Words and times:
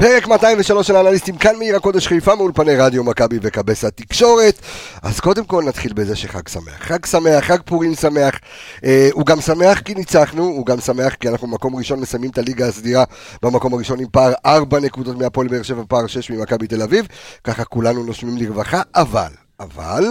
פרק 0.00 0.26
203 0.26 0.86
של 0.86 0.96
האנליסטים, 0.96 1.36
כאן 1.36 1.56
מעיר 1.56 1.76
הקודש 1.76 2.06
חיפה 2.06 2.34
מאולפני 2.34 2.76
רדיו 2.76 3.04
מכבי 3.04 3.38
וכבש 3.42 3.84
התקשורת. 3.84 4.60
אז 5.02 5.20
קודם 5.20 5.44
כל 5.44 5.64
נתחיל 5.64 5.92
בזה 5.92 6.16
שחג 6.16 6.48
שמח. 6.48 6.78
חג 6.78 7.06
שמח, 7.06 7.44
חג 7.44 7.58
פורים 7.64 7.94
שמח. 7.94 8.34
אה, 8.84 9.08
הוא 9.12 9.26
גם 9.26 9.40
שמח 9.40 9.80
כי 9.80 9.94
ניצחנו, 9.94 10.42
הוא 10.42 10.66
גם 10.66 10.80
שמח 10.80 11.14
כי 11.14 11.28
אנחנו 11.28 11.48
במקום 11.48 11.76
ראשון 11.76 12.00
מסיימים 12.00 12.30
את 12.30 12.38
הליגה 12.38 12.66
הסדירה 12.66 13.04
במקום 13.42 13.74
הראשון 13.74 14.00
עם 14.00 14.06
פער 14.12 14.32
4 14.46 14.80
נקודות 14.80 15.16
מהפועל 15.16 15.48
באר 15.48 15.62
שבע, 15.62 15.82
פער 15.88 16.06
6 16.06 16.30
ממכבי 16.30 16.66
תל 16.66 16.82
אביב. 16.82 17.06
ככה 17.44 17.64
כולנו 17.64 18.04
נושמים 18.04 18.36
לרווחה, 18.36 18.82
אבל, 18.94 19.30
אבל, 19.60 20.04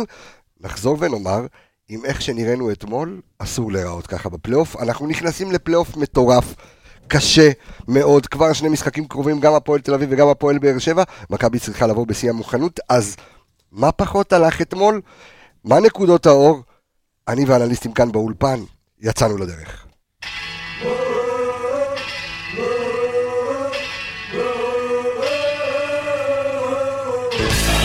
נחזור 0.61 0.97
ונאמר, 0.99 1.45
עם 1.89 2.05
איך 2.05 2.21
שנראינו 2.21 2.71
אתמול, 2.71 3.21
אסור 3.39 3.71
להיראות 3.71 4.07
ככה 4.07 4.29
בפלייאוף. 4.29 4.75
אנחנו 4.81 5.07
נכנסים 5.07 5.51
לפלייאוף 5.51 5.97
מטורף. 5.97 6.55
קשה 7.09 7.51
מאוד, 7.87 8.27
כבר 8.27 8.53
שני 8.53 8.69
משחקים 8.69 9.07
קרובים, 9.07 9.39
גם 9.39 9.53
הפועל 9.53 9.79
תל 9.81 9.93
אביב 9.93 10.09
וגם 10.11 10.27
הפועל 10.27 10.57
באר 10.57 10.79
שבע, 10.79 11.03
מכבי 11.29 11.59
צריכה 11.59 11.87
לבוא 11.87 12.07
בשיא 12.07 12.29
המוכנות, 12.29 12.79
אז 12.89 13.15
מה 13.71 13.91
פחות 13.91 14.33
הלך 14.33 14.61
אתמול? 14.61 15.01
מה 15.63 15.79
נקודות 15.79 16.25
האור? 16.25 16.61
אני 17.27 17.45
והאנליסטים 17.45 17.91
כאן 17.91 18.11
באולפן, 18.11 18.59
יצאנו 19.01 19.37
לדרך. 19.37 19.85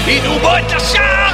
הנה 0.07 0.39
בוא 0.43 0.59
את 0.59 0.73
השער 0.77 1.34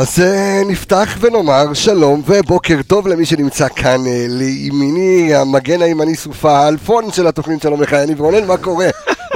אז 0.00 0.20
אה, 0.20 0.62
נפתח 0.66 1.16
ונאמר 1.20 1.74
שלום 1.74 2.22
ובוקר 2.26 2.80
טוב 2.86 3.08
למי 3.08 3.26
שנמצא 3.26 3.68
כאן 3.68 4.06
אה, 4.06 4.26
לימיני, 4.28 5.34
המגן 5.34 5.82
הימני 5.82 6.16
סופה, 6.16 6.58
האלפון 6.58 7.12
של 7.12 7.26
התוכנית 7.26 7.62
שלום 7.62 7.82
לך, 7.82 7.92
יניב 7.92 8.20
רונן, 8.20 8.46
מה 8.46 8.56
קורה? 8.56 8.86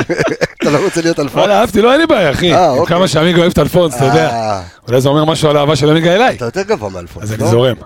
אתה 0.62 0.70
לא 0.70 0.84
רוצה 0.84 1.00
להיות 1.02 1.20
אלפון? 1.20 1.40
וואלה, 1.40 1.60
אהבתי, 1.60 1.82
לא, 1.82 1.92
אין 1.92 2.00
לי 2.00 2.06
בעיה, 2.06 2.30
אחי. 2.30 2.54
אה, 2.54 2.70
אוקיי. 2.70 2.96
כמה 2.96 3.08
שעמיגה 3.08 3.38
אוהב 3.38 3.52
את 3.52 3.58
אלפונס, 3.58 3.96
אתה 3.96 4.04
יודע. 4.04 4.60
אולי 4.88 5.00
זה 5.00 5.08
אומר 5.08 5.24
משהו 5.24 5.50
על 5.50 5.56
האהבה 5.56 5.76
של 5.76 5.90
עמיגה 5.90 6.14
אליי. 6.14 6.36
אתה 6.36 6.44
יותר 6.44 6.62
גבוה 6.62 6.90
מאלפון. 6.90 7.22
אז 7.22 7.32
אני 7.32 7.40
לא? 7.40 7.50
זורם. 7.50 7.76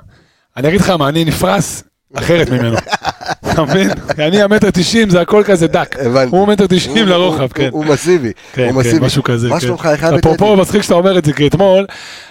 אני 0.56 0.68
אגיד 0.68 0.80
לך 0.80 0.90
מה, 0.90 1.08
אני 1.08 1.24
נפרס 1.24 1.82
אחרת 2.14 2.48
ממנו. 2.50 2.76
אתה 3.52 3.62
מבין? 3.62 3.90
אני 4.18 4.42
המטר 4.42 4.70
תשעים, 4.70 5.10
זה 5.10 5.20
הכל 5.20 5.42
כזה 5.46 5.66
דק. 5.66 5.96
הבנתי. 6.00 6.36
הוא 6.36 6.48
מטר 6.48 6.66
תשעים 6.68 7.06
לרוחב, 7.08 7.48
כן. 7.48 7.68
הוא 7.72 7.84
מסיבי. 7.84 8.32
כן, 8.52 8.62
הוא 8.62 8.70
כן, 8.72 8.78
מסיבי. 8.78 9.06
משהו 9.06 9.22
כזה, 9.22 9.48
מה 9.48 9.54
כן. 9.54 9.60
שלומך? 9.60 9.86
איך 9.92 10.04
היה 10.04 10.16
אפרופו, 10.18 10.44
בטדי? 10.46 10.60
מצחיק 10.62 10.82
שאתה 10.82 10.94
אומר 10.94 11.18
את 11.18 11.24
זה, 11.24 11.32
כי 11.32 11.46
אתמול 11.46 11.86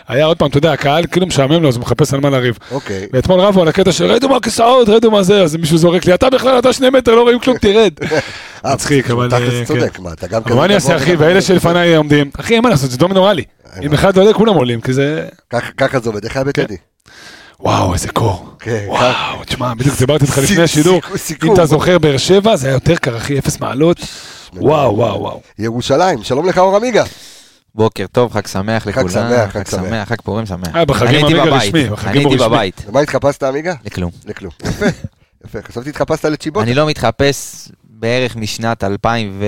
היה 0.07 0.25
עוד 0.25 0.37
פעם, 0.37 0.49
אתה 0.49 0.57
יודע, 0.57 0.71
הקהל 0.73 1.05
כאילו 1.11 1.27
משעמם 1.27 1.61
לו, 1.63 1.69
אז 1.69 1.75
הוא 1.75 1.81
מחפש 1.81 2.13
על 2.13 2.19
מה 2.19 2.29
לריב. 2.29 2.57
אוקיי. 2.71 3.07
ואתמול 3.13 3.39
רבו 3.39 3.61
על 3.61 3.67
הקטע 3.67 3.91
של 3.91 4.05
רדו 4.05 4.29
מהכיסאות, 4.29 4.89
רדו 4.89 5.11
מה 5.11 5.23
זה, 5.23 5.41
אז 5.41 5.55
מישהו 5.55 5.77
זורק 5.77 6.05
לי, 6.05 6.13
אתה 6.13 6.29
בכלל, 6.29 6.59
אתה 6.59 6.73
שני 6.73 6.89
מטר, 6.89 7.15
לא 7.15 7.21
רואים 7.21 7.39
כלום, 7.39 7.57
תרד. 7.57 7.93
אה, 8.65 8.73
מצחיק, 8.73 9.11
אבל... 9.11 9.29
אה, 9.33 9.65
צודק, 9.65 9.91
כן. 9.97 10.03
מה, 10.03 10.13
אתה 10.13 10.27
גם 10.27 10.41
אבל 10.45 10.55
מה 10.55 10.65
אני 10.65 10.75
אעשה, 10.75 10.95
אחי, 10.95 11.15
ואלה 11.15 11.37
כזה. 11.37 11.47
שלפניי 11.47 11.95
עומדים, 11.95 12.29
אחי, 12.39 12.53
אין 12.53 12.63
מה 12.63 12.69
לעשות, 12.69 12.91
זה 12.91 12.97
רלי. 13.25 13.43
אם 13.83 13.93
אחד 13.93 14.17
עולה, 14.17 14.33
כולם 14.33 14.53
עולים, 14.55 14.81
כי 14.81 14.93
זה... 14.93 15.25
ככה- 15.49 15.71
ככה 15.77 15.99
זה 15.99 16.09
עובד, 16.09 16.23
איך 16.23 16.35
היה 16.35 16.43
בטדי? 16.45 16.75
וואו, 17.59 17.93
איזה 17.93 18.07
קור. 18.07 18.49
כן, 18.59 18.83
וואו, 18.87 19.43
תשמע, 19.45 19.73
בדיוק 19.73 19.97
דיברתי 19.99 20.25
איתך 20.25 20.37
לפני 20.37 20.63
השידור. 20.63 21.01
אם 21.43 21.53
אתה 21.53 21.65
זוכר, 21.65 21.97
באר 21.99 22.17
שבע, 22.17 22.55
זה 22.55 22.67
היה 22.67 22.73
יותר 22.73 22.95
קר, 22.95 23.17
אחי, 23.17 23.39
אפס 23.39 23.59
מעלות. 23.59 23.97
וואו, 24.53 24.95
וואו, 24.97 25.21
וואו. 25.21 25.41
ירושלים, 25.59 26.23
שלום 26.23 26.49
לך 26.49 26.57
אור 26.57 26.75
עמיגה. 26.75 27.03
בוקר 27.75 28.05
טוב, 28.11 28.33
חג 28.33 28.47
שמח 28.47 28.87
לכולם. 28.87 29.09
שמח, 29.09 29.51
חג 29.51 29.67
חג 29.67 29.71
שמח. 29.71 30.09
חג 30.09 30.21
פורים 30.21 30.45
שמח. 30.45 30.75
אה, 30.75 30.85
בחגים 30.85 31.25
עמיגה 31.25 31.43
רשמי, 31.43 31.87
אני 32.05 32.19
הייתי. 32.19 32.37
בבית, 32.37 32.85
למה 32.87 32.99
התחפשת 32.99 33.43
עמיגה? 33.43 33.73
לכלום. 33.85 34.11
לכלום. 34.25 34.51
יפה, 34.63 34.85
יפה. 35.45 35.59
חשבתי 35.61 35.89
התחפשת 35.89 36.25
לצ'יבוטה. 36.25 36.63
אני 36.63 36.73
לא 36.73 36.87
מתחפש 36.87 37.67
בערך 37.99 38.35
משנת 38.35 38.83
2000 38.83 39.37
ו... 39.39 39.45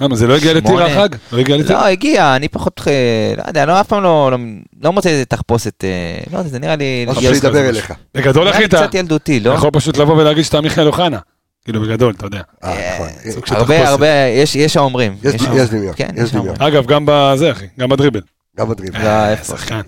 למה, 0.00 0.16
זה 0.16 0.26
לא 0.26 0.36
הגיע 0.36 0.54
לטירה. 0.54 0.86
החג? 0.86 1.08
לא 1.32 1.38
הגיע 1.38 1.56
לטירה? 1.56 1.80
לא, 1.80 1.86
הגיע, 1.86 2.36
אני 2.36 2.48
פחות, 2.48 2.80
אה, 2.86 3.34
לא 3.36 3.42
יודע, 3.48 3.66
לא, 3.66 3.80
אף 3.80 3.88
פעם 3.88 4.02
לא, 4.02 4.28
לא, 4.30 4.38
לא 4.82 4.92
מוצא 4.92 5.08
איזה 5.08 5.24
תחפושת, 5.24 5.84
אה, 5.84 6.18
לא 6.32 6.38
יודע, 6.38 6.50
זה 6.50 6.58
נראה 6.58 6.76
לי... 6.76 7.06
לך 7.08 7.20
שידבר 7.20 7.58
איזה 7.58 7.68
אליך. 7.68 7.92
בגדול, 8.14 8.50
אחי, 8.50 8.64
אתה 8.64 8.76
קצת 8.76 8.94
ילדותי, 8.94 9.40
לא? 9.40 9.50
יכול 9.50 9.70
פשוט 9.70 9.96
לבוא 9.96 10.16
ולהגיד 10.16 10.44
שאתה 10.44 10.60
מיכאל 10.60 10.86
אוחנה. 10.86 11.18
כאילו, 11.64 11.80
בגדול, 11.80 12.14
אתה 12.16 12.26
יודע. 12.26 12.40
אה, 12.64 12.98
נכון. 13.38 13.56
הרבה. 13.56 13.88
הרבה, 13.88 14.06
יש, 14.34 14.56
יש 14.56 14.76
האומרים. 14.76 15.16
יש 15.22 15.34
דמיון, 15.34 15.66
כן, 15.96 16.10
יש 16.16 16.30
דמיון. 16.30 16.48
האומרים. 16.48 16.68
אגב, 16.68 16.86
גם 16.86 17.04
בזה, 17.06 17.50
אחי, 17.50 17.66
גם 17.78 17.88
בדריבל. 17.88 18.20
גם 18.58 18.68
בדריב. 18.68 18.96
לא, 18.96 19.28
איפה? 19.28 19.44
שחקן. 19.56 19.80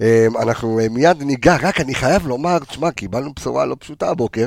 אמ, 0.00 0.06
אנחנו 0.42 0.80
אה, 0.80 0.86
מיד 0.90 1.22
ניגע, 1.22 1.56
רק 1.62 1.80
אני 1.80 1.94
חייב 1.94 2.26
לומר, 2.26 2.58
תשמע, 2.58 2.90
קיבלנו 2.90 3.32
בשורה 3.36 3.64
לא 3.66 3.76
פשוטה 3.78 4.08
הבוקר, 4.10 4.46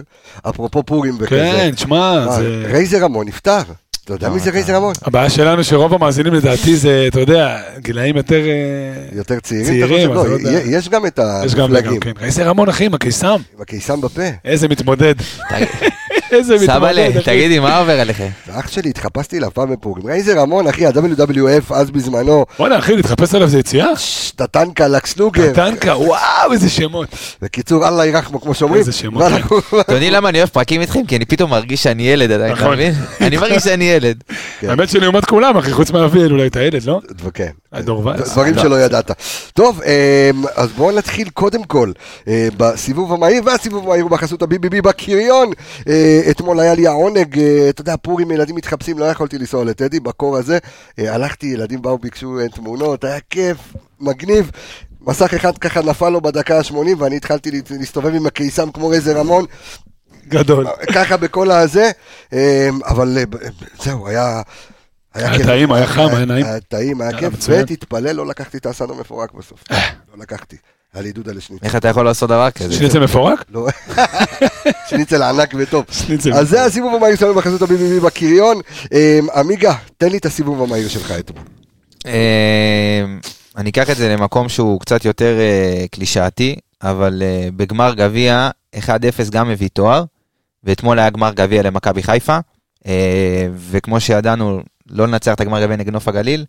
אפרופו 0.50 0.84
פורים 0.84 1.16
וכזה. 1.20 1.30
כן, 1.30 1.72
תשמע, 1.76 2.26
אה, 2.28 2.36
זה... 2.36 2.64
רייזר 2.74 3.04
רמון 3.04 3.28
נפטר. 3.28 3.62
אתה 4.06 4.14
יודע 4.14 4.28
לא, 4.28 4.34
מי 4.34 4.40
זה 4.40 4.50
אתה- 4.50 4.54
רייזר 4.58 4.76
רמון? 4.76 4.94
הבעיה 5.04 5.30
שלנו 5.30 5.64
שרוב 5.64 5.94
המאזינים 5.94 6.34
לדעתי 6.34 6.76
זה, 6.76 7.06
אתה 7.08 7.20
יודע, 7.20 7.62
גילאים 7.80 8.18
יותר... 8.18 8.42
אה, 8.46 9.18
יותר 9.18 9.40
צעירים? 9.40 9.66
צעירים, 9.68 10.12
אתה 10.12 10.20
אז 10.20 10.26
חושב? 10.26 10.32
לא 10.34 10.44
לא, 10.44 10.50
יודע. 10.50 10.78
יש 10.78 10.90
גם 10.90 11.06
את 11.06 11.20
יש 11.46 11.56
גם 11.56 11.64
המפלגים. 11.64 12.00
כן. 12.00 12.12
איזה 12.22 12.44
רמון, 12.44 12.70
אחי, 12.70 12.86
עם 12.86 12.94
הקיסם. 12.94 13.28
עם 13.56 13.62
הקיסם 13.62 14.02
בפה. 14.02 14.22
איזה 14.46 14.68
מתמודד. 14.68 15.16
איזה 16.32 16.54
מתמודד, 16.54 16.74
סבאלה. 16.74 17.10
תגידי, 17.24 17.60
מה 17.60 17.78
עובר 17.78 18.00
עליכם? 18.00 18.28
אח 18.52 18.68
שלי, 18.68 18.90
התחפשתי 18.90 19.38
אליו 19.38 19.50
פעם 19.54 19.74
בפורים. 19.74 20.06
רייזר 20.08 20.40
רמון, 20.40 20.68
אחי, 20.68 20.86
ה-WWF 20.86 21.74
אז 21.74 21.92
בזמנו, 21.92 22.46
בוא'נה, 22.58 22.78
אחי, 22.80 22.96
להתחפש 22.96 23.36
עליו 23.36 23.48
זה 23.48 23.60
יציאה? 23.60 23.88
טטנקה, 24.36 24.88
לקסלוגר. 24.88 25.54
טנקה, 25.54 25.98
וואו, 25.98 26.54
איזה 26.54 26.70
שמות. 26.70 27.08
בקיצור, 27.42 27.88
אללה 27.88 28.06
ירחמו, 28.06 28.42
כמו 28.42 28.54
שאומרים. 28.54 28.80
איזה 28.80 28.92
שמות. 28.92 29.24
אתם 29.82 29.94
יודעים 29.94 30.14
למה 30.14 30.30
אני 30.30 30.38
אוהב 30.38 30.50
פרקים 30.50 30.82
איתכם? 30.82 31.06
כי 31.06 31.16
אני 31.16 31.26
פתאום 31.26 31.52
מרגיש 31.52 31.84
שאני 31.84 32.04
ילד 32.04 32.32
עדיין, 32.32 32.54
אתה 32.54 32.62
נכון. 32.62 32.74
מבין? 32.74 32.94
אני 33.22 33.38
מרגיש 33.38 33.64
שאני 33.64 33.84
ילד. 33.84 34.24
כן. 34.60 34.70
האמת 34.70 34.90
שאני 34.90 35.06
עומד 35.06 35.26
כולם, 35.26 35.58
אחי, 35.58 35.72
חוץ 35.72 35.92
מאביאל, 35.92 36.32
אולי 36.32 36.48
את 36.48 36.56
הילד, 36.56 36.84
לא? 36.86 37.02
כן. 37.34 37.52
דברים 37.80 38.56
לא. 38.56 38.62
שלא 38.62 38.82
ידעת. 38.82 39.12
טוב, 39.54 39.82
אמ, 39.82 40.44
אז 40.56 40.72
בואו 40.72 40.98
נתחיל 40.98 41.30
קודם 41.30 41.64
כל 41.64 41.92
אה, 42.28 42.48
בסיבוב 42.58 43.14
המהיר, 43.14 43.42
והסיבוב 43.46 43.84
המהיר 43.86 44.04
הוא 44.04 44.12
בחסות 44.12 44.42
ה-BBB 44.42 44.82
בקריון. 44.82 45.52
אה, 45.88 46.22
אתמול 46.30 46.60
היה 46.60 46.74
לי 46.74 46.88
העונג, 46.88 47.40
אה, 47.40 47.70
אתה 47.70 47.82
יודע, 47.82 47.96
פורים 47.98 48.32
ילדים 48.32 48.56
מתחפשים, 48.56 49.00
לא 49.00 49.06
יכולתי 49.06 49.38
לנסוע 49.38 49.66
לטדי 49.66 50.00
בקור 50.00 50.38
הזה. 50.38 50.58
הלכתי, 50.98 51.46
ילדים 51.46 51.82
באו, 51.82 51.98
ביקשו 51.98 52.38
תמונות, 52.56 53.04
היה 53.04 53.20
כיף, 53.30 53.58
מגניב. 54.00 54.52
מסך 55.02 55.34
אחד 55.34 55.58
ככה 55.58 55.82
נפל 55.82 56.10
לו 56.10 56.22
בדקה 56.22 56.58
ה-80 56.58 56.76
ואני 56.98 57.18
התחלתי 57.18 57.62
להסתובב 57.70 58.16
עם 58.16 58.26
הקיסם 58.26 58.72
כמו 58.72 58.88
רייזר 58.88 59.18
רמון, 59.18 59.46
גדול. 60.28 60.68
ככה 60.94 61.18
בכל 61.18 61.52
הזה, 61.52 61.92
אמ, 62.34 62.38
אבל 62.86 63.18
זהו, 63.84 64.08
היה... 64.08 64.42
היה 65.14 65.44
טעים, 65.46 65.72
היה 65.72 65.88
חם, 65.88 66.08
היה 66.16 66.26
נעים. 66.26 66.46
היה 66.46 66.60
טעים, 66.60 67.02
היה 67.02 67.10
היה 67.10 67.20
כיף. 67.20 67.34
ותתפלל, 67.50 68.12
לא 68.12 68.28
לקחתי 68.28 68.58
את 68.58 68.66
האסן 68.66 68.90
המפורק 68.90 69.34
בסוף. 69.34 69.64
לא 69.72 69.78
לקחתי. 70.18 70.56
היה 70.94 71.02
לי 71.04 71.10
עידוד 71.10 71.30
על 71.30 71.38
השניצל. 71.38 71.66
איך 71.66 71.76
אתה 71.76 71.88
יכול 71.88 72.06
לעשות 72.06 72.30
דבר 72.30 72.52
כזה? 72.52 72.74
שניצל 72.74 73.00
מפורק? 73.00 73.46
לא, 73.50 73.68
שניצל 74.90 75.24
ענק 75.24 75.54
וטוב. 75.58 75.86
שניצל. 75.92 76.34
אז 76.34 76.50
זה 76.50 76.66
הסיבוב 76.66 76.96
המהיר 76.96 77.16
שלנו 77.16 77.34
בחסות 77.34 77.62
ה-BBB 77.62 78.06
בקריון. 78.06 78.62
אמ, 78.92 79.28
עמיגה, 79.36 79.74
תן 79.98 80.10
לי 80.10 80.18
את 80.18 80.26
הסיבוב 80.26 80.62
המהיר 80.62 80.88
שלך 80.88 81.12
אתמול. 81.12 81.44
אה, 82.06 83.06
אני 83.58 83.70
אקח 83.70 83.90
את 83.90 83.98
זה 83.98 84.16
למקום 84.16 84.50
שהוא 84.50 84.80
קצת 84.80 85.06
יותר 85.06 85.40
אה, 85.40 85.86
קלישאתי, 85.92 86.56
אבל 86.82 87.22
אה, 87.26 87.50
בגמר 87.56 87.94
גביע 87.94 88.50
1-0 88.76 88.80
גם 89.32 89.50
מביא 89.50 89.70
תואר, 89.74 90.04
ואתמול 90.64 91.00
היה 91.00 91.10
גמר 91.10 91.34
גביע 91.34 91.64
למכבי 91.64 92.04
חיפה, 92.04 92.38
אה, 92.88 93.48
וכמו 93.70 94.00
שידענו 94.00 94.62
לא 94.92 95.08
לנצח 95.08 95.34
את 95.34 95.42
הגמר 95.42 95.62
גביע 95.62 95.76
נגד 95.78 95.94
נוף 95.94 96.08
הגליל, 96.08 96.46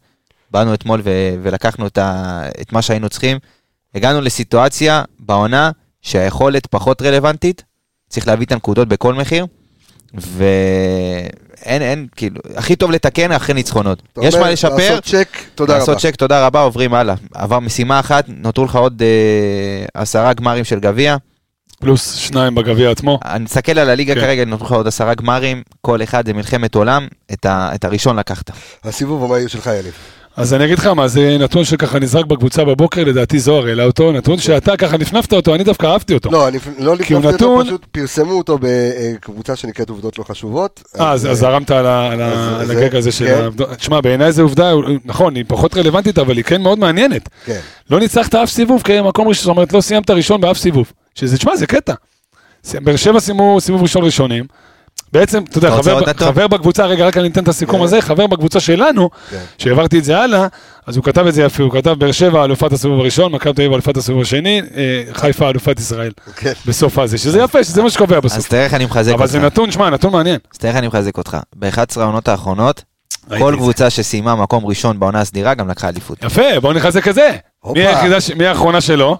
באנו 0.50 0.74
אתמול 0.74 1.00
ו- 1.04 1.34
ולקחנו 1.42 1.86
את, 1.86 1.98
ה- 1.98 2.42
את 2.60 2.72
מה 2.72 2.82
שהיינו 2.82 3.08
צריכים. 3.08 3.38
הגענו 3.94 4.20
לסיטואציה 4.20 5.02
בעונה 5.20 5.70
שהיכולת 6.02 6.66
פחות 6.66 7.02
רלוונטית, 7.02 7.62
צריך 8.08 8.28
להביא 8.28 8.46
את 8.46 8.52
הנקודות 8.52 8.88
בכל 8.88 9.14
מחיר, 9.14 9.46
ואין, 10.14 11.82
אין, 11.82 12.06
כאילו, 12.16 12.40
הכי 12.56 12.76
טוב 12.76 12.90
לתקן 12.90 13.32
אחרי 13.32 13.54
ניצחונות. 13.54 14.02
יש 14.22 14.34
אומר, 14.34 14.46
מה 14.46 14.52
לשפר, 14.52 14.76
לעשות 14.76 15.04
צ'ק, 15.04 15.28
תודה 15.54 15.72
רבה. 15.72 15.80
לעשות 15.80 15.98
צ'ק, 15.98 16.16
תודה 16.16 16.46
רבה, 16.46 16.60
עוברים 16.60 16.94
הלאה. 16.94 17.14
עבר 17.34 17.58
משימה 17.60 18.00
אחת, 18.00 18.24
נותרו 18.28 18.64
לך 18.64 18.76
עוד 18.76 19.02
אה, 19.02 19.84
עשרה 20.02 20.32
גמרים 20.32 20.64
של 20.64 20.80
גביע. 20.80 21.16
פלוס 21.82 22.14
שניים 22.14 22.54
בגביע 22.54 22.90
עצמו. 22.90 23.18
אני 23.24 23.44
מסתכל 23.44 23.78
על 23.78 23.90
הליגה 23.90 24.14
כן. 24.14 24.20
כרגע, 24.20 24.44
נותנים 24.44 24.66
לך 24.66 24.72
עוד 24.72 24.86
עשרה 24.86 25.14
גמרים, 25.14 25.62
כל 25.80 26.02
אחד 26.02 26.26
זה 26.26 26.32
מלחמת 26.32 26.74
עולם, 26.74 27.06
את 27.32 27.46
ה- 27.46 27.70
את 27.74 27.84
הראשון 27.84 28.18
לקחת. 28.18 28.50
הסיבוב 28.84 29.24
המהיר 29.24 29.48
שלך, 29.48 29.66
יניב. 29.66 29.92
אז 30.36 30.54
אני 30.54 30.64
אגיד 30.64 30.78
לך 30.78 30.86
מה, 30.86 31.08
זה 31.08 31.36
נתון 31.40 31.64
שככה 31.64 31.98
נזרק 31.98 32.26
בקבוצה 32.26 32.64
בבוקר, 32.64 33.04
לדעתי 33.04 33.38
זוהר 33.38 33.66
העלה 33.66 33.84
אותו, 33.84 34.12
נתון 34.12 34.38
שאתה 34.38 34.76
ככה 34.76 34.96
נפנפת 34.96 35.32
אותו, 35.32 35.54
אני 35.54 35.64
דווקא 35.64 35.86
אהבתי 35.86 36.14
אותו. 36.14 36.30
לא, 36.30 36.48
אני 36.48 36.58
לא 36.78 36.94
כי 36.96 37.14
לפני 37.14 37.16
אותו, 37.26 37.32
נתון- 37.34 37.64
פשוט 37.66 37.84
פרסמו 37.92 38.32
אותו 38.32 38.58
בקבוצה 38.60 39.56
שנקראת 39.56 39.88
עובדות 39.90 40.18
לא 40.18 40.24
חשובות. 40.24 40.82
אה, 41.00 41.12
אז 41.12 41.26
אז 41.26 41.38
זרמת 41.38 41.70
על 41.70 41.86
הגג 42.70 42.96
הזה 42.96 43.12
של 43.12 43.26
כן. 43.26 43.62
ה... 43.70 43.74
תשמע, 43.76 44.00
בעיניי 44.00 44.32
זו 44.32 44.42
עובדה, 44.42 44.72
נכון, 45.04 45.36
היא 45.36 45.44
פחות 45.48 45.76
רלוונטית, 45.76 46.18
אבל 46.18 46.36
היא 46.36 46.44
כן 46.44 46.62
מאוד 46.62 46.78
מעניינת. 46.78 47.28
כן. 47.44 47.60
לא 47.90 48.00
ניצחת 48.00 48.34
אף 48.34 48.50
סיבוב 48.50 48.82
כמקום 48.82 49.28
ראשון, 49.28 49.42
זאת 49.44 49.48
אומרת, 49.56 49.72
לא 49.72 49.80
סיימת 49.80 50.10
ראשון 50.10 50.40
באף 50.40 50.58
סיבוב. 50.58 50.92
שזה, 51.14 51.38
תשמע, 51.38 51.56
זה 51.56 51.66
קטע. 51.66 51.94
באר 52.74 52.96
שבע 52.96 53.20
סיימו 53.20 53.60
סיבוב 53.60 53.82
ראשון 53.82 54.04
ראשונים. 54.04 54.44
בעצם, 55.12 55.42
אתה 55.50 55.58
יודע, 55.58 55.70
חבר? 55.70 56.00
חבר 56.16 56.46
בקבוצה, 56.46 56.86
רגע, 56.86 57.06
רק 57.06 57.16
אני 57.16 57.28
אתן 57.28 57.42
את 57.42 57.48
הסיכום 57.48 57.78
כן. 57.78 57.84
הזה, 57.84 58.00
חבר 58.02 58.26
בקבוצה 58.26 58.60
שלנו, 58.60 59.10
כן. 59.30 59.38
שהעברתי 59.58 59.98
את 59.98 60.04
זה 60.04 60.18
הלאה, 60.18 60.46
אז 60.86 60.96
הוא 60.96 61.04
כתב 61.04 61.26
את 61.26 61.34
זה 61.34 61.42
יפה, 61.42 61.62
הוא 61.62 61.72
כתב 61.72 61.90
באר 61.98 62.12
שבע 62.12 62.44
אלופת 62.44 62.72
הסיבוב 62.72 63.00
הראשון, 63.00 63.32
מכבי 63.32 63.52
תל 63.52 63.62
אביב 63.62 63.72
אלופת 63.72 63.96
הסיבוב 63.96 64.22
השני, 64.22 64.62
אה, 64.76 65.02
חיפה 65.12 65.50
אלופת 65.50 65.80
ישראל. 65.80 66.12
כן. 66.36 66.52
בסוף 66.66 66.98
הזה, 66.98 67.18
שזה 67.18 67.38
יפה, 67.40 67.64
שזה 67.64 67.82
מה 67.82 67.90
שקובע 67.90 68.16
אז 68.16 68.22
בסוף. 68.22 68.48
תראה 68.48 68.64
איך 68.64 68.74
אני 68.74 68.84
מחזק 68.84 69.12
אבל 69.12 69.22
אותך. 69.22 69.32
זה 69.32 69.38
נתון, 69.38 69.70
שמע, 69.70 69.90
נתון 69.90 70.12
מעניין. 70.12 70.38
אז 70.52 70.58
תראה 70.58 70.70
איך 70.70 70.78
אני 70.78 70.86
מחזק 70.86 71.18
אותך. 71.18 71.36
ב-11 71.56 72.00
העונות 72.00 72.28
האחרונות, 72.28 72.82
כל. 73.38 73.54
קבוצה 73.58 73.90
שסיימה 73.90 74.34
מקום 74.34 74.66
ראשון 74.66 75.00
בעונה 75.00 75.20
הסדירה 75.20 75.54
גם 75.54 75.68
לקחה 75.68 75.88
אליפות. 75.88 76.24
יפה, 76.24 76.60
בואו 76.60 76.72
נחזק 76.72 77.08
את 77.08 77.14
זה. 77.14 77.30
מי 78.36 78.46
האחרונה 78.46 78.80
שלו? 78.80 79.18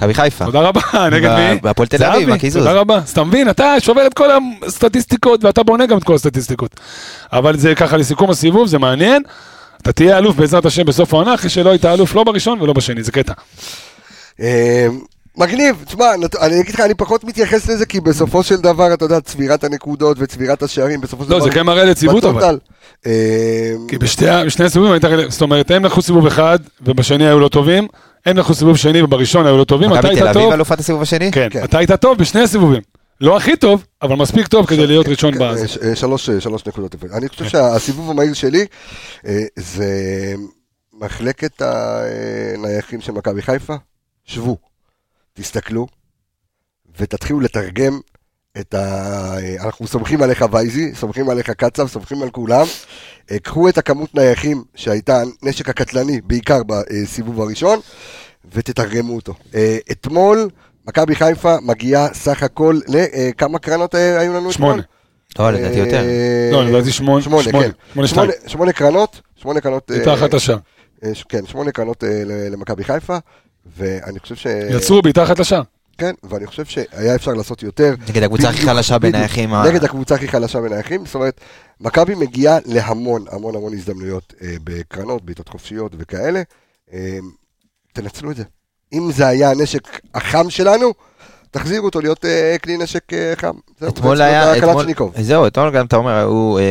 מכבי 0.00 0.14
חיפה. 0.14 0.44
תודה 0.44 0.60
רבה, 0.60 0.80
נגד 1.12 1.36
מי? 1.36 1.60
בהפועל 1.62 1.88
תל 1.88 2.04
אביב, 2.04 2.30
הקיזוז. 2.30 2.62
תודה 2.62 2.80
רבה. 2.80 2.96
אז 2.96 3.10
אתה 3.10 3.24
מבין, 3.24 3.50
אתה 3.50 3.74
שובר 3.80 4.06
את 4.06 4.14
כל 4.14 4.28
הסטטיסטיקות 4.66 5.44
ואתה 5.44 5.62
בונה 5.62 5.86
גם 5.86 5.98
את 5.98 6.04
כל 6.04 6.14
הסטטיסטיקות. 6.14 6.80
אבל 7.32 7.56
זה 7.56 7.74
ככה 7.74 7.96
לסיכום 7.96 8.30
הסיבוב, 8.30 8.68
זה 8.68 8.78
מעניין. 8.78 9.22
אתה 9.82 9.92
תהיה 9.92 10.18
אלוף 10.18 10.36
בעזרת 10.36 10.66
השם 10.66 10.84
בסוף 10.84 11.14
העונה, 11.14 11.34
אחרי 11.34 11.50
שלא 11.50 11.70
היית 11.70 11.84
אלוף 11.84 12.14
לא 12.14 12.24
בראשון 12.24 12.62
ולא 12.62 12.72
בשני, 12.72 13.02
זה 13.02 13.12
קטע. 13.12 13.32
אה, 14.40 14.86
מגניב, 15.36 15.76
תשמע, 15.86 16.06
אני 16.40 16.60
אגיד 16.60 16.74
לך, 16.74 16.80
אני 16.80 16.94
פחות 16.94 17.24
מתייחס 17.24 17.68
לזה, 17.68 17.86
כי 17.86 18.00
בסופו 18.00 18.42
של 18.42 18.56
דבר, 18.56 18.94
אתה 18.94 19.04
יודע, 19.04 19.20
צבירת 19.20 19.64
הנקודות 19.64 20.16
וצבירת 20.20 20.62
השערים, 20.62 21.00
בסופו 21.00 21.24
של 21.24 21.28
דבר... 21.28 21.38
לא, 21.38 21.44
זה 21.44 21.50
כן 21.50 21.62
מראה 21.66 21.82
על 21.82 21.88
יציבות 21.88 22.24
אבל. 22.24 22.58
אה, 23.06 23.72
כי 23.88 23.98
בשני 23.98 24.64
הסיבובים 24.64 25.00
זאת 25.28 25.42
אומרת, 25.42 25.70
הם 25.70 25.84
לקחו 25.84 26.02
סיבוב 26.02 26.26
אחד, 26.26 26.58
ובשני 26.82 27.26
היו 27.26 27.40
לא 27.40 27.48
טובים, 27.48 27.88
הם 28.26 28.36
לקחו 28.36 28.54
סיבוב 28.54 28.76
שני 28.76 29.02
ובראשון 29.02 29.46
היו 29.46 29.58
לא 29.58 29.64
טובים, 29.64 29.90
אתה 29.92 29.98
מכבי 29.98 30.08
היית 30.08 30.18
תל 30.22 30.28
אביב 30.28 30.42
טוב, 30.42 30.52
אלופת 30.52 30.78
הסיבוב 30.78 31.02
השני? 31.02 31.32
כן, 31.32 31.48
כן. 31.50 31.64
אתה 31.64 31.78
היית 31.78 31.92
טוב 31.92 32.18
בשני 32.18 32.40
הסיבובים. 32.40 32.82
לא 33.20 33.36
הכי 33.36 33.56
טוב, 33.56 33.84
אבל 34.02 34.16
מספיק 34.16 34.46
טוב 34.46 34.66
כדי 34.66 34.86
להיות 34.86 35.08
ראשון 35.08 35.42
אה. 35.42 35.68
ש- 35.68 35.78
אה, 35.78 35.96
שלוש 35.96 36.28
אה, 36.30 36.40
שלוש 36.40 36.66
נקודות. 36.66 36.94
אני 37.12 37.28
חושב 37.28 37.48
שהסיבוב 37.48 38.10
המהיר 38.10 38.34
שלי 38.34 38.66
זה 39.56 40.34
מחלקת 40.92 41.62
הנייחים 41.62 43.00
של 43.00 43.12
מכבי 43.12 43.42
חיפה. 43.42 43.74
שבו, 44.24 44.56
תסתכלו, 45.34 45.86
ותתחילו 46.98 47.40
לתרגם 47.40 48.00
את 48.58 48.74
ה... 48.74 49.34
אנחנו 49.64 49.86
סומכים 49.86 50.22
עליך 50.22 50.44
וייזי, 50.52 50.94
סומכים 50.94 51.30
עליך 51.30 51.50
קצב, 51.50 51.86
סומכים 51.88 52.22
על 52.22 52.30
כולם. 52.30 52.66
אה, 53.30 53.38
קחו 53.38 53.68
את 53.68 53.78
הכמות 53.78 54.14
נייחים 54.14 54.64
שהייתה 54.74 55.22
הנשק 55.42 55.68
הקטלני, 55.68 56.20
בעיקר 56.20 56.60
בסיבוב 56.66 57.40
הראשון, 57.40 57.78
ותתרגמו 58.54 59.16
אותו. 59.16 59.34
אה, 59.54 59.78
אתמול, 59.92 60.48
מכבי 60.88 61.14
חיפה 61.14 61.56
מגיעה 61.62 62.14
סך 62.14 62.42
הכל 62.42 62.78
לכמה 62.88 63.58
קרנות 63.58 63.94
אה, 63.94 64.20
היו 64.20 64.30
לנו 64.32 64.38
אתמול? 64.38 64.52
שמונה. 64.52 64.82
לא, 65.38 65.50
לדעתי 65.50 65.78
יותר. 65.78 66.02
לא, 66.52 66.64
לדעתי 66.64 66.92
שמונה, 66.92 67.22
שמונה, 67.22 67.42
שמונה, 67.42 67.64
כן. 67.64 67.70
שמונה 67.92 68.08
שתיים. 68.08 68.30
שמונה- 68.30 68.48
שמונה 68.48 68.72
קרנות, 68.72 69.20
שמונה 69.36 69.60
קרנות, 69.60 69.90
לשער. 70.34 70.58
אה, 71.04 71.14
ש- 71.14 71.24
כן, 71.28 71.46
שמונה 71.46 71.72
קרנות 71.72 72.04
למכבי 72.50 72.84
חיפה, 72.84 73.16
ואני 73.76 74.18
חושב 74.18 74.34
ש... 74.34 74.46
יצרו 74.70 75.00
מתחת 75.04 75.38
לשער. 75.38 75.62
כן, 76.00 76.14
ואני 76.22 76.46
חושב 76.46 76.64
שהיה 76.64 77.14
אפשר 77.14 77.30
לעשות 77.32 77.62
יותר. 77.62 77.94
נגד 78.08 78.22
הקבוצה 78.22 78.48
הכי 78.48 78.62
חלשה 78.62 78.98
בדיוק. 78.98 79.14
בנייחים. 79.14 79.54
ה- 79.54 79.64
נגד 79.68 79.84
הקבוצה 79.84 80.14
הכי 80.14 80.28
חלשה 80.28 80.60
בנייחים, 80.60 81.06
זאת 81.06 81.14
אומרת, 81.14 81.40
מכבי 81.80 82.14
מגיעה 82.14 82.58
להמון, 82.66 83.24
המון 83.30 83.54
המון 83.56 83.74
הזדמנויות 83.74 84.34
אה, 84.42 84.54
בקרנות, 84.64 85.24
בעיטות 85.24 85.48
חופשיות 85.48 85.92
וכאלה. 85.98 86.42
אה, 86.92 87.18
תנצלו 87.92 88.30
את 88.30 88.36
זה. 88.36 88.42
אם 88.92 89.10
זה 89.12 89.26
היה 89.26 89.50
הנשק 89.50 90.00
החם 90.14 90.50
שלנו, 90.50 90.92
תחזירו 91.50 91.86
אותו 91.86 92.00
להיות 92.00 92.24
אה, 92.24 92.56
כלי 92.62 92.76
נשק 92.76 93.12
אה, 93.12 93.32
חם. 93.36 93.54
זהו, 93.80 93.88
אתמול 93.90 94.20
היה, 94.22 94.56
אתמול. 94.58 94.86
זהו, 95.20 95.46
אתמול 95.46 95.70
גם 95.70 95.86
אתה 95.86 95.96
אומר, 95.96 96.10
היו 96.14 96.58
אה, 96.58 96.62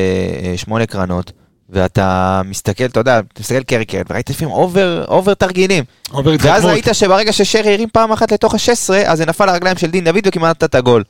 אה, 0.52 0.58
שמונה 0.58 0.86
קרנות, 0.86 1.32
ואתה 1.70 2.42
מסתכל, 2.46 2.86
אתה 2.86 3.00
יודע, 3.00 3.20
אתה 3.20 3.42
מסתכל 3.42 3.64
קרן 3.64 3.86
קרן, 3.86 4.02
וראית 4.10 4.30
לפעמים 4.30 4.54
over, 4.54 5.06
over 5.08 5.34
תרגילים. 5.34 5.84
עובר 6.12 6.30
ואז 6.30 6.42
התחכמות. 6.42 6.72
ראית 6.72 6.88
שברגע 6.94 7.34
ששרי 7.34 7.74
הרים 7.74 7.90
פעם 7.94 8.12
אחת 8.12 8.32
לתוך 8.32 8.54
ה-16, 8.54 8.94
אז 9.06 9.18
זה 9.18 9.26
נפל 9.26 9.46
לרגליים 9.46 9.78
של 9.78 9.88
דין 9.88 10.04
דוד 10.04 10.20
וכמעט 10.26 10.50
נתת 10.50 10.64
את 10.64 10.76
הגול. 10.76 11.04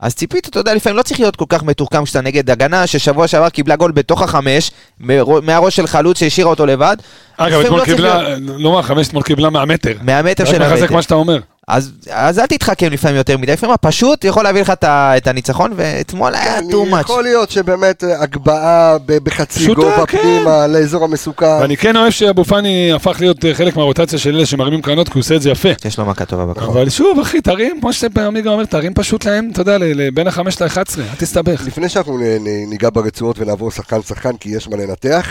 אז 0.00 0.14
ציפית, 0.14 0.48
אתה 0.48 0.60
יודע, 0.60 0.74
לפעמים 0.74 0.96
לא 0.96 1.02
צריך 1.02 1.20
להיות 1.20 1.36
כל 1.36 1.44
כך 1.48 1.62
מתוחכם 1.62 2.04
כשאתה 2.04 2.20
נגד 2.20 2.50
הגנה, 2.50 2.86
ששבוע 2.86 3.28
שעבר 3.28 3.48
קיבלה 3.48 3.76
גול 3.76 3.92
בתוך 3.92 4.22
החמש, 4.22 4.70
מהראש 5.42 5.76
של 5.76 5.86
חלוץ 5.86 6.18
שהשאירה 6.18 6.50
אותו 6.50 6.66
לבד. 6.66 6.96
אגב, 7.36 7.60
אתמול 7.60 7.80
לא 7.80 7.84
קיבלה, 7.84 8.22
להיות- 8.22 8.60
לא 8.60 8.72
מה, 8.72 8.82
חמש 8.82 9.08
אתמול 9.08 9.22
קיבלה 9.22 9.50
מהמטר. 9.50 9.92
מהמטר 10.02 10.44
רק 10.44 10.50
של 10.50 10.58
מחזק 10.58 10.80
המטר. 10.82 10.94
מה 10.94 11.02
שאתה 11.02 11.14
אומר. 11.14 11.38
אז, 11.70 11.92
אז 12.10 12.38
אל 12.38 12.46
תתחכם 12.46 12.92
לפעמים 12.92 13.16
יותר 13.16 13.38
מדי, 13.38 13.52
לפעמים 13.52 13.74
הפשוט 13.74 14.24
יכול 14.24 14.44
להביא 14.44 14.60
לך 14.60 14.72
את 14.84 15.26
הניצחון, 15.26 15.72
ואתמול 15.76 16.34
היה 16.34 16.60
כן, 16.60 16.66
too 16.70 16.92
much. 16.94 17.00
יכול 17.00 17.22
להיות 17.22 17.50
שבאמת 17.50 18.04
אה, 18.04 18.22
הגבהה 18.22 18.96
בחצי 19.06 19.74
גובה 19.74 20.06
כן. 20.06 20.18
פנימה 20.18 20.66
לאזור 20.66 21.04
המסוכן. 21.04 21.46
ואני 21.60 21.76
כן 21.76 21.96
אוהב 21.96 22.10
שאבו 22.10 22.44
פאני 22.44 22.92
הפך 22.92 23.16
להיות 23.20 23.44
אה, 23.44 23.54
חלק 23.54 23.76
מהרוטציה 23.76 24.18
של 24.18 24.34
אלה 24.36 24.46
שמרימים 24.46 24.82
קרנות, 24.82 25.08
כי 25.08 25.14
הוא 25.14 25.20
עושה 25.20 25.36
את 25.36 25.42
זה 25.42 25.50
יפה. 25.50 25.68
יש 25.84 25.98
לו 25.98 26.06
מכה 26.06 26.24
טובה 26.24 26.46
בכוח. 26.46 26.68
אבל 26.68 26.88
שוב, 26.88 27.20
אחי, 27.20 27.40
תרים, 27.40 27.80
כמו 27.80 27.92
שעמיגה 27.92 28.50
אומר, 28.50 28.64
תרים 28.64 28.94
פשוט 28.94 29.24
להם, 29.24 29.48
אתה 29.52 29.60
יודע, 29.60 29.78
ל- 29.78 29.84
ל- 29.84 30.10
בין 30.10 30.26
החמש 30.26 30.62
ל-11, 30.62 30.76
אל 30.98 31.16
תסתבך. 31.18 31.62
לפני 31.66 31.88
שאנחנו 31.88 32.18
ניגע 32.68 32.88
ברצועות 32.92 33.38
ונעבור 33.38 33.70
שחקן 33.70 34.02
שחקן 34.02 34.36
כי 34.36 34.48
יש 34.48 34.68
מה 34.68 34.76
לנתח, 34.76 35.26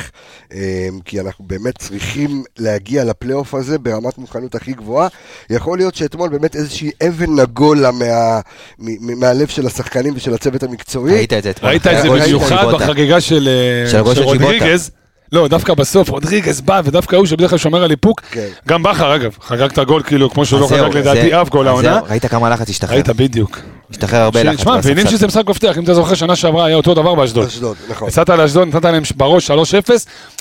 אמ, 0.53 0.57
כי 1.06 1.19
אנחנו 1.19 1.45
באמת 1.47 1.77
צריכים 1.77 2.44
להגיע 2.59 3.03
לפלייאוף 3.03 3.53
הזה 3.53 3.77
ברמת 3.80 4.18
מוכנות 4.18 4.56
הכי 4.56 4.74
גבוהה. 4.74 5.07
יכול 5.50 5.77
להיות 5.77 5.95
שאתמול 5.95 6.29
באמת 6.30 6.56
איזושהי 6.56 6.92
אבן 7.08 7.40
נגולה 7.40 7.92
מה, 7.92 8.40
מ- 8.80 9.20
מהלב 9.20 9.48
של 9.48 9.68
השחקנים 9.68 10.14
ושל 10.16 10.33
הצוות 10.33 10.64
המקצועי. 10.64 11.14
ראית 11.14 11.33
את 11.33 11.44
זה 11.44 11.50
אתמול. 11.50 11.69
ראית 11.71 11.88
את 11.88 12.02
זה 12.02 12.09
במיוחד. 12.09 12.66
בחגיגה 12.74 13.21
של 13.21 13.50
אה, 13.86 13.90
של 13.92 14.16
של. 14.16 14.21
רודריגז. 14.24 14.92
לא, 15.31 15.48
דווקא 15.48 15.74
בסוף, 15.74 16.09
רודריגז 16.09 16.62
בא, 16.62 16.81
ודווקא 16.86 17.16
הוא 17.16 17.26
שבדרך 17.26 17.50
כלל 17.50 17.59
שומר 17.59 17.83
על 17.83 17.92
איפוק. 17.92 18.21
כן. 18.31 18.48
גם 18.68 18.83
בכר, 18.83 19.16
אגב, 19.16 19.31
חגג 19.42 19.62
את 19.71 19.78
הגול, 19.78 20.04
כאילו, 20.04 20.30
כמו 20.30 20.45
שהוא 20.45 20.59
לא 20.59 20.68
חגג 20.68 20.98
לדעתי 20.98 21.42
אף 21.42 21.50
גול 21.50 21.68
העונה. 21.68 22.00
ראית 22.09 22.26
כמה 22.26 22.50
לחץ 22.50 22.69
השתחרר. 22.69 22.95
ראית 22.95 23.09
בדיוק. 23.09 23.59
השתחרר 23.92 24.22
הרבה 24.22 24.44
לחץ. 24.44 24.64
שמע, 24.64 24.78
מבינים. 24.78 25.08
שזה 25.08 25.28
משחק 25.28 25.50
מפתח, 25.50 25.78
אם 25.78 25.84
אתה 25.84 25.94
זוכר, 25.94 26.16
שנה 26.16 26.36
שעברה 26.36 26.66
היה 26.66 26.76
אותו 26.76 26.94
דבר 26.94 27.16
באשדוד. 27.16 27.48
אשדוד, 27.48 27.78
נכון. 27.90 28.08
יצאת 28.08 28.30
לאשדוד, 28.30 28.68
נתת 28.68 28.86
להם 28.86 29.04
בראש 29.16 29.52
3-0, 29.52 29.54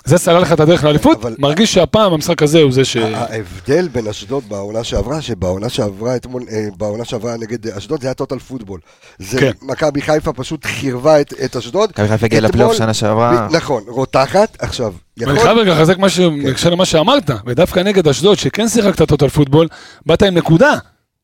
זה 0.04 0.18
סלל 0.18 0.38
לך 0.38 0.52
את 0.52 0.60
הדרך 0.60 0.84
לאליפות, 0.84 1.24
מרגיש 1.38 1.74
שהפעם 1.74 2.12
המשחק 2.12 2.42
הזה 2.42 2.62
הוא 2.62 2.72
זה 2.72 2.84
ש... 2.84 2.96
ההבדל 2.96 3.88
בין 3.88 4.06
אשדוד 4.08 4.44
בעונה 4.48 4.84
שעברה, 4.84 5.22
שבעונה 5.22 5.68
שעברה 5.68 6.16
אתמול, 6.16 6.42
אה, 6.50 6.66
בעונה 6.76 7.04
שעברה 7.04 7.36
נגד 7.36 7.66
אשדוד, 7.66 8.00
זה 8.00 8.06
היה 8.06 8.14
טוטל 8.14 8.38
פוטבול. 8.38 8.80
זה 9.18 9.40
כן. 9.40 9.50
מכבי 9.62 10.02
חיפה 10.02 10.32
פשוט 10.32 10.64
חירבה 10.64 11.20
את, 11.20 11.56
אשדוד. 11.56 11.90
מכבי 11.90 12.08
חיפה 12.08 12.26
הגיעה 12.26 12.42
לפלייאוף 12.42 12.76
שנה 12.76 12.94
שעברה. 12.94 13.48
נכון, 13.50 13.82
רותחת. 13.88 14.56
עכשיו, 14.60 14.92
יכול... 15.16 15.32
ואני 15.32 15.42
חייב 15.44 15.58
רגע 15.58 15.74
לחזק 15.74 15.98
משהו 15.98 16.30
כן. 16.30 16.44
בהקשר 16.44 16.70
למה 16.70 16.84
שאמרת, 16.84 17.30
ודווקא 17.46 17.80
נגד 17.80 18.08
אשדוד, 18.08 18.38
שכן 18.38 18.68
שיחקת 18.68 19.08
טוטל 19.08 19.28
פוטבול, 19.28 19.68
באת 20.06 20.22
עם 20.22 20.34
נקודה, 20.34 20.74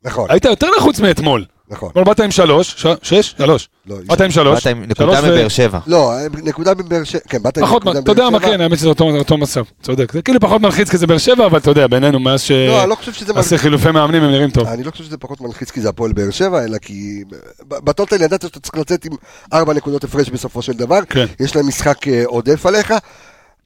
נכון, 0.04 0.30
היית 0.30 0.44
יותר 0.44 0.66
לחוץ 0.78 1.00
מאתמול. 1.00 1.44
נכון. 1.68 1.88
אתמול 1.90 2.04
באת 2.04 2.20
עם 2.20 2.30
שלוש, 2.30 2.74
ש- 2.76 2.86
שש? 3.02 3.34
שלוש. 3.38 3.68
לא, 3.86 3.96
באת 4.06 4.20
עם 4.20 4.30
שלוש. 4.30 4.58
באת 4.66 4.76
עם 4.76 4.82
נקודה 4.82 5.20
מבאר 5.22 5.48
שבע. 5.48 5.78
לא, 5.86 6.12
נקודה 6.42 6.74
בבאר 6.74 7.04
שבע, 7.04 7.20
כן, 7.28 7.42
באת 7.42 7.58
עם 7.58 7.64
נקודה 7.64 7.98
אתה 7.98 8.12
יודע 8.12 8.30
מה, 8.30 8.38
שבע. 8.38 8.48
כן, 8.50 8.60
האמת 8.60 8.78
שזה 8.78 8.88
אותו 8.88 9.04
אותו 9.04 9.36
מצב, 9.38 9.62
צודק. 9.82 10.12
זה 10.12 10.22
כאילו 10.22 10.40
פחות 10.40 10.60
מלחיץ 10.60 10.90
כי 10.90 10.98
זה 10.98 11.06
באר 11.06 11.18
שבע, 11.18 11.46
אבל 11.46 11.58
אתה 11.58 11.70
יודע, 11.70 11.86
בינינו, 11.86 12.20
מאז 12.20 12.40
ש... 12.42 12.50
לא, 12.50 12.80
אני 12.82 12.90
לא 12.90 12.94
חושב 12.94 13.12
שזה 13.12 13.32
עשה 13.36 13.58
חילופי 13.58 13.90
מאמנים 13.90 14.22
הם 14.22 14.30
נראים 14.30 14.50
טוב. 14.50 14.66
אני 14.68 14.84
לא 14.84 14.90
חושב 14.90 15.04
שזה 15.04 15.16
פחות 15.16 15.40
מלחיץ 15.40 15.70
כי 15.70 15.80
זה 15.80 15.88
הפועל 15.88 16.12
באר 16.12 16.30
שבע, 16.30 16.64
אלא 16.64 16.78
כי 16.78 17.24
בטוטל 17.68 18.22
ידעת 18.22 18.42
שאתה 18.42 18.60
צריך 18.60 18.74
לצאת 18.74 19.04
עם 19.04 19.12
ארבע 19.52 19.74
נקודות 19.74 20.04
הפרש 20.04 20.28
בסופו 20.28 20.62
של 20.62 20.72
דבר. 20.72 21.00
כן. 21.08 21.26
יש 21.40 21.56
להם 21.56 21.68
משחק 21.68 22.08
אה, 22.08 22.22
עודף 22.26 22.66
עליך, 22.66 22.94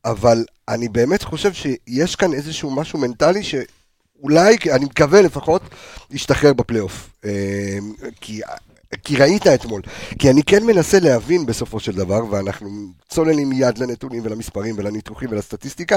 אבל 0.05 0.45
אני 0.69 0.88
באמת 0.88 1.23
חושב 1.23 1.52
שיש 1.52 2.17
כאן 2.17 2.35
איזשהו 2.35 2.71
משהו 2.71 2.99
מנטלי 2.99 3.43
שאולי, 4.20 4.56
אני 4.72 4.84
מקווה 4.84 5.22
לפחות, 5.22 5.62
ישתחרר 6.10 6.52
בפלייאוף. 6.52 7.10
אה, 7.25 7.78
כי... 8.20 8.40
כי 9.04 9.16
ראית 9.16 9.46
אתמול, 9.46 9.82
כי 10.18 10.30
אני 10.30 10.42
כן 10.42 10.66
מנסה 10.66 11.00
להבין 11.00 11.46
בסופו 11.46 11.80
של 11.80 11.92
דבר, 11.92 12.20
ואנחנו 12.30 12.68
צוללים 13.08 13.48
מיד 13.48 13.78
לנתונים 13.78 14.22
ולמספרים 14.25 14.75
ולניתוחים 14.78 15.28
ולסטטיסטיקה, 15.32 15.96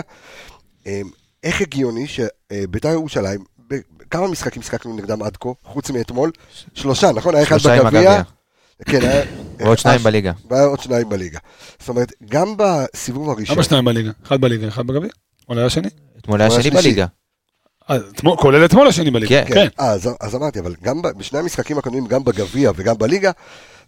אה, 0.87 1.01
איך 1.43 1.61
הגיוני 1.61 2.07
שבית"ר 2.07 2.87
ירושלים, 2.89 3.43
ב- 3.69 3.79
כמה 4.09 4.27
משחקים 4.27 4.61
שיחקנו 4.61 4.95
נגדם 4.95 5.23
עד 5.23 5.37
כה, 5.37 5.49
חוץ 5.63 5.89
מאתמול? 5.89 6.31
שלושה, 6.73 7.11
נכון? 7.11 7.35
היה 7.35 7.43
אחד 7.43 7.57
בגביע. 7.57 8.21
כן, 8.85 9.01
היה... 9.01 9.23
ועוד 9.59 9.77
שניים 9.77 9.99
אה, 9.99 10.03
בליגה. 10.03 10.31
והיה 10.49 10.65
עוד 10.65 10.79
שניים 10.79 11.09
בליגה. 11.09 11.39
זאת 11.79 11.89
אומרת, 11.89 12.11
גם 12.29 12.53
בסיבוב 12.57 13.29
הראשון, 13.29 13.55
למה 13.55 13.63
שניים 13.63 13.85
בליגה? 13.85 14.11
אחד 14.23 14.41
בליגה, 14.41 14.67
אחד 14.67 14.87
בגביע? 14.87 15.09
אולי 15.49 15.61
היה 15.61 15.69
שני? 15.69 15.89
אתמול 16.17 16.41
היה 16.41 16.51
שני. 16.51 16.71
בליגה. 16.71 17.05
אתמול- 17.91 18.37
כולל 18.37 18.65
אתמול 18.65 18.87
השני 18.87 19.11
בליגה. 19.11 19.43
כן. 19.45 19.53
כן. 19.53 19.67
אה, 19.79 19.91
אז, 19.91 20.09
אז 20.21 20.35
אמרתי, 20.35 20.59
אבל 20.59 20.75
גם 20.83 21.01
בשני 21.17 21.39
המשחקים 21.39 21.77
הקודמים, 21.77 22.05
גם 22.07 22.23
בגביע 22.23 22.71
וגם 22.75 22.97
בליגה, 22.97 23.31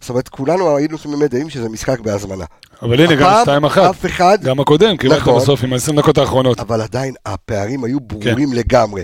זאת 0.00 0.10
אומרת, 0.10 0.28
כולנו 0.28 0.76
היינו 0.76 0.98
תמימי 0.98 1.28
דעים 1.28 1.50
שזה 1.50 1.68
משחק 1.68 2.00
בהזמנה. 2.00 2.44
אבל 2.82 3.00
הנה, 3.00 3.14
גם 3.14 3.38
שתיים 3.42 3.64
אחת. 3.64 3.90
אף 3.90 4.06
אחד, 4.06 4.38
גם 4.42 4.60
הקודם, 4.60 4.96
קיבלת 4.96 5.18
נכון. 5.18 5.36
בסוף 5.42 5.64
עם 5.64 5.72
ה-20 5.72 5.96
דקות 5.96 6.18
האחרונות. 6.18 6.60
אבל 6.60 6.80
עדיין 6.80 7.14
הפערים 7.26 7.84
היו 7.84 7.98
כן. 7.98 8.04
ברורים 8.08 8.52
לגמרי. 8.52 9.02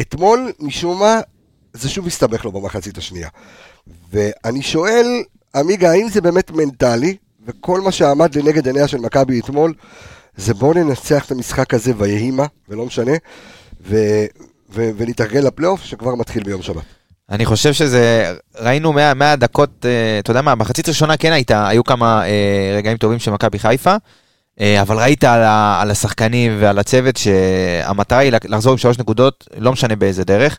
אתמול, 0.00 0.52
משום 0.60 1.00
מה, 1.00 1.20
זה 1.72 1.88
שוב 1.88 2.06
הסתבך 2.06 2.44
לו 2.44 2.52
במחצית 2.52 2.98
השנייה. 2.98 3.28
ואני 4.12 4.62
שואל, 4.62 5.06
עמיגה, 5.56 5.90
האם 5.90 6.08
זה 6.08 6.20
באמת 6.20 6.50
מנטלי, 6.50 7.16
וכל 7.46 7.80
מה 7.80 7.92
שעמד 7.92 8.34
לנגד 8.36 8.66
עיניה 8.66 8.88
של 8.88 8.98
מכבי 8.98 9.40
אתמול, 9.40 9.74
זה 10.36 10.54
בואו 10.54 10.72
ננצח 10.72 11.26
את 11.26 11.30
המשחק 11.30 11.74
הזה 11.74 11.92
ויהי 11.98 12.30
מה, 12.30 12.46
ולא 12.68 12.86
משנה, 12.86 13.12
ו... 13.84 13.96
ו... 14.74 14.90
ונתארגן 14.96 15.42
לפלייאוף 15.42 15.84
שכבר 15.84 16.14
מתחיל 16.14 16.42
ביום 16.42 16.62
שבת. 16.62 16.82
אני 17.30 17.44
חושב 17.44 17.72
שזה, 17.72 18.34
ראינו 18.60 18.92
100, 18.92 19.14
100 19.14 19.36
דקות, 19.36 19.86
אה, 19.86 20.18
אתה 20.18 20.30
יודע 20.30 20.42
מה, 20.42 20.54
מחצית 20.54 20.88
ראשונה 20.88 21.16
כן 21.16 21.32
הייתה, 21.32 21.68
היו 21.68 21.84
כמה 21.84 22.26
אה, 22.26 22.74
רגעים 22.76 22.96
טובים 22.96 23.18
של 23.18 23.30
מכבי 23.30 23.58
חיפה, 23.58 23.96
אבל 24.60 24.98
ראית 24.98 25.24
על, 25.24 25.42
ה, 25.42 25.80
על 25.82 25.90
השחקנים 25.90 26.56
ועל 26.60 26.78
הצוות 26.78 27.16
שהמטרה 27.16 28.18
היא 28.18 28.32
לחזור 28.44 28.72
עם 28.72 28.78
שלוש 28.78 28.98
נקודות, 28.98 29.48
לא 29.58 29.72
משנה 29.72 29.96
באיזה 29.96 30.24
דרך, 30.24 30.58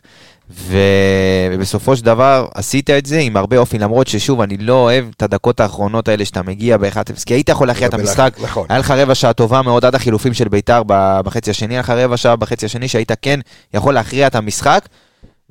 ובסופו 0.50 1.96
של 1.96 2.04
דבר 2.04 2.46
עשית 2.54 2.90
את 2.90 3.06
זה 3.06 3.18
עם 3.18 3.36
הרבה 3.36 3.58
אופי, 3.58 3.78
למרות 3.78 4.06
ששוב, 4.06 4.40
אני 4.40 4.56
לא 4.56 4.72
אוהב 4.72 5.04
את 5.16 5.22
הדקות 5.22 5.60
האחרונות 5.60 6.08
האלה 6.08 6.24
שאתה 6.24 6.42
מגיע 6.42 6.76
ב-1-0, 6.76 7.24
כי 7.26 7.34
היית 7.34 7.48
יכול 7.48 7.66
להכריע 7.66 7.88
את 7.88 7.94
המשחק, 7.94 8.36
נכון. 8.42 8.66
היה 8.68 8.78
לך 8.78 8.90
רבע 8.90 9.14
שעה 9.14 9.32
טובה 9.32 9.62
מאוד 9.62 9.84
עד 9.84 9.94
החילופים 9.94 10.34
של 10.34 10.48
ביתר 10.48 10.82
בחצי 11.24 11.50
השני, 11.50 11.74
היה 11.74 11.80
לך 11.80 11.90
רבע 11.90 12.16
שעה 12.16 12.36
בחצי 12.36 12.66
השני 12.66 12.88
שהיית 12.88 13.12
כן 13.22 13.40
יכול 13.74 13.94
להכריע 13.94 14.26
את 14.26 14.34
המשחק, 14.34 14.88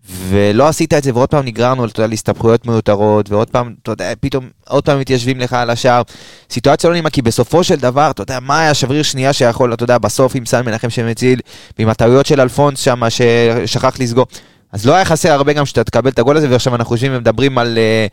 ולא 0.09 0.67
עשית 0.67 0.93
את 0.93 1.03
זה, 1.03 1.11
ועוד 1.13 1.29
פעם 1.29 1.45
נגררנו, 1.45 1.85
אתה 1.85 1.99
יודע, 1.99 2.07
להסתבכויות 2.07 2.67
מיותרות, 2.67 3.29
ועוד 3.29 3.49
פעם, 3.49 3.73
אתה 3.83 3.91
יודע, 3.91 4.13
פתאום, 4.19 4.49
עוד 4.67 4.85
פעם 4.85 4.99
מתיישבים 4.99 5.39
לך 5.39 5.53
על 5.53 5.69
השער. 5.69 6.01
סיטואציה 6.49 6.89
לא 6.89 6.93
נעימה, 6.93 7.09
כי 7.09 7.21
בסופו 7.21 7.63
של 7.63 7.75
דבר, 7.75 8.09
אתה 8.09 8.21
יודע, 8.21 8.39
מה 8.39 8.59
היה 8.59 8.73
שבריר 8.73 9.03
שנייה 9.03 9.33
שיכול, 9.33 9.73
אתה 9.73 9.83
יודע, 9.83 9.97
בסוף 9.97 10.35
עם 10.35 10.45
סן 10.45 10.65
מנחם 10.65 10.89
שמציל, 10.89 11.39
ועם 11.79 11.89
הטעויות 11.89 12.25
של 12.25 12.41
אלפונס 12.41 12.79
שם, 12.79 13.01
ששכח 13.09 13.95
לסגור. 13.99 14.25
אז 14.71 14.85
לא 14.85 14.93
היה 14.93 15.05
חסר 15.05 15.31
הרבה 15.31 15.53
גם 15.53 15.65
שאתה 15.65 15.83
תקבל 15.83 16.09
את 16.09 16.19
הגול 16.19 16.37
הזה, 16.37 16.49
ועכשיו 16.49 16.75
אנחנו 16.75 16.95
יושבים 16.95 17.11
ומדברים 17.15 17.57
על 17.57 17.77
אה, 17.77 18.07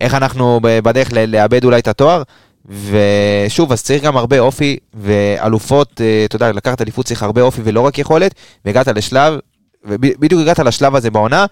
איך 0.00 0.14
אנחנו 0.14 0.60
בדרך 0.62 1.08
לאבד 1.12 1.64
אולי 1.64 1.78
את 1.78 1.88
התואר. 1.88 2.22
ושוב, 2.68 3.72
אז 3.72 3.82
צריך 3.82 4.02
גם 4.02 4.16
הרבה 4.16 4.38
אופי, 4.38 4.76
ואלופות, 4.94 6.00
אה, 6.00 6.24
אתה 6.24 6.36
יודע, 6.36 6.52
לקחת 6.52 6.82
אליפות 6.82 7.06
צריך 7.06 7.22
הרבה 7.22 7.42
אופי 7.42 7.60
ולא 7.64 7.80
רק 7.80 7.98
יכולת, 7.98 8.34
והגעת 8.64 8.88
לשלב, 8.88 9.38
ובדיוק 9.86 10.40
הגעת 10.40 10.58
לשלב 10.58 10.96
הזה 10.96 11.10
בעונה, 11.10 11.46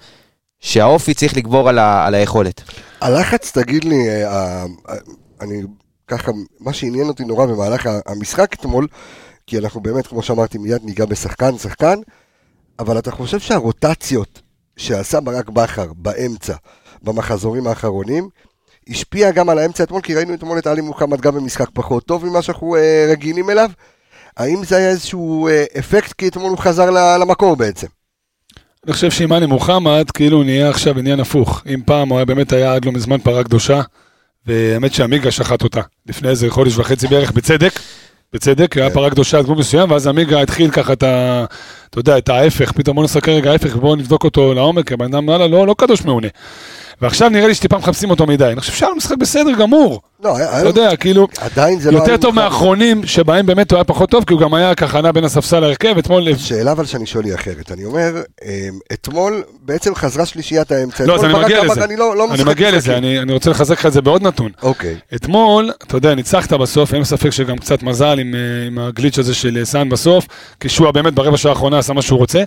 שהאופי 0.61 1.15
צריך 1.15 1.37
לגבור 1.37 1.69
על, 1.69 1.79
ה, 1.79 2.07
על 2.07 2.15
היכולת. 2.15 2.63
הלחץ, 3.01 3.53
תגיד 3.53 3.85
לי, 3.85 4.09
אה, 4.09 4.65
אה, 4.89 4.95
אני 5.41 5.63
ככה, 6.09 6.33
מה 6.61 6.73
שעניין 6.73 7.09
אותי 7.09 7.25
נורא 7.25 7.47
במהלך 7.47 7.89
המשחק 8.07 8.55
אתמול, 8.55 8.87
כי 9.47 9.59
אנחנו 9.59 9.81
באמת, 9.81 10.07
כמו 10.07 10.23
שאמרתי, 10.23 10.59
מיד 10.59 10.85
ניגע 10.85 11.05
בשחקן, 11.05 11.59
שחקן, 11.59 11.99
אבל 12.79 12.99
אתה 12.99 13.11
חושב 13.11 13.41
שהרוטציות 13.41 14.43
שעשה 14.77 15.21
ברק 15.21 15.49
בכר 15.49 15.93
באמצע, 15.97 16.55
במחזורים 17.03 17.67
האחרונים, 17.67 18.29
השפיע 18.89 19.31
גם 19.31 19.49
על 19.49 19.59
האמצע 19.59 19.85
אתמול, 19.85 20.01
כי 20.01 20.15
ראינו 20.15 20.35
אתמול 20.35 20.59
את 20.59 20.67
עלי 20.67 20.81
מוחמד 20.81 21.21
גם 21.21 21.35
במשחק 21.35 21.69
פחות 21.73 22.07
טוב 22.07 22.27
ממה 22.27 22.43
שאנחנו 22.43 22.77
אה, 22.77 23.07
רגילים 23.11 23.51
אליו. 23.51 23.71
האם 24.37 24.65
זה 24.65 24.77
היה 24.77 24.89
איזשהו 24.89 25.49
אה, 25.49 25.65
אפקט, 25.79 26.13
כי 26.13 26.29
אתמול 26.29 26.51
הוא 26.51 26.59
חזר 26.59 26.91
למקור 27.21 27.57
בעצם? 27.57 27.87
אני 28.87 28.93
חושב 28.93 29.11
שעם 29.11 29.29
מאני 29.29 29.47
מוחמד, 29.47 30.11
כאילו 30.15 30.43
נהיה 30.43 30.69
עכשיו 30.69 30.99
עניין 30.99 31.21
הפוך. 31.21 31.63
אם 31.75 31.81
פעם 31.87 32.09
הוא 32.09 32.19
היה 32.19 32.25
באמת 32.25 32.53
היה 32.53 32.75
עד 32.75 32.85
לא 32.85 32.93
מזמן 32.93 33.19
פרה 33.19 33.45
קדושה, 33.45 33.81
והאמת 34.47 34.95
שעמיגה 34.95 35.31
שחט 35.31 35.63
אותה. 35.63 35.81
לפני 36.07 36.29
איזה 36.29 36.51
חודש 36.51 36.79
וחצי 36.79 37.07
בערך, 37.07 37.33
בצדק. 37.33 37.81
בצדק, 38.33 38.77
היה 38.77 38.91
פרה 38.91 39.11
קדושה 39.11 39.39
עד 39.39 39.45
גבול 39.45 39.59
מסוים, 39.59 39.91
ואז 39.91 40.07
עמיגה 40.07 40.41
התחיל 40.41 40.71
ככה 40.71 40.93
את 40.93 41.03
ה... 41.03 41.45
אתה 41.91 41.99
יודע, 41.99 42.19
את 42.19 42.29
ההפך, 42.29 42.73
פתאום 42.73 42.97
בוא 42.97 43.05
נסתכל 43.05 43.31
רגע 43.31 43.51
ההפך 43.53 43.77
ובואו 43.77 43.97
נבדוק 43.97 44.25
אותו 44.25 44.55
לעומק, 44.55 44.93
הבן 44.93 45.15
אדם 45.15 45.29
וואלה, 45.29 45.47
לא, 45.47 45.67
לא 45.67 45.75
קדוש 45.79 46.05
מעונה. 46.05 46.29
ועכשיו 47.01 47.29
נראה 47.29 47.49
לי 47.49 47.55
שטיפה 47.55 47.79
מחפשים 47.79 48.11
אותו 48.11 48.27
מדי. 48.27 48.45
אני 48.45 48.61
חושב 48.61 48.73
שהיה 48.73 48.91
לו 48.91 48.97
משחק 48.97 49.17
בסדר 49.17 49.53
גמור. 49.59 50.01
לא, 50.25 50.37
היה, 50.37 50.61
אתה 50.61 50.69
יודע, 50.69 50.97
כאילו, 50.97 51.29
עדיין 51.41 51.81
זה 51.81 51.91
לא... 51.91 51.99
יותר 51.99 52.17
טוב. 52.17 52.35
מהאחרונים, 52.35 53.07
שבהם 53.07 53.47
באמת 53.47 53.71
הוא 53.71 53.77
היה 53.77 53.85
פחות 53.85 54.11
טוב, 54.11 54.25
כי 54.25 54.33
הוא 54.33 54.41
גם 54.41 54.55
היה 54.55 54.75
ככה 54.75 55.01
נע 55.01 55.13
בין 55.13 55.25
הספסל 55.25 55.61
להרכב, 55.61 55.99
אתמול... 55.99 56.37
שאלה 56.37 56.73
אבל 56.73 56.85
שאני 56.85 57.07
שואל 57.07 57.25
היא 57.25 57.35
אחרת. 57.35 57.73
אני 57.73 57.85
אומר, 57.85 58.23
אמ, 58.45 58.51
אתמול 58.93 59.43
בעצם 59.63 59.95
חזרה 59.95 60.27
שלישיית 60.27 60.73
האמצע. 60.73 61.05
לא, 61.07 61.15
אז 61.15 61.25
אני 61.25 61.35
מגיע 61.35 61.65
לזה. 61.65 61.85
אני 61.85 61.97
לא, 61.97 62.17
לא 62.17 62.35
אני 62.35 62.45
מגיע 62.45 62.71
לזה, 62.71 62.79
משחקים." 62.79 63.23
אני 63.23 63.33
רוצה 63.33 63.51
לחזק 63.51 63.79
לך 63.79 63.87
את 63.87 63.93
זה 63.93 64.03
בעוד 64.03 64.23
נתון. 64.23 64.51
אוקיי. 64.63 64.97
אתמול, 65.15 65.71
אתה 65.87 65.97
יודע, 65.97 66.15
ניצחת 66.15 66.53
בסוף, 66.53 66.95
אין 66.95 67.05
ספק 67.05 67.31
שגם 67.31 67.59
קצת 67.59 67.83
מזל 67.83 68.19
עם, 68.19 68.35
אה, 68.79 68.87
הגליץ' 68.87 69.19
הזה 69.19 69.35
של 69.35 69.57
אה, 69.59 69.65
סאן 69.65 69.89
בסוף, 69.89 70.27
כי 70.61 70.69
שועה 70.69 70.93
באמת 70.93 71.15
ברבע 71.15 71.37
שעה 71.37 71.53
האחרונה 71.53 71.79
עשה 71.79 71.93
מה 71.93 72.03
שהוא 72.03 72.19
רוצה, 72.19 72.43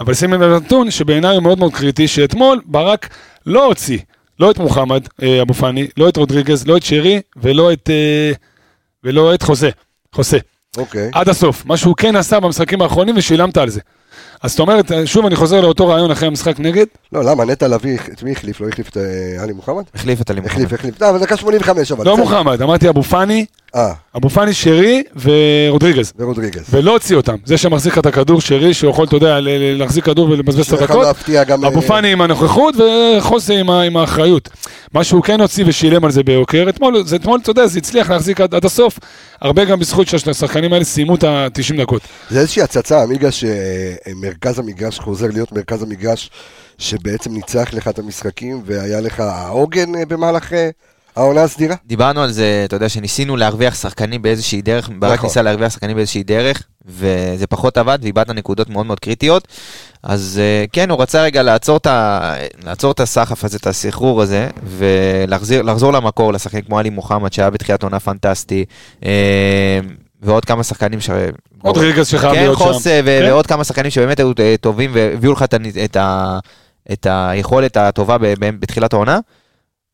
אבל 0.00 0.14
שים 0.14 0.32
לב 0.32 0.42
לנתון 0.42 0.90
שבעיניי 0.90 1.34
הוא 1.34 1.42
מאוד 1.42 1.58
מאוד 1.58 1.72
קריטי, 1.72 2.08
שאתמול 2.08 2.60
ברק 2.66 3.08
לא 3.46 3.66
הוציא, 3.66 3.98
לא 4.40 4.50
את 4.50 4.58
מוחמד 4.58 5.08
אה, 5.22 5.42
אבו 5.42 5.54
פאני, 5.54 5.86
לא 5.96 6.08
את 6.08 6.16
רודריגז, 6.16 6.66
לא 6.66 6.76
את 6.76 6.82
שרי 6.82 7.20
ולא 7.36 7.72
את, 7.72 7.90
אה, 7.90 8.32
ולא 9.04 9.34
את 9.34 9.42
חוזה, 9.42 9.70
חוסה. 10.12 10.38
אוקיי. 10.76 11.10
עד 11.12 11.28
הסוף, 11.28 11.66
מה 11.66 11.76
שהוא 11.76 11.94
כן 11.96 12.16
עשה 12.16 12.40
במשחקים 12.40 12.82
האחרונים 12.82 13.16
ושילמת 13.16 13.56
על 13.56 13.70
זה. 13.70 13.80
אז 14.42 14.50
זאת 14.50 14.60
אומרת, 14.60 14.92
אה, 14.92 15.06
שוב 15.06 15.26
אני 15.26 15.36
חוזר 15.36 15.60
לאותו 15.60 15.88
רעיון 15.88 16.10
אחרי 16.10 16.28
המשחק 16.28 16.60
נגד, 16.60 16.86
לא, 17.12 17.24
למה? 17.24 17.44
נטע 17.44 17.68
לביא, 17.68 17.98
את 18.12 18.22
מי 18.22 18.32
החליף? 18.32 18.60
לא 18.60 18.68
החליף 18.68 18.88
את 18.88 18.96
עלי 19.38 19.52
מוחמד? 19.52 19.82
החליף 19.94 20.20
את 20.20 20.30
אלימות. 20.30 20.50
החליף, 20.50 20.72
החליף. 20.72 21.00
לא, 21.02 21.10
אבל 21.10 21.18
דקה 21.18 21.36
85 21.36 21.92
אבל. 21.92 22.06
לא. 22.06 22.16
מוחמד, 22.16 22.62
אמרתי 22.62 22.88
אבו 22.88 23.02
פאני, 23.02 23.46
אבו 24.16 24.30
פאני, 24.30 24.54
שרי 24.54 25.02
ורודריגז. 25.16 26.12
ורודריגז. 26.18 26.64
ולא 26.70 26.92
הוציא 26.92 27.16
אותם. 27.16 27.36
זה 27.44 27.58
שמחזיק 27.58 27.98
את 27.98 28.06
הכדור 28.06 28.40
שרי, 28.40 28.74
שהוא 28.74 28.90
יכול, 28.90 29.06
אתה 29.06 29.16
יודע, 29.16 29.38
להחזיק 29.40 30.04
כדור 30.04 30.30
ולבזבז 30.30 30.60
את 30.60 30.78
שיכול 30.78 31.04
הדקות. 31.04 31.16
אבו 31.64 31.80
אה, 31.80 31.86
פאני 31.86 32.12
עם 32.12 32.20
הנוכחות 32.20 32.74
וחוסה 32.76 33.54
עם, 33.54 33.96
האחריות. 33.96 34.48
מה 34.92 35.04
שהוא 35.04 35.22
כן 35.22 35.40
הוציא 35.40 35.64
ושילם 35.66 36.04
על 36.04 36.10
זה 36.10 36.22
ביוקר, 36.22 36.66
אתמול, 36.68 37.02
אתה 37.42 37.50
יודע, 37.50 37.66
זה 37.66 37.78
הצליח 37.78 38.10
להחזיק 38.10 38.40
עד, 38.40 38.54
עד 38.54 38.64
הסוף. 38.64 38.98
הרבה 39.40 39.64
גם 39.64 39.78
בזכות 39.78 40.08
שהשחקנים 40.08 40.72
האלה 40.72 40.84
סיימו 40.84 41.14
את 41.14 41.24
ה-90 41.24 41.80
דקות. 41.80 42.02
זה 42.30 42.40
איזושהי 42.40 42.62
הצצה, 42.62 43.02
עמיגה, 43.02 43.28
שמרכז 43.32 44.58
המגרש 44.58 44.98
חוזר 44.98 45.26
להיות 45.32 45.52
מרכז 45.52 45.82
המגרש 45.82 46.30
שבעצם 46.78 47.32
ניצח 47.32 47.68
לך 47.72 47.88
את 47.88 47.98
המשחקים 47.98 48.62
והיה 48.66 49.00
לך 49.00 49.20
העוגן 49.20 49.94
אה, 49.94 50.06
במהלך 50.06 50.52
אה, 50.52 50.70
העונה 51.16 51.42
הסדירה? 51.42 51.76
דיברנו 51.86 52.22
על 52.22 52.30
זה, 52.30 52.62
אתה 52.64 52.76
יודע, 52.76 52.88
שניסינו 52.88 53.36
להרוויח 53.36 53.74
שחקנים 53.74 54.22
באיזושהי 54.22 54.62
דרך, 54.62 54.90
ברק 54.98 55.14
נכון. 55.14 55.28
ניסה 55.28 55.42
להרוויח 55.42 55.72
שחקנים 55.72 55.96
באיזושהי 55.96 56.22
דרך, 56.22 56.62
וזה 56.86 57.46
פחות 57.48 57.78
עבד, 57.78 57.98
ואיבדת 58.02 58.30
נקודות 58.30 58.70
מאוד 58.70 58.86
מאוד 58.86 59.00
קריטיות. 59.00 59.48
אז 60.02 60.40
אה, 60.42 60.64
כן, 60.72 60.90
הוא 60.90 61.02
רצה 61.02 61.22
רגע 61.22 61.42
לעצור 61.42 61.76
את, 61.76 61.86
ה... 61.86 62.34
לעצור 62.64 62.92
את 62.92 63.00
הסחף 63.00 63.44
הזה, 63.44 63.56
את 63.56 63.66
הסחרור 63.66 64.22
הזה, 64.22 64.48
ולחזור 64.66 65.62
לחזור 65.62 65.92
למקור, 65.92 66.32
לשחקנים 66.32 66.64
כמו 66.64 66.78
עלי 66.78 66.90
מוחמד, 66.90 67.32
שהיה 67.32 67.50
בתחילת 67.50 67.82
עונה 67.82 68.00
פנטסטי, 68.00 68.64
אה, 69.04 69.80
ועוד 70.22 70.44
כמה 70.44 70.62
שחקנים 70.62 71.00
ש... 71.00 71.10
עוד 71.62 71.78
רגע 71.78 72.04
שחייב 72.04 72.34
כן, 72.34 72.40
להיות 72.40 72.58
שם. 72.58 72.64
חוס, 72.64 72.86
ו- 72.86 72.90
כן. 73.04 73.26
ועוד 73.26 73.46
כמה 73.46 73.64
שחקנים 73.64 73.90
שבאמת 73.90 74.18
היו 74.18 74.32
אה, 74.40 74.54
טובים 74.60 74.90
והביאו 74.94 75.32
לך 75.32 75.44
את, 75.84 75.96
ה, 75.96 76.38
את 76.92 77.06
היכולת 77.10 77.76
הטובה 77.76 78.16
בתחילת 78.60 78.92
העונה. 78.92 79.18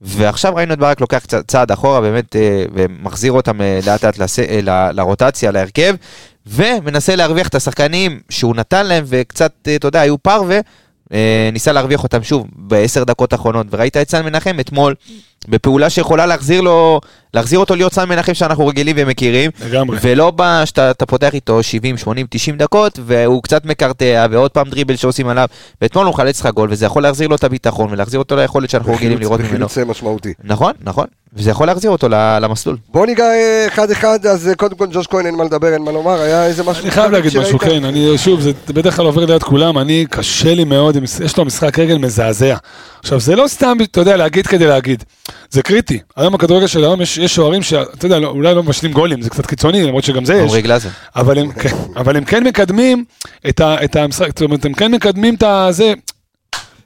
ועכשיו 0.01 0.55
ראינו 0.55 0.75
את 0.75 0.79
ברק 0.79 1.01
לוקח 1.01 1.25
צעד 1.47 1.73
אחורה 1.73 2.01
באמת 2.01 2.37
אה, 2.37 2.65
ומחזיר 2.75 3.33
אותם 3.33 3.61
אה, 3.61 3.81
לאט 3.87 4.05
לאט 4.05 4.21
אה, 4.39 4.93
לרוטציה, 4.93 5.51
להרכב, 5.51 5.95
ומנסה 6.47 7.17
להרוויח 7.17 7.49
את 7.49 7.55
השחקנים 7.55 8.21
שהוא 8.31 8.57
נתן 8.57 8.87
להם 8.87 9.05
וקצת, 9.07 9.53
אתה 9.77 9.87
יודע, 9.87 10.01
היו 10.01 10.19
פרווה, 10.19 10.61
ניסה 11.53 11.73
להרוויח 11.73 12.03
אותם 12.03 12.23
שוב 12.23 12.47
בעשר 12.57 13.05
דקות 13.05 13.33
האחרונות, 13.33 13.67
וראית 13.71 13.97
את 13.97 14.11
סן 14.11 14.25
מנחם 14.25 14.61
אתמול 14.61 14.95
בפעולה 15.49 15.91
שיכולה 15.91 16.27
להחזיר 16.27 16.61
לו, 16.61 17.01
להחזיר 17.35 17.59
אותו 17.59 17.77
להיות 17.77 17.93
סן 17.93 18.09
מנחם 18.09 18.35
שאנחנו 18.35 18.67
רגילים 18.67 18.97
ומכירים, 18.99 19.51
לגמרי. 19.67 19.99
ולא 20.03 20.31
בא 20.31 20.65
שאתה 20.65 20.91
אתה 20.91 21.07
פותח 21.07 21.35
איתו 21.35 21.63
70, 21.63 21.97
80, 21.97 22.27
90 22.31 22.57
דקות, 22.57 22.99
והוא 23.03 23.43
קצת 23.43 23.65
מקרטע, 23.65 24.27
ועוד 24.31 24.51
פעם 24.51 24.69
דריבל 24.69 24.97
שעושים 24.97 25.29
עליו, 25.29 25.49
ואתמול 25.83 26.07
הוא 26.07 26.13
מחלץ 26.15 26.41
לך 26.41 26.47
גול, 26.47 26.69
וזה 26.73 26.87
יכול 26.87 27.03
להחזיר 27.03 27.29
לו 27.29 27.37
את 27.37 27.45
הביטחון, 27.45 27.93
ולהחזיר 27.93 28.19
אותו 28.19 28.37
ליכולת 28.37 28.71
שאנחנו 28.71 28.93
רגילים 28.95 29.19
לראות 29.19 29.41
ממנו. 29.41 29.53
בחילוץ 29.53 29.79
אה, 29.79 29.85
משמעותי. 29.85 30.33
נכון, 30.45 30.73
נכון. 30.83 31.07
וזה 31.35 31.51
יכול 31.51 31.67
להחזיר 31.67 31.91
אותו 31.91 32.09
למסלול. 32.41 32.77
בוא 32.89 33.07
ניגע 33.07 33.25
אה, 33.25 33.67
אחד-אחד, 33.67 34.27
אז 34.27 34.49
אה, 34.49 34.55
קודם 34.55 34.77
כל 34.77 34.87
ג'וש 34.93 35.07
כהן 35.07 35.27
אין 35.27 35.35
מה 35.35 35.45
לדבר, 35.45 35.73
אין 35.73 35.83
מה 35.83 35.93
לומר, 35.93 36.21
היה 36.21 36.47
איזה 36.47 36.63
משהו... 36.63 36.83
אני 36.83 36.91
חייב 36.91 37.13
להגיד 37.13 37.39
משהו? 37.39 37.59
כן, 37.59 37.85
אני 37.85 38.19
שוב, 38.19 38.41
זה 38.41 38.53
בדרך 38.69 38.97
כלל 38.97 39.07
עובר 39.07 39.25
ליד 39.25 39.43
כולם, 39.43 39.79
אני, 39.79 40.07
קשה 40.11 40.55
לי 40.55 40.65
מאוד, 40.65 40.97
יש 41.25 41.37
לו 41.37 41.45
משחק 41.45 41.79
רגל 41.79 41.99
מזעזע. 41.99 42.57
עכשיו, 42.99 43.21
זה 43.21 43.37
לא 43.37 43.49
סתם, 43.49 43.77
אתה 43.83 44.01
יודע, 44.01 44.17
להגיד 44.17 44.47
כדי 44.47 44.67
להגיד, 44.67 45.05
זה 45.51 45.63
קריטי. 45.63 45.99
היום 46.17 46.33
בכדורגל 46.33 46.67
של 46.67 46.85
היום 46.85 47.01
יש 47.03 47.19
יש 47.19 47.35
שוערים 47.35 47.63
שאתה 47.63 48.07
יודע, 48.07 48.19
לא- 48.19 48.29
אולי 48.29 48.55
לא 48.55 48.63
מבשלים 48.63 48.93
גולים, 48.93 49.23
זה 49.23 49.31
קצת 49.31 49.47
קיצוני, 49.47 49.83
למרות 49.83 50.05
שגם 50.05 50.25
זה 50.25 50.35
יש. 50.35 50.53
אבל 51.17 51.39
הם, 51.39 51.53
כן, 51.53 51.71
אבל 51.97 52.17
הם 52.17 52.25
כן 52.25 52.45
מקדמים 52.45 53.05
את, 53.49 53.61
ה, 53.61 53.85
את 53.85 53.97
המשחק, 53.97 54.29
זאת 54.29 54.43
אומרת, 54.43 54.65
הם 54.65 54.73
כן 54.73 54.93
מקדמים 54.93 55.35
את 55.35 55.43
הזה. 55.43 55.95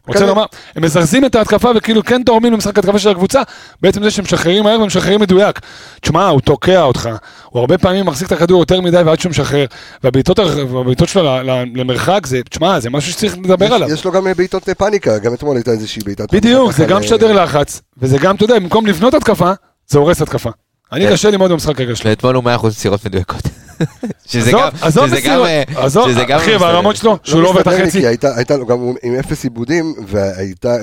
רוצה 0.07 0.19
כזה- 0.19 0.27
לומר, 0.27 0.45
הם 0.77 0.83
מזרזים 0.85 1.25
את 1.25 1.35
ההתקפה 1.35 1.71
וכאילו 1.77 2.05
כן 2.05 2.23
תורמים 2.23 2.53
למשחק 2.53 2.77
ההתקפה 2.79 2.99
של 2.99 3.09
הקבוצה, 3.09 3.43
בעצם 3.83 4.03
זה 4.03 4.11
שהם 4.11 4.25
משחררים 4.25 4.65
מהר 4.65 4.81
ומשחררים 4.81 5.21
מדויק. 5.21 5.61
תשמע, 6.01 6.29
הוא 6.29 6.41
תוקע 6.41 6.83
אותך, 6.83 7.09
הוא 7.51 7.61
הרבה 7.61 7.79
פעמים 7.79 8.07
מחזיק 8.07 8.27
את 8.27 8.33
הכדור 8.33 8.61
יותר 8.61 8.81
מדי 8.81 9.03
ועד 9.03 9.21
שהוא 9.21 9.31
משחרר, 9.31 9.67
והבעיטות 10.05 10.39
שלו 11.09 11.37
למרחק 11.75 12.27
זה, 12.27 12.41
תשמע, 12.51 12.81
זה 12.81 12.91
משהו 12.91 13.13
שצריך 13.13 13.37
לדבר 13.45 13.75
עליו. 13.75 13.93
יש 13.93 14.05
לו 14.05 14.13
גם 14.13 14.27
אה, 14.27 14.35
בעיטות 14.35 14.69
אה, 14.69 14.75
פאניקה, 14.75 15.19
גם 15.19 15.35
אתמול 15.35 15.57
הייתה 15.57 15.71
איזושהי 15.71 16.03
בעיטת... 16.05 16.35
בדיוק, 16.35 16.73
זה 16.73 16.85
גם 16.85 17.01
משדר 17.01 17.33
לחץ, 17.33 17.81
וזה 17.99 18.19
גם, 18.19 18.37
אתה 18.37 18.45
יודע, 18.45 18.59
במקום 18.59 18.87
לבנות 18.87 19.15
התקפה, 19.15 19.53
זה 19.87 19.99
הורס 19.99 20.23
התקפה. 20.23 20.51
אני 20.93 21.07
כן. 21.07 21.13
קשה 21.13 21.31
לי 21.31 21.37
מאוד 21.37 21.51
במשחק 21.51 21.81
רגע 21.81 21.97
שלו. 21.97 22.11
ואתמול 22.11 22.35
הוא 22.35 22.45
100% 22.45 22.67
מסירות 22.67 23.05
מדויקות. 23.07 23.43
שזה 24.27 24.53
גם, 24.53 24.69
עזוב 24.81 25.07
שזה 25.07 25.21
גם, 25.21 25.45
אה, 25.45 25.63
עזוב, 25.77 26.09
שזה 26.11 26.25
גם 26.25 26.39
אחי. 26.39 26.59
ברמות 26.59 26.97
שלו, 26.97 27.19
שהוא 27.23 27.43
לא 27.43 27.49
עובר 27.49 27.61
את 27.61 27.67
החצי. 27.67 28.01
כי 28.01 28.07
הייתה, 28.07 28.57
לו 28.57 28.67
גם 28.67 28.79
עם 29.03 29.15
אפס 29.15 29.45
עיבודים, 29.45 29.95
והייתה. 30.07 30.77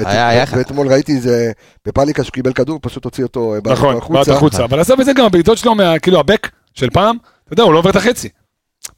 ואתמול 0.58 0.88
ראיתי 0.88 1.16
איזה, 1.16 1.52
בפאניקה 1.86 2.24
שהוא 2.24 2.34
קיבל 2.34 2.54
כדור, 2.54 2.80
פשוט 2.82 3.06
הוציא 3.06 3.24
אותו 3.24 3.54
אה, 3.56 3.60
נכון, 3.72 3.98
החוצה. 3.98 4.14
בעט 4.14 4.28
החוצה, 4.28 4.64
אבל 4.64 4.80
עזוב 4.80 5.00
את 5.00 5.06
זה 5.06 5.14
גם 5.14 5.26
הבעיטות 5.26 5.58
שלו, 5.58 5.76
מה- 5.76 6.00
כאילו 6.00 6.20
הבק 6.20 6.50
של 6.74 6.90
פעם, 6.90 7.18
אתה 7.46 7.54
יודע, 7.54 7.64
הוא 7.64 7.74
לא 7.74 7.80
עובר 7.80 7.90
את 7.90 7.96
החצי. 7.96 8.30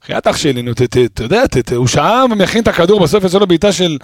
בחייאת 0.03 0.27
אח 0.27 0.37
שלי, 0.37 0.61
נו, 0.61 0.71
אתה 0.71 1.23
יודע, 1.23 1.43
הוא 1.75 1.87
שעה 1.87 2.25
ומכין 2.31 2.63
את 2.63 2.67
הכדור, 2.67 2.99
בסוף 2.99 3.23
יוצא 3.23 3.37
לו 3.37 3.47
בעיטה 3.47 3.71
של 3.71 3.83
ילדה- 3.83 3.99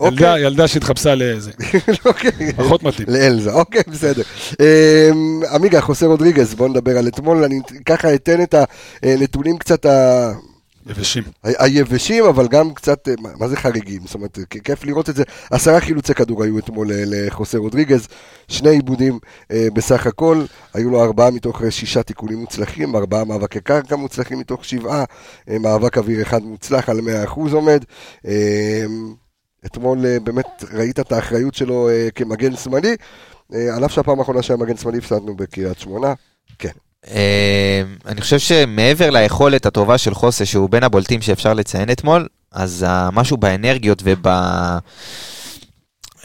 אוקיי. 0.00 0.40
ילדה 0.42 0.68
שהתחפשה 0.68 1.14
לזה. 1.14 1.50
אוקיי. 2.06 2.52
פחות 2.56 2.82
מתאים. 2.82 3.06
לאלזה, 3.10 3.52
אוקיי, 3.52 3.82
בסדר. 3.88 4.22
אמ, 4.60 5.40
עמיגה, 5.54 5.80
חוסה 5.80 6.06
רודריגז, 6.06 6.54
בוא 6.54 6.68
נדבר 6.68 6.98
על 6.98 7.08
אתמול, 7.08 7.44
אני 7.44 7.60
ככה 7.86 8.14
אתן 8.14 8.42
את 8.42 8.54
הנתונים 9.02 9.58
קצת 9.58 9.86
ה... 9.86 10.32
יבשים. 10.86 11.22
היבשים, 11.42 12.24
אבל 12.24 12.48
גם 12.48 12.74
קצת, 12.74 13.08
אה, 13.08 13.14
מה- 13.38 13.48
זה 13.48 13.56
חריגים? 13.56 14.02
זאת 14.06 14.14
אומרת, 14.14 14.38
כיף 14.64 14.84
לראות 14.84 15.10
את 15.10 15.16
זה. 15.16 15.22
עשרה 15.50 15.80
חילוצי 15.80 16.14
כדור 16.14 16.42
היו 16.42 16.58
אתמול 16.58 16.92
אה, 16.92 17.02
לחוסה 17.06 17.58
רודריגז, 17.58 18.08
שני 18.48 18.70
עיבודים 18.70 19.18
אה, 19.50 19.68
בסך 19.74 20.06
הכל, 20.06 20.44
היו 20.74 20.90
לו 20.90 21.02
ארבעה 21.04 21.30
מתוך 21.30 21.62
שישה 21.70 22.02
תיקונים 22.02 22.38
מוצלחים, 22.38 22.96
ארבעה 22.96 23.24
מאבקי 23.24 23.60
קרקע 23.60 23.96
מוצלחים 23.96 24.38
מתוך 24.38 24.64
שבעה, 24.64 25.04
מאבק 25.48 25.98
אוויר 25.98 26.22
אחד 26.22 26.42
מוצלח 26.42 26.88
על 26.88 27.00
100% 27.00 27.52
עומד. 27.52 27.84
אתמול 29.66 30.18
באמת 30.18 30.64
ראית 30.72 31.00
את 31.00 31.12
האחריות 31.12 31.54
שלו 31.54 31.88
כמגן 32.14 32.56
שמאלי, 32.56 32.96
על 33.52 33.84
אף 33.84 33.90
שהפעם 33.92 34.18
האחרונה 34.18 34.42
שהיה 34.42 34.56
מגן 34.56 34.76
שמאלי 34.76 34.98
הפסדנו 34.98 35.36
בקריית 35.36 35.78
שמונה. 35.78 36.14
כן. 36.58 36.68
אה, 37.10 37.82
אני 38.06 38.20
חושב 38.20 38.38
שמעבר 38.38 39.10
ליכולת 39.10 39.66
הטובה 39.66 39.98
של 39.98 40.14
חוסה, 40.14 40.46
שהוא 40.46 40.70
בין 40.70 40.82
הבולטים 40.82 41.22
שאפשר 41.22 41.54
לציין 41.54 41.90
אתמול, 41.90 42.26
אז 42.52 42.86
משהו 43.12 43.36
באנרגיות 43.36 44.02
וב... 44.04 44.26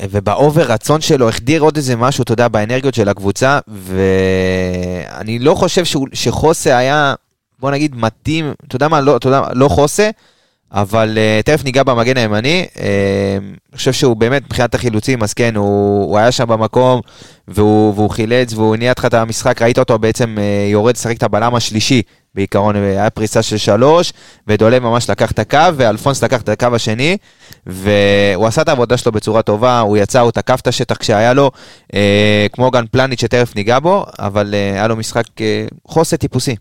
ובאובר 0.02 0.64
רצון 0.64 1.02
שלו, 1.02 1.30
החדיר 1.30 1.62
עוד 1.62 1.76
איזה 1.76 1.96
משהו, 1.96 2.24
אתה 2.24 2.34
יודע, 2.34 2.48
באנרגיות 2.48 2.94
של 2.94 3.10
הקבוצה, 3.10 3.60
ואני 3.68 5.40
לא 5.40 5.56
חושב 5.56 5.86
שהוא, 5.86 6.08
שחוסה 6.14 6.78
היה, 6.78 7.14
בוא 7.60 7.72
נגיד, 7.72 7.96
מתאים, 7.96 8.54
אתה 8.68 8.76
יודע 8.76 8.88
מה, 8.88 9.02
לא, 9.02 9.18
אתה 9.18 9.42
לא 9.54 9.68
חוסה, 9.68 10.10
אבל 10.72 11.18
uh, 11.18 11.44
תכף 11.44 11.64
ניגע 11.64 11.84
במגן 11.84 12.18
הימני, 12.18 12.66
uh, 12.74 12.80
אני 13.70 13.78
חושב 13.78 13.94
שהוא 13.94 14.16
באמת, 14.16 14.44
מבחינת 14.46 14.76
החילוצים, 14.76 15.24
אז 15.24 15.34
כן, 15.34 15.56
הוא, 15.56 16.04
הוא 16.06 16.18
היה 16.18 16.32
שם 16.32 16.48
במקום, 16.48 17.02
והוא, 17.48 17.94
והוא 17.96 18.10
חילץ, 18.10 18.54
והוא 18.54 18.76
הניע 18.76 18.92
אותך 18.92 19.06
את 19.06 19.14
המשחק, 19.14 19.62
ראית 19.62 19.80
אותו 19.80 20.00
בעצם 20.00 20.38
uh, 20.38 20.72
יורד 20.72 20.96
לשחק 20.96 21.18
את 21.18 21.24
הבלם 21.24 21.56
השלישי, 21.56 22.02
בעיקרון, 22.36 22.76
היה 22.76 23.10
פריסה 23.10 23.42
של 23.42 23.58
שלוש, 23.58 24.14
ודולב 24.48 24.84
ממש 24.84 25.10
לקח 25.10 25.32
את 25.32 25.40
הקו, 25.40 25.58
ואלפונס 25.76 26.24
לקח 26.24 26.42
את 26.42 26.50
הקו 26.50 26.68
השני, 26.74 27.18
והוא 27.66 28.48
עשה 28.48 28.62
את 28.62 28.70
העבודה 28.70 28.98
שלו 28.98 29.12
בצורה 29.12 29.42
טובה, 29.42 29.80
הוא 29.80 29.98
יצא, 29.98 30.20
הוא 30.20 30.32
תקף 30.32 30.60
את 30.62 30.68
השטח 30.68 30.98
כשהיה 30.98 31.34
לו, 31.34 31.52
אה, 31.94 32.48
כמו 32.54 32.72
גם 32.72 32.86
פלניץ' 32.92 33.22
שתכף 33.22 33.56
ניגע 33.56 33.80
בו, 33.80 34.06
אבל 34.20 34.54
אה, 34.54 34.74
היה 34.74 34.88
לו 34.88 34.96
משחק 34.96 35.26
אה, 35.42 35.66
חוסה 35.88 36.18
טיפוסי. 36.18 36.56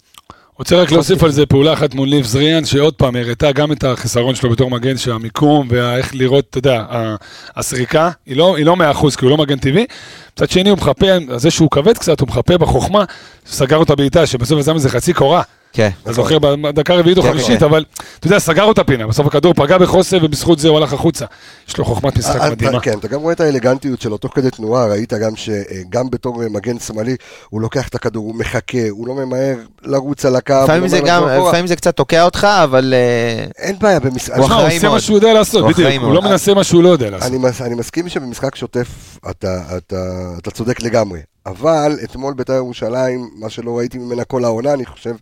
רוצה 0.58 0.76
רק 0.76 0.92
להוסיף 0.92 1.22
על 1.22 1.30
זה 1.30 1.46
פעולה 1.46 1.72
אחת 1.72 1.94
מול 1.94 2.08
ניב 2.08 2.26
זריאן, 2.26 2.64
שעוד 2.64 2.94
פעם 2.94 3.16
הראתה 3.16 3.52
גם 3.52 3.72
את 3.72 3.84
החיסרון 3.84 4.34
שלו 4.34 4.50
בתור 4.50 4.70
מגן, 4.70 4.96
שהמיקום 4.96 5.66
ואיך 5.70 6.14
לראות, 6.14 6.46
אתה 6.50 6.58
יודע, 6.58 6.84
הסריקה, 7.56 8.10
לא, 8.26 8.56
היא 8.56 8.66
לא 8.66 8.76
100% 8.94 9.16
כי 9.16 9.24
הוא 9.24 9.30
לא 9.30 9.36
מגן 9.36 9.58
טבעי. 9.58 9.86
מצד 10.32 10.50
שני 10.50 10.70
הוא 10.70 10.78
מחפה, 10.78 11.06
זה 11.36 11.50
שהוא 11.50 11.70
כבד 11.70 11.98
קצת, 11.98 12.20
הוא 12.20 12.28
מחפה 12.28 12.58
בחוכמה, 12.58 13.04
סגר 13.46 13.76
אותה 13.76 13.94
בעיטה, 13.94 14.26
שבסוף 14.26 14.60
יצא 14.60 14.72
מזה 14.72 14.88
חצי 14.88 15.12
קורה. 15.12 15.42
כן. 15.78 15.90
אתה 16.02 16.12
זוכר, 16.12 16.38
בדקה 16.38 16.94
הרביעית 16.94 17.18
או 17.18 17.22
כן, 17.22 17.32
חמישית, 17.32 17.58
כן. 17.58 17.64
אבל 17.64 17.84
אתה 18.18 18.26
יודע, 18.26 18.38
סגר 18.38 18.64
אותה 18.64 18.84
פינה, 18.84 19.06
בסוף 19.06 19.26
הכדור 19.26 19.54
פגע 19.54 19.78
בחוסה 19.78 20.16
ובזכות 20.22 20.58
זה 20.58 20.68
הוא 20.68 20.76
הלך 20.76 20.92
החוצה. 20.92 21.24
יש 21.68 21.78
לו 21.78 21.84
חוכמת 21.84 22.18
משחק 22.18 22.40
אה, 22.40 22.50
מדהימה. 22.50 22.80
כן, 22.80 22.98
אתה 22.98 23.08
גם 23.08 23.20
רואה 23.20 23.32
את 23.32 23.40
האלגנטיות 23.40 24.00
שלו 24.00 24.16
תוך 24.16 24.34
כדי 24.34 24.50
תנועה, 24.50 24.86
ראית 24.86 25.12
גם 25.12 25.32
שגם 25.36 26.10
בתור 26.10 26.42
אה, 26.42 26.48
מגן 26.48 26.78
שמאלי, 26.78 27.16
הוא 27.50 27.60
לוקח 27.60 27.88
את 27.88 27.94
הכדור, 27.94 28.24
הוא 28.24 28.34
מחכה, 28.34 28.88
הוא 28.90 29.08
לא 29.08 29.14
ממהר 29.14 29.56
לרוץ 29.82 30.24
על 30.24 30.36
הקו. 30.36 30.54
לפעמים 30.64 30.82
לא 31.62 31.66
זה 31.66 31.76
קצת 31.76 31.96
תוקע 31.96 32.22
אותך, 32.22 32.46
אבל 32.64 32.94
אה, 32.96 33.44
אין 33.58 33.76
בעיה 33.78 34.00
במשחק. 34.00 34.36
הוא 34.36 34.44
עושה 34.44 34.78
מה 34.82 34.88
מאוד. 34.88 35.00
שהוא 35.00 35.16
יודע 35.16 35.32
לעשות, 35.32 35.64
בדיוק, 35.66 36.02
הוא. 36.02 36.14
לא 36.14 36.22
מנסה 36.22 36.54
מה 36.54 36.64
שהוא 36.64 36.82
לא 36.82 36.88
יודע 36.88 37.10
לעשות. 37.10 37.32
אני 37.60 37.74
מסכים 37.74 38.08
שבמשחק 38.08 38.54
שוטף 38.54 39.17
אתה, 39.30 39.76
אתה, 39.76 40.34
אתה 40.38 40.50
צודק 40.50 40.82
לגמרי, 40.82 41.20
אבל 41.46 41.98
אתמול 42.04 42.34
בית"ר 42.34 42.52
ירושלים, 42.52 43.30
מה 43.34 43.50
שלא 43.50 43.78
ראיתי 43.78 43.98
ממנה 43.98 44.24
כל 44.24 44.44
העונה, 44.44 44.72
אני 44.72 44.86
חושב, 44.86 45.14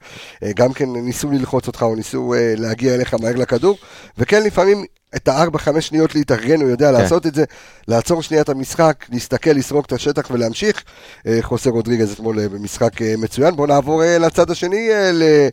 אה, 0.42 0.50
גם 0.56 0.72
כן 0.72 0.88
ניסו 0.92 1.30
ללחוץ 1.30 1.66
אותך 1.66 1.82
או 1.82 1.94
ניסו 1.94 2.34
אה, 2.34 2.54
להגיע 2.56 2.94
אליך 2.94 3.14
מהר 3.14 3.36
לכדור, 3.36 3.78
וכן 4.18 4.42
לפעמים 4.42 4.84
את 5.16 5.28
הארבע 5.28 5.58
חמש 5.58 5.88
שניות 5.88 6.14
להתארגן, 6.14 6.60
הוא 6.60 6.70
יודע 6.70 6.86
כן. 6.86 6.92
לעשות 6.92 7.26
את 7.26 7.34
זה, 7.34 7.44
לעצור 7.88 8.22
שנייה 8.22 8.42
את 8.42 8.48
המשחק, 8.48 9.04
להסתכל, 9.12 9.50
לסרוק 9.50 9.86
את 9.86 9.92
השטח 9.92 10.30
ולהמשיך. 10.30 10.84
אה, 11.26 11.38
חוסר 11.42 11.70
רודריגז 11.70 12.12
אתמול 12.12 12.48
במשחק 12.48 13.02
מצוין. 13.18 13.56
בואו 13.56 13.66
נעבור 13.66 14.02
לצד 14.20 14.50
השני, 14.50 14.88
ל, 15.12 15.48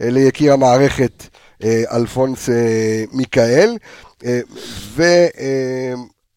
ליקיר 0.00 0.52
המערכת, 0.52 1.22
אלפונס 1.64 2.48
מיכאל. 3.12 3.76
ו... 4.96 5.02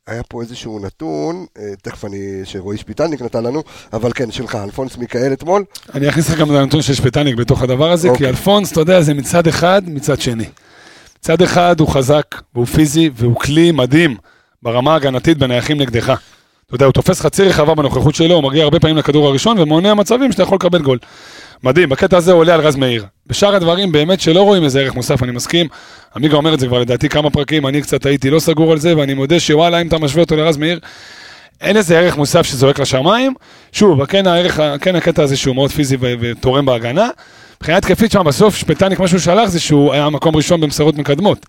היה 0.10 0.24
פה 0.24 0.42
איזשהו 0.42 0.80
נתון, 0.80 1.46
אה, 1.58 1.64
תכף 1.82 2.06
אני, 2.06 2.42
שרועי 2.44 2.78
שפיטלניק 2.78 3.22
נתן 3.22 3.44
לנו, 3.44 3.64
אבל 3.94 4.12
כן, 4.14 4.32
שלך, 4.32 4.56
אלפונס 4.56 4.98
מיכאל 4.98 5.34
אתמול. 5.34 5.64
אני 5.94 6.10
אכניס 6.10 6.30
לך 6.30 6.40
גם 6.40 6.52
את 6.52 6.56
הנתון 6.56 6.82
של 6.82 6.94
שפיטלניק 6.94 7.36
בתוך 7.36 7.62
הדבר 7.62 7.92
הזה, 7.92 8.08
כי 8.08 8.14
אוקיי. 8.14 8.30
אלפונס, 8.30 8.72
אתה 8.72 8.80
יודע, 8.80 9.02
זה 9.02 9.14
מצד 9.14 9.48
אחד, 9.48 9.82
מצד 9.86 10.22
שני. 10.22 10.46
מצד 11.20 11.42
אחד 11.42 11.80
הוא 11.80 11.88
חזק, 11.88 12.36
והוא 12.56 12.66
פיזי, 12.66 13.10
והוא 13.16 13.36
כלי 13.36 13.72
מדהים 13.72 14.18
ברמה 14.64 14.94
ההגנתית 14.94 15.38
בנייחים 15.38 15.78
נגדך. 15.78 16.14
אתה 16.66 16.76
יודע, 16.76 16.86
הוא 16.86 16.94
תופס 16.94 17.22
חצי 17.22 17.44
רחבה 17.44 17.76
בנוכחות 17.76 18.16
שלו, 18.16 18.36
הוא 18.36 18.44
מגיע 18.44 18.64
הרבה 18.64 18.80
פעמים 18.80 18.98
לכדור 18.98 19.28
הראשון 19.28 19.60
ומונע 19.60 19.94
מצבים 19.94 20.32
שאתה 20.32 20.44
יכול 20.44 20.56
לקבל 20.56 20.82
גול. 20.82 20.98
מדהים, 21.64 21.90
בקטע 21.90 22.18
הזה 22.18 22.32
הוא 22.32 22.40
עולה 22.40 22.54
על 22.54 22.62
רז 22.62 22.76
מאיר. 22.76 23.06
בשאר 23.28 23.56
הדברים 23.56 23.92
באמת 23.92 24.22
שלא 24.22 24.42
רואים 24.42 24.64
איזה 24.64 24.80
ערך 24.80 24.96
מוסף, 24.96 25.24
אני 25.24 25.32
מסכים. 25.32 25.68
עמיגה 26.16 26.38
אומר 26.38 26.54
את 26.54 26.60
זה 26.60 26.68
כבר 26.68 26.80
לדעתי 26.80 27.10
כמה 27.10 27.30
פרקים, 27.30 27.68
אני 27.68 27.82
קצת 27.82 28.06
הייתי 28.06 28.30
לא 28.30 28.40
סגור 28.40 28.72
על 28.72 28.80
זה, 28.80 28.98
ואני 28.98 29.14
מודה 29.14 29.40
שוואלה, 29.40 29.82
אם 29.82 29.88
אתה 29.88 29.98
משווה 29.98 30.22
אותו 30.24 30.36
לרז 30.36 30.58
מאיר, 30.58 30.80
אין 31.62 31.78
איזה 31.78 32.00
ערך 32.00 32.18
מוסף 32.18 32.42
שזועק 32.46 32.80
לשמיים. 32.80 33.34
שוב, 33.72 34.06
כן 34.06 34.28
הערך, 34.28 34.60
כן 34.82 34.96
הקטע 34.96 35.24
הזה 35.24 35.38
שהוא 35.38 35.56
מאוד 35.56 35.72
פיזי 35.72 35.98
ותורם 36.00 36.66
בהגנה. 36.66 37.10
מבחינה 37.58 37.78
התקפית 37.78 38.12
שם 38.12 38.24
בסוף, 38.24 38.56
שפטניק, 38.56 39.00
מה 39.00 39.08
שהוא 39.08 39.20
שלח 39.20 39.50
זה 39.50 39.60
שהוא 39.60 39.94
היה 39.94 40.10
מקום 40.10 40.36
ראשון 40.36 40.62
במסרות 40.62 40.98
מקדמות. 40.98 41.46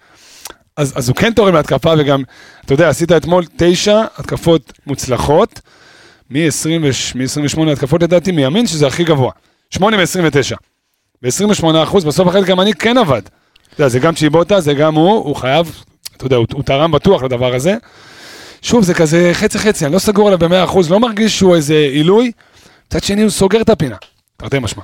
אז, 0.77 0.93
אז 0.97 1.09
הוא 1.09 1.17
כן 1.17 1.33
תורם 1.33 1.55
להתקפה, 1.55 1.93
וגם, 1.99 2.23
אתה 2.65 2.75
יודע, 2.75 2.89
עשית 2.89 3.13
אתמול 3.13 3.45
תשע 3.57 4.03
התקפות 4.17 4.73
מוצלחות, 4.87 5.61
מ-28 6.31 7.71
התקפות 7.73 8.03
לדעתי, 8.03 8.33
מימין, 8.33 8.67
שזה 8.67 8.87
הכי 8.87 9.05
גבוה. 9.05 9.31
8 9.71 9.97
מ-29. 9.97 10.57
ב-28 11.23 11.83
אחוז, 11.83 12.05
בסוף 12.05 12.29
החלק 12.29 12.47
גם 12.47 12.61
אני 12.61 12.75
כן 12.75 12.99
עבד. 12.99 13.23
אתה 13.23 13.81
יודע, 13.81 13.89
זה 13.89 13.99
גם 13.99 14.15
צ'יבוטה, 14.15 14.61
זה 14.61 14.75
גם 14.75 14.95
הוא, 14.95 15.13
הוא 15.13 15.37
חייב, 15.37 15.83
אתה 16.17 16.27
יודע, 16.27 16.37
הוא, 16.37 16.47
הוא 16.53 16.63
תרם 16.63 16.93
בטוח 16.93 17.23
לדבר 17.23 17.55
הזה. 17.55 17.77
שוב, 18.63 18.85
זה 18.85 18.95
כזה 18.95 19.31
חצי 19.33 19.59
חצי, 19.59 19.87
אני 19.87 19.95
לא 19.95 19.99
סגור 19.99 20.27
עליו 20.27 20.39
במאה 20.39 20.65
אחוז, 20.65 20.91
לא 20.91 21.01
מרגיש 21.01 21.39
שהוא 21.39 21.57
איזה 21.57 21.75
עילוי. 21.75 22.33
מצד 22.87 23.03
שני, 23.03 23.23
הוא 23.23 23.31
סוגר 23.31 23.61
את 23.61 23.69
הפינה. 23.69 23.97
תרתי 24.37 24.59
משמע. 24.59 24.83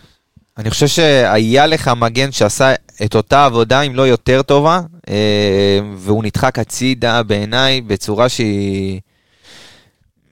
אני 0.59 0.71
חושב 0.71 0.87
שהיה 0.87 1.67
לך 1.67 1.89
מגן 1.89 2.33
שעשה 2.33 2.75
את 3.05 3.15
אותה 3.15 3.45
עבודה, 3.45 3.81
אם 3.81 3.95
לא 3.95 4.03
יותר 4.03 4.43
טובה, 4.43 4.81
אה, 5.09 5.81
והוא 5.97 6.25
נדחק 6.25 6.59
הצידה 6.59 7.23
בעיניי 7.23 7.81
בצורה 7.81 8.29
שהיא... 8.29 9.01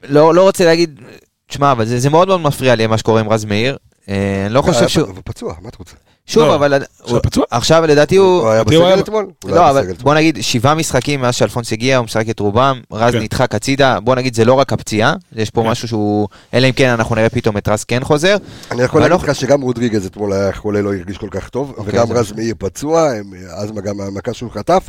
לא, 0.02 0.34
לא 0.34 0.42
רוצה 0.42 0.64
להגיד 0.64 1.00
תשמע, 1.46 1.72
אבל 1.72 1.84
זה, 1.84 1.98
זה 1.98 2.10
מאוד 2.10 2.28
מאוד 2.28 2.40
מפריע 2.40 2.74
לי 2.74 2.86
מה 2.86 2.98
שקורה 2.98 3.20
עם 3.20 3.28
רז 3.28 3.44
מאיר. 3.44 3.76
אה, 4.08 4.46
אני 4.46 4.54
לא 4.54 4.62
חושב 4.62 4.88
שהוא... 4.88 5.08
הוא 5.08 5.16
פצוע, 5.24 5.54
מה 5.62 5.68
אתה 5.68 5.76
רוצה? 5.78 5.94
שוב, 6.26 6.42
לא, 6.42 6.54
אבל... 6.54 6.82
עכשיו 7.02 7.22
פצוע? 7.22 7.44
עכשיו 7.50 7.84
לדעתי 7.86 8.16
הוא... 8.16 8.40
הוא 8.40 8.48
היה 8.48 8.64
בסגל 8.64 9.00
אתמול? 9.00 9.26
לא, 9.44 9.70
אבל. 9.70 9.92
בוא 10.02 10.14
נגיד, 10.14 10.38
שבעה 10.40 10.74
משחקים 10.74 11.20
מאז 11.20 11.34
שאלפונס 11.34 11.72
הגיע, 11.72 11.96
הוא 11.96 12.04
משחק 12.04 12.30
את 12.30 12.40
רובם, 12.40 12.80
רז 12.92 13.12
כן. 13.12 13.20
נדחק 13.20 13.54
הצידה, 13.54 14.00
בוא 14.00 14.14
נגיד, 14.14 14.34
זה 14.34 14.44
לא 14.44 14.54
רק 14.54 14.72
הפציעה, 14.72 15.14
יש 15.32 15.50
פה 15.50 15.62
כן. 15.62 15.68
משהו 15.68 15.88
שהוא... 15.88 16.28
אלא 16.54 16.66
אם 16.66 16.72
כן 16.72 16.88
אנחנו 16.88 17.14
נראה 17.14 17.28
פתאום 17.28 17.56
את 17.56 17.68
רז 17.68 17.84
כן 17.84 18.04
חוזר. 18.04 18.36
אני 18.70 18.82
יכול 18.82 19.00
להגיד 19.00 19.10
לא- 19.10 19.28
לך 19.28 19.34
שגם 19.34 19.60
רודריגז 19.60 20.06
אתמול 20.06 20.32
היה 20.32 20.52
חולה, 20.52 20.82
לא 20.82 20.94
הרגיש 20.94 21.18
כל 21.18 21.28
כך 21.30 21.48
טוב, 21.48 21.74
אוקיי, 21.76 21.92
וגם 21.92 22.12
רז 22.12 22.32
מאיר 22.32 22.54
פצוע, 22.58 23.10
אז 23.56 23.72
גם 23.84 24.00
המכה 24.00 24.34
שהוא 24.34 24.50
חטף. 24.50 24.88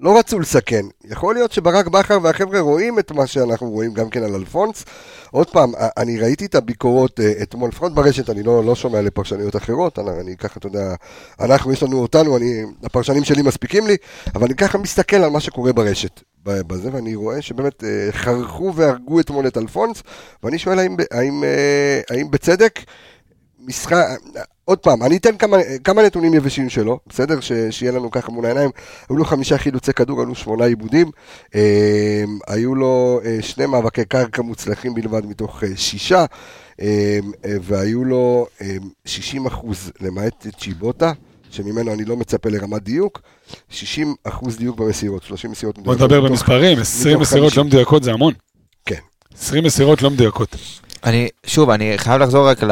לא 0.00 0.18
רצו 0.18 0.38
לסכן. 0.38 0.86
יכול 1.04 1.34
להיות 1.34 1.52
שברק 1.52 1.86
בכר 1.86 2.18
והחבר'ה 2.22 2.60
רואים 2.60 2.98
את 2.98 3.12
מה 3.12 3.26
שאנחנו 3.26 3.70
רואים 3.70 3.94
גם 3.94 4.10
כן 4.10 4.22
על 4.22 4.34
אלפונס. 4.34 4.84
עוד 5.30 5.50
פעם, 5.50 5.72
אני 5.96 6.18
ראיתי 6.18 6.46
את 6.46 6.54
הביקורות 6.54 7.20
אה, 7.20 7.32
אתמול, 7.42 7.68
לפחות 7.68 7.94
ברשת, 7.94 8.30
אני 8.30 8.42
לא, 8.42 8.64
לא 8.64 8.74
שומע 8.74 9.00
לפרשנויות 9.00 9.56
אחרות, 9.56 9.98
אני, 9.98 10.20
אני 10.20 10.36
ככה, 10.36 10.54
אתה 10.58 10.66
יודע, 10.66 10.94
אנחנו, 11.40 11.72
יש 11.72 11.82
לנו 11.82 12.02
אותנו, 12.02 12.36
אני, 12.36 12.62
הפרשנים 12.84 13.24
שלי 13.24 13.42
מספיקים 13.42 13.86
לי, 13.86 13.96
אבל 14.34 14.44
אני 14.44 14.54
ככה 14.54 14.78
מסתכל 14.78 15.16
על 15.16 15.30
מה 15.30 15.40
שקורה 15.40 15.72
ברשת. 15.72 16.20
בזה, 16.44 16.90
ואני 16.92 17.14
רואה 17.14 17.42
שבאמת 17.42 17.84
אה, 17.84 18.08
חרכו 18.12 18.72
והרגו 18.74 19.20
אתמול 19.20 19.46
את 19.46 19.56
אלפונס, 19.56 20.02
ואני 20.42 20.58
שואל 20.58 20.78
האם, 20.78 20.96
האם, 21.10 21.44
אה, 21.44 22.00
האם 22.10 22.30
בצדק, 22.30 22.80
משחק, 23.66 24.06
עוד 24.64 24.78
פעם, 24.78 25.02
אני 25.02 25.16
אתן 25.16 25.36
כמה, 25.36 25.56
כמה 25.84 26.02
נתונים 26.02 26.34
יבשים 26.34 26.68
שלו, 26.70 26.98
בסדר? 27.08 27.40
ש, 27.40 27.52
שיהיה 27.70 27.92
לנו 27.92 28.10
ככה 28.10 28.32
מול 28.32 28.44
העיניים. 28.46 28.70
היו 29.08 29.16
לו 29.16 29.24
חמישה 29.24 29.58
חילוצי 29.58 29.92
כדור, 29.92 30.20
היו 30.20 30.26
לו 30.26 30.34
שמונה 30.34 30.64
עיבודים. 30.64 31.10
אה, 31.54 32.24
היו 32.48 32.74
לו 32.74 33.20
אה, 33.24 33.38
שני 33.42 33.66
מאבקי 33.66 34.04
קרקע 34.04 34.42
מוצלחים 34.42 34.94
בלבד 34.94 35.26
מתוך 35.26 35.64
אה, 35.64 35.68
שישה. 35.76 36.24
אה, 36.80 37.18
אה, 37.44 37.54
והיו 37.62 38.04
לו 38.04 38.46
אה, 38.60 38.76
60 39.04 39.46
אחוז, 39.46 39.90
למעט 40.00 40.46
צ'יבוטה, 40.60 41.12
שממנו 41.50 41.92
אני 41.92 42.04
לא 42.04 42.16
מצפה 42.16 42.48
לרמת 42.48 42.82
דיוק. 42.82 43.20
60 43.68 44.14
אחוז 44.24 44.56
דיוק 44.56 44.76
במסירות, 44.78 45.22
30 45.22 45.50
מסירות 45.50 45.78
בוא 45.78 45.82
מדויקות 45.94 46.02
נדבר 46.10 46.20
מתוך- 46.20 46.30
במספרים, 46.30 46.78
20 46.78 47.12
מתוך 47.16 47.22
מסירות 47.28 47.48
50. 47.52 47.60
לא 47.62 47.68
מדויקות 47.68 48.02
זה 48.02 48.12
המון. 48.12 48.32
כן. 48.86 48.94
20 49.38 49.64
מסירות 49.64 50.02
לא 50.02 50.10
מדויקות. 50.10 50.56
אני, 51.04 51.28
שוב, 51.46 51.70
אני 51.70 51.92
חייב 51.96 52.22
לחזור 52.22 52.48
רק 52.48 52.62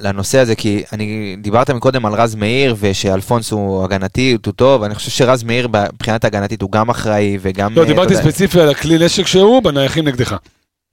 לנושא 0.00 0.38
הזה, 0.38 0.54
כי 0.54 0.82
אני, 0.92 1.36
דיברת 1.40 1.70
מקודם 1.70 2.06
על 2.06 2.12
רז 2.12 2.34
מאיר, 2.34 2.76
ושאלפונס 2.80 3.50
הוא 3.50 3.84
הגנתי, 3.84 4.36
הוא 4.46 4.52
טוב, 4.52 4.82
אני 4.82 4.94
חושב 4.94 5.10
שרז 5.10 5.42
מאיר 5.42 5.68
מבחינת 5.68 6.24
הגנתית 6.24 6.62
הוא 6.62 6.72
גם 6.72 6.90
אחראי, 6.90 7.38
וגם... 7.40 7.74
לא, 7.74 7.82
אה, 7.82 7.86
דיברתי 7.86 8.16
ספציפי 8.16 8.60
על 8.60 8.68
הכלי 8.68 9.04
נשק 9.04 9.26
שהוא 9.26 9.62
בנייחים 9.62 10.08
נגדך. 10.08 10.36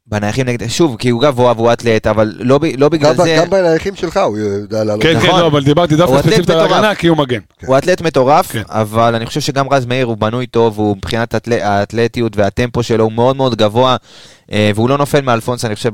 בנייחים 0.07 0.45
נגד... 0.45 0.67
שוב, 0.67 0.95
כי 0.99 1.09
הוא 1.09 1.21
גבוה 1.21 1.53
והוא 1.55 1.73
אתלט, 1.73 2.07
אבל 2.07 2.33
לא, 2.39 2.59
לא 2.77 2.89
בגלל 2.89 3.13
גם, 3.13 3.23
זה... 3.23 3.35
גם 3.39 3.49
בנייחים 3.49 3.95
שלך 3.95 4.17
הוא 4.17 4.37
יודע 4.37 4.83
לעלות. 4.83 5.03
כן, 5.03 5.19
כן, 5.19 5.27
נכון. 5.27 5.39
לא, 5.39 5.47
אבל 5.47 5.63
דיברתי 5.63 5.95
דווקא 5.95 6.21
ספציפית 6.21 6.49
על. 6.49 6.59
ההגנה, 6.59 6.95
כי 6.95 7.07
הוא 7.07 7.17
מגן. 7.17 7.39
הוא 7.65 7.77
אתלט 7.77 8.01
מטורף, 8.01 8.51
כן. 8.51 8.61
אבל 8.69 9.15
אני 9.15 9.25
חושב 9.25 9.41
שגם 9.41 9.65
רז 9.71 9.85
מאיר 9.85 10.05
הוא 10.05 10.17
בנוי 10.17 10.47
טוב, 10.47 10.77
הוא 10.79 10.97
מבחינת 10.97 11.33
האתל... 11.33 11.53
האתלטיות 11.53 12.37
והטמפו 12.37 12.83
שלו 12.83 13.03
הוא 13.03 13.11
מאוד 13.11 13.35
מאוד 13.35 13.55
גבוה, 13.55 13.95
אה, 14.51 14.71
והוא 14.75 14.89
לא 14.89 14.97
נופל 14.97 15.21
מאלפונס, 15.21 15.65
אני 15.65 15.75
חושב, 15.75 15.91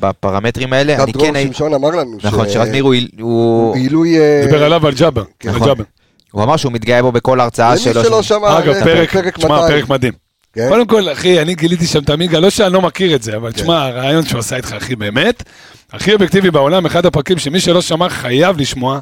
בפרמטרים 0.00 0.72
האלה. 0.72 0.94
גם 0.96 1.02
אני 1.04 1.12
דרור 1.12 1.26
כן. 1.26 1.44
שמשון 1.46 1.74
אמר 1.74 1.88
לנו 1.90 2.18
נכון, 2.24 2.48
שרז 2.48 2.68
מאיר 2.68 2.84
הוא... 2.84 2.94
הוא... 3.20 3.74
עילוי... 3.76 4.18
אה, 4.18 4.42
דיבר 4.44 4.64
עליו 4.64 4.82
ועל 4.82 4.94
ג'אבר. 4.94 5.24
כן, 5.40 5.48
על 5.48 5.54
נכון. 5.54 5.68
ג'אבר. 5.68 5.84
הוא 6.32 6.42
אמר 6.42 6.56
שהוא 6.56 6.72
מתגאה 6.72 7.02
בו 7.02 7.12
בכל 7.12 7.40
הרצאה 7.40 7.70
למי 7.70 7.78
שלו. 7.78 8.04
שלא 8.04 8.22
שהוא- 8.22 8.22
שמע, 8.22 8.58
200. 8.58 9.68
פרק 9.68 9.88
מדהים. 9.88 10.21
כן? 10.52 10.68
קודם 10.68 10.86
כל, 10.86 11.12
אחי, 11.12 11.40
אני 11.42 11.54
גיליתי 11.54 11.86
שם 11.86 12.02
את 12.02 12.10
עמיגה, 12.10 12.40
לא 12.40 12.50
שאני 12.50 12.72
לא 12.72 12.82
מכיר 12.82 13.14
את 13.14 13.22
זה, 13.22 13.36
אבל 13.36 13.52
כן. 13.52 13.56
תשמע, 13.56 13.86
הרעיון 13.86 14.26
שהוא 14.26 14.38
עשה 14.38 14.56
איתך, 14.56 14.72
אחי, 14.72 14.96
באמת, 14.96 15.42
הכי 15.92 16.12
אובייקטיבי 16.12 16.50
בעולם, 16.50 16.86
אחד 16.86 17.06
הפרקים 17.06 17.38
שמי 17.38 17.60
שלא 17.60 17.82
שמע 17.82 18.08
חייב 18.08 18.60
לשמוע, 18.60 18.98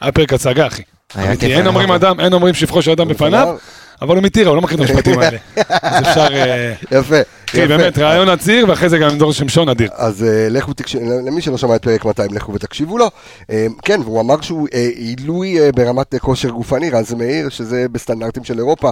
היה 0.00 0.12
פרק 0.12 0.32
הצגה, 0.32 0.66
אחי. 0.66 0.82
אמיתי, 1.16 1.54
אין 1.54 1.66
אומרים. 1.66 1.92
אדם, 1.92 2.20
אין 2.20 2.32
אומרים 2.32 2.54
שבחו 2.54 2.82
של 2.82 2.90
אדם 2.90 3.08
בפניו, 3.08 3.56
אבל 4.02 4.16
הוא 4.16 4.22
מטירה, 4.24 4.48
הוא 4.48 4.56
לא 4.56 4.62
מכיר 4.62 4.84
את 4.84 4.90
המשפטים 4.90 5.18
האלה. 5.20 5.38
אז 5.82 6.08
אפשר, 6.08 6.26
אה, 6.34 6.72
יפה. 6.90 7.16
אחי, 7.52 7.60
יפה. 7.60 7.76
באמת, 7.76 7.98
רעיון 7.98 8.28
אדיר, 8.28 8.68
ואחרי 8.68 8.88
זה 8.88 8.98
גם 8.98 9.10
עם 9.10 9.18
דור 9.18 9.32
שמשון 9.32 9.68
אדיר. 9.68 9.90
אז 9.94 10.24
אה, 10.24 10.48
לכו 10.50 10.72
תקשיבו, 10.72 11.04
למי 11.26 11.42
שלא 11.42 11.58
שמע 11.58 11.76
את 11.76 11.82
פרק 11.82 12.04
200, 12.04 12.34
לכו 12.34 12.52
ותקשיבו 12.52 12.98
לו. 12.98 13.10
אה, 13.50 13.66
כן, 13.82 14.00
והוא 14.04 14.20
אמר 14.20 14.40
שהוא 14.40 14.68
אה, 14.74 14.88
עילוי 14.94 15.72
ברמת 15.74 16.14
כושר 16.14 16.48
גופני, 16.48 16.90
רז 16.90 17.14
מאיר, 17.14 17.48
שזה 17.48 17.86
בסטנדרטים 17.92 18.44
של 18.44 18.58
אירופה, 18.58 18.90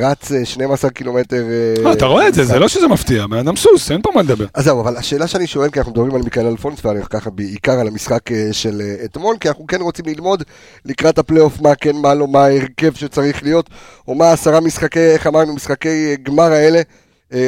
רץ 0.00 0.32
אה, 0.32 0.44
12 0.44 0.90
קילומטר... 0.90 1.44
אה, 1.86 1.92
אתה 1.92 2.06
רואה 2.06 2.28
את 2.28 2.34
זה, 2.34 2.44
זה 2.44 2.58
לא 2.58 2.68
שזה 2.68 2.88
מפתיע, 2.88 3.26
בן 3.26 3.38
אדם 3.38 3.56
סוס, 3.56 3.90
אין 3.90 4.02
פה 4.02 4.10
מה 4.14 4.22
לדבר. 4.22 4.46
אז 4.54 4.64
זהו, 4.64 4.80
אבל 4.80 4.96
השאלה 4.96 5.26
שאני 5.26 5.46
שואל, 5.46 5.70
כי 5.70 5.78
אנחנו 5.78 5.92
מדברים 5.92 6.14
על 6.14 6.22
מיכאל 6.22 6.46
אלפונס, 6.46 6.84
ואני 6.84 7.00
ככה 7.10 7.30
בעיקר 7.30 7.80
על 7.80 7.88
המשחק 7.88 8.20
של 8.52 8.82
אתמול, 9.04 9.36
כי 9.40 9.48
אנחנו 9.48 9.66
כן 9.66 9.80
רוצים 9.80 10.04
ללמוד 10.06 10.42
לקראת 10.84 11.18
הפלייאוף 11.18 11.60
מה 11.60 11.74
כן, 11.74 11.96
מה 11.96 12.14
לא, 12.14 12.28
מה 12.28 12.44
ההרכב 12.44 12.94
שצריך 12.94 13.42
להיות, 13.42 13.70
או 14.08 14.14
מה 14.14 14.32
עשרה 14.32 14.60
משחקי, 14.60 15.00
איך 15.00 15.26
אמרנו, 15.26 15.54
משחקי 15.54 16.16
גמר 16.22 16.52
האלה 16.52 16.82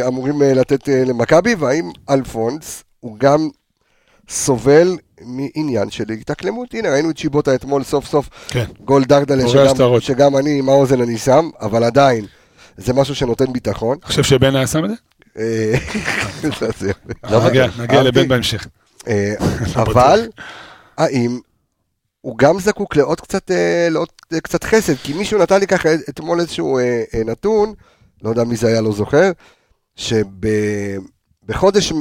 אמורים 0.06 0.42
אה, 0.42 0.54
לתת 0.54 0.88
אה, 0.88 1.04
למכבי, 1.04 1.54
והאם 1.54 1.90
אלפונס 2.10 2.84
הוא 3.00 3.16
גם 3.18 3.48
סובל 4.28 4.96
מעניין 5.20 5.90
של 5.90 6.04
התאקלמות. 6.20 6.74
הנה, 6.74 6.90
ראינו 6.90 7.10
את 7.10 7.18
צ'יבוטה 7.18 7.54
אתמול 7.54 7.82
סוף 7.82 8.06
סוף, 8.06 8.28
כן. 8.48 8.64
גול 8.84 9.04
דרדלה, 9.04 9.48
שגם. 9.48 10.00
שגם 10.00 10.36
אני 10.36 10.58
עם 10.58 10.68
האוזן 10.68 11.02
אני 11.02 11.18
שם, 11.18 11.50
אבל 11.60 11.84
עדיין, 11.84 12.24
זה 12.76 12.92
משהו 12.92 13.14
שנותן 13.14 13.52
ביטחון. 13.52 13.96
אתה 13.98 14.06
חושב 14.06 14.22
שבן 14.22 14.56
היה 14.56 14.66
שם 14.66 14.84
את 14.84 14.90
זה? 14.90 14.96
אה, 15.38 15.74
לא 17.30 17.48
נגיע-. 17.48 18.02
לבן 18.02 18.28
בהמשך. 18.28 18.66
אה, 19.08 19.34
אבל 19.82 20.28
האם 20.96 21.38
הוא 22.20 22.38
גם 22.38 22.60
זקוק 22.60 22.96
לעוד 22.96 23.20
קצת, 23.20 23.50
אה, 23.50 23.88
לעוד 23.90 24.08
אה, 24.32 24.40
קצת 24.40 24.64
חסד? 24.64 24.94
כי 24.94 25.12
מישהו 25.12 25.38
נתן 25.42 25.60
לי 25.60 25.66
ככה 25.66 25.88
אתמול 26.08 26.40
איזשהו 26.40 26.78
אה, 26.78 27.02
אה, 27.14 27.24
נתון, 27.24 27.72
לא 28.22 28.30
יודע 28.30 28.44
מי 28.44 28.56
זה 28.56 28.68
היה, 28.68 28.80
לא 28.80 28.92
זוכר, 28.92 29.30
שבחודש, 29.96 31.92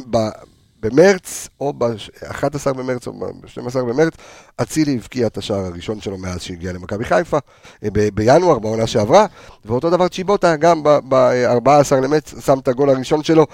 במרץ, 0.85 1.47
או 1.59 1.73
ב-11 1.73 2.73
במרץ, 2.73 3.07
או 3.07 3.13
ב-12 3.13 3.79
במרץ, 3.79 4.13
אצילי 4.57 4.95
הבקיע 4.95 5.27
את 5.27 5.37
השער 5.37 5.65
הראשון 5.65 6.01
שלו 6.01 6.17
מאז 6.17 6.41
שהגיע 6.41 6.73
למכבי 6.73 7.05
חיפה, 7.05 7.37
אה, 7.83 7.89
ב- 7.93 8.09
בינואר, 8.15 8.59
בעונה 8.59 8.87
שעברה, 8.87 9.25
ואותו 9.65 9.89
דבר 9.89 10.07
צ'יבוטה, 10.07 10.55
גם 10.55 10.83
ב-14 10.83 11.95
למרץ, 11.95 12.45
שם 12.45 12.59
את 12.59 12.67
הגול 12.67 12.89
הראשון 12.89 13.23
שלו. 13.23 13.45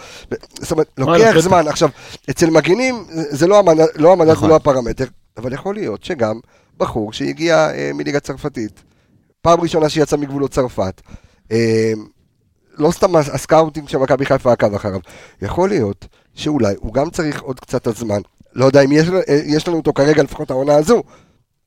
זאת 0.59 0.71
אומרת, 0.71 0.87
וואלה, 0.99 1.27
לוקח. 1.31 1.39
זמן. 1.39 1.67
עכשיו, 1.67 1.89
אצל 2.29 2.49
מגינים, 2.49 3.05
זה 3.09 3.47
לא 3.47 3.59
המדד, 3.59 3.85
לא 3.95 4.11
המדד 4.11 4.31
נכון. 4.31 4.45
ולא 4.45 4.55
הפרמטר, 4.55 5.05
אבל 5.37 5.53
יכול 5.53 5.75
להיות 5.75 6.03
שגם 6.03 6.39
בחור 6.77 7.13
שהגיע 7.13 7.69
אה, 7.73 7.91
מליגה 7.93 8.19
צרפתית, 8.19 8.83
פעם 9.41 9.61
ראשונה 9.61 9.89
שיצא 9.89 10.17
מגבולות 10.17 10.51
צרפת, 10.51 11.01
אה, 11.51 11.93
לא 12.81 12.91
סתם 12.91 13.15
הס- 13.15 13.29
ה 13.29 13.36
scouting 13.36 13.89
של 13.89 13.97
מכבי 13.97 14.25
חיפה 14.25 14.51
עקב 14.51 14.75
אחריו, 14.75 14.99
יכול 15.41 15.69
להיות 15.69 16.05
שאולי 16.35 16.73
הוא 16.79 16.93
גם 16.93 17.09
צריך 17.09 17.41
עוד 17.41 17.59
קצת 17.59 17.87
הזמן, 17.87 18.19
לא 18.55 18.65
יודע 18.65 18.81
אם 18.81 18.91
יש, 18.91 19.07
אה, 19.09 19.41
יש 19.45 19.67
לנו 19.67 19.77
אותו 19.77 19.93
כרגע, 19.93 20.23
לפחות 20.23 20.51
העונה 20.51 20.75
הזו, 20.75 21.03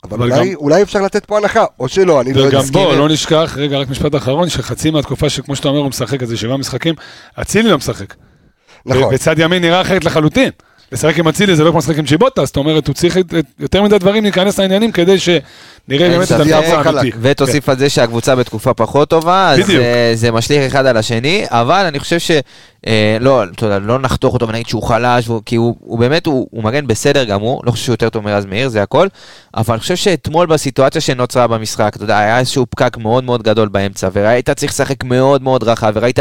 אבל, 0.05 0.14
אבל 0.22 0.33
אולי, 0.33 0.48
גם- 0.50 0.57
אולי 0.57 0.83
אפשר 0.83 1.00
לתת 1.03 1.24
פה 1.27 1.38
הנחה, 1.38 1.64
או 1.81 1.88
שלא, 1.88 2.20
אני 2.20 2.33
לא 2.33 2.40
יודע. 2.40 2.59
וגם 2.59 2.68
בוא. 2.72 2.94
לא 2.94 3.09
נשכח, 3.09 3.55
רגע, 3.57 3.79
רק 3.79 3.88
משפט 3.88 4.14
אחרון, 4.14 4.48
שחצי 4.48 4.90
מהתקופה 4.90 5.31
שכמו 5.31 5.57
שאתה 5.57 5.68
אומר, 5.68 5.81
הוא 5.81 5.88
משחק 5.88 6.22
איזה 6.22 6.37
שבעה 6.37 6.57
משחקים, 6.57 6.94
אצילי 7.40 7.68
לא 7.70 7.77
משחק. 7.79 8.14
נכון. 8.87 9.14
בצד 9.14 9.38
ימין 9.38 9.62
נראה 9.62 9.81
אחרת 9.81 10.05
לחלוטין. 10.05 10.50
לשחק 10.94 11.18
עם 11.18 11.28
אצילי 11.28 11.57
זה 11.57 11.64
לא 11.64 11.70
כמו 11.70 11.78
לשחק 11.78 11.98
עם 11.98 12.07
צ'יבוטה, 12.07 12.44
זאת 12.44 12.57
אומרת, 12.57 12.87
הוא 12.87 12.94
צריך 12.94 13.18
יותר 13.61 13.83
מדי 13.83 13.98
דברים 13.98 14.22
להיכנס 14.22 14.59
לעניינים 14.61 14.92
כדי 14.92 15.18
שנראה 15.18 16.09
באמת 16.09 16.33
את 16.33 16.46
יעבור 16.46 16.74
האמיתי. 16.74 17.16
ותוסיף 17.20 17.68
על 17.68 17.78
זה 17.78 17.88
שהקבוצה 17.90 18.35
בתקופה 18.37 18.74
פחות 18.74 19.11
טובה, 19.11 19.50
אז 19.50 19.61
זה 20.14 20.33
משליך 20.33 20.62
אחד 20.62 20.87
על 20.87 20.96
השני, 20.96 21.44
אבל 21.48 21.85
אני 21.87 21.98
חושב 21.98 22.18
לא, 23.20 23.44
אתה 23.44 23.66
יודע, 23.66 23.79
לא 23.79 23.99
נחתוך 23.99 24.35
אותו 24.35 24.49
ונגיד 24.49 24.66
שהוא 24.66 24.83
חלש, 24.83 25.29
כי 25.47 25.57
הוא, 25.57 25.77
הוא 25.81 25.99
באמת, 25.99 26.27
הוא, 26.27 26.47
הוא 26.51 26.64
מגן 26.64 26.87
בסדר 26.87 27.25
גמור, 27.25 27.62
לא 27.64 27.70
חושב 27.70 27.85
שהוא 27.85 27.92
יותר 27.92 28.09
טוב 28.09 28.25
מרז 28.25 28.44
מאיר, 28.44 28.68
זה 28.68 28.83
הכל, 28.83 29.09
אבל 29.57 29.75
אני 29.75 29.81
חושב 29.81 29.97
שאתמול 29.97 30.47
בסיטואציה 30.47 31.01
שנוצרה 31.01 31.47
במשחק, 31.47 31.92
אתה 31.97 32.05
יודע, 32.05 32.18
היה 32.18 32.38
איזשהו 32.38 32.66
פקק 32.70 32.97
מאוד 32.97 33.25
מאוד 33.25 33.42
גדול 33.42 33.68
באמצע, 33.68 34.09
והיית 34.12 34.51
צריך 34.51 34.73
לשחק 34.73 35.05
מאוד 35.05 35.42
מאוד 35.42 35.62
רחב, 35.62 35.92
וראית 35.94 36.18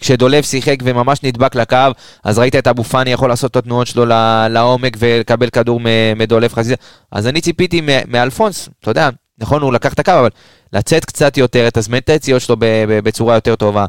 כשדולב 0.00 0.42
שיחק 0.42 0.76
וממש 0.84 1.22
נדבק 1.22 1.54
לקו, 1.54 1.76
אז 2.24 2.38
ראית 2.38 2.56
את 2.56 2.66
אבו 2.66 2.84
פאני 2.84 3.10
יכול 3.10 3.28
לעשות 3.28 3.50
את 3.50 3.56
התנועות 3.56 3.86
שלו 3.86 4.04
לעומק 4.50 4.96
ולקבל 4.98 5.50
כדור 5.50 5.80
מדולב 6.16 6.52
חזיזה, 6.52 6.74
אז 7.12 7.26
אני 7.26 7.40
ציפיתי 7.40 7.82
מאלפונס, 8.08 8.68
אתה 8.80 8.90
יודע, 8.90 9.08
נכון, 9.38 9.62
הוא 9.62 9.72
לקח 9.72 9.92
את 9.92 9.98
הקו, 9.98 10.12
אבל 10.12 10.28
לצאת 10.72 11.04
קצת 11.04 11.36
יותר, 11.36 11.66
לתזמן 11.66 11.98
את 11.98 12.08
היציאות 12.08 12.42
שלו 12.42 12.56
בצורה 13.04 13.34
יותר 13.34 13.56
טובה. 13.56 13.86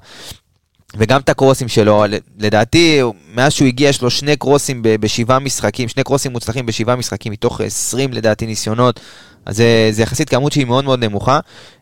וגם 0.98 1.22
את 1.22 1.30
הקרוסים 1.30 1.68
שלו, 1.68 2.06
לדעתי, 2.40 3.02
מאז 3.34 3.54
שהוא 3.54 3.68
הגיע, 3.68 3.90
יש 3.90 4.02
לו 4.02 4.10
שני 4.10 4.36
קרוסים 4.36 4.80
בשבעה 4.84 5.40
משחקים, 5.40 5.88
שני 5.88 6.04
קרוסים 6.04 6.32
מוצלחים 6.32 6.66
בשבעה 6.66 6.96
משחקים, 6.96 7.32
מתוך 7.32 7.62
20 7.62 8.14
לדעתי 8.14 8.46
ניסיונות. 8.46 9.00
אז 9.46 9.58
זה, 9.58 9.90
זה 9.92 10.02
יחסית 10.02 10.30
כמות 10.30 10.52
שהיא 10.52 10.66
מאוד 10.66 10.84
מאוד 10.84 11.04
נמוכה. 11.04 11.40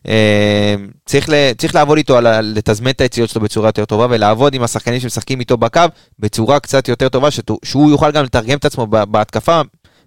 אה, 0.08 0.76
צריך, 1.06 1.30
צריך 1.58 1.76
לעבוד 1.76 1.98
איתו, 1.98 2.18
על, 2.18 2.42
לתזמן 2.42 2.90
את 2.90 3.02
היציאות 3.02 3.30
שלו 3.30 3.42
בצורה 3.42 3.68
יותר 3.70 3.86
טובה, 3.86 4.08
ולעבוד 4.10 4.54
עם 4.54 4.64
השחקנים 4.64 5.00
שמשחקים 5.00 5.40
איתו 5.40 5.58
בקו 5.58 5.82
בצורה 6.20 6.60
קצת 6.60 6.88
יותר 6.88 7.10
טובה, 7.10 7.32
שתו- 7.32 7.58
שהוא 7.64 7.92
יוכל 7.92 8.12
גם 8.12 8.24
לתרגם 8.24 8.58
את 8.58 8.66
עצמו 8.66 8.88
בהתקפה, 8.88 9.62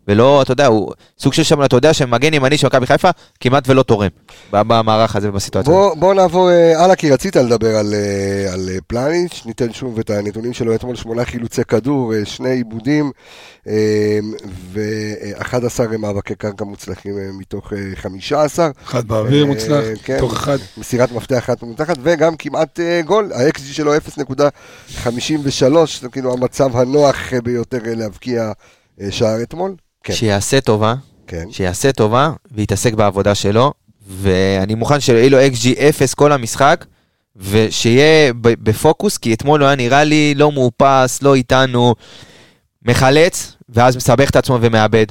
ולא, 0.09 0.43
אתה 0.43 0.53
יודע, 0.53 0.67
הוא 0.67 0.93
סוג 1.19 1.33
של 1.33 1.43
שם, 1.43 1.65
אתה 1.65 1.77
יודע, 1.77 1.95
שמגן 1.95 2.35
ימני 2.35 2.59
של 2.59 2.67
מכבי 2.67 2.87
חיפה 2.87 3.11
כמעט 3.41 3.69
ולא 3.69 3.83
תורם 3.83 4.09
במערך 4.53 5.17
הזה 5.17 5.29
ובסיטואציה. 5.29 5.73
בוא, 5.73 5.95
בוא 5.95 6.15
נעבור 6.15 6.51
אה, 6.51 6.85
הלאה, 6.85 6.97
כי 6.97 7.11
רצית 7.11 7.37
לדבר 7.37 7.77
על, 7.77 7.95
אה, 7.95 8.53
על 8.53 8.69
אה, 8.69 8.77
פלניץ', 8.87 9.43
ניתן 9.47 9.73
שוב 9.73 9.99
את 9.99 10.11
הנתונים 10.11 10.53
שלו 10.53 10.75
אתמול, 10.75 10.97
שמונה 10.97 11.25
חילוצי 11.25 11.65
כדור, 11.65 12.13
שני 12.25 12.51
עיבודים 12.51 13.11
ו-11 14.73 15.97
מאבקי 15.99 16.35
קרקע 16.35 16.65
מוצלחים 16.65 17.15
מתוך 17.39 17.73
אה, 17.73 17.79
15. 17.95 18.71
אחד 18.85 19.09
באוויר 19.09 19.47
מוצלח, 19.47 19.85
כן. 20.03 20.19
תוך 20.19 20.33
אחד. 20.33 20.59
מסירת 20.79 21.13
מפתח 21.13 21.39
אחת 21.39 21.63
מוצלחת, 21.63 21.97
וגם 22.03 22.37
כמעט 22.37 22.81
גול, 23.05 23.33
ה-XG 23.33 23.73
שלו 23.73 23.97
0.53, 23.97 25.11
זה 26.01 26.09
כאילו 26.13 26.33
המצב 26.33 26.77
הנוח 26.77 27.17
ביותר 27.45 27.79
להבקיע 27.85 28.53
שער 29.11 29.43
אתמול. 29.43 29.75
כן, 30.05 30.13
שיעשה 30.13 30.61
טובה, 30.61 30.95
כן. 31.27 31.45
שיעשה 31.51 31.93
טובה 31.93 32.31
ויתעסק 32.53 32.95
בעבודה 32.95 33.35
שלו, 33.35 33.73
ואני 34.09 34.75
מוכן 34.75 35.01
שיהיה 35.01 35.29
לו 35.29 35.39
XG 35.41 35.81
0 35.81 36.15
כל 36.15 36.33
המשחק, 36.33 36.85
ושיהיה 37.37 38.33
בפוקוס, 38.43 39.19
כי 39.19 39.35
אתמול 39.35 39.61
הוא 39.61 39.67
היה 39.67 39.77
נראה 39.77 40.05
לי 40.05 40.35
לא 40.37 40.53
מאופס, 40.53 41.23
לא 41.23 41.35
איתנו, 41.35 41.95
מחלץ, 42.83 43.57
ואז 43.69 43.97
מסבך 43.97 44.31
את 44.31 44.37
עצמו 44.37 44.59
ומאבד. 44.61 45.07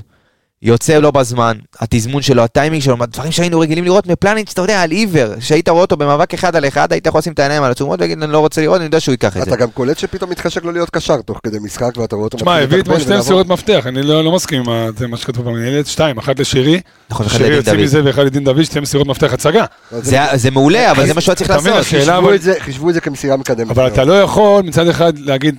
יוצא 0.61 0.93
לא 0.97 1.11
בזמן, 1.11 1.57
התזמון 1.79 2.21
שלו, 2.21 2.43
הטיימינג 2.43 2.81
שלו, 2.83 2.95
דברים 3.11 3.31
שהיינו 3.31 3.59
רגילים 3.59 3.83
לראות 3.83 4.07
מפלניץ', 4.07 4.49
אתה 4.53 4.61
יודע, 4.61 4.81
על 4.81 4.91
עיוור, 4.91 5.33
שהיית 5.39 5.69
רואה 5.69 5.81
אותו 5.81 5.97
במאבק 5.97 6.33
אחד 6.33 6.55
על 6.55 6.67
אחד, 6.67 6.91
היית 6.93 7.07
יכול 7.07 7.19
לשים 7.19 7.33
את 7.33 7.39
העיניים 7.39 7.63
על 7.63 7.71
עצומות 7.71 7.99
ולהגיד, 7.99 8.23
אני 8.23 8.31
לא 8.31 8.39
רוצה 8.39 8.61
לראות, 8.61 8.75
אני 8.77 8.85
יודע 8.85 8.99
שהוא 8.99 9.13
ייקח 9.13 9.37
את 9.37 9.43
זה. 9.45 9.51
אתה 9.51 9.55
גם 9.55 9.71
קולט 9.71 9.97
שפתאום 9.97 10.29
מתחשק 10.29 10.63
לו 10.63 10.71
להיות 10.71 10.89
קשר 10.89 11.21
תוך 11.21 11.39
כדי 11.43 11.57
משחק, 11.61 11.97
ואתה 11.97 12.15
רואה 12.15 12.25
אותו 12.25 12.37
תשמע, 12.37 12.55
הביא 12.57 12.79
אתמול 12.81 12.95
לתחמן 12.97 13.13
שתי. 13.15 13.19
מסירות 13.23 13.47
מפתח, 13.47 13.83
אני 13.87 14.03
לא 14.03 14.23
לא 14.23 14.31
מסכים 14.31 14.63
עם 14.69 15.09
מה 15.11 15.17
שכתוב 15.17 15.45
במנהלת, 15.45 15.87
שתיים, 15.87 16.17
אחת 16.17 16.39
לשירי, 16.39 16.79
נכון, 17.09 17.25
אחד 17.25 17.37
שירי 17.37 17.55
יוצא. 17.55 17.77
מזה 17.77 18.01
ואחד 18.05 18.21
לדין 18.25 18.43
דוד, 18.43 18.63
שתי 18.63 18.79
מסירות 18.79 19.07
מפתח 19.07 19.33
הצגה. 19.33 19.65
זה- 19.91 20.17
זה 20.35 20.51
מעולה, 20.51 20.91
אבל 20.91 21.07
זה 21.07 21.13
מה 21.13 21.21
שהוא 21.21 21.35
צריך 21.35 21.49
לעשות. 21.49 21.67
את 22.35 22.41
חישבו 22.59 22.89
את 22.89 22.93
זה 22.93 23.01
כמסירה 23.01 23.37
מקדמת. 23.37 23.69
אבל 23.71 23.87
אתה 23.87 24.03
לא 24.03 24.21
יכול 24.21 24.63
מצד 24.63 24.87
אחד 24.87 25.17
להגיד 25.17 25.55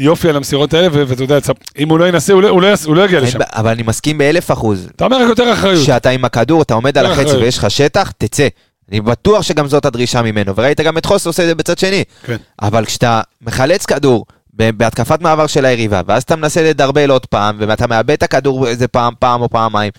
יופי 0.00 0.28
על 0.28 0.36
המסירות 0.36 0.74
האלה, 0.74 0.88
ואתה 0.92 1.22
יודע, 1.22 1.38
אם 1.78 1.88
הוא 1.88 1.98
לא 1.98 2.08
ינסה, 2.08 2.32
הוא 2.32 2.42
לא- 2.42 2.48
הוא 2.48 2.62
לא 2.62 2.68
הוא 2.84 2.96
לא 2.96 3.02
יגיע 3.04 3.20
לשם. 3.20 3.38
אבל 3.52 3.70
אני 3.70 3.82
מסכים 3.82 4.18
באלף 4.18 4.50
אחוז. 4.50 4.88
אתה 4.96 5.04
אומר 5.04 5.22
רק 5.22 5.28
יותר 5.28 5.52
אחריות. 5.52 5.82
כשאתה 5.82 6.10
עם 6.10 6.24
הכדור, 6.24 6.62
אתה 6.62 6.74
עומד 6.74 6.98
על 6.98 7.06
החצי. 7.06 7.36
ויש 7.36 7.58
לך 7.58 7.70
שטח, 7.70 8.10
תצא. 8.18 8.48
אני 8.90 9.00
בטוח 9.00 9.42
שגם 9.42 9.68
זאת 9.68 9.84
הדרישה 9.84 10.22
ממנו, 10.22 10.56
וראית 10.56 10.80
גם 10.80 10.98
את 10.98 11.06
חוס 11.06 11.26
עושה 11.26 11.42
את 11.42 11.48
זה 11.48 11.54
בצד 11.54 11.78
שני. 11.78 12.04
כן. 12.22 12.36
אבל 12.62 12.84
כשאתה 12.84 13.20
מחלץ 13.42 13.86
כדור 13.86 14.26
בהתקפת 14.54 15.20
מעבר 15.20 15.46
של 15.46 15.64
היריבה, 15.64 16.00
ואז 16.06 16.22
אתה 16.22 16.36
מנסה 16.36 16.62
לדרבל 16.62 17.10
עוד 17.10 17.26
פעם, 17.26 17.56
ואתה 17.58 17.86
מאבד 17.86 18.10
את 18.10 18.22
הכדור 18.22 18.66
איזה 18.68 18.88
פעם, 18.88 19.14
פעם 19.18 19.42
או 19.42 19.48
פעמיים, 19.48 19.92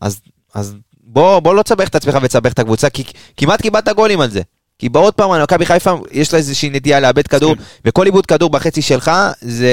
אז, 0.00 0.20
אז 0.54 0.74
בוא, 1.02 1.40
בוא 1.40 1.54
לא 1.54 1.62
תסבך 1.62 1.88
את 1.88 1.94
עצמך 1.94 2.18
ותסבך 2.22 2.52
את 2.52 2.58
הקבוצה, 2.58 2.90
כי 2.90 3.04
כמעט 3.36 3.62
קיבלת 3.62 3.88
גולים 3.88 4.20
על 4.20 4.30
זה. 4.30 4.40
כי 4.78 4.88
בעוד 4.88 5.14
פעם, 5.14 5.42
מכבי 5.42 5.66
חיפה, 5.66 5.94
יש 6.12 6.32
לה 6.32 6.38
איזושהי 6.38 6.70
נטייה 6.70 7.00
לאבד 7.00 7.26
כדור, 7.26 7.54
וכל 7.84 8.04
עיבוד 8.06 8.26
כדור 8.26 8.50
בחצי 8.50 8.82
שלך, 8.82 9.10
זה, 9.40 9.72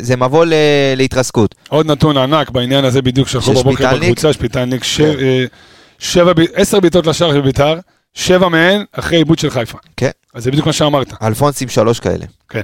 זה 0.00 0.16
מבוא 0.16 0.44
ל- 0.44 0.52
להתרסקות. 0.96 1.54
עוד 1.68 1.86
נתון 1.86 2.16
ענק 2.16 2.50
בעניין 2.50 2.84
הזה 2.84 3.02
בדיוק 3.02 3.28
שלחו 3.28 3.54
של 3.56 3.62
בבוקר? 3.62 3.96
בקבוצה, 3.96 4.32
שפיטלניק, 4.32 4.84
ש- 4.84 5.00
כן. 5.00 5.14
אה, 5.18 5.44
עשר 6.54 6.80
בעיטות 6.80 7.06
לשער 7.06 7.32
של 7.32 7.40
ביתר, 7.40 7.78
שבע 8.14 8.48
מהן 8.48 8.84
אחרי 8.92 9.18
עיבוד 9.18 9.38
של 9.38 9.50
חיפה. 9.50 9.78
כן. 9.96 10.10
אז 10.34 10.44
זה 10.44 10.50
בדיוק 10.50 10.66
מה 10.66 10.72
שאמרת. 10.72 11.12
אלפונסים 11.22 11.68
שלוש 11.68 12.00
כאלה. 12.00 12.24
כן. 12.48 12.60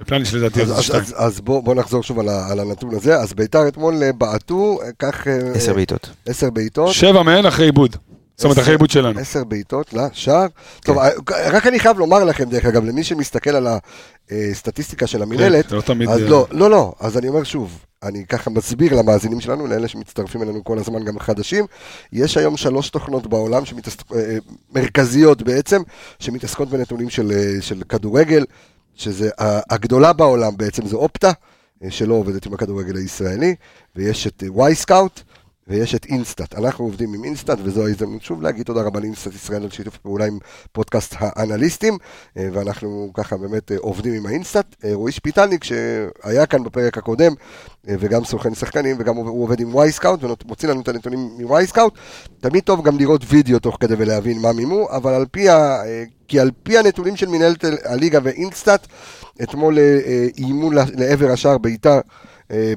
ופלניץ' 0.00 0.32
לדעתי 0.32 0.62
אז, 0.62 0.68
זה 0.68 0.74
אז, 0.74 0.82
שתיים. 0.84 1.00
אז, 1.02 1.14
אז 1.16 1.40
בוא, 1.40 1.62
בוא 1.62 1.74
נחזור 1.74 2.02
שוב 2.02 2.18
על, 2.18 2.28
ה, 2.28 2.46
על 2.50 2.60
הנתון 2.60 2.94
הזה. 2.94 3.16
אז 3.16 3.32
ביתר 3.32 3.68
אתמול 3.68 4.02
אה, 4.02 4.12
בעטו, 4.12 4.78
אה, 4.84 4.88
כך... 4.98 5.26
עשר 5.54 5.74
בעיטות. 5.74 6.10
עשר 6.26 6.50
בעיטות. 6.50 6.92
שבע 6.92 7.22
מהן 7.22 7.46
אחרי 7.46 7.64
עיבוד. 7.66 7.96
זאת 8.36 8.44
אומרת, 8.44 8.58
אחרי 8.58 8.72
עיבוד 8.74 8.90
שלנו. 8.90 9.20
עשר 9.20 9.44
בעיטות 9.44 9.92
לשער. 9.92 10.46
טוב, 10.80 10.98
כן. 10.98 11.34
אה, 11.34 11.50
רק 11.50 11.66
אני 11.66 11.78
חייב 11.78 11.98
לומר 11.98 12.24
לכם, 12.24 12.44
דרך 12.44 12.64
אגב, 12.64 12.84
למי 12.84 13.04
שמסתכל 13.04 13.50
על 13.50 13.66
הסטטיסטיקה 14.30 15.06
של 15.06 15.22
המינהלת, 15.22 15.68
זה 15.68 15.76
לא 15.76 15.80
תמיד... 15.80 16.08
אז 16.08 16.20
אה, 16.20 16.28
לא, 16.28 16.46
לא, 16.50 16.70
לא, 16.70 16.92
אז 17.00 17.18
אני 17.18 17.28
אומר 17.28 17.44
שוב, 17.44 17.78
אני 18.04 18.26
ככה 18.26 18.50
מסביר 18.50 18.94
למאזינים 18.94 19.40
שלנו, 19.40 19.66
לאלה 19.66 19.88
שמצטרפים 19.88 20.42
אלינו 20.42 20.64
כל 20.64 20.78
הזמן, 20.78 21.04
גם 21.04 21.18
חדשים, 21.18 21.66
יש 22.12 22.36
היום 22.36 22.56
שלוש 22.56 22.90
תוכנות 22.90 23.26
בעולם, 23.26 23.64
שמתעסק, 23.64 24.12
אה, 24.12 24.36
מרכזיות 24.74 25.42
בעצם, 25.42 25.82
שמתעסקות 26.18 26.68
בנתונים 26.68 27.10
של, 27.10 27.32
אה, 27.32 27.62
של 27.62 27.82
כדורגל, 27.88 28.44
שזה 28.94 29.30
הגדולה 29.70 30.12
בעולם 30.12 30.56
בעצם 30.56 30.86
זה 30.86 30.96
Opta, 30.96 31.32
אה, 31.84 31.90
שלא 31.90 32.14
עובדת 32.14 32.46
עם 32.46 32.54
הכדורגל 32.54 32.96
הישראלי, 32.96 33.54
ויש 33.96 34.26
את 34.26 34.42
Wyscout. 34.46 35.20
ויש 35.68 35.94
את 35.94 36.04
InStat, 36.04 36.54
אנחנו 36.54 36.84
עובדים 36.84 37.14
עם 37.14 37.24
InStat 37.24 37.58
וזו 37.62 37.86
ההזדמנות 37.86 38.22
שוב 38.22 38.42
להגיד 38.42 38.66
תודה 38.66 38.82
רבה 38.82 39.00
ל 39.00 39.05
InStat 39.05 39.34
ישראל 39.34 39.62
על 39.62 39.70
שיתוף 39.70 39.96
פעולה 39.96 40.24
עם 40.24 40.38
פודקאסט 40.72 41.14
האנליסטים 41.18 41.98
אה, 42.36 42.48
ואנחנו 42.52 43.10
ככה 43.14 43.36
באמת 43.36 43.72
אה, 43.72 43.76
עובדים 43.80 44.14
עם 44.14 44.26
ה 44.26 44.32
InStat. 44.32 44.74
אה, 44.84 44.90
רועי 44.94 45.12
שפיטלניק 45.12 45.64
שהיה 45.64 46.46
כאן 46.46 46.64
בפרק 46.64 46.98
הקודם 46.98 47.32
וגם 47.84 48.24
סוכן 48.24 48.54
שחקנים 48.54 48.96
וגם 48.98 49.16
הוא 49.16 49.42
עובד 49.42 49.60
עם 49.60 49.74
Wyscout 49.74 50.20
ומוציא 50.24 50.68
לנו 50.68 50.80
את 50.80 50.88
הנתונים 50.88 51.18
מ 51.38 51.66
Wyscout. 51.66 51.94
תמיד 52.40 52.64
טוב 52.64 52.84
גם 52.84 52.98
לראות 52.98 53.22
וידאו 53.28 53.58
תוך 53.58 53.76
כדי 53.80 53.94
ולהבין 53.98 54.38
מה 54.38 54.52
מימו, 54.52 54.88
אבל 54.90 55.14
על 55.14 55.26
פי, 55.30 55.48
ה, 55.48 55.82
כי 56.28 56.40
על 56.40 56.50
פי 56.62 56.78
הנתונים 56.78 57.16
של 57.16 57.28
מנהלת 57.28 57.64
הליגה 57.84 58.18
ו 58.22 58.30
InStat, 58.30 58.86
אתמול 59.42 59.78
איימו 60.38 60.70
לעבר 60.70 61.30
השער 61.30 61.58
ביתר, 61.58 62.00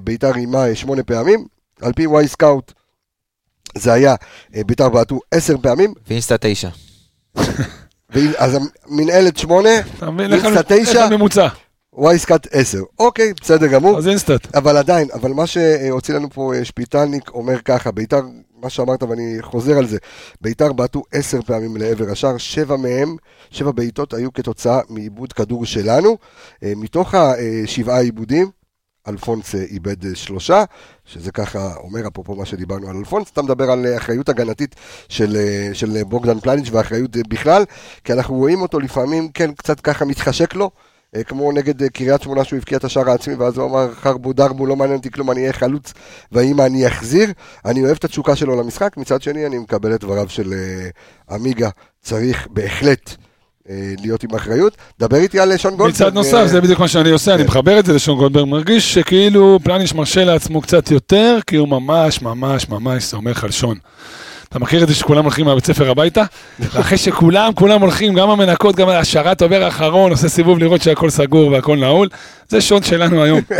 ביתר 0.04 0.36
איימה 0.36 0.76
שמונה 0.76 1.04
פעמים. 1.04 1.46
על 1.82 1.94
פי 1.94 2.08
Wyscout 2.08 2.74
זה 3.78 3.94
היה, 3.94 4.16
אה, 4.56 4.64
ביתר 4.64 4.90
בעטו 4.90 5.20
עשר 5.32 5.56
פעמים, 5.62 5.94
ו 6.08 6.12
InStat 6.12 6.36
תשע. 6.40 6.70
אז 8.38 8.58
המנהלת 8.86 9.38
שמונה, 9.38 9.70
איך 10.34 10.46
תשע, 10.68 11.04
הממוצע? 11.04 11.48
Wyscout 11.98 12.48
עשר. 12.52 12.82
אוקיי, 13.00 13.34
בסדר 13.42 13.68
גמור. 13.68 13.98
אז 13.98 14.08
InStat. 14.08 14.56
אבל 14.56 14.78
עדיין, 14.78 15.08
אבל 15.14 15.32
מה 15.32 15.48
שהוציא 15.48 16.14
לנו 16.14 16.30
פה 16.30 16.54
אה, 16.54 16.66
שפיטלניק 16.66 17.30
אומר 17.30 17.62
ככה, 17.62 17.92
ביתר, 17.92 18.22
מה 18.62 18.70
שאמרת 18.70 19.04
ואני 19.04 19.38
חוזר 19.42 19.78
על 19.78 19.88
זה, 19.88 19.98
ביתר 20.42 20.74
בעטו 20.74 21.04
עשר 21.12 21.42
פעמים 21.42 21.78
לעבר 21.78 22.12
השער, 22.12 22.38
שבע 22.38 22.76
מהם, 22.76 23.16
שבע 23.52 23.72
בעיטות 23.72 24.14
היו 24.14 24.34
כתוצאה 24.34 24.80
מעיבוד 24.90 25.34
כדור 25.34 25.66
שלנו. 25.66 26.18
אה, 26.64 26.74
מתוך 26.76 27.14
השבעה 27.16 28.00
עיבודים, 28.00 28.50
אלפונס 29.08 29.56
איבד 29.56 30.06
אה, 30.06 30.16
שלושה, 30.16 30.64
שזה 31.06 31.32
ככה 31.32 31.76
אומר, 31.76 32.08
אפרופו 32.08 32.36
מה 32.36 32.46
שדיברנו 32.46 32.90
על 32.90 32.96
אלפונס, 32.98 33.32
אתה 33.34 33.42
מדבר 33.42 33.72
על 33.72 33.86
אה, 33.86 33.98
אחריות 33.98 34.30
הגנתית 34.30 34.76
של, 35.10 35.36
אה, 35.36 35.70
של 35.74 36.04
בוגדן 36.04 36.40
פלניץ' 36.40 36.70
ואחריות 36.72 37.12
בכלל, 37.12 37.64
כי 38.04 38.14
אנחנו 38.14 38.36
רואים 38.36 38.62
אותו 38.62 38.80
לפעמים, 38.80 39.30
כן, 39.34 39.52
קצת 39.52 39.80
ככה 39.80 40.06
מתחשק 40.06 40.56
לו. 40.56 40.72
כמו 41.28 41.52
נגד 41.52 41.88
קריית 41.88 42.22
שמונה 42.22 42.44
שהוא 42.44 42.58
הבקיע 42.58 42.78
את 42.78 42.84
השער 42.84 43.10
העצמי 43.10 43.36
ואז 43.36 43.58
הוא 43.58 43.70
אמר 43.70 43.94
חרבו 43.94 44.34
דרבו 44.34 44.66
לא 44.66 44.76
מעניין 44.76 44.98
אותי 44.98 45.12
כלום 45.12 45.32
אני 45.32 45.42
אהיה 45.42 45.54
חלוץ 45.54 45.94
והאם 46.32 46.62
אני 46.62 46.88
אחזיר 46.88 47.34
אני 47.66 47.84
אוהב 47.84 47.96
את 47.98 48.04
התשוקה 48.04 48.36
שלו 48.36 48.62
למשחק 48.62 48.98
מצד 48.98 49.22
שני 49.22 49.46
אני 49.46 49.58
מקבל 49.58 49.96
את 49.96 50.02
דבריו 50.02 50.30
של 50.30 50.54
עמיגה 51.30 51.70
צריך 52.02 52.48
בהחלט 52.48 53.16
להיות 54.02 54.24
עם 54.24 54.36
אחריות 54.36 54.78
דבר 55.00 55.18
איתי 55.18 55.40
על 55.40 55.52
אה, 55.52 55.58
שון 55.58 55.76
גולדברג 55.76 56.08
מצד 56.08 56.14
נוסף, 56.14 56.34
אה, 56.34 56.48
זה 56.48 56.62
בדיוק 56.62 56.80
מה 56.80 56.88
שאני 56.88 57.10
עושה, 57.10 57.34
אני 57.34 57.44
כן. 57.44 57.48
מחבר 57.48 57.80
את 57.80 57.86
זה 57.86 57.94
לשון 57.94 58.18
גולדברג, 58.18 58.46
מרגיש 58.48 58.94
שכאילו 58.94 59.60
פלניש 59.64 59.94
מרשה 59.94 60.26
לעצמו 60.26 60.62
קצת 60.62 60.92
יותר, 60.92 61.38
כי 61.48 61.56
הוא 61.56 61.68
ממש 61.68 62.22
ממש 62.22 62.70
ממש 62.70 63.04
סומך 63.04 63.44
על 63.44 63.52
שון. 63.52 63.78
אתה 64.50 64.60
מכיר 64.60 64.84
את 64.84 64.88
זה 64.88 64.96
שכולם 64.96 65.24
הולכים 65.24 65.46
מהבית 65.46 65.66
ספר 65.66 65.90
הביתה? 65.90 66.24
ואחרי 66.60 66.98
שכולם, 66.98 67.54
כולם 67.54 67.82
הולכים, 67.82 68.14
גם 68.14 68.30
המנקות, 68.30 68.76
גם 68.76 68.90
השרת 68.90 69.42
עובר 69.42 69.64
האחרון, 69.64 70.12
עושה 70.12 70.30
סיבוב 70.30 70.60
לראות 70.60 70.82
שהכל 70.82 71.10
סגור 71.10 71.52
והכל 71.52 71.78
נעול, 71.78 72.10
זה 72.50 72.62
שון 72.62 72.84
שלנו 72.84 73.24
היום. 73.24 73.42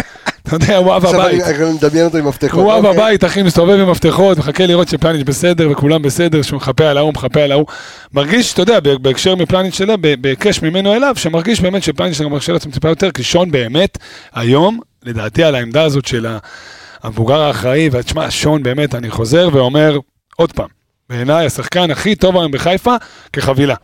אתה 0.48 0.56
יודע, 0.56 0.78
הוא 0.78 0.96
אב 0.96 1.06
עכשיו 1.06 1.22
הבית. 1.22 1.44
אני 1.44 1.56
אני 1.64 1.74
מדמיין 1.74 2.06
אותו 2.06 2.18
עם 2.18 2.28
מפתחות 2.28 2.64
הוא 2.64 2.74
אב 2.74 2.86
אוקיי. 2.86 3.04
הבית, 3.04 3.24
אחי, 3.24 3.42
מסתובב 3.42 3.80
עם 3.80 3.90
מפתחות, 3.92 4.38
מחכה 4.38 4.66
לראות 4.66 4.88
שפלניץ' 4.88 5.24
בסדר 5.24 5.72
וכולם 5.72 6.02
בסדר, 6.02 6.42
שהוא 6.42 6.58
מחפה 6.58 6.86
על 6.86 6.98
ההוא, 6.98 7.14
מחפה 7.14 7.42
על 7.42 7.52
ההוא. 7.52 7.66
מרגיש, 8.14 8.54
אתה 8.54 8.62
יודע, 8.62 8.80
בהקשר 9.02 9.36
מפלניץ' 9.36 9.76
שלה, 9.76 9.98
ב- 10.02 10.22
בהיקש 10.22 10.62
ממנו 10.62 10.94
אליו, 10.94 11.16
שמרגיש 11.18 11.62
באמת 11.62 11.84
שפלניץ' 11.84 12.22
גם 12.22 12.32
מרשה 12.32 12.54
לעצמו 12.54 12.72
טיפה 12.72 12.90
יותר, 12.90 13.12
כי 13.12 13.24
שון 13.24 13.52
באמת, 13.52 13.98
היום, 14.34 14.80
לדעתי 15.04 15.44
על 15.44 15.56
העמדה 15.56 15.84
הזאת 15.84 16.06
של 16.06 16.28
המבוגר 17.04 17.42
האחראי, 17.42 17.90
ותשמע, 17.92 18.32
שון 18.32 18.64
באמת, 18.64 18.96
אני 18.96 19.10
חוזר 19.10 19.50
ואומר, 19.54 20.00
עוד 20.36 20.52
פעם, 20.52 20.77
בעיניי 21.10 21.46
השחקן 21.46 21.92
הכי 21.92 22.16
טוב 22.16 22.38
היום 22.38 22.52
בחיפה, 22.52 22.96
כחבילה. 23.34 23.76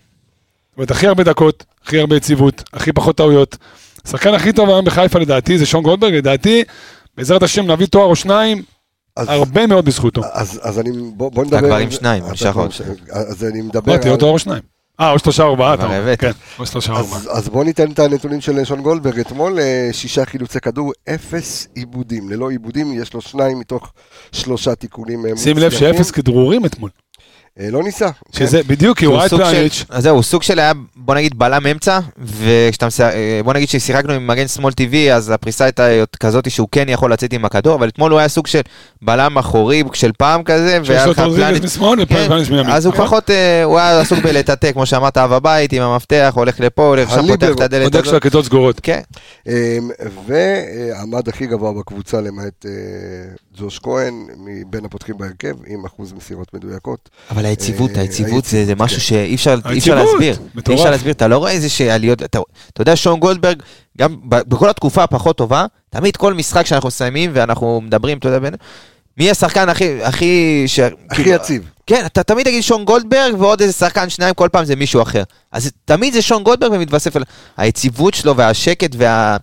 זאת 0.69 0.77
אומרת, 0.77 0.91
הכי 0.91 1.07
הרבה 1.07 1.23
דקות, 1.23 1.63
הכי 1.83 1.99
הרבה 1.99 2.15
יציבות, 2.17 2.63
הכי 2.73 2.93
פחות 2.93 3.17
טעויות. 3.17 3.57
השחקן 4.05 4.33
הכי 4.33 4.53
טוב 4.53 4.69
היום 4.69 4.85
בחיפה 4.85 5.19
לדעתי 5.19 5.57
זה 5.57 5.65
שון 5.65 5.83
גולדברג, 5.83 6.13
לדעתי, 6.13 6.63
בעזרת 7.17 7.43
השם 7.43 7.71
נביא 7.71 7.87
תואר 7.87 8.05
או 8.05 8.15
שניים, 8.15 8.61
אז- 9.17 9.29
הרבה 9.29 9.67
מאוד 9.67 9.85
בזכותו. 9.85 10.21
אז, 10.33 10.59
אז 10.63 10.79
אני, 10.79 10.89
בוא, 11.15 11.31
בוא 11.31 11.45
נדבר... 11.45 11.59
כבר 11.59 11.73
על 11.73 11.81
עם. 11.81 11.91
שניים, 11.91 12.23
אתה 12.23 12.31
נשאר 12.31 12.51
כבר 12.51 12.61
עוד. 12.61 12.71
אז 13.11 13.43
אני 13.43 13.61
מדבר... 13.61 13.91
אמרתי, 13.93 14.07
על- 14.07 14.13
אותו 14.13 14.29
או 14.29 14.39
שניים. 14.39 14.61
אה, 14.99 15.11
או 15.11 15.19
שלושה 15.19 15.43
ארבעה, 15.43 15.73
אתה 15.73 15.83
כבר 15.85 15.97
אומר. 15.97 16.15
כן, 16.15 16.31
או 16.59 16.65
שלושה 16.65 16.93
ארבעה. 16.93 17.17
אז, 17.19 17.29
אז 17.31 17.49
בוא 17.49 17.63
ניתן 17.63 17.91
את 17.91 17.99
הנתונים 17.99 18.41
של 18.41 18.63
שון 18.65 18.81
גולדברג. 18.81 19.19
אתמול 19.19 19.59
אה, 19.59 19.89
שישה 19.91 20.25
חילוצי 20.25 20.59
כדור, 20.59 20.91
אפס 21.09 21.67
עיבודים. 21.75 22.29
ללא 22.29 22.49
עיבודים, 22.49 23.01
יש 23.01 23.13
לו 23.13 23.21
שניים 23.21 23.59
מתוך 23.59 23.93
שלושה 24.31 24.75
תיקולים 24.75 25.25
אה, 25.25 25.37
שים 25.37 25.57
לב. 25.57 25.71
שאפס 25.71 26.11
כדרורים 26.11 26.65
אתמול. 26.65 26.89
אה, 27.59 27.67
לא 27.71 27.83
ניסה. 27.83 28.09
שזה 28.31 28.61
בדיוק, 28.67 28.97
כי 28.97 29.05
הוא 29.05 29.15
ראה 29.15 29.25
את 29.25 29.29
של- 29.29 29.37
פלניץ'. 29.37 29.85
אז 29.89 30.03
זהו, 30.03 30.23
סוג 30.23 30.43
של 30.43 30.59
היה, 30.59 30.71
בוא 30.95 31.15
נגיד, 31.15 31.39
בלם 31.39 31.67
אמצע, 31.67 31.99
וכשאתה 32.23 32.87
מס... 32.87 33.01
אה, 33.01 33.39
בוא 33.43 33.53
נגיד 33.53 33.69
ששיחקנו 33.69 34.13
עם 34.13 34.27
מגן 34.27 34.47
שמאל 34.47 34.73
טבעי, 34.73 35.13
אז 35.13 35.29
הפריסה 35.29 35.63
הייתה 35.65 35.87
כזאת 36.19 36.51
שהוא 36.51 36.67
כן 36.71 36.85
יכול 36.89 37.13
לצאת 37.13 37.33
עם 37.33 37.45
הכדור, 37.45 37.75
אבל 37.75 37.87
אתמול 37.87 38.11
הוא 38.11 38.19
היה 38.19 38.27
סוג 38.27 38.47
של 38.47 38.59
בלם 39.01 39.37
אחורי 39.37 39.83
של 39.93 40.11
פעם 40.17 40.43
כזה, 40.43 40.79
והיה 40.85 41.05
לך 41.05 41.19
פלניץ'- 41.19 41.63
משמאל 41.63 42.05
כן, 42.05 42.15
ופלניץ' 42.25 42.49
מימין. 42.49 42.69
אז 42.69 42.85
הוא 42.85 42.93
נכון? 42.93 43.05
פחות, 43.05 43.29
אה, 43.29 43.63
הוא 43.63 43.79
היה 43.79 43.99
עסוק 44.01 44.19
בלטאטא, 44.19 44.71
כמו 44.71 44.85
שאמרת, 44.85 45.17
אב 45.17 45.33
הבית 45.33 45.73
עם 45.73 45.81
המפתח, 45.81 46.33
הולך 46.35 46.59
לפה, 46.59 46.87
הולך 46.87 47.09
שם, 47.09 47.27
פותח 47.27 47.49
את 47.55 47.59
הדלת 47.59 47.83
בודק 47.83 47.99
הזאת. 48.01 48.13
שהכיתות 48.13 48.45
סגורות. 48.45 48.79
כן, 48.83 49.01
אה, 49.47 49.77
ועמד 50.27 51.27
הכי 51.29 51.47
גבוה 51.47 51.73
בקבוצה 51.73 52.21
למעט 52.21 52.65
ג'וש 53.57 53.79
כהן, 53.79 54.13
מבין 54.37 54.85
הפותחים 54.85 55.17
בהרכב, 55.17 55.55
עם 55.67 55.85
אחוז 55.85 56.13
מסירות 56.13 56.53
מדויקות. 56.53 57.09
אבל 57.31 57.42
היציבות, 57.45 57.91
אה, 57.97 58.01
היציבות 58.01 58.45
זה 58.45 58.73
משהו 58.77 58.97
כן. 58.97 59.03
שאי 59.03 59.35
אפשר 59.35 59.55
להסביר. 59.95 60.35
אי. 60.69 60.73
אפשר 60.73 60.89
להסביר, 60.91 61.11
אתה 61.13 61.27
לא 61.27 61.37
רואה 61.37 61.51
איזה 61.51 61.69
שעליות, 61.69 62.23
אתה 62.23 62.39
יודע, 62.79 62.95
שון 62.95 63.19
גולדברג, 63.19 63.57
גם 63.97 64.15
בכל 64.23 64.69
התקופה 64.69 65.03
הפחות 65.03 65.37
טובה, 65.37 65.65
תמיד 65.89 66.17
כל 66.17 66.33
משחק 66.33 66.65
שאנחנו 66.65 66.87
מסיימים 66.87 67.31
ואנחנו 67.33 67.81
מדברים, 67.81 68.17
אתה 68.17 68.27
יודע, 68.27 68.39
בין- 68.39 68.53
מי 69.17 69.31
השחקן 69.31 69.69
הכי, 69.69 70.03
הכי, 70.03 70.63
ש- 70.67 70.79
הכי 70.79 70.93
כאילו, 71.23 71.31
יציב. 71.31 71.69
כן, 71.87 72.03
אתה 72.05 72.23
תמיד 72.23 72.45
תגיד 72.45 72.63
שון 72.63 72.85
גולדברג 72.85 73.33
ועוד 73.41 73.61
איזה 73.61 73.73
שחקן, 73.73 74.09
שניים, 74.09 74.33
כל 74.33 74.49
פעם 74.51 74.65
זה 74.65 74.75
מישהו 74.75 75.01
אחר. 75.01 75.23
אז 75.51 75.71
תמיד 75.85 76.13
זה 76.13 76.21
שון 76.21 76.43
גולדברג 76.43 76.71
ומתווסף 76.71 77.15
על 77.15 77.23
היציבות 77.57 78.13
שלו 78.13 78.35
והשקט 78.37 78.95
וה... 78.97 79.37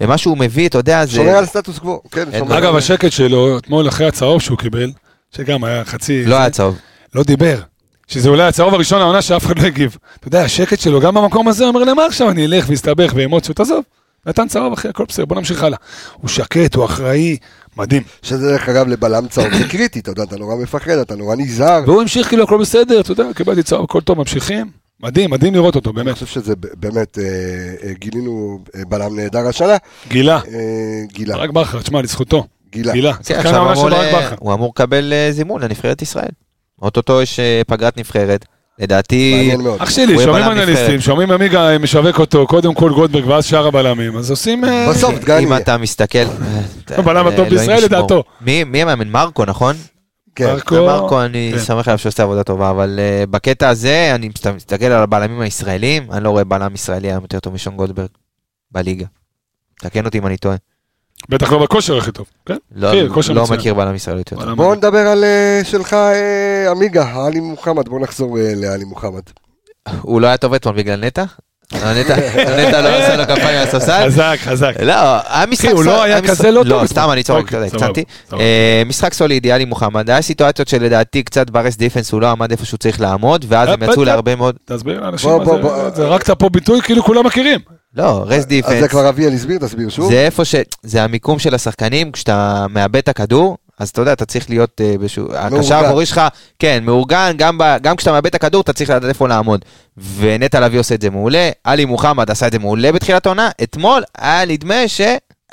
ומה 0.00 0.18
שהוא 0.18 0.38
מביא, 0.38 0.68
אתה 0.68 0.78
יודע, 0.78 1.06
זה... 1.06 1.12
שומר 1.16 1.30
על 1.30 1.46
סטטוס 1.46 1.78
קוו. 1.78 2.00
כן, 2.10 2.24
אגב, 2.50 2.76
השקט 2.76 3.12
שלו, 3.12 3.58
אתמול 3.58 3.88
אחרי 3.88 4.06
הצהוב 4.06 4.42
שהוא 4.42 4.58
קיבל, 4.58 4.90
שגם 5.36 5.64
היה 5.64 5.84
חצי... 5.84 6.24
לא 6.24 6.36
היה 6.36 6.50
צהוב. 6.50 6.76
לא 7.14 7.22
דיבר. 7.22 7.60
שזה 8.08 8.28
אולי 8.28 8.42
הצהוב 8.42 8.74
הראשון 8.74 9.00
העונה 9.00 9.22
שאף 9.22 9.46
אחד 9.46 9.58
לא 9.58 9.66
הגיב. 9.66 9.96
אתה 10.18 10.28
יודע, 10.28 10.42
השקט 10.42 10.80
שלו 10.80 11.00
גם 11.00 11.14
במקום 11.14 11.48
הזה 11.48 11.64
אומר 11.64 11.84
למה 11.84 12.06
עכשיו 12.06 12.30
אני 12.30 12.46
אלך 12.46 12.64
ואסתבך 12.68 13.12
באמוציות, 13.12 13.60
עזוב. 13.60 13.84
נתן 14.26 14.48
צהוב 14.48 14.72
אחי, 14.72 14.88
הכל 14.88 15.04
בסדר, 15.08 15.24
בוא 15.24 15.36
נמשיך 15.36 15.62
הלאה. 15.62 15.78
הוא 16.14 16.28
שקט, 16.28 16.74
הוא 16.74 16.84
אחראי, 16.84 17.36
מדהים. 17.76 18.02
שזה 18.22 18.50
דרך 18.50 18.68
אגב 18.68 18.88
לבלם 18.88 19.28
צהוב 19.28 19.54
זה 19.54 19.64
קריטי, 19.68 19.98
אתה 19.98 20.10
יודע, 20.10 20.22
אתה 20.22 20.36
נורא 20.36 20.56
מפחד, 20.56 20.90
אתה 20.90 21.16
נורא 21.16 21.36
נזהר. 21.36 21.82
והוא 21.86 22.02
המשיך 22.02 22.28
כאילו 22.28 22.44
הכל 22.44 22.60
בסדר, 22.60 23.00
אתה 23.00 23.12
יודע, 23.12 23.24
קיבלתי 23.34 23.62
צהוב, 23.62 23.84
הכל 23.84 24.00
טוב, 24.00 24.18
ממשיכים. 24.18 24.70
מדהים, 25.00 25.30
מדהים 25.30 25.54
לראות 25.54 25.76
אותו, 25.76 25.90
אני 25.90 25.96
באמת. 25.96 26.14
חושב 26.14 26.26
שזה 26.26 26.54
באמת, 26.74 27.18
אה, 27.18 27.24
אה, 27.88 27.92
גילינו 27.92 28.58
אה, 28.76 28.82
בלם 28.88 29.16
נהדר 29.16 29.46
השנה. 29.46 29.76
גילה, 30.08 30.36
אה, 30.36 31.02
גילה, 31.12 31.36
ברק 31.36 31.50
בכר, 31.50 31.82
תשמע, 31.82 32.02
לזכותו. 32.02 32.46
גילה. 32.72 32.92
גילה, 32.92 33.14
כן. 33.14 33.40
הוא 34.38 34.54
אמור 34.54 34.70
לקבל 34.74 35.12
זימון 35.30 35.62
לנבחרת 35.62 36.02
ישראל. 36.02 36.30
אוטוטו 36.82 37.22
יש 37.22 37.40
אה, 37.40 37.60
פגרת 37.66 37.96
נבחרת. 37.96 38.44
לדעתי, 38.78 39.34
מעניין 39.36 39.60
מאוד. 39.60 39.80
אח 39.82 39.90
שלי, 39.90 40.18
שומעים 40.24 40.44
אנליסטים. 40.44 41.00
שומעים 41.00 41.30
עמיגה 41.30 41.70
אה, 41.70 41.78
משווק 41.78 42.18
אותו, 42.18 42.46
קודם 42.46 42.74
כל 42.74 42.92
גולדברג 42.92 43.26
ואז 43.26 43.44
שאר 43.44 43.66
הבלמים, 43.66 44.16
אז 44.16 44.30
עושים... 44.30 44.64
אה, 44.64 44.86
בסוף 44.90 45.14
דגני. 45.18 45.44
אם 45.44 45.56
אתה 45.56 45.78
מסתכל... 45.78 46.18
הבלם 46.88 47.26
הטוב 47.28 47.48
בישראל. 47.48 47.84
לדעתו. 47.84 48.24
מי 48.40 48.64
מי 48.64 48.82
המאמן? 48.82 49.08
מרקו, 49.08 49.44
נכון? 49.44 49.76
כן. 50.34 50.46
מרקו, 50.46 50.74
מרקו, 50.74 51.22
אני 51.24 51.50
כן. 51.54 51.58
סומך 51.58 51.88
עליו 51.88 51.98
שעושה 51.98 52.22
עבודה 52.22 52.42
טובה, 52.44 52.70
אבל 52.70 52.98
בקטע 53.30 53.68
הזה, 53.68 54.12
אני 54.14 54.28
מסת- 54.28 54.46
מסתכל 54.46 54.86
על 54.86 55.02
הבלמים 55.02 55.40
הישראלים, 55.40 56.06
אני 56.12 56.24
לא 56.24 56.30
רואה 56.30 56.44
בלם 56.44 56.74
ישראלי 56.74 57.08
היום 57.10 57.22
יותר 57.22 57.40
טוב 57.40 57.54
משון 57.54 57.76
גולדברג 57.76 58.08
בליגה. 58.72 59.06
תקן 59.80 60.04
אותי 60.06 60.18
אם 60.18 60.26
אני 60.26 60.36
טועה. 60.36 60.56
בטח 61.28 61.52
לא 61.52 61.58
בכושר 61.62 61.96
הכי 61.98 62.12
טוב, 62.12 62.26
כן? 62.46 62.56
לא- 62.76 62.88
אחי, 62.90 63.02
לא 63.34 63.42
מצוין. 63.42 63.58
מכיר 63.60 63.74
בלם 63.74 63.94
ישראלי 63.94 64.18
יותר 64.20 64.36
טוב. 64.36 64.52
בואו 64.54 64.74
נדבר 64.74 64.98
על 64.98 65.24
אה, 65.24 65.60
שלך, 65.64 65.92
אה, 65.94 66.70
עמיגה, 66.70 67.26
עלי 67.26 67.40
מוחמד, 67.40 67.88
בואו 67.88 68.00
נחזור 68.02 68.38
אה, 68.38 68.52
לעלי 68.56 68.84
מוחמד. 68.84 69.22
הוא 70.02 70.20
לא 70.20 70.26
היה 70.26 70.36
טוב 70.36 70.54
אתמול 70.54 70.76
בגלל 70.76 71.04
נטע? 71.04 71.24
נטע 71.74 72.16
נטע 72.60 72.80
לא 72.82 72.88
עשה 72.88 73.16
לו 73.16 73.24
כפיים 73.24 73.58
מהספסל? 73.60 74.04
חזק, 74.06 74.36
חזק. 74.42 74.74
לא, 74.82 74.92
היה 75.28 75.46
משחק... 75.46 75.68
הוא 75.68 75.84
לא 75.84 76.02
היה 76.02 76.22
כזה 76.22 76.50
לא 76.50 76.62
טוב 76.68 76.82
לא. 76.82 76.86
סתם, 76.86 77.08
אני 77.12 77.22
צוחק, 77.22 77.40
אוקיי, 77.40 77.58
אתה 77.58 77.66
יודע, 77.66 77.78
סבבה, 77.78 77.86
הקצנתי. 77.86 78.04
אה, 78.40 78.82
משחק 78.86 79.14
סולידי, 79.14 79.52
עלי 79.52 79.64
מוחמד. 79.64 80.10
היה 80.10 80.22
סיטואציות 80.22 80.68
שלדעתי 80.68 81.22
קצת 81.22 81.50
ב 81.50 81.55
rest 81.55 81.76
defense, 81.76 82.12
הוא 82.12 82.20
לא 82.20 82.30
עמד 82.30 82.50
איפה 82.50 82.64
שהוא 82.64 82.78
צריך 82.78 83.00
לעמוד, 83.00 83.44
ואז 83.48 83.68
הם 83.68 83.82
יצאו. 83.82 84.04
להרבה 84.04 84.36
מאוד... 84.36 84.56
תסביר 84.64 85.00
לאנשים 85.00 85.30
בוא, 85.30 85.38
מה 85.38 85.44
בוא, 85.44 85.56
זה- 85.56 85.62
בוא. 85.62 85.90
זרקת 85.90 86.30
פה 86.30 86.48
ביטוי 86.48 86.82
כאילו 86.82 87.02
כולם 87.04 87.26
מכירים. 87.26 87.60
לא, 87.94 88.24
rest 88.26 88.32
אז 88.36 88.42
זה 88.42 88.48
defense. 88.48 88.90
כבר 88.90 89.08
אביאל 89.08 89.32
הסביר, 89.32 89.58
תסביר 89.58 89.88
שוב. 89.88 90.10
זה 90.10 90.26
איפה 90.26 90.44
ש... 90.44 90.54
זה 90.82 91.02
המיקום 91.02 91.38
של 91.38 91.54
השחקנים, 91.54 92.12
כשאתה 92.12 92.66
מאבד 92.70 92.96
את 92.96 93.08
הכדור, 93.08 93.56
אז 93.78 93.88
אתה 93.88 94.00
יודע, 94.00 94.12
אתה 94.12 94.24
צריך 94.24 94.50
להיות 94.50 94.80
אה, 94.80 94.98
באיזשהו... 94.98 95.34
הקשר 95.34 95.74
האחורי 95.74 96.06
שלך, 96.06 96.20
כן, 96.58 96.84
מאורגן, 96.84 97.32
גם, 97.36 97.58
ב... 97.58 97.76
גם 97.82 97.96
כשאתה 97.96 98.12
מאבד 98.12 98.26
את 98.26 98.34
הכדור, 98.34 98.60
אתה 98.60 98.72
צריך 98.72 98.90
לדעת 98.90 99.08
איפה 99.08 99.28
לעמוד. 99.28 99.64
ונטע 100.16 100.60
לביא 100.60 100.80
עושה 100.80 100.94
את 100.94 101.00
זה 101.00 101.10
מעולה, 101.10 101.50
עלי 101.64 101.84
מוחמד 101.84 102.30
עשה 102.30 102.46
את 102.46 102.52
זה 102.52 102.58
מעולה 102.58 102.92
בתחילת 102.92 103.26
העונה, 103.26 103.50
אתמול 103.62 104.02
היה 104.18 104.44
נדמה 104.44 104.88
ש... 104.88 105.00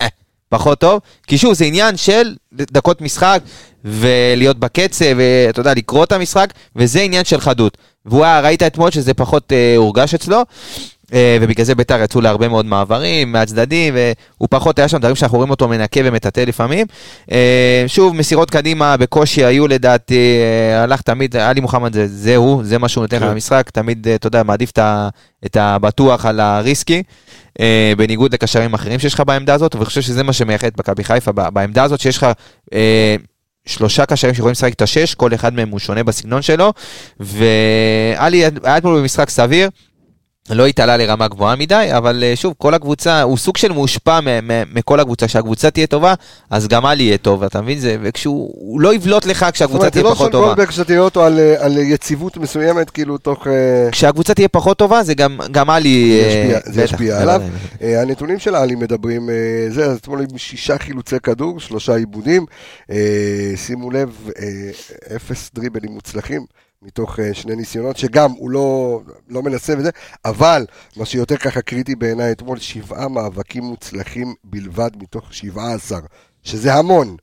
אה, 0.02 0.08
פחות 0.50 0.80
טוב, 0.80 1.02
כי 1.28 1.38
שוב, 1.38 1.54
זה 1.54 1.65
עניין 1.65 1.98
של 1.98 2.36
דקות 2.52 3.02
משחק, 3.02 3.41
ולהיות 3.86 4.60
בקצב, 4.60 5.06
ואתה 5.17 5.60
יודע, 5.60 5.74
לקרוא 5.74 6.04
את 6.04 6.12
המשחק, 6.12 6.54
וזה 6.76 7.02
עניין 7.02 7.26
של 7.26 7.41
חדות. 7.41 7.78
והוא 8.06 8.26
היה, 8.26 8.39
ראית 8.39 8.63
אתמול 8.63 8.91
שזה 8.91 9.13
פחות 9.13 9.54
אה, 9.54 9.76
הורגש 9.78 10.13
אצלו, 10.13 10.41
ובגלל 11.13 11.65
זה 11.65 11.76
ביתר 11.76 12.02
יצאו 12.04 12.22
להרבה 12.22 12.48
מאוד 12.48 12.65
מעברים 12.65 13.32
מהצדדים, 13.32 13.94
והוא 13.96 14.48
פחות 14.52 14.80
היה 14.80 14.88
שם 14.88 14.98
דברים 14.98 15.15
שאנחנו 15.15 15.38
רואים 15.38 15.50
אותו 15.50 15.68
מנקה 15.68 16.00
ומטאטא 16.04 16.39
לפעמים. 16.39 16.88
אה, 17.32 17.84
שוב, 17.88 18.15
מסירות 18.15 18.50
קדימה 18.52 18.98
בקושי 18.98 19.46
היו 19.46 19.68
לדעתי, 19.68 20.38
אה, 20.41 20.84
הלך 20.84 21.02
תמיד, 21.02 21.36
עלי 21.36 21.62
מוחמד 21.62 21.94
זה, 21.94 22.08
זה 22.08 22.36
הוא, 22.36 22.63
זה 22.63 22.78
מה 22.78 22.88
שהוא 22.88 23.02
נותן 23.02 23.18
לך 23.18 23.24
כן. 23.24 23.30
למשחק, 23.30 23.70
תמיד, 23.70 24.08
אה, 24.08 24.15
אתה 24.15 24.28
יודע, 24.28 24.44
מעדיף 24.44 24.72
את 25.46 25.58
הבטוח 25.58 26.26
על 26.26 26.39
הריסקי, 26.39 27.04
אה, 27.60 27.94
בניגוד 27.98 28.34
לקשרים 28.34 28.74
אחרים 28.74 29.00
שיש 29.00 29.13
לך 29.13 29.24
בעמדה 29.28 29.54
הזאת, 29.54 29.76
ואני 29.76 29.86
חושב 29.86 30.02
שזה 30.02 30.24
מה 30.24 30.34
שמייחד 30.34 30.68
את 30.68 30.80
מכבי 30.80 31.04
חיפה, 31.04 31.32
בעמדה 31.32 31.84
הזאת 31.84 32.00
שיש 32.00 32.18
לך... 32.18 32.28
אה, 32.74 33.15
שלושה 33.68 34.06
קשרים 34.06 34.34
שיכולים 34.34 34.52
לשחק 34.52 34.74
את 34.74 34.82
השש, 34.82 35.13
כל 35.13 35.34
אחד 35.34 35.54
מהם 35.54 35.70
הוא 35.70 35.80
שונה 35.80 36.04
בסגנון 36.04 36.41
שלו, 36.41 36.74
ועלי 37.20 38.38
היה 38.63 38.78
אתמול 38.78 39.00
במשחק 39.00 39.30
סביר, 39.30 39.70
לא 40.49 40.65
התעלה 40.65 40.97
לרמה 40.97 41.27
גבוהה 41.27 41.55
מדי, 41.55 41.88
אבל 41.91 42.23
אה, 42.23 42.36
שוב, 42.36 42.53
כל 42.58 42.73
הקבוצה, 42.73 43.21
הוא 43.21 43.38
סוג 43.38 43.58
של 43.58 43.71
מושפע 43.71 44.19
מכל 44.73 44.99
הקבוצה, 44.99 45.27
כשהקבוצה 45.27 45.71
תהיה 45.71 45.88
טובה, 45.88 46.13
אז 46.49 46.67
גם 46.67 46.86
עלי 46.86 47.03
יהיה 47.03 47.17
טוב, 47.17 47.43
אתה 47.43 47.62
מבין? 47.62 47.79
זה, 47.79 47.97
וכשהוא 48.01 48.51
הוא 48.55 48.81
לא 48.81 48.93
יבלוט 48.93 49.25
לך 49.25 49.39
זאת 49.45 49.53
כשהקבוצה 49.53 49.77
אומרת, 49.79 49.93
זה 49.93 50.01
תהיה 50.01 50.03
לא 50.03 50.15
פחות 50.15 50.25
שון 50.25 50.31
טובה. 50.31 50.45
גולדברג 50.45 50.71
שאתה 50.71 50.84
תראה 50.84 50.99
אותו 50.99 51.23
על, 51.23 51.39
אה, 51.39 51.65
על 51.65 51.77
יציבות 51.77 52.38
מסוימת, 52.38 52.89
כאילו 52.89 53.17
תוך... 53.17 53.47
אה, 53.47 53.91
כשהקבוצה 53.91 54.34
תהיה 54.34 54.47
פחות 54.47 54.77
טובה, 54.77 55.03
זה 55.03 55.13
גם, 55.13 55.39
גם 55.51 55.69
עלי... 55.69 56.21
זה 56.65 56.84
ישפיע- 56.84 57.05
זה. 57.05 57.21
עליו. 57.21 57.41
הנתונים 57.81 58.39
של 58.39 58.55
עלי 58.55 58.75
מדברים, 58.75 59.29
זה, 59.69 59.86
אז 59.86 59.97
אתמול 59.97 60.19
עם 60.31 60.38
שישה 60.38 60.77
חילוצי 60.77 61.15
כדור, 61.23 61.60
שלושה 61.60 61.95
עיבודים, 61.95 62.45
שימו 63.55 63.91
לב, 63.91 64.29
אפס 65.15 65.51
דריבלים 65.55 65.91
מוצלחים. 65.91 66.45
מתוך 66.86 67.19
אה, 67.19 67.34
שני 67.34 67.56
ניסיונות, 67.56 67.98
שגם 67.98 68.32
הוא 68.32 68.50
לא, 68.50 69.00
לא 69.30 69.43
מנסה 69.43 69.74
וזה, 69.78 69.89
אבל 70.26 70.65
מה 70.98 71.06
שיותר 71.06 71.38
ככה 71.38 71.62
קריטי 71.62 71.95
בעיניי 71.95 72.32
אתמול, 72.32 72.60
שבעה 72.60 73.08
מאבקים 73.08 73.63
מוצלחים 73.63 74.34
בלבד 74.43 74.89
מתוך 75.02 75.34
שבעה 75.34 75.74
עשר, 75.74 76.00
שזה 76.43 76.74
המון. 76.74 77.15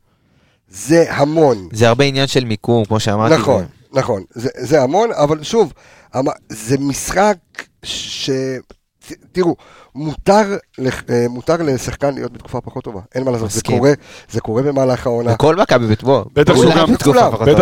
זה 0.68 1.04
המון. 1.14 1.68
זה 1.72 1.88
הרבה 1.88 2.04
עניין 2.04 2.26
של 2.26 2.44
מיקום, 2.44 2.84
כמו 2.84 3.00
שאמרתי. 3.00 3.34
נכון, 3.34 3.64
נכון, 3.92 4.22
זה, 4.30 4.48
זה 4.58 4.82
המון, 4.82 5.10
אבל 5.12 5.42
שוב, 5.42 5.72
המ- 6.14 6.26
זה 6.48 6.78
משחק 6.78 7.36
ש... 7.82 8.30
ת- 9.08 9.12
תראו, 9.32 9.56
מותר, 9.94 10.42
לח- 10.78 11.02
אה, 11.10 11.26
מותר 11.28 11.56
לשחקן 11.56 12.14
להיות 12.14 12.32
בתקופה 12.32 12.60
פחות 12.60 12.84
טובה, 12.84 13.00
אין 13.14 13.24
מה 13.24 13.30
לעשות, 13.30 13.50
זה. 13.50 13.60
קורה, 13.66 13.92
זה 14.30 14.40
קורה 14.40 14.62
במהלך 14.62 15.06
העונה, 15.06 15.32
וכל 15.34 15.56
מכבי 15.56 15.86
בטבו. 15.86 16.24
בטח 16.32 16.54
שהוא. 16.54 16.72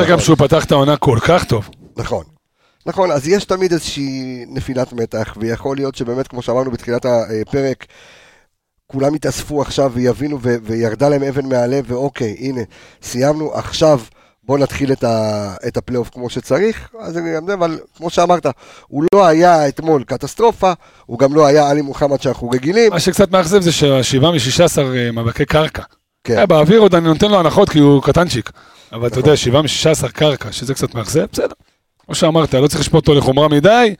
גם 0.09 0.21
שהוא 0.21 0.37
פתח 0.37 0.65
את 0.65 0.73
העונה 0.73 0.97
כל 0.97 1.19
כך 1.23 1.45
טוב. 1.45 1.69
נכון. 2.01 2.25
נכון, 2.87 3.11
אז 3.11 3.29
יש 3.29 3.45
תמיד 3.45 3.73
איזושהי 3.73 4.45
נפילת 4.49 4.93
מתח, 4.93 5.37
ויכול 5.41 5.77
להיות 5.77 5.95
שבאמת, 5.95 6.29
כמו 6.29 6.43
שאמרנו 6.43 6.71
בתחילת 6.71 7.07
הפרק, 7.07 7.87
כולם 8.87 9.15
יתאספו 9.15 9.63
עכשיו 9.63 9.93
ויבינו, 9.95 10.39
ו- 10.43 10.57
וירדה 10.63 11.09
להם 11.09 11.23
אבן 11.23 11.47
מהלב, 11.47 11.85
ואוקיי, 11.91 12.37
הנה, 12.39 12.61
סיימנו, 13.03 13.55
עכשיו 13.55 14.01
בואו 14.43 14.59
נתחיל 14.59 14.93
את, 14.93 15.05
ה- 15.05 15.55
את 15.69 15.77
הפלייאוף 15.77 16.11
כמו 16.11 16.31
שצריך, 16.31 16.89
אז 17.01 17.19
אני 17.19 17.35
גם 17.37 17.47
זה, 17.47 17.55
אבל 17.55 17.79
כמו 17.97 18.11
שאמרת, 18.11 18.47
הוא 18.89 19.05
לא 19.15 19.27
היה 19.27 19.69
אתמול 19.69 20.05
קטסטרופה, 20.05 20.73
הוא 21.07 21.19
גם 21.19 21.35
לא 21.35 21.47
היה 21.47 21.71
עלי 21.71 21.83
מוחמד 21.83 22.23
שאנחנו 22.23 22.51
רגילים, 22.51 22.93
מה 22.93 23.01
שקצת 23.01 23.31
מאכזב 23.31 23.61
זה 23.61 23.73
שהשבעה 23.73 24.31
מ-16 24.33 24.83
מאבקי 25.13 25.45
קרקע. 25.45 25.83
כן. 26.25 26.39
אה, 26.39 26.47
באוויר 26.47 26.81
עוד 26.81 26.95
אני 26.95 27.05
נותן 27.05 27.31
לו 27.31 27.41
הנחות 27.41 27.69
כי 27.71 27.79
הוא 27.79 28.03
קטנצ'יק. 28.03 28.51
אבל 28.93 29.07
אתה 29.09 29.19
יודע, 29.19 29.37
7 29.37 29.63
מ-16 29.63 30.09
קרקע, 30.09 30.53
שזה 30.53 30.75
קצת 30.75 30.95
מאכזב, 30.95 31.27
בסדר. 31.33 31.55
כמו 32.11 32.15
שאמרת, 32.15 32.55
לא 32.55 32.69
צריך 32.69 32.81
לשפוט 32.81 33.09
אותו 33.09 33.19
לחומרה 33.19 33.49
מדי. 33.49 33.95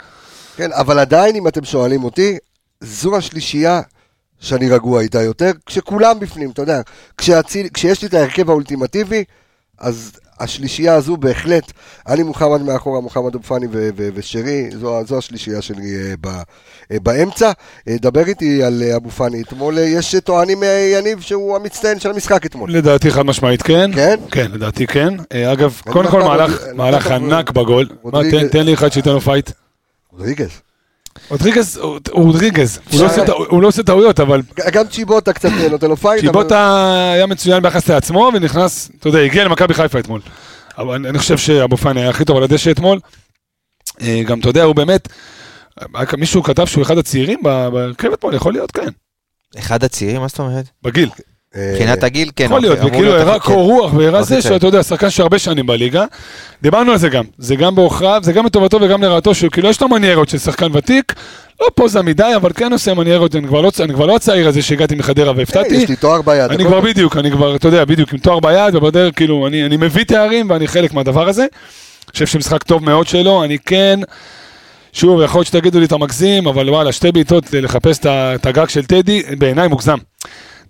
כן, 0.57 0.73
אבל 0.73 0.99
עדיין, 0.99 1.37
אם 1.37 1.49
אתם 1.49 1.65
שואלים 1.65 2.05
אותי, 2.05 2.39
זו 2.81 3.17
השלישייה 3.17 3.81
שאני 4.41 4.71
רגוע 4.71 5.01
איתה 5.01 5.23
יותר, 5.23 5.51
כשכולם 5.67 6.21
בפנים, 6.21 6.51
אתה 6.51 6.63
יודע, 6.63 6.81
כשיש 7.75 8.03
לי 8.03 8.09
את 8.09 8.15
ההרכב 8.15 8.51
האולטימטיבי, 8.51 9.25
אז 9.79 10.13
השלישייה 10.41 10.95
הזו 10.95 11.17
בהחלט, 11.17 11.73
אני 12.09 12.23
מוחמד 12.23 12.63
מאחורה, 12.63 13.01
מוחמד 13.01 13.35
אבו 13.35 13.43
פאני 13.45 13.67
ו- 13.73 13.89
ו- 13.97 14.09
ושרי, 14.15 14.71
זו, 14.81 15.01
זו 15.07 15.19
השלישייה 15.19 15.63
שלי 15.63 15.95
אה, 15.97 16.15
ב- 16.21 16.27
אה, 16.93 17.01
באמצע. 17.03 17.51
אה, 17.89 17.97
דבר 18.01 18.27
איתי 18.27 18.63
על 18.63 18.83
אבו 18.97 19.11
פאני 19.11 19.43
אתמול, 19.43 19.79
יש 19.79 20.15
טוענים 20.25 20.59
יניב 20.99 21.21
שהוא 21.21 21.57
המצטיין 21.57 22.01
של 22.01 22.11
המשחק 22.11 22.47
אתמול. 22.47 22.73
לדעתי 22.73 23.11
חד 23.11 23.23
משמעית 23.23 23.63
כן. 23.63 23.91
כן? 23.95 24.17
כן, 24.31 24.51
לדעתי 24.53 24.87
כן. 24.87 25.15
אגב, 25.53 25.81
קודם 25.91 26.11
כל 26.11 26.21
דווקא- 26.23 26.73
מהלך- 26.77 26.91
דווקא- 26.95 27.13
ענק 27.13 27.51
בגול. 27.51 27.89
תן 28.53 28.67
לי 28.67 28.75
אחד 28.75 28.93
שייתן 28.93 29.11
לו 29.11 29.21
fight. 29.21 29.51
רודריגז. 30.13 30.51
רודריגז, 31.29 31.81
רודריגז. 32.11 32.79
הוא 32.93 33.01
לא 33.01 33.07
עושה 33.07 33.23
הוא 33.33 33.63
לא 33.63 33.69
עושה 33.69 33.83
טעויות, 33.83 34.21
אבל 34.21 34.43
גם 34.73 34.87
צ'יבוטה 34.87 35.33
קצת 35.33 35.49
אה, 35.61 35.69
נותן 35.69 35.89
לו 35.89 35.97
fight. 35.97 36.25
אבל- 36.25 36.33
צ'יבוטה 36.33 36.83
היה 37.15 37.27
מצוין 37.27 37.63
ביחס 37.63 37.89
לעצמו 37.89 38.31
ונכנס, 38.35 38.91
אתה 38.99 39.09
יודע, 39.09 39.19
הגיע 39.19 39.45
למכבי 39.45 39.75
חיפה 39.75 39.99
אתמול. 39.99 40.21
אבל 40.79 41.07
אני 41.07 41.19
חושב 41.19 41.39
שאבו 41.39 41.77
פאני 41.77 42.01
היה 42.01 42.11
הכי 42.11 42.25
טוב 42.25 42.37
על 42.37 42.43
הדשא 42.43 42.71
אתמול. 42.71 42.99
אה, 44.03 44.23
גם, 44.27 44.41
אתה 44.41 44.49
יודע, 44.49 44.63
הוא 44.63 44.75
באמת, 44.75 45.09
כאן 46.09 46.21
מישהו 46.21 46.43
כתב 46.43 46.67
שהוא 46.67 46.83
אחד 46.83 46.99
הצעירים 46.99 47.43
בהרכב 47.43 48.13
אתמול, 48.13 48.35
יכול 48.35 48.53
להיות, 48.53 48.71
כן. 48.71 48.89
אחד 49.59 49.85
הצעירים, 49.85 50.21
מה 50.21 50.29
זאת 50.29 50.39
אומרת? 50.39 50.65
בגיל. 50.83 51.09
אה, 51.57 51.71
מבחינת 51.73 52.03
הגיל, 52.05 52.31
כן. 52.37 52.45
יכול 52.45 52.61
להיות, 52.61 52.79
אמור 52.79 52.89
וכאילו 52.91 53.09
להיות 53.09 53.21
הראה 53.29 53.39
קור 53.39 53.63
רוח 53.65 53.95
והראה 53.95 54.21
הכי 54.21 54.29
זה, 54.35 54.43
צעיר. 54.43 54.55
שאתה 54.55 54.67
יודע, 54.67 54.83
שחקן 54.83 55.11
שהרבה 55.11 55.39
שנים 55.39 55.67
בליגה. 55.67 56.05
דיברנו 56.63 56.93
על 56.93 56.99
זה 56.99 57.09
גם, 57.09 57.25
זה 57.39 57.57
גם 57.57 57.75
בעוכריו, 57.75 58.21
זה 58.25 58.33
גם 58.33 58.47
לטובתו 58.47 58.79
וגם 58.83 59.03
לרעתו, 59.03 59.35
שכאילו 59.35 59.69
יש 59.71 59.81
לו 59.83 59.89
מניירות 59.89 60.29
של 60.29 60.39
שחקן 60.39 60.67
ותיק, 60.73 61.15
לא 61.61 61.67
פוזה 61.75 62.03
מדי, 62.03 62.33
אבל 62.37 62.51
כן 62.55 62.73
עושה 62.73 62.95
מניירות, 62.95 63.37
אני 63.37 63.47
כבר 63.49 63.61
לא 63.61 63.71
לא 64.07 64.17
הצעיר 64.17 64.49
הזה 64.49 64.63
שהגעתי 64.63 64.95
מחדרה 64.95 65.33
והפתעתי. 65.37 65.75
יש 65.75 65.89
לי 65.89 65.97
תואר 65.97 66.23
ביד. 66.23 66.51
אני 66.51 66.65
כבר. 66.65 66.81
בדיוק, 66.81 67.17
אני 67.17 67.31
כבר, 67.31 67.57
אתה 67.57 67.69
יודע, 67.69 67.85
בדיוק 67.85 68.13
עם 68.13 68.19
תואר 68.19 68.41
ביד, 68.41 68.75
ובדרך, 68.75 69.17
כאילו, 69.17 69.47
אני, 69.47 69.67
אני 69.67 69.77
מביא 69.77 70.05
תארים 70.05 70.51
ואני 70.51 70.69
חלק 70.69 70.93
מהדבר 70.95 71.29
הזה. 71.29 71.43
אני 71.43 71.49
חושב 72.13 72.27
שמשחק 72.27 72.63
טוב 72.63 72.85
מאוד 72.85 73.07
שלו, 73.07 73.45
אני 73.45 73.59
כן, 73.59 74.01
שוב, 74.93 75.23
יכול 75.23 75.39
להיות 75.39 75.47
שתגידו 75.47 75.79
לי 75.81 75.87
אתה 75.87 75.97
מגזים, 75.99 76.47
אבל 76.47 76.71
וואלה, 76.71 76.93
שתי 76.93 77.13
בעיטות 77.13 77.45
לחפש 77.53 77.99
את 77.99 78.07
ה- 78.07 78.35
את 78.35 78.47
הגג 78.47 78.69
של 78.69 78.85
טדי, 78.85 79.23
בעיניי 79.39 79.69
מוגזם. 79.69 79.97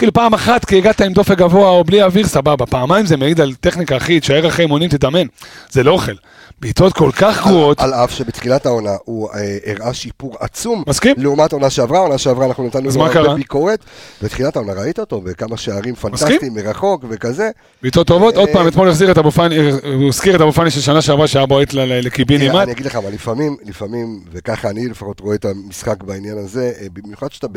כאילו 0.00 0.12
פעם 0.12 0.34
אחת 0.34 0.64
כי 0.64 0.78
הגעת 0.78 1.00
עם 1.00 1.12
דופק 1.12 1.38
גבוה 1.38 1.68
או 1.68 1.84
בלי 1.84 2.02
אוויר, 2.02 2.26
סבבה, 2.26 2.66
פעמיים 2.66 3.06
זה 3.06 3.16
מעיד 3.16 3.40
על 3.40 3.54
טכניקה 3.54 3.96
אחית, 3.96 4.24
שער 4.24 4.48
אחרי 4.48 4.64
אימונים 4.64 4.90
תתאמן, 4.90 5.26
זה 5.70 5.82
לא 5.82 5.90
אוכל. 5.90 6.12
בעיטות 6.60 6.92
כל 6.92 7.10
כך 7.16 7.46
גרועות, 7.46 7.80
על 7.80 7.94
אף 7.94 8.10
שבתחילת 8.10 8.66
העונה 8.66 8.96
הוא 9.04 9.30
אה, 9.30 9.58
הראה 9.66 9.94
שיפור 9.94 10.36
עצום. 10.40 10.84
מסכים? 10.86 11.14
לעומת 11.18 11.52
עונה 11.52 11.70
שעברה, 11.70 11.98
עונה 11.98 12.18
שעברה 12.18 12.46
אנחנו 12.46 12.66
נתנו 12.66 12.90
לו 12.94 13.06
הרבה? 13.06 13.34
ביקורת. 13.34 13.84
בתחילת 14.22 14.56
העונה 14.56 14.72
ראית 14.72 14.98
אותו 14.98 15.20
בכמה 15.20 15.56
שערים 15.56 15.94
פנטסטיים 15.94 16.54
מרחוק 16.54 17.04
וכזה. 17.08 17.50
בעיטות 17.82 18.06
טובות, 18.06 18.36
עוד 18.36 18.48
אה, 18.48 18.54
פעם, 18.54 18.68
אתמול 18.68 18.88
החזיר 18.88 19.10
את 19.10 19.18
אבו 19.18 19.30
פאני, 19.30 19.70
הוא 19.70 20.08
הזכיר 20.08 20.36
את 20.36 20.40
אבו 20.40 20.52
פאני 20.52 20.70
של 20.70 20.80
שנה 20.80 21.02
שעברה 21.02 21.26
שהיה 21.26 21.46
בועט 21.46 21.72
לקיבינימט. 21.72 22.54
אני 22.54 22.72
אגיד 22.72 22.86
לך 22.86 22.96
מה, 22.96 23.10
לפעמים, 23.10 23.56
לפעמים, 23.64 24.20
וככה 24.32 24.70
אני 24.70 24.88
לפחות 24.88 25.20
רואה 25.20 25.34
את 25.34 25.44
המשחק 25.44 26.02
בעניין 26.02 26.38
הזה, 26.38 26.72
אה, 26.80 26.86
במיוחד 26.92 27.32
שאתה 27.32 27.48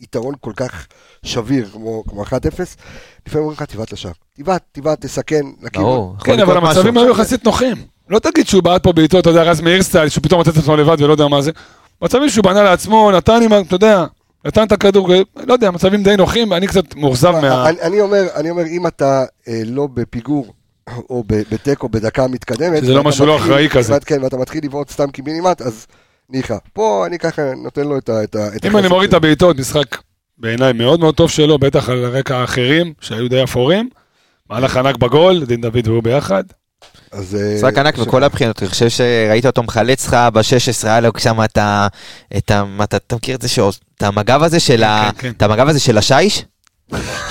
ביתרון 0.00 0.34
כל 0.40 0.52
כך 0.56 0.86
שביר 1.22 1.68
כמו 1.72 2.04
כמו 2.08 2.22
1-0, 2.22 2.28
לפעמים 2.34 2.68
אומרים 3.34 3.52
לך 3.52 3.62
תבעט 3.62 3.92
לשער. 3.92 4.12
תבעט, 4.36 4.62
תבעט, 4.72 5.00
תסכן. 5.00 5.42
לכיוון. 5.62 6.16
כן, 6.24 6.40
אבל 6.40 6.56
המצבים. 6.56 6.98
היו 6.98 7.10
יחסית 7.10 7.44
נוחים. 7.44 7.76
לא 8.08 8.18
תגיד 8.18 8.46
שהוא 8.46 8.62
בעט 8.62 8.82
פה 8.82 8.92
בעיטות, 8.92 9.20
אתה 9.20 9.30
יודע, 9.30 9.42
רז 9.42 9.60
מאיר 9.60 9.82
סטייל, 9.82 10.08
שהוא 10.08 10.22
פתאום 10.22 10.40
מצא 10.40 10.50
את 10.50 10.56
עצמו 10.56 10.76
לבד 10.76 10.96
ולא 11.00 11.12
יודע 11.12 11.28
מה 11.28 11.42
זה. 11.42 11.50
מצבים 12.02 12.28
שהוא 12.28 12.44
בנה 12.44 12.62
לעצמו, 12.62 13.10
נתן 13.10 13.42
עם, 13.42 13.52
אתה 13.66 13.74
יודע, 13.74 14.04
נתן 14.44 14.62
את 14.62 14.72
הכדור, 14.72 15.08
לא 15.46 15.52
יודע, 15.52 15.70
מצבים 15.70 16.02
די 16.02 16.16
נוחים, 16.16 16.52
אני 16.52 16.66
קצת 16.66 16.94
מאוכזב 16.94 17.30
מה... 17.30 17.68
אני, 17.68 17.80
אני 17.80 18.00
אומר, 18.00 18.26
אני 18.34 18.50
אומר, 18.50 18.66
אם 18.66 18.86
אתה 18.86 19.24
אה, 19.48 19.60
לא 19.64 19.88
בפיגור, 19.94 20.52
או 21.10 21.24
ב- 21.26 21.42
בתיקו 21.50 21.88
בדקה 21.88 22.26
מתקדמת, 22.26 22.82
שזה 22.82 22.94
לא 22.94 23.04
משהו 23.04 23.26
לא 23.26 23.36
אחראי 23.36 23.68
כזה. 23.68 24.00
כן, 24.06 24.22
ואתה 24.22 24.36
מתחיל 24.36 24.64
לבעוט 24.64 24.90
סתם 24.90 25.10
קיבינימט, 25.10 25.62
אז 25.62 25.86
ניחא. 26.30 26.56
פה 26.72 27.04
אני 27.06 27.18
ככה 27.18 27.42
נותן 27.62 27.82
לו 27.84 27.98
את 27.98 28.08
ה... 28.08 28.24
את 28.24 28.34
ה- 28.36 28.48
את 28.56 28.66
אם 28.66 28.76
אני 28.76 28.88
מוריד 28.88 29.08
את. 29.08 29.14
הבעיטות, 29.14 29.58
משחק 29.58 29.98
בעיניי 30.38 30.72
מאוד 30.72 31.00
מאוד 31.00 31.14
טוב 31.14 31.30
שלו, 31.30 31.58
בטח 31.58 31.88
על 31.88 32.04
רקע 32.04 32.36
האחרים, 32.36 32.92
שהיו 33.00 33.28
די 33.28 33.44
אפורים. 33.44 33.88
מהלך 34.50 34.76
ענק 34.76 34.96
בגול, 34.96 35.44
דין 35.44 35.60
דוד 35.60 35.88
והוא 35.88 36.02
ביחד. 36.02 36.44
אז... 37.12 37.34
אה, 37.40 37.54
משחק 37.56 37.78
ענק 37.78 37.96
ש- 37.96 37.98
מכל 37.98 38.24
הבחינות, 38.24 38.62
אני 38.62 38.68
חושב 38.70 38.88
שראית 38.88 39.46
אותו 39.46 39.62
מחלץ 39.62 40.06
לך 40.06 40.16
ב-16, 40.32 40.86
היה 40.86 41.00
לו 41.00 41.10
שם 41.18 41.44
את 41.44 41.58
ה... 41.58 41.86
אתה 42.36 42.64
מכיר 43.16 43.36
את 43.36 43.42
זה 43.42 43.48
שעוש... 43.48 43.80
את 43.98 44.02
המגב 44.02 44.42
הזה 44.42 44.60
של 44.60 44.82
ה... 44.82 45.10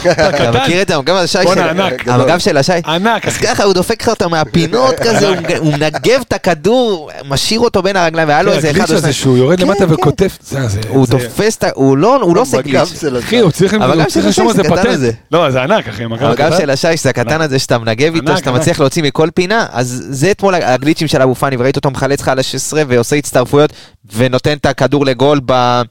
כן, 0.03 0.13
כן. 0.13 0.21
הזה 0.21 0.33
השיש? 0.33 0.49
אתה 0.49 0.63
מכיר 0.63 0.81
את 0.81 0.87
זה? 0.87 0.95
המגב 0.95 1.15
הזה 1.15 1.27
של 1.27 1.59
ענק. 1.59 2.07
המגב 2.07 2.39
של 2.39 2.57
השיש? 2.57 2.81
ענק, 2.85 3.27
אז. 3.27 3.37
ככה 3.37 3.63
הוא 3.63 3.73
דופק 3.73 4.01
לך 4.01 4.09
אותו 4.09 4.29
מהפינות 4.29 4.95
כזה, 4.99 5.27
הוא 5.27 5.35
מג- 5.37 5.57
הוא 5.57 5.71
מנגב 5.73 6.21
את 6.27 6.33
הכדור, 6.33 7.11
משאיר 7.29 7.59
אותו 7.59 7.81
בין 7.83 7.95
הרגליים, 7.95 8.27
והיה 8.27 8.43
לו 8.43 8.51
איזה 8.53 8.67
אחד 8.71 8.75
הגליץ' 8.77 8.89
או 8.89 8.95
הזה 8.95 9.01
שניים. 9.01 9.13
שהוא 9.13 9.37
יורד 9.37 9.57
כן, 9.59 9.65
למטה 9.67 9.79
כן. 9.79 10.67
זה, 10.67 10.79
הוא 10.87 11.07
תופס 11.07 11.55
את 11.55 11.63
ה... 11.63 11.69
הוא 11.73 11.97
לא 11.97 12.19
לא 12.35 12.41
עושה 12.41 12.61
גליץ'. 12.61 13.03
אחי, 13.19 13.39
הוא 13.39 13.51
צריך 13.51 13.73
אבל 13.73 13.91
הוא 13.91 14.03
גם 14.03 14.09
צריך 14.09 14.13
של 14.13 14.25
לרשום 14.25 14.47
על 14.47 14.53
זה 14.55 14.61
השיש, 14.61 14.71
הקטן 14.71 14.89
הזה. 14.89 15.07
פטנט. 15.11 15.21
לא, 15.31 15.51
זה 15.51 15.61
ענק, 15.63 15.87
אחי, 15.87 16.05
מגב 16.05 16.23
המגב. 16.23 16.57
של 16.57 16.69
השיש 16.69 17.03
זה 17.03 17.09
הקטן 17.09 17.41
הזה 17.41 17.59
שאתה 17.59 17.77
מנגב 17.77 18.15
איתו, 18.15 18.37
שאתה. 18.37 18.51
מצליח 18.51 18.79
להוציא 18.79 19.03
מכל 19.03 19.29
פינה, 19.33 19.65
אז 19.71 20.03
זה 20.09 20.31
אתמול 20.31 20.55
הגליצ'ים 20.55 21.07
של 21.07 21.21
אבו 21.21 21.35
פאני, 21.35 21.55
וראית 21.59 21.75
אותו 21.75 21.91
מחלץ 21.91 22.21
לך 22.21 22.27
על 22.27 22.39
ה-16 22.39 22.77
ועושה 22.87 23.15
הצטרפויות 23.15 23.73
ונותן 24.15 24.53
את 24.53 24.65
הכדור 24.65 25.05
לגול 25.05 25.39
ב... 25.45 25.81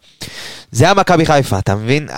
זה 0.73 0.85
היה 0.85 0.95
מכבי 0.95 1.27
חיפה, 1.27 1.59
אתה 1.59 1.75
מבין? 1.75 2.09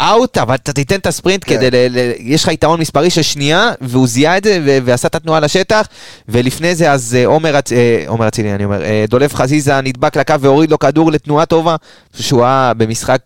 האאוט, 0.00 0.38
אבל 0.38 0.54
אתה 0.54 0.72
תיתן 0.72 0.94
את 0.94 1.06
הספרינט 1.06 1.44
כן. 1.44 1.56
כדי, 1.56 1.70
ל... 1.70 1.98
ל... 1.98 2.12
יש 2.18 2.44
לך 2.44 2.48
יתרון 2.48 2.80
מספרי 2.80 3.10
של 3.10 3.22
שנייה, 3.22 3.70
והוא 3.80 4.06
זיהה 4.06 4.38
את 4.38 4.44
זה 4.44 4.60
ו... 4.64 4.78
ועשה 4.84 5.08
את 5.08 5.14
התנועה 5.14 5.40
לשטח, 5.40 5.86
ולפני 6.28 6.74
זה 6.74 6.92
אז 6.92 7.16
אה, 7.18 7.26
עומר, 7.26 7.54
אה, 7.72 8.04
עומר 8.06 8.28
אצילי, 8.28 8.54
אני 8.54 8.64
אומר, 8.64 8.84
אה, 8.84 9.04
דולב 9.08 9.32
חזיזה 9.32 9.80
נדבק 9.80 10.16
לקו 10.16 10.34
והוריד 10.40 10.70
לו 10.70 10.78
כדור 10.78 11.12
לתנועה 11.12 11.46
טובה, 11.46 11.76
שהוא 12.20 12.44
היה 12.44 12.72
במשחק 12.76 13.20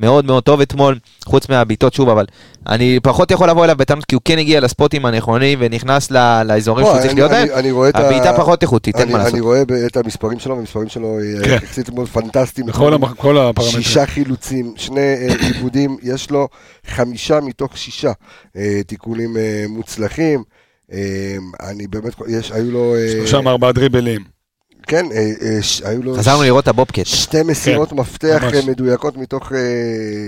מאוד 0.00 0.24
מאוד 0.24 0.42
טוב 0.42 0.60
אתמול, 0.60 0.98
חוץ 1.24 1.48
מהבעיטות 1.48 1.94
שוב, 1.94 2.08
אבל 2.08 2.24
אני 2.68 2.98
פחות 3.02 3.30
יכול 3.30 3.50
לבוא 3.50 3.64
אליו 3.64 3.76
בטענות, 3.76 4.04
כי 4.04 4.14
הוא 4.14 4.22
כן 4.24 4.38
הגיע 4.38 4.60
לספוטים 4.60 5.06
הנכונים 5.06 5.58
ונכנס 5.62 6.10
ל... 6.10 6.42
לאזורים 6.42 6.86
שהוא 6.86 6.98
צריך 6.98 7.10
אני- 7.12 7.20
להיות 7.20 7.30
בהם. 7.30 7.48
אני 7.54 7.70
רואה 7.70 7.88
את 7.88 7.96
ה- 7.96 7.98
הבעיטה 7.98 8.32
פחות 8.36 8.62
איכותית, 8.62 8.94
אין 8.96 9.02
אני- 9.02 9.12
מה 9.12 9.18
לעשות. 9.18 9.32
אני 9.34 9.40
רואה 9.40 9.62
את 9.86 9.96
המספרים 9.96 10.38
שלו, 10.38 10.56
והמספרים 10.56 10.88
שלו 10.88 11.18
אה, 11.18 11.44
כן. 11.44 11.54
יחסית 11.64 11.90
מאוד 11.90 12.08
פנטסטיים. 12.08 12.66
בכל 12.66 12.94
הפרמטרים. 13.38 13.82
שישה 13.82 14.06
חילוצים, 14.06 14.72
שני 14.76 15.00
אה, 15.00 15.34
עיבודים, 15.46 15.96
יש 16.02 16.30
לו 16.30 16.48
חמישה 16.86 17.40
מתוך 17.40 17.78
שישה 17.78 18.12
אה, 18.56 18.80
תיקולים 18.86 19.36
אה, 19.36 19.64
מוצלחים. 19.68 20.42
אני 21.62 21.86
באמת, 21.86 22.12
יש, 22.28 22.52
היו 22.52 22.70
לו, 22.70 22.94
שלושה 23.12 23.40
מארבעה 23.40 23.72
דריבלים. 23.72 24.39
כן, 24.86 25.06
אה, 25.12 25.18
אה, 25.42 25.62
ש- 25.62 25.82
היו 25.82 26.02
לו 26.02 26.14
חזרנו 26.18 26.42
לראות 26.42 26.62
את 26.64 26.68
הבובקט. 26.68 27.06
שתי 27.06 27.42
מסירות 27.42 27.92
מפתח 27.92 28.38
ממש. 28.42 28.54
אה, 28.54 28.60
מדויקות 28.66 29.16
מתוך 29.16 29.52
אה, 29.52 29.58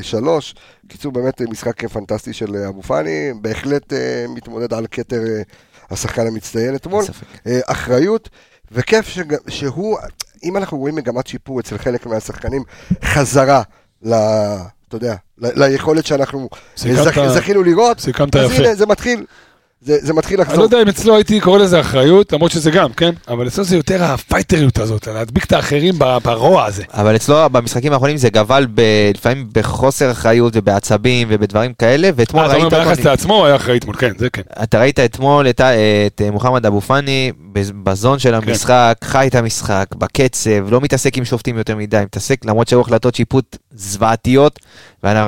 שלוש. 0.03 0.55
קיצור, 0.89 1.13
באמת 1.13 1.41
אה, 1.41 1.47
משחק 1.51 1.87
פנטסטי 1.89 2.33
של 2.33 2.57
אבו 2.57 2.83
פאני, 2.83 3.11
בהחלט 3.41 3.93
אה, 3.93 3.99
מתמודד 4.29 4.75
על 4.75 4.87
כתר 4.91 5.17
אה, 5.29 5.43
השחקן 5.91 6.27
המצטיין 6.27 6.75
אתמול. 6.75 7.05
אה, 7.47 7.61
אחריות, 7.67 8.29
וכיף 8.73 9.09
שג- 9.09 9.49
שהוא, 9.49 9.99
אם 10.45 10.57
אנחנו 10.57 10.79
רואים 10.79 10.95
מגמת 10.95 11.27
שיפור 11.27 11.61
אצל 11.61 11.79
חלק 11.79 12.07
מהשחקנים, 12.07 12.63
חזרה 13.05 13.63
ל... 14.03 14.15
אתה 14.89 14.97
יודע, 14.97 15.15
ל- 15.39 15.65
ליכולת 15.65 16.07
שאנחנו 16.07 16.49
זכינו 17.35 17.63
לראות, 17.63 18.01
אז 18.45 18.51
יפה. 18.53 18.63
הנה, 18.63 18.75
זה 18.75 18.87
מתחיל, 18.87 19.25
זה, 19.85 19.97
זה 20.03 20.13
מתחיל 20.13 20.41
אני 20.41 20.47
לא 20.49 20.53
לחזור. 20.53 20.65
יודע 20.65 20.83
אם 20.83 20.89
אצלו 20.89 21.15
הייתי 21.15 21.41
קורא 21.41 21.59
לזה 21.59 21.81
אחריות, 21.81 22.33
למרות 22.33 22.51
שזה 22.51 22.71
גם, 22.71 22.93
כן? 22.93 23.11
אבל 23.29 23.47
אצלו 23.49 23.65
זה 23.65 23.77
יותר 23.77 24.05
הפייטריות 24.05 24.79
הזאת, 24.79 25.07
להדביק 25.07 25.45
את 25.45 25.53
האחרים 25.53 25.95
ב- 25.99 26.19
ברוע 26.25 26.65
הזה. 26.65 26.83
אבל 26.93 27.17
אצלו 27.17 27.37
במשחקים 27.53 27.93
האחרונים 27.93 28.17
זה 28.17 28.31
גבל 28.31 28.67
ב- 28.75 28.81
לפעמים 29.15 29.49
בחוסר 29.55 30.11
אחריות 30.11 30.53
ובעצבים 30.57 31.29
ובדברים 31.31 31.73
כאלה, 31.79 32.11
ואתמול 32.17 32.43
אה, 32.45 32.47
אתה 32.51 32.57
אומר 32.57 32.77
ראית 32.79 32.89
ביחס 32.89 33.05
לעצמו 33.05 33.35
הוא 33.37 33.47
היה 33.47 33.57
אחראי 33.57 33.77
אתמול, 33.79 33.97
כן, 33.97 34.13
זה 34.19 34.31
כן. 34.31 34.43
אתה 34.63 34.81
ראית 34.81 35.01
אתמול 35.01 35.49
את, 35.49 35.61
את 36.07 36.21
אה, 36.25 36.31
מוחמד 36.31 36.67
אבו 36.67 36.81
פאני 36.81 37.33
בז- 37.53 37.73
בזון 37.83 38.19
של 38.19 38.41
כן. 38.41 38.49
המשחק, 38.49 38.95
חי 39.05 39.27
את 39.29 39.35
המשחק, 39.35 39.87
בקצב, 39.99 40.51
לא 40.71 40.81
מתעסק 40.81 41.19
עם 41.19 41.25
שופטים 41.25 41.59
יותר 41.59 41.77
מדי, 41.77 42.01
מתעסק 42.05 42.45
למרות 42.45 42.69
שהיו 42.69 42.81
החלטות 42.81 43.15
שיפוט 43.15 43.57
זוועתיות, 43.75 44.59
ואני- 45.03 45.21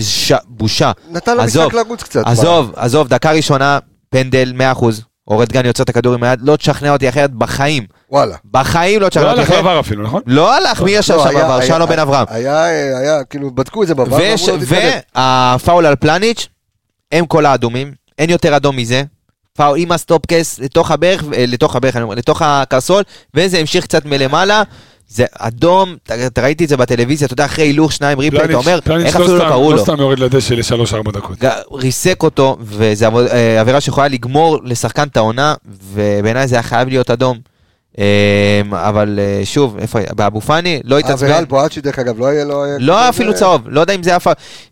בושה, 0.00 0.36
בושה. 0.48 0.92
נתן 1.10 1.36
לו 1.36 1.42
עזוב, 1.42 1.66
משחק 1.66 1.74
לרוץ 1.74 2.02
קצת. 2.02 2.22
עזוב, 2.26 2.72
עזוב, 2.76 3.08
דקה 3.08 3.30
ראשונה, 3.30 3.78
פנדל 4.10 4.52
100%, 4.74 4.84
אורל 5.28 5.52
דגני 5.52 5.66
עוצר 5.66 5.82
את 5.82 5.88
הכדור 5.88 6.14
עם 6.14 6.22
היד, 6.22 6.38
לא 6.42 6.56
תשכנע 6.56 6.92
אותי 6.92 7.08
אחרת 7.08 7.30
בחיים. 7.30 7.86
וואלה. 8.10 8.36
בחיים 8.50 9.00
לא 9.00 9.04
לא 9.04 9.08
תשכנע 9.08 9.30
אותי 9.30 9.40
הלך 9.40 9.48
אחרת. 9.48 9.64
ל 9.64 9.68
VAR 9.68 9.80
אפילו, 9.80 10.02
נכון? 10.04 10.22
לא 10.26 10.56
הלך, 10.56 10.82
מי 10.82 10.90
ישב 10.90 11.14
לא, 11.14 11.24
שם 11.24 11.34
ב 11.34 11.39
VAR? 11.39 11.60
שלום 11.60 11.88
בן 11.88 11.98
אברהם. 11.98 12.26
היה, 12.30 12.64
היה, 12.64 13.24
כאילו, 13.24 13.50
בדקו 13.50 13.82
את 13.82 13.88
זה 13.88 13.94
ב 13.94 13.99
VAR. 13.99 14.18
והפאול 15.14 15.86
על 15.86 15.96
פלניץ', 15.96 16.48
אם 17.12 17.26
כל 17.26 17.46
האדומים, 17.46 17.92
אין 18.18 18.30
יותר 18.30 18.56
אדום 18.56 18.76
מזה. 18.76 19.02
פאול 19.56 19.78
עם 19.78 19.92
הסטופקס 19.92 20.58
לתוך 20.58 20.90
הברך, 20.90 21.24
אה, 21.36 21.44
לתוך 21.48 21.76
הברך, 21.76 21.96
אני 21.96 22.02
אומר, 22.02 22.14
לתוך 22.14 22.42
הקרסול, 22.42 23.02
וזה 23.34 23.58
המשיך 23.58 23.84
קצת 23.84 24.04
מלמעלה. 24.04 24.62
זה 25.12 25.24
אדום, 25.38 25.96
אתה 26.26 26.42
ראיתי 26.42 26.64
את 26.64 26.68
זה 26.68 26.76
בטלוויזיה, 26.76 27.26
אתה 27.26 27.32
יודע, 27.32 27.44
אחרי 27.44 27.64
הילוך 27.64 27.92
שניים 27.92 28.18
ריפלי, 28.18 28.44
אתה 28.44 28.54
אומר, 28.54 28.78
איך 29.06 29.16
לא 29.16 29.24
אפילו 29.24 29.36
לא 29.38 29.40
סתם- 29.42 29.48
קראו 29.48 29.70
לא 29.70 29.76
לו. 29.76 29.82
סתם 29.82 30.00
יורד 30.00 30.18
לדשא 30.18 30.54
לשלוש-ארבע 30.54 31.10
דקות. 31.12 31.38
ריסק 31.72 32.22
אותו, 32.22 32.56
וזו 32.60 33.06
אה, 33.28 33.60
עבירה 33.60 33.80
שיכולה 33.80 34.08
לגמור 34.08 34.58
לשחקן 34.64 35.02
את 35.08 35.16
העונה, 35.16 35.54
ובעיניי 35.94 36.48
זה 36.48 36.54
היה 36.56 36.62
חייב 36.62 36.88
להיות 36.88 37.10
אדום. 37.10 37.38
אה, 37.98 38.04
אבל 38.88 39.18
אה, 39.22 39.40
שוב, 39.44 39.76
איפה? 39.78 39.98
באבו 40.16 40.40
פאני, 40.40 40.80
לא 40.84 40.94
עבירה 40.96 41.08
התעצבן. 41.14 41.30
על 41.32 41.44
בואצ'י, 41.44 41.80
דרך 41.80 41.98
אגב, 41.98 42.18
לא 42.18 42.26
היה... 42.26 42.44
לא 42.44 42.62
היה... 42.64 42.76
לא 42.78 42.98
היה 42.98 43.08
אפילו 43.08 43.34
צהוב, 43.34 43.62
לא 43.66 43.80
יודע 43.80 43.94
אם 43.94 44.02
זה 44.02 44.10
היה. 44.10 44.18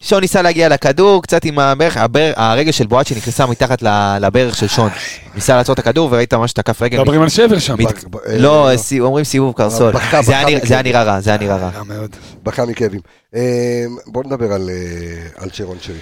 שון 0.00 0.20
ניסה 0.20 0.42
להגיע 0.42 0.68
לכדור, 0.68 1.22
קצת 1.22 1.44
עם 1.44 1.58
הברך, 1.58 1.96
הבר- 1.96 2.32
הרגל 2.36 2.70
של 2.72 2.86
בואצ'י 2.86 3.14
נכנסה 3.14 3.46
מתחת 3.46 3.82
ל- 3.82 4.18
לברך 4.20 4.56
של 4.56 4.68
שון. 4.68 4.90
ניסה 5.34 5.56
לעצור 5.56 5.72
את 5.72 5.78
הכדור 5.78 6.08
וראית 6.12 6.34
ממש 6.34 6.52
תקף 6.52 6.82
רגל. 6.82 7.00
מדברים 7.00 7.22
על 7.22 7.28
שבר 7.28 7.58
שם. 7.58 7.76
ב- 7.76 8.16
אה, 8.26 8.38
לא, 8.38 8.68
לא. 8.98 9.04
אומרים 9.04 9.24
סיבוב 9.24 9.54
קרסול. 9.56 9.92
זה 10.22 10.38
היה 10.38 10.82
נראה- 10.82 11.02
רע, 11.02 11.20
זה 11.20 11.30
היה 11.30 11.38
נראה 11.38 11.56
רע. 11.56 11.70
בכה 12.42 12.66
מכאבים. 12.66 13.00
אה, 13.34 13.40
בוא 14.06 14.24
נדבר 14.24 14.52
על, 14.52 14.70
אה, 14.70 15.42
על 15.42 15.50
צ'רון 15.50 15.76
שרי. 15.80 15.94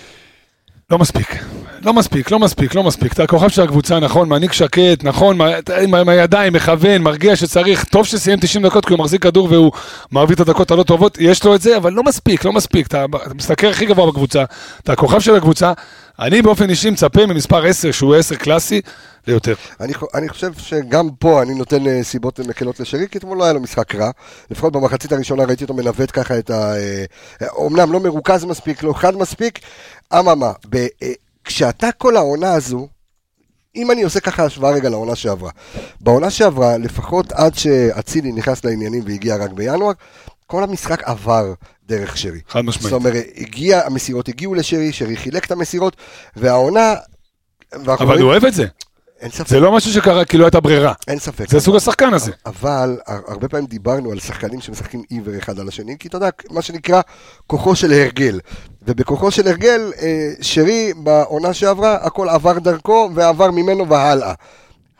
לא 0.90 0.98
מספיק, 0.98 1.36
לא 1.82 1.92
מספיק, 1.92 2.30
לא 2.30 2.38
מספיק, 2.38 2.74
לא 2.74 2.82
מספיק. 2.82 3.12
אתה 3.12 3.22
הכוכב 3.22 3.48
של 3.48 3.62
הקבוצה, 3.62 4.00
נכון, 4.00 4.28
מעניק 4.28 4.52
שקט, 4.52 5.04
נכון, 5.04 5.38
עם 5.82 6.08
הידיים, 6.08 6.52
מכוון, 6.52 7.02
מרגיע 7.02 7.36
שצריך. 7.36 7.84
טוב 7.84 8.06
שסיים 8.06 8.38
90 8.40 8.66
דקות 8.66 8.86
כי 8.86 8.92
הוא 8.92 8.98
מחזיק 8.98 9.22
כדור 9.22 9.48
והוא 9.50 9.72
מעביר 10.10 10.34
את 10.34 10.40
הדקות 10.40 10.70
הלא 10.70 10.82
טובות, 10.82 11.18
יש 11.20 11.44
לו 11.44 11.54
את 11.54 11.60
זה, 11.60 11.76
אבל 11.76 11.92
לא 11.92 12.02
מספיק, 12.02 12.44
לא 12.44 12.52
מספיק. 12.52 12.86
אתה 12.86 13.04
אתה 13.04 13.34
מסתכל 13.34 13.66
הכי 13.66 13.86
גבוה 13.86 14.06
בקבוצה, 14.06 14.44
אתה 14.82 14.92
הכוכב 14.92 15.20
של 15.20 15.34
הקבוצה. 15.34 15.72
אני 16.18 16.42
באופן 16.42 16.70
אישי 16.70 16.90
מצפה 16.90 17.26
ממספר 17.26 17.66
10, 17.66 17.90
שהוא 17.90 18.14
10 18.14 18.36
קלאסי, 18.36 18.80
ליותר. 19.26 19.54
אני, 19.80 19.92
אני 20.14 20.28
חושב 20.28 20.52
שגם 20.58 21.08
פה 21.18 21.42
אני 21.42 21.54
נותן 21.54 21.86
אה, 21.86 22.02
סיבות 22.02 22.40
מקלות 22.40 22.80
לשרי, 22.80 23.08
כי 23.10 23.18
אתמול 23.18 23.38
לא 23.38 23.44
היה 23.44 23.52
לו 23.52 23.60
משחק 23.60 23.94
רע. 23.94 24.10
לפחות 24.50 24.72
במחצית 24.72 25.12
הראשונה 25.12 25.44
ראיתי 25.44 25.64
אותו 25.64 25.74
מנווט 25.74 26.10
ככה 26.12 26.38
את 26.38 26.50
ה... 26.50 26.76
אה, 26.76 27.04
אומנם 27.48 27.92
לא 27.92 28.00
מרוכז 28.00 28.44
מספיק, 28.44 28.82
לא 28.82 28.92
חד 28.92 29.16
מספיק. 29.16 29.58
אממה, 30.14 30.52
ב, 30.68 30.76
אה, 30.76 31.12
כשאתה 31.44 31.92
כל 31.92 32.16
העונה 32.16 32.52
הזו, 32.52 32.88
אם 33.76 33.90
אני 33.90 34.02
עושה 34.02 34.20
ככה 34.20 34.44
השוואה 34.44 34.72
רגע 34.72 34.88
לעונה 34.88 35.16
שעברה. 35.16 35.50
בעונה 36.00 36.30
שעברה, 36.30 36.78
לפחות 36.78 37.32
עד 37.32 37.54
שאצילי 37.54 38.32
נכנס 38.32 38.64
לעניינים 38.64 39.02
והגיע 39.06 39.36
רק 39.36 39.52
בינואר, 39.52 39.92
כל 40.46 40.62
המשחק 40.62 41.02
עבר 41.02 41.54
דרך 41.86 42.16
שרי. 42.16 42.40
חד 42.48 42.60
משמעית. 42.60 42.82
זאת 42.82 42.92
אומרת, 42.92 43.24
הגיע, 43.36 43.86
המסירות 43.86 44.28
הגיעו 44.28 44.54
לשרי, 44.54 44.92
שרי 44.92 45.16
חילק 45.16 45.44
את 45.44 45.50
המסירות, 45.50 45.96
והעונה... 46.36 46.94
אבל 47.74 47.94
רואים- 48.04 48.20
הוא 48.22 48.30
אוהב 48.30 48.44
את 48.44 48.54
זה. 48.54 48.66
אין 49.20 49.30
ספק. 49.30 49.48
זה 49.48 49.60
לא 49.60 49.72
משהו 49.72 49.92
שקרה 49.92 50.24
כי 50.24 50.38
לא 50.38 50.44
הייתה 50.44 50.60
ברירה. 50.60 50.92
אין 51.08 51.18
ספק. 51.18 51.50
זה 51.50 51.60
סוג 51.60 51.76
השחקן 51.76 52.14
הזה. 52.14 52.32
אבל 52.46 52.98
הר- 53.06 53.20
הרבה 53.26 53.48
פעמים 53.48 53.66
דיברנו 53.66 54.12
על 54.12 54.20
שחקנים 54.20 54.60
שמשחקים 54.60 55.02
עיוור 55.10 55.38
אחד 55.38 55.58
על 55.60 55.68
השני, 55.68 55.96
כי 55.98 56.08
אתה 56.08 56.16
יודע, 56.16 56.28
מה 56.50 56.62
שנקרא 56.62 57.00
כוחו 57.46 57.76
של 57.76 57.92
הרגל. 57.92 58.40
ובכוחו 58.82 59.30
של 59.30 59.48
הרגל, 59.48 59.92
אה, 60.02 60.30
שרי 60.40 60.92
בעונה 60.96 61.54
שעברה, 61.54 61.94
הכל 61.94 62.28
עבר 62.28 62.58
דרכו 62.58 63.10
ועבר 63.14 63.50
ממנו 63.50 63.88
והלאה. 63.88 64.32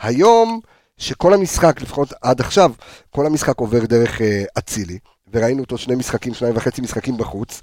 היום, 0.01 0.61
שכל 0.99 1.35
המשחק, 1.35 1.81
לפחות 1.83 2.13
עד 2.23 2.41
עכשיו, 2.41 2.73
כל 3.11 3.27
המשחק 3.27 3.59
עובר 3.59 3.85
דרך 3.85 4.21
אה, 4.21 4.43
אצילי, 4.59 4.99
וראינו 5.33 5.63
אותו 5.63 5.79
שני 5.79 5.95
משחקים, 5.95 6.35
שניים 6.35 6.57
וחצי 6.57 6.81
משחקים 6.81 7.17
בחוץ, 7.17 7.61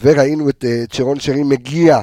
וראינו 0.00 0.48
את 0.48 0.64
אה, 0.64 0.84
צ'רון 0.90 1.20
שרי 1.20 1.42
מגיע 1.42 2.00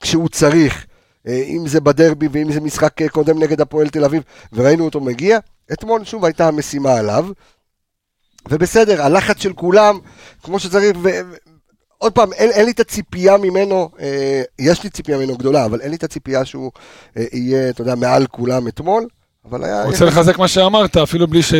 כשהוא 0.00 0.28
צריך, 0.28 0.86
אה, 1.26 1.42
אם 1.46 1.66
זה 1.66 1.80
בדרבי 1.80 2.28
ואם 2.32 2.52
זה 2.52 2.60
משחק 2.60 3.02
אה, 3.02 3.08
קודם 3.08 3.42
נגד 3.42 3.60
הפועל 3.60 3.88
תל 3.88 4.04
אביב, 4.04 4.22
וראינו 4.52 4.84
אותו 4.84 5.00
מגיע. 5.00 5.38
אתמול 5.72 6.04
שוב 6.04 6.24
הייתה 6.24 6.48
המשימה 6.48 6.94
עליו, 6.94 7.26
ובסדר, 8.48 9.02
הלחץ 9.02 9.42
של 9.42 9.52
כולם, 9.52 9.98
כמו 10.42 10.58
שצריך, 10.58 10.96
ו... 11.02 11.08
עוד 12.00 12.12
פעם, 12.12 12.32
אין, 12.32 12.50
אין 12.50 12.64
לי 12.64 12.70
את 12.70 12.80
הציפייה 12.80 13.36
ממנו, 13.36 13.90
אה, 14.00 14.42
יש 14.58 14.84
לי 14.84 14.90
ציפייה 14.90 15.18
ממנו 15.18 15.36
גדולה, 15.36 15.64
אבל 15.64 15.80
אין 15.80 15.90
לי 15.90 15.96
את 15.96 16.04
הציפייה 16.04 16.44
שהוא 16.44 16.72
אה, 17.16 17.24
יהיה, 17.32 17.70
אתה 17.70 17.80
יודע, 17.80 17.94
מעל 17.94 18.26
כולם 18.26 18.68
אתמול, 18.68 19.06
אבל 19.48 19.64
היה... 19.64 19.84
רוצה 19.84 20.04
לחזק 20.04 20.38
מה 20.38 20.48
שאמרת, 20.48 20.96
אפילו 20.96 21.26
בלי, 21.26 21.42
ש... 21.42 21.54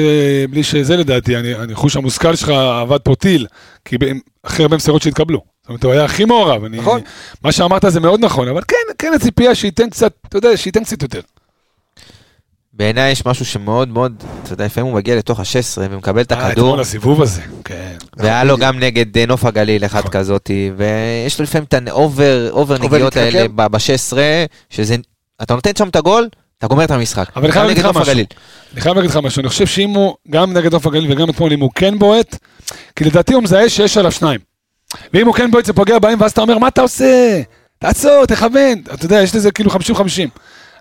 בלי 0.50 0.62
שזה 0.62 0.96
לדעתי, 0.96 1.36
אני, 1.36 1.54
אני 1.54 1.74
חוש 1.74 1.96
המושכל 1.96 2.36
שלך 2.36 2.48
עבד 2.82 2.98
פה 2.98 3.14
טיל, 3.14 3.46
כי 3.84 3.98
ב- 3.98 4.04
אחרי 4.42 4.64
הרבה 4.64 4.76
מסירות 4.76 5.02
שהתקבלו. 5.02 5.42
זאת 5.60 5.68
אומרת, 5.68 5.84
הוא 5.84 5.92
היה 5.92 6.04
הכי 6.04 6.24
מעורב. 6.24 6.64
אני... 6.64 6.78
נכון. 6.78 7.00
מה 7.42 7.52
שאמרת 7.52 7.84
זה 7.88 8.00
מאוד 8.00 8.24
נכון, 8.24 8.48
אבל 8.48 8.62
כן, 8.68 8.76
כן 8.98 9.12
הציפייה 9.14 9.54
שייתן 9.54 9.90
קצת, 9.90 10.12
אתה 10.28 10.36
יודע, 10.36 10.56
שייתן 10.56 10.84
קצת 10.84 11.02
יותר. 11.02 11.20
בעיניי 12.72 13.12
יש 13.12 13.26
משהו 13.26 13.44
שמאוד 13.44 13.88
מאוד, 13.88 14.24
אתה 14.42 14.52
יודע, 14.52 14.64
לפעמים 14.64 14.86
הוא 14.86 14.96
מגיע 14.96 15.16
לתוך 15.16 15.40
ה-16 15.40 15.78
ומקבל 15.90 16.20
את 16.20 16.32
אה, 16.32 16.48
הכדור, 16.48 16.68
אתמול 16.68 16.80
הסיבוב 16.80 17.22
הזה, 17.22 17.42
כן. 17.64 17.96
והיה 18.16 18.44
לו 18.44 18.56
גם 18.56 18.78
נגד 18.78 19.18
אה, 19.18 19.26
נוף 19.26 19.44
הגליל 19.44 19.84
אחד 19.84 19.98
נכון. 19.98 20.10
כזאתי, 20.10 20.70
ויש 20.76 21.38
לו 21.38 21.42
לפעמים 21.42 21.64
את 21.64 21.74
ה 21.88 22.01
over 22.01 22.50
over 22.50 22.78
נגיעות. 22.78 23.16
האלה 23.16 23.48
ב-16, 23.48 24.16
שזה, 24.70 24.96
אתה 25.42 25.54
נותן 25.54 25.70
שם 25.78 25.88
את 25.88 25.96
הגול, 25.96 26.28
אתה 26.60 26.68
גומר 26.68 26.84
את 26.84 26.90
המשחק. 26.90 27.24
אבל 27.36 27.44
אני 27.44 27.52
חייב 27.52 27.66
להגיד 27.66 27.84
לך 27.84 27.96
משהו. 27.96 28.12
אני 28.72 28.80
חייב 28.80 28.96
להגיד 28.96 29.10
לך 29.10 29.16
משהו, 29.16 29.40
אני 29.40 29.48
חושב 29.48 29.66
שאם 29.66 29.90
הוא, 29.90 30.14
גם 30.30 30.52
נגד 30.52 30.72
נוף 30.72 30.86
הגליל 30.86 31.12
וגם 31.12 31.30
אתמול, 31.30 31.52
אם 31.52 31.60
הוא 31.60 31.70
כן 31.74 31.98
בועט, 31.98 32.36
כי 32.96 33.04
לדעתי 33.04 33.34
הוא 33.34 33.42
מזהה 33.42 33.68
שיש 33.68 33.96
עליו 33.96 34.12
שניים. 34.12 34.40
ואם 35.14 35.26
הוא 35.26 35.34
כן 35.34 35.50
בועט 35.50 35.64
זה 35.64 35.72
פוגע 35.72 35.98
בהם, 35.98 36.20
ואז 36.20 36.30
אתה 36.30 36.40
אומר, 36.40 36.58
מה 36.58 36.68
אתה 36.68 36.80
עושה? 36.82 37.40
תעצור, 37.78 38.26
תכוון. 38.26 38.78
אתה 38.94 39.04
יודע, 39.04 39.22
יש 39.22 39.34
לזה 39.34 39.50
כאילו 39.50 39.70
50-50. 39.70 39.76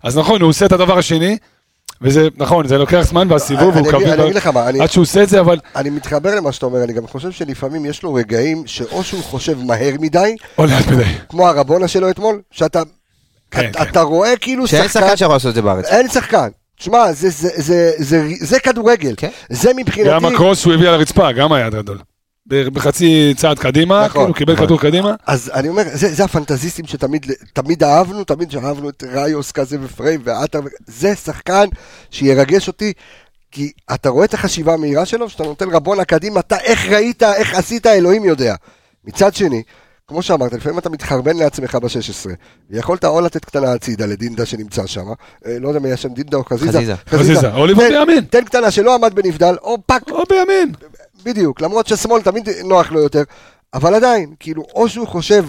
אז 0.04 0.18
נכון, 0.18 0.42
הוא 0.42 0.50
עושה 0.50 0.66
את 0.66 0.72
הדבר 0.72 0.98
השני, 0.98 1.38
וזה, 2.02 2.28
נכון, 2.38 2.68
זה 2.68 2.78
לוקח 2.78 3.02
זמן, 3.02 3.32
והסיבוב 3.32 3.78
הוא 3.78 3.90
אגיד- 3.90 3.94
אני 3.96 4.04
קביל 4.06 4.22
אגיד 4.22 4.36
לך 4.36 4.48
מה, 4.48 4.66
עד 4.82 4.92
שהוא 4.92 5.02
עושה 5.02 5.24
את 5.24 5.30
זה, 5.30 5.40
אבל 5.40 5.60
אני 5.76 5.90
מתחבר 5.90 6.36
למה 6.36 6.52
שאתה 6.52 6.66
אומר, 6.66 6.84
אני 6.84 6.94
גם 6.94 7.08
חושב 7.08 7.32
שלפעמים 7.32 7.86
יש 7.86 8.04
לו 8.04 8.14
רגעים 8.14 8.64
שאו 8.66 9.04
שהוא 9.04 9.24
חושב 9.24 9.58
מהר 9.64 9.94
מדי, 10.00 10.36
או 10.58 10.66
לאט 10.66 10.88
מדי. 10.88 11.04
כמו 11.30 11.48
הרבונה 11.48 11.88
שלו 11.88 12.10
אתמול, 12.10 12.42
שאתה 12.52 12.82
כן, 13.52 13.70
אתה, 13.70 13.86
כן. 13.86 13.92
אתה 13.92 14.02
רואה 14.02 14.38
כאילו 14.38 14.68
שאין 14.68 14.88
שחקן, 14.88 15.00
שחקן 15.00 15.18
שיכול 15.18 15.36
לעשות 15.36 15.50
את 15.50 15.56
זה 15.56 15.62
בארץ. 15.62 15.86
אין 15.86 16.10
שחקן. 16.10 16.48
תשמע, 16.80 17.12
זה, 17.12 17.30
זה, 17.30 17.50
זה, 17.56 17.92
זה, 17.98 18.28
זה 18.40 18.60
כדורגל. 18.60 19.14
כן. 19.18 19.30
זה 19.50 19.72
מבחינתי... 19.76 20.10
גם 20.10 20.26
הקרוס 20.26 20.60
שהוא 20.60 20.74
הביא 20.74 20.88
על 20.88 20.94
הרצפה, 20.94 21.32
גם 21.32 21.54
היה 21.54 21.70
גדול. 21.70 21.98
בחצי 22.48 23.34
צעד 23.38 23.60
קדימה, 23.60 24.06
נכון, 24.06 24.22
כאילו 24.22 24.34
קיבל 24.34 24.54
נכון. 24.54 24.66
כדור 24.66 24.80
קדימה. 24.80 25.16
אז 25.28 25.52
אני 25.54 25.70
אומר, 25.70 25.84
זה, 25.94 26.14
זה 26.14 26.24
הפנטזיסטים 26.24 26.88
שתמיד 26.88 27.26
תמיד 27.54 27.84
אהבנו, 27.84 28.24
תמיד 28.24 28.56
אהבנו 28.56 28.90
את 28.90 29.04
ראיוס 29.12 29.52
כזה 29.52 29.78
ופריים 29.82 30.22
ועטר, 30.24 30.60
זה 30.88 31.16
שחקן 31.16 31.66
שירגש 32.12 32.68
אותי, 32.68 32.94
כי 33.52 33.72
אתה 33.94 34.10
רואה 34.10 34.26
את 34.26 34.34
החשיבה 34.34 34.74
המהירה 34.74 35.06
שלו, 35.06 35.30
שאתה 35.30 35.44
נותן 35.44 35.70
רבונה 35.70 36.06
קדימה, 36.06 36.40
אתה 36.40 36.58
איך 36.60 36.86
ראית, 36.86 37.24
איך 37.24 37.54
עשית, 37.54 37.88
אלוהים 37.88 38.26
יודע. 38.26 38.56
מצד 39.06 39.36
שני, 39.36 39.64
כמו 40.10 40.22
שאמרת, 40.22 40.54
לפעמים 40.54 40.80
אתה 40.80 40.90
מתחרבן 40.90 41.38
לעצמך 41.38 41.76
ב-16, 41.76 42.30
ויכולת 42.70 43.06
או 43.06 43.22
לתת 43.22 43.46
קטנה 43.46 43.74
הצידה 43.74 44.06
לדינדה 44.06 44.46
שנמצא 44.46 44.86
שם, 44.88 45.06
אה, 45.46 45.60
לא 45.60 45.68
יודע 45.68 45.80
מי 45.80 45.88
היה 45.88 45.98
שם, 45.98 46.10
דינדה 46.14 46.38
או 46.38 46.44
חזיזה. 46.46 46.78
חזיזה. 46.78 46.96
חזיזה, 47.10 47.54
או 47.54 47.66
לבעוט 47.68 47.86
תן- 47.88 48.06
בימין. 48.06 48.24
תן 48.24 48.46
קטנה 48.46 48.72
שלא 48.72 48.96
עמד 48.96 49.14
בנבדל, 49.16 49.56
או 49.62 49.78
fuck, 49.86 50.12
או 50.12 50.24
בימין. 50.30 50.72
בדיוק, 51.24 51.62
למרות 51.62 51.88
ששמאל 51.88 52.22
תמיד 52.22 52.50
נוח 52.64 52.92
לו 52.92 53.00
יותר, 53.00 53.24
אבל 53.74 53.96
עדיין, 53.96 54.34
כאילו, 54.40 54.64
או 54.76 54.90
שהוא 54.90 55.08
חושב, 55.08 55.46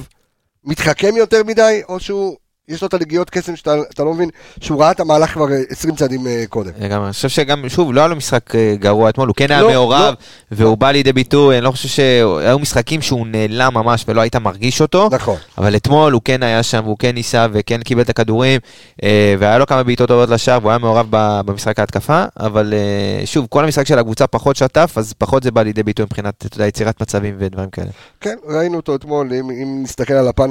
מתחכם 0.64 1.16
יותר 1.16 1.42
מדי, 1.44 1.80
או 1.88 2.00
שהוא, 2.00 2.36
יש 2.70 2.82
לו 2.82 2.88
את 2.88 2.94
הנגיעות 2.94 3.30
קסם 3.30 3.56
שאתה 3.56 3.74
אתה 3.94 4.04
לא 4.04 4.14
מבין, 4.14 4.30
שהוא 4.60 4.80
ראה 4.80 4.90
את 4.90 5.00
המהלך 5.00 5.32
כבר 5.32 5.52
אה, 5.52 5.58
20 5.70 5.94
צעדים 5.94 6.26
אה, 6.26 6.44
קודם. 6.48 6.70
גם, 6.90 7.04
אני 7.04 7.12
חושב 7.12 7.28
שגם, 7.28 7.68
שוב, 7.68 7.94
לא 7.94 8.00
היה 8.00 8.08
לו 8.08 8.16
משחק 8.16 8.54
אה, 8.54 8.74
גרוע 8.78 9.08
אתמול, 9.08 9.28
הוא 9.28 9.34
כן 9.36 9.50
היה 9.50 9.62
לא, 9.62 9.70
מעורב, 9.70 10.00
לא. 10.00 10.56
והוא 10.56 10.78
בא 10.78 10.90
לידי 10.90 11.12
ביטוי, 11.12 11.56
אני 11.56 11.64
לא 11.64 11.70
חושב 11.70 11.88
שהיו 11.88 12.58
משחקים 12.58 13.02
שהוא 13.02 13.26
נעלם 13.26 13.74
ממש 13.74 14.04
ולא 14.08 14.20
היית 14.20 14.36
מרגיש 14.36 14.80
אותו, 14.80 15.08
נכון. 15.12 15.36
אבל 15.58 15.76
אתמול 15.76 16.12
הוא 16.12 16.22
כן 16.24 16.42
היה 16.42 16.62
שם, 16.62 16.80
והוא 16.84 16.96
כן 16.98 17.14
ניסה 17.14 17.46
וכן 17.52 17.82
קיבל 17.82 18.02
את 18.02 18.10
הכדורים, 18.10 18.60
אה, 19.02 19.34
והיה 19.38 19.58
לו 19.58 19.66
כמה 19.66 19.82
בעיטות 19.82 20.08
טובות 20.08 20.28
לשער, 20.28 20.58
והוא 20.60 20.70
היה 20.70 20.78
מעורב 20.78 21.06
במשחק 21.46 21.78
ההתקפה, 21.78 22.24
אבל 22.40 22.74
אה, 22.76 23.26
שוב, 23.26 23.46
כל 23.50 23.64
המשחק 23.64 23.86
של 23.86 23.98
הקבוצה 23.98 24.26
פחות 24.26 24.56
שטף, 24.56 24.92
אז 24.96 25.12
פחות 25.18 25.42
זה 25.42 25.50
בא 25.50 25.62
לידי 25.62 25.82
ביטוי 25.82 26.04
מבחינת, 26.04 26.34
אתה 26.46 26.56
יודע, 26.56 26.66
יצירת 26.66 27.02
מצבים 27.02 27.34
ודברים 27.38 27.70
כאלה. 27.70 27.90
כן, 28.20 28.34
ראינו 28.48 28.76
אותו 28.76 28.94
אתמול, 28.94 29.32
אם, 29.32 29.50
אם 29.50 29.80
נסתכל 29.82 30.14
על 30.14 30.28
הפן, 30.28 30.50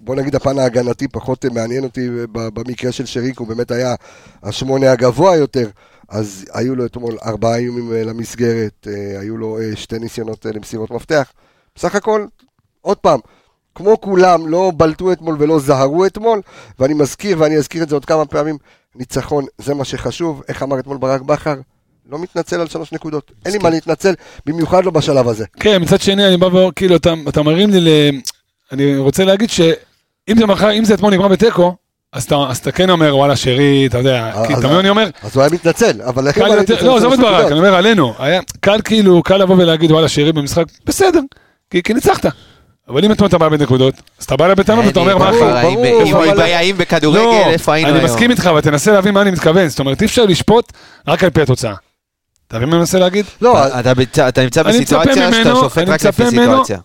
בוא 0.00 0.14
נגיד 0.14 0.34
הפן 0.34 0.58
ההגנתי, 0.78 1.08
פחות 1.08 1.44
אה, 1.44 1.50
מעניין 1.50 1.84
אותי 1.84 2.08
ב- 2.32 2.48
במקרה 2.48 2.92
של 2.92 3.06
שריק, 3.06 3.38
הוא 3.38 3.48
באמת 3.48 3.70
היה 3.70 3.94
השמונה 4.42 4.92
הגבוה 4.92 5.36
יותר, 5.36 5.68
אז 6.08 6.44
היו 6.54 6.76
לו 6.76 6.86
אתמול 6.86 7.16
ארבעה 7.24 7.56
איומים 7.56 7.92
אה, 7.92 8.04
למסגרת, 8.04 8.86
אה, 8.86 9.20
היו 9.20 9.36
לו 9.36 9.58
אה, 9.58 9.76
שתי 9.76 9.98
ניסיונות 9.98 10.46
אה, 10.46 10.52
למסירות 10.52 10.90
מפתח. 10.90 11.32
בסך 11.76 11.94
הכל, 11.94 12.26
עוד 12.80 12.96
פעם, 12.96 13.20
כמו 13.74 14.00
כולם, 14.00 14.48
לא 14.48 14.72
בלטו 14.76 15.12
אתמול 15.12 15.36
ולא 15.38 15.58
זהרו 15.58 16.06
אתמול, 16.06 16.40
ואני 16.78 16.94
מזכיר, 16.94 17.36
ואני 17.40 17.56
אזכיר 17.56 17.82
את 17.82 17.88
זה 17.88 17.96
עוד 17.96 18.04
כמה 18.04 18.26
פעמים, 18.26 18.58
ניצחון, 18.94 19.44
זה 19.58 19.74
מה 19.74 19.84
שחשוב. 19.84 20.42
איך 20.48 20.62
אמר 20.62 20.78
אתמול 20.78 20.96
ברק 20.96 21.20
בכר? 21.20 21.54
לא 22.10 22.18
מתנצל 22.18 22.60
על 22.60 22.68
שלוש 22.68 22.92
נקודות. 22.92 23.32
אין 23.44 23.52
לי 23.52 23.58
מה 23.58 23.70
להתנצל, 23.70 24.14
במיוחד 24.46 24.84
לא 24.84 24.90
בשלב 24.90 25.28
הזה. 25.28 25.44
כן, 25.60 25.82
מצד 25.82 26.00
שני, 26.00 26.28
אני 26.28 26.36
בא 26.36 26.46
ואומר, 26.46 26.70
כאילו, 26.76 26.96
אתה, 26.96 27.14
אתה 27.28 27.42
מרים 27.42 27.70
לי 27.70 27.80
ל... 27.80 27.88
אני 28.72 28.96
רוצה 28.96 29.24
להגיד 29.24 29.50
שאם 30.28 30.38
זה 30.38 30.46
מחר, 30.46 30.72
אם 30.72 30.84
זה 30.84 30.94
אתמול 30.94 31.12
נגמר 31.12 31.28
בתיקו, 31.28 31.74
אז 32.12 32.24
אתה, 32.24 32.36
אז 32.48 32.58
אתה 32.58 32.72
כן 32.72 32.90
אומר, 32.90 33.16
וואלה, 33.16 33.36
שרי, 33.36 33.86
אתה 33.86 33.98
יודע, 33.98 34.30
כי 34.46 34.52
אז- 34.52 34.58
אתה 34.58 34.66
מבין, 34.66 34.78
אני 34.78 34.88
אומר, 34.88 35.08
אז 35.22 35.30
הוא 35.36 35.42
היה 35.42 35.52
מתנצל, 35.52 36.02
אבל 36.02 36.26
איך 36.26 36.34
קל 36.34 36.40
הוא 36.44 36.52
היה 36.52 36.60
יותר, 36.60 36.72
מתנצל 36.74 36.86
לא, 36.86 36.96
עזוב 36.96 37.12
את 37.12 37.18
ברק? 37.18 37.46
אני 37.50 37.58
אומר 37.58 37.74
עלינו, 37.74 38.14
היה 38.18 38.40
קל 38.60 38.80
כאילו, 38.84 39.22
קל 39.22 39.36
לבוא 39.36 39.56
ולהגיד, 39.58 39.90
וואלה, 39.92 40.08
שרי 40.08 40.32
במשחק, 40.32 40.64
בסדר, 40.86 41.20
כי 41.70 41.82
כי 41.82 41.94
ניצחת. 41.94 42.26
אבל 42.88 43.04
אם 43.04 43.12
אתמול 43.12 43.28
אתה 43.28 43.38
בא 43.38 43.48
בנקודות, 43.48 43.94
אז 44.18 44.24
אתה 44.24 44.36
בא 44.36 44.44
אליי 44.44 44.54
בטענות 44.56 44.84
ואתה 44.84 45.00
אומר, 45.00 45.18
מה 45.18 45.30
ברור, 45.30 45.50
אחי? 45.58 45.62
ברור, 45.74 46.02
אם 46.02 46.14
אבל- 46.16 46.28
הוא 46.28 46.34
בעיה 46.36 46.74
בכדורגל, 46.74 47.20
לא, 47.20 47.50
איפה 47.50 47.74
היינו 47.74 47.90
אני 47.90 47.98
היום? 47.98 48.04
מסכים 48.10 48.30
איתך, 48.30 48.46
אבל 48.46 48.60
תנסה 48.60 48.92
להבין 48.92 49.14
מה 49.14 49.22
אני 49.22 49.30
מתכוון. 49.30 49.68
זאת 49.68 49.78
אומרת, 49.78 50.00
אי 50.02 50.06
אפשר 50.06 50.24
לשפוט 50.26 50.72
רק 51.08 51.24
על 51.24 51.30
פי 51.30 51.42
התוצאה. 51.42 51.74
אתה 52.48 52.56
מבין 52.56 52.68
מה 52.68 52.74
אני 52.74 52.80
מנסה 52.80 52.98
להגיד? 52.98 53.24
לא, 53.42 53.66
אתה 54.28 54.42
נמצא 54.42 54.60
אני 54.60 54.68
בסיטואציה 54.72 55.32
שאתה 55.32 55.54
שופט 55.54 55.78
אני 55.78 55.90
רק 55.90 56.04
לפי 56.04 56.22
מצפה 56.22 56.30
ממנו- 56.36 56.50
סיטואציה. 56.52 56.78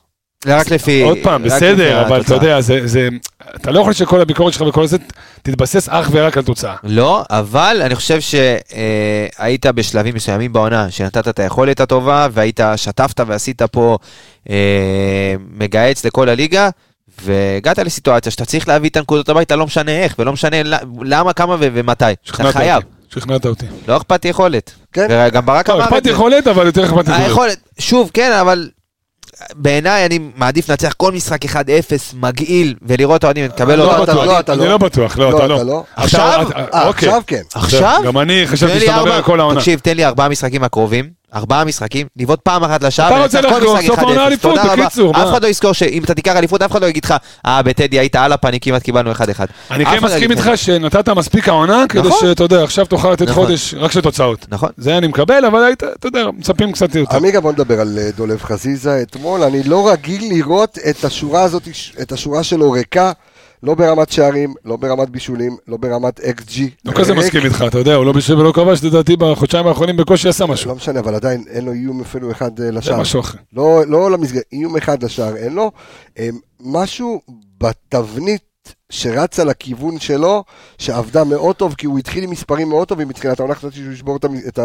רק 0.45 0.71
לפי... 0.71 1.01
עוד 1.01 1.17
פעם, 1.23 1.43
בסדר, 1.43 2.07
אבל 2.07 2.21
אתה. 2.21 2.33
יודע, 2.33 2.61
זה, 2.61 2.79
זה, 2.87 3.07
אתה 3.55 3.71
לא 3.71 3.79
יכול 3.79 3.93
שכל 3.93 4.21
הביקורת 4.21 4.53
שלך 4.53 4.61
וכל 4.61 4.87
זה 4.87 4.97
תתבסס 5.41 5.89
אך 5.89 6.09
ורק 6.11 6.37
על 6.37 6.43
תוצאה. 6.43 6.75
לא, 6.83 7.23
אבל 7.29 7.81
אני 7.81 7.95
חושב 7.95 8.19
שהיית 8.21 9.65
בשלבים 9.65 10.15
מסוימים 10.15 10.53
בעונה, 10.53 10.91
שנתת 10.91 11.27
את 11.27 11.39
היכולת 11.39 11.79
הטובה, 11.79 12.27
והיית, 12.31 12.59
שטפת 12.75 13.19
ועשית 13.27 13.61
פה 13.61 13.97
אה, 14.49 15.35
מגהץ 15.53 16.05
לכל 16.05 16.29
הליגה, 16.29 16.69
והגעת 17.21 17.79
לסיטואציה 17.79 18.31
שאתה 18.31 18.45
צריך 18.45 18.67
להביא 18.67 18.89
את 18.89 18.97
הנקודות 18.97 19.29
הביתה, 19.29 19.55
לא 19.55 19.65
משנה 19.65 19.91
איך, 19.91 20.15
ולא 20.19 20.33
משנה 20.33 20.57
למה, 21.01 21.33
כמה 21.33 21.55
ומתי. 21.59 22.05
אתה 22.29 22.51
חייב, 22.51 22.83
אותי. 22.83 23.19
שכנעת 23.19 23.45
אותי. 23.45 23.65
לא 23.87 23.97
אכפת 23.97 24.25
יכולת. 24.25 24.71
כן. 24.93 25.07
וגם 25.09 25.45
ברק 25.45 25.69
לא, 25.69 25.73
אמר 25.73 25.83
את 25.83 25.87
אכפת 25.87 26.03
זה. 26.03 26.09
יכולת, 26.09 26.47
אבל 26.47 26.65
יותר 26.65 26.85
אכפת 26.85 27.05
יכולת. 27.29 27.57
שוב, 27.79 28.11
כן, 28.13 28.31
אבל 28.31 28.69
בעיניי 29.55 30.05
אני 30.05 30.19
מעדיף 30.35 30.69
לנצח 30.69 30.93
כל 30.97 31.11
משחק 31.11 31.45
1-0 31.45 31.55
מגעיל, 32.13 32.75
ולראות 32.81 33.23
אוהדים, 33.23 33.45
לקבל 33.45 33.75
לא, 33.75 33.91
אותו. 33.91 34.03
אתה 34.03 34.13
לא, 34.13 34.39
אתה 34.39 34.53
אני 34.53 34.61
לא. 34.61 34.67
לא 34.69 34.77
בטוח, 34.77 35.17
לא, 35.17 35.45
אתה 35.45 35.63
לא. 35.63 35.83
עכשיו? 35.95 36.47
אה, 36.55 36.87
אוקיי. 36.87 37.09
עכשיו 37.09 37.21
כן. 37.27 37.41
עכשיו? 37.55 38.01
גם 38.05 38.17
אני 38.17 38.47
חשבתי 38.47 38.79
שאתה 38.79 38.97
מדבר 38.97 39.13
על 39.13 39.21
כל 39.23 39.39
העונה. 39.39 39.59
תקשיב, 39.59 39.79
תן 39.79 39.95
לי 39.97 40.05
ארבעה 40.05 40.29
משחקים 40.29 40.63
הקרובים, 40.63 41.09
ארבעה 41.35 41.63
משחקים, 41.65 42.07
לבעוט 42.17 42.39
פעם 42.41 42.63
אחת 42.63 42.83
לשער, 42.83 43.07
אתה 43.07 43.23
רוצה 43.23 43.41
לחגוג 43.41 43.81
סוף 43.81 43.99
1-0. 43.99 44.01
העונה 44.01 44.27
אליפות. 44.27 44.59
בקיצור, 44.77 45.11
אף? 45.11 45.29
אחד 45.29 45.43
לא 45.43 45.47
יזכור 45.47 45.73
שאם 45.73 46.03
אתה 46.03 46.13
תיקח 46.13 46.35
אליפות, 46.35 46.61
אף 46.61 46.71
אחד 46.71 46.81
לא 46.81 46.87
יגיד 46.87 47.05
לך, 47.05 47.13
אה, 47.45 47.61
בטדי 47.61 47.99
היית 47.99 48.15
על 48.15 48.33
הפנים, 48.33 48.59
כמעט 48.59 48.83
קיבלנו 48.83 49.11
1-1. 49.11 49.15
אני 49.71 49.85
כן 49.85 49.95
לא 49.95 50.01
מסכים 50.01 50.31
איתך. 50.31 50.51
שנתת 50.55 51.09
מספיק 51.09 51.47
העונה, 51.47 51.85
כדי 51.89 52.07
נכון. 52.07 52.19
שאתה 52.21 52.43
יודע, 52.43 52.63
עכשיו 52.63 52.85
תוכל 52.85 53.11
לתת 53.11 53.29
נכון. 53.29 53.45
חודש 53.45 53.73
רק 53.77 53.91
של 53.91 54.01
תוצאות. 54.01 54.45
נכון. 54.49 54.69
זה 54.77 54.97
אני 54.97 55.07
מקבל, 55.07 55.45
אבל 55.45 55.63
היית, 55.63 55.83
אתה 55.83 56.07
יודע, 56.07 56.31
מצפים 56.37 56.71
קצת 56.71 56.95
יותר. 56.95 57.15
עמיגה, 57.15 57.39
בוא 57.41 57.51
נדבר 57.51 57.81
על 57.81 57.99
אה, 58.01 58.09
דולב 58.17 58.43
חזיזה 58.43 59.01
אתמול. 59.01 59.43
אני 59.43 59.63
לא 59.63 59.89
רגיל 59.89 60.29
לראות 60.29 60.77
את 60.89 61.05
השורה 61.05 61.43
הזאת, 61.43 61.67
את 62.01 62.11
השורה 62.11 62.43
שלו 62.43 62.71
ריקה, 62.71 63.11
לא 63.63 63.75
ברמת 63.75 64.11
שערים, 64.11 64.53
לא 64.65 64.75
ברמת 64.75 65.09
בישולים, 65.09 65.57
לא 65.67 65.77
ברמת 65.77 66.19
אקס 66.19 66.43
ג'י. 66.45 66.69
לא 66.85 66.91
כזה 66.91 67.13
מסכים 67.13 67.41
איתך, 67.45 67.63
אתה 67.67 67.77
יודע, 67.77 67.95
הוא 67.95 68.05
לא 68.05 68.11
בישל 68.11 68.39
ולא 68.39 68.51
כבש, 68.51 68.83
לדעתי 68.83 69.15
בחודשיים 69.15 69.67
האחרונים 69.67 69.97
בקושי 69.97 70.29
עשה 70.29 70.45
משהו. 70.45 70.69
לא 70.69 70.75
משנה, 70.75 70.99
אבל 70.99 71.15
עדיין 71.15 71.43
אין 71.49 71.65
לו 71.65 71.71
איום 71.71 72.01
אפילו 72.01 72.31
אחד 72.31 72.59
אה, 72.59 72.65
זה 72.65 72.71
לשער. 72.71 73.01
משהו 73.01 73.19
אחר. 73.19 73.37
לא, 73.53 73.81
לא 73.87 74.11
למסגרת, 74.11 74.43
איום 74.53 74.77
אחד 74.77 75.03
לשער 75.03 75.35
אין 75.35 75.53
לו. 75.53 75.71
אה, 76.19 76.29
משהו 76.59 77.21
בתבנית 77.57 78.41
שרצה 78.89 79.43
לכיוון 79.43 79.99
שלו, 79.99 80.43
שעבדה 80.77 81.23
מאוד 81.23 81.55
טוב, 81.55 81.73
כי 81.77 81.85
הוא 81.85 81.99
התחיל 81.99 82.23
עם 82.23 82.29
מספרים 82.29 82.69
מאוד 82.69 82.87
טובים 82.87 83.07
מתחילת 83.07 83.39
העונה, 83.39 83.55
חשבתי 83.55 83.75
שהוא 83.75 83.93
ישבור 83.93 84.15
את, 84.15 84.25
את, 84.25 84.59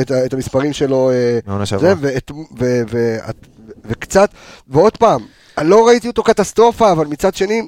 את, 0.00 0.12
את, 0.26 0.32
המספרים 0.32 0.72
שלו. 0.72 1.10
אה, 1.10 1.38
מעונה 1.46 1.64
זה, 1.64 1.66
שעברה. 1.66 1.94
ואת, 2.00 2.30
ו, 2.30 2.34
ו, 2.60 2.82
ו, 2.90 3.16
וקצת, 3.84 4.30
ועוד 4.68 4.96
פעם, 4.96 5.20
אני 5.58 5.68
לא 5.68 5.86
ראיתי 5.86 6.08
אותו 6.08 6.22
קטסטרופה, 6.22 6.92
אבל 6.92 7.06
מצד 7.06 7.34
שני, 7.34 7.62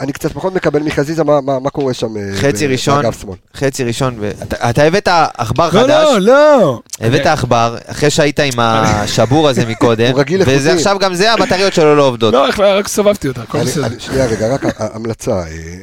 אני 0.00 0.12
קצת 0.12 0.32
פחות 0.32 0.54
מקבל 0.54 0.82
מחזיזה 0.82 1.24
מה, 1.24 1.40
מה, 1.40 1.58
מה 1.60 1.70
קורה 1.70 1.94
שם. 1.94 2.16
אה, 2.16 2.22
חצי 2.36 2.68
ב- 2.68 2.70
ראשון, 2.70 3.02
באגף 3.02 3.20
שמאל. 3.22 3.36
חצי 3.56 3.84
ראשון, 3.84 4.16
ואתה 4.20 4.70
אתה 4.70 4.82
הבאת 4.82 5.08
עכבר 5.38 5.64
לא, 5.66 5.70
חדש, 5.70 6.08
לא, 6.12 6.20
לא. 6.20 6.80
הבאת 7.00 7.26
עכבר, 7.26 7.76
אחרי 7.86 8.10
שהיית 8.10 8.40
עם 8.40 8.52
השבור 8.60 9.48
הזה 9.48 9.66
מקודם, 9.66 10.10
הוא 10.12 10.20
רגיל 10.20 10.42
וזה 10.42 10.52
איכותי. 10.52 10.70
עכשיו 10.72 10.98
גם 10.98 11.14
זה, 11.14 11.32
הבטריות 11.32 11.72
שלו 11.74 11.94
לא 11.96 12.02
עובדות. 12.06 12.34
לא, 12.34 12.46
רק 12.58 12.88
סובבתי 12.88 13.28
אותה, 13.28 13.42
הכל 13.42 13.58
אני, 13.58 13.66
בסדר. 13.66 13.98
שנייה 13.98 14.26
רגע, 14.26 14.54
רק 14.54 14.62
המלצה, 14.78 15.32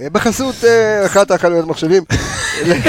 אה, 0.02 0.10
בחסות 0.12 0.56
אה, 0.64 1.06
אחת 1.06 1.32
החנויות 1.32 1.68
מחשבים, 1.68 2.04
לך, 2.66 2.88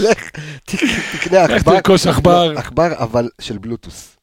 לך, 0.00 0.18
תק- 0.66 0.80
תקנה 1.12 1.42
לך 1.44 1.50
עכבר, 1.50 1.80
תרכוש 1.80 2.06
עכבר. 2.06 2.52
לא, 2.52 2.58
עכבר 2.58 2.92
אבל 2.98 3.28
של 3.40 3.58
בלוטוס. 3.58 4.15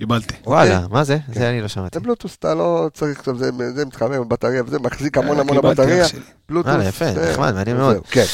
קיבלתי. 0.00 0.34
וואלה, 0.46 0.80
מה 0.90 1.04
זה? 1.04 1.18
זה 1.34 1.50
אני 1.50 1.60
לא 1.62 1.68
שמעתי. 1.68 1.98
זה 1.98 2.04
בלוטוס, 2.04 2.36
אתה 2.38 2.54
לא 2.54 2.88
צריך, 2.94 3.18
עכשיו, 3.18 3.38
זה, 3.38 3.50
זה 3.74 3.84
מתחמם 3.86 4.20
בבטריה 4.28 4.62
וזה 4.66 4.78
מחזיק 4.78 5.18
המון 5.18 5.40
המון 5.40 5.56
אה, 5.56 5.62
קיבלתי, 5.62 5.82
הבטריה. 5.82 6.04
בלוטוס. 6.48 6.72
וואלה, 6.72 6.88
יפה, 6.88 7.04
נחמד, 7.30 7.54
מעניין 7.54 7.76
מאוד. 7.76 7.96
כן, 8.10 8.24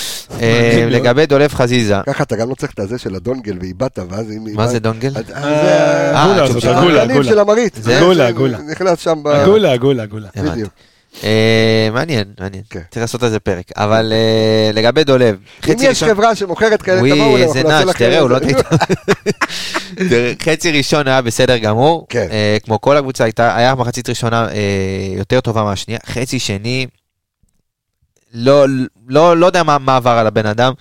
אה. 0.40 0.86
לגבי 0.90 1.26
דולב 1.26 1.54
חזיזה, 1.54 1.94
ככה 2.06 2.22
אתה 2.22 2.36
גם 2.36 2.48
לא 2.50 2.54
צריך 2.54 2.72
את 2.72 2.78
הזה 2.78 2.98
של 2.98 3.14
הדונגל 3.14 3.58
ואיבדת, 3.60 3.98
ואז 4.10 4.30
אם... 4.30 4.46
מה 4.54 4.66
זה 4.66 4.78
דונגל? 4.78 5.12
אז 5.16 5.26
זה 5.26 5.34
הגולה 5.36 6.46
אה. 6.98 7.02
הגולה. 7.02 7.24
של 7.24 7.38
המריץ. 7.38 7.76
זה- 7.78 7.98
הגולה, 7.98 8.26
הגולה. 8.26 8.58
נכנס 8.70 8.98
שם 8.98 9.22
ב... 9.22 9.28
הגולה, 9.28 9.72
הגולה, 9.72 10.02
הגולה. 10.02 10.28
בדיוק. 10.36 10.70
אה, 11.24 11.88
מעניין, 11.92 12.24
מעניין. 12.40 12.62
כן. 12.70 12.80
צריך 12.90 13.00
לעשות 13.00 13.22
על 13.22 13.30
זה 13.30 13.40
פרק. 13.40 13.64
אבל 13.76 14.12
אה, 14.12 14.70
לגבי 14.72 15.04
דולב, 15.04 15.34
אם 15.34 15.62
חצי 15.62 15.84
יש 15.84 15.88
ראשון... 15.88 16.08
חברה 16.08 16.34
שמוכרת 16.34 16.82
כאלה, 16.82 17.14
תבואו 17.14 17.36
איזה 17.36 17.58
אנחנו 17.60 17.70
נעשה 17.70 17.84
לכם 17.84 17.98
תראה, 17.98 18.20
הוא 18.20 18.30
לא 18.30 18.38
חצי 20.44 20.72
ראשון 20.72 21.08
היה 21.08 21.22
בסדר 21.22 21.56
גמור. 21.56 22.06
כן. 22.08 22.28
אה, 22.30 22.56
כמו 22.64 22.80
כל 22.80 22.96
הקבוצה 22.96 23.24
הייתה, 23.24 23.56
היה 23.56 23.74
מחצית 23.74 24.08
ראשונה 24.08 24.48
יותר 25.16 25.40
טובה 25.40 25.62
מהשנייה. 25.62 26.00
חצי 26.06 26.38
שני, 26.38 26.86
לא, 28.34 28.66
לא, 29.08 29.36
לא 29.36 29.46
יודע 29.46 29.62
מה, 29.62 29.96
עבר 29.96 30.10
על 30.10 30.26
הבן 30.26 30.46
אדם. 30.46 30.72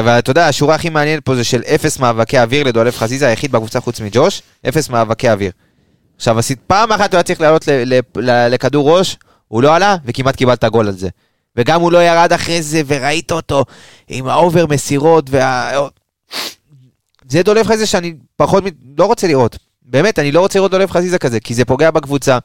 אבל 0.00 0.18
אתה 0.18 0.30
יודע, 0.30 0.46
השורה 0.46 0.74
הכי 0.74 0.90
מעניינת 0.90 1.24
פה 1.24 1.34
זה 1.34 1.44
של 1.44 1.62
אפס 1.74 1.98
מאבקי 1.98 2.38
אוויר 2.38 2.64
לדולב 2.64 2.94
חזיזה, 2.96 3.28
היחיד 3.28 3.52
בקבוצה 3.52 3.80
חוץ 3.80 4.00
מג'וש, 4.00 4.42
אפס 4.68 4.88
מאבקי 4.88 5.30
אוויר. 5.30 5.50
עכשיו, 6.16 6.38
עשית 6.38 6.58
פעם 6.66 6.92
אחת 6.92 7.12
הוא 7.12 7.16
היה 7.18 7.22
צריך 7.22 7.40
לעלות 7.40 7.68
ל- 7.68 7.94
ל- 7.94 8.00
ל- 8.16 8.48
לכדור 8.48 8.98
ראש, 8.98 9.16
הוא 9.48 9.62
לא 9.62 9.76
עלה, 9.76 9.96
וכמעט 10.04 10.36
קיבלת 10.36 10.64
גול 10.64 10.88
על 10.88 10.96
זה. 10.96 11.08
וגם 11.56 11.80
הוא 11.80 11.92
לא 11.92 12.02
ירד 12.02 12.32
אחרי 12.32 12.62
זה, 12.62 12.82
וראית 12.86 13.32
אותו 13.32 13.64
עם 14.08 14.26
ה 14.26 14.34
over 14.34 14.66
מסירות, 14.66 15.30
וה... 15.30 15.72
זה 17.28 17.42
דולב 17.42 17.66
חזיזה 17.66 17.86
שאני 17.86 18.14
פחות, 18.36 18.64
לא 18.98 19.04
רוצה 19.04 19.26
לראות. 19.26 19.58
באמת, 19.82 20.18
אני 20.18 20.32
לא 20.32 20.40
רוצה 20.40 20.58
לראות 20.58 20.70
דולב 20.70 20.90
חזיזה 20.90 21.18
כזה, 21.18 21.40
כי 21.40 21.54
זה 21.54 21.64
פוגע 21.64 21.90
בקבוצה, 21.90 22.38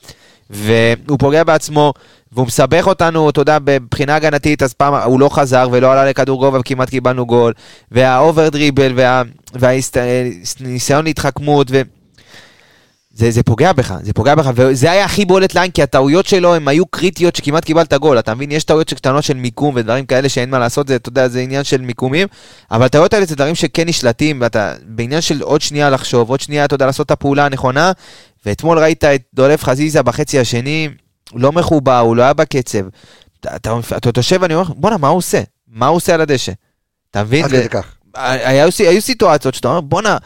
והוא 0.49 1.20
פוגע 1.20 1.43
בעצמו, 1.43 1.93
והוא 2.32 2.47
מסבך 2.47 2.88
אותנו, 2.88 3.30
אתה 3.30 3.41
יודע, 3.41 3.57
מבחינה 3.61 4.15
הגנתית, 4.15 4.63
אז 4.63 4.74
פעם 4.74 4.93
הוא 4.93 5.20
לא 5.20 5.30
חזר 5.30 5.68
ולא 5.72 5.91
עלה 5.91 6.05
לכדור 6.05 6.39
גובה 6.39 6.59
וכמעט 6.59 6.89
קיבלנו 6.89 7.26
גול, 7.26 7.53
והאובר 7.91 8.49
דריבל, 8.49 8.91
וה, 8.95 9.22
והניסיון 9.53 11.05
להתחכמות, 11.05 11.68
ו... 11.72 11.82
זה, 13.18 13.32
זה 13.32 13.43
פוגע 13.43 13.74
בך, 13.74 13.93
זה 14.03 14.13
פוגע 14.13 14.36
בך, 14.36 14.51
וזה 14.55 14.91
היה 14.91 15.05
הכי 15.05 15.26
בולט 15.26 15.53
לעין, 15.55 15.72
כי 15.72 15.84
הטעויות 15.84 16.26
שלו 16.26 16.55
הם 16.55 16.68
היו 16.68 16.86
קריטיות 16.86 17.36
שכמעט 17.36 17.65
קיבלת 17.65 17.93
גול, 17.93 18.20
אתה 18.20 18.36
מבין? 18.36 18.51
יש 18.51 18.63
טעויות 18.63 18.93
קטנות 18.93 19.24
של 19.24 19.34
מיקום 19.34 19.76
ודברים 19.76 20.05
כאלה 20.05 20.30
שאין 20.30 20.49
מה 20.49 20.59
לעשות, 20.59 20.88
זה, 20.88 20.95
אתה 20.95 21.09
יודע, 21.09 21.28
זה 21.28 21.39
עניין 21.39 21.63
של 21.63 21.82
מיקומים, 21.82 22.28
אבל 22.72 22.86
הטעויות 22.86 23.13
האלה 23.13 23.26
זה 23.26 23.36
דברים 23.36 23.55
שכן 23.55 23.88
נשלטים, 23.88 24.41
ואתה 24.41 24.74
בעניין 24.86 25.22
של 25.22 25.41
עוד 25.41 25.61
שנייה 25.61 25.89
לחשוב, 25.89 26.30
עוד 26.30 26.39
שנייה, 26.39 26.65
אתה 26.65 26.76
יודע, 26.76 26.86
לעשות 26.86 27.05
את 27.05 27.11
הפעולה 27.11 27.45
הנכונה, 27.45 27.91
ואתמול 28.45 28.80
ראית 28.80 29.03
את 29.03 29.22
דולב 29.34 29.61
חזיזה 29.63 30.03
בחצי 30.03 30.39
השני, 30.39 30.89
לא 31.34 31.51
מחובר, 31.51 31.99
הוא 31.99 32.15
לא 32.15 32.24
היה 32.24 32.34
בקצב. 32.34 32.86
אתה, 33.39 33.55
אתה, 33.55 33.80
אתה 33.97 34.20
יושב 34.20 34.38
ואני 34.41 34.55
אומר, 34.55 34.74
בואנה, 34.76 34.97
מה 34.97 35.07
הוא 35.07 35.18
עושה? 35.18 35.41
מה 35.68 35.88
הוא 35.88 35.95
עושה 35.95 36.13
על 36.13 36.22
הדשא? 36.22 36.51
אתה 37.11 37.24
מבין? 37.24 37.43
עד 37.43 37.49
כדי 37.49 37.70
כך. 37.70 37.95
היו, 38.15 38.70
היו 38.80 39.01
סיטואציות 39.01 39.53
שאתה 39.53 39.68
אומר, 39.68 39.82
בואנה, 39.82 40.18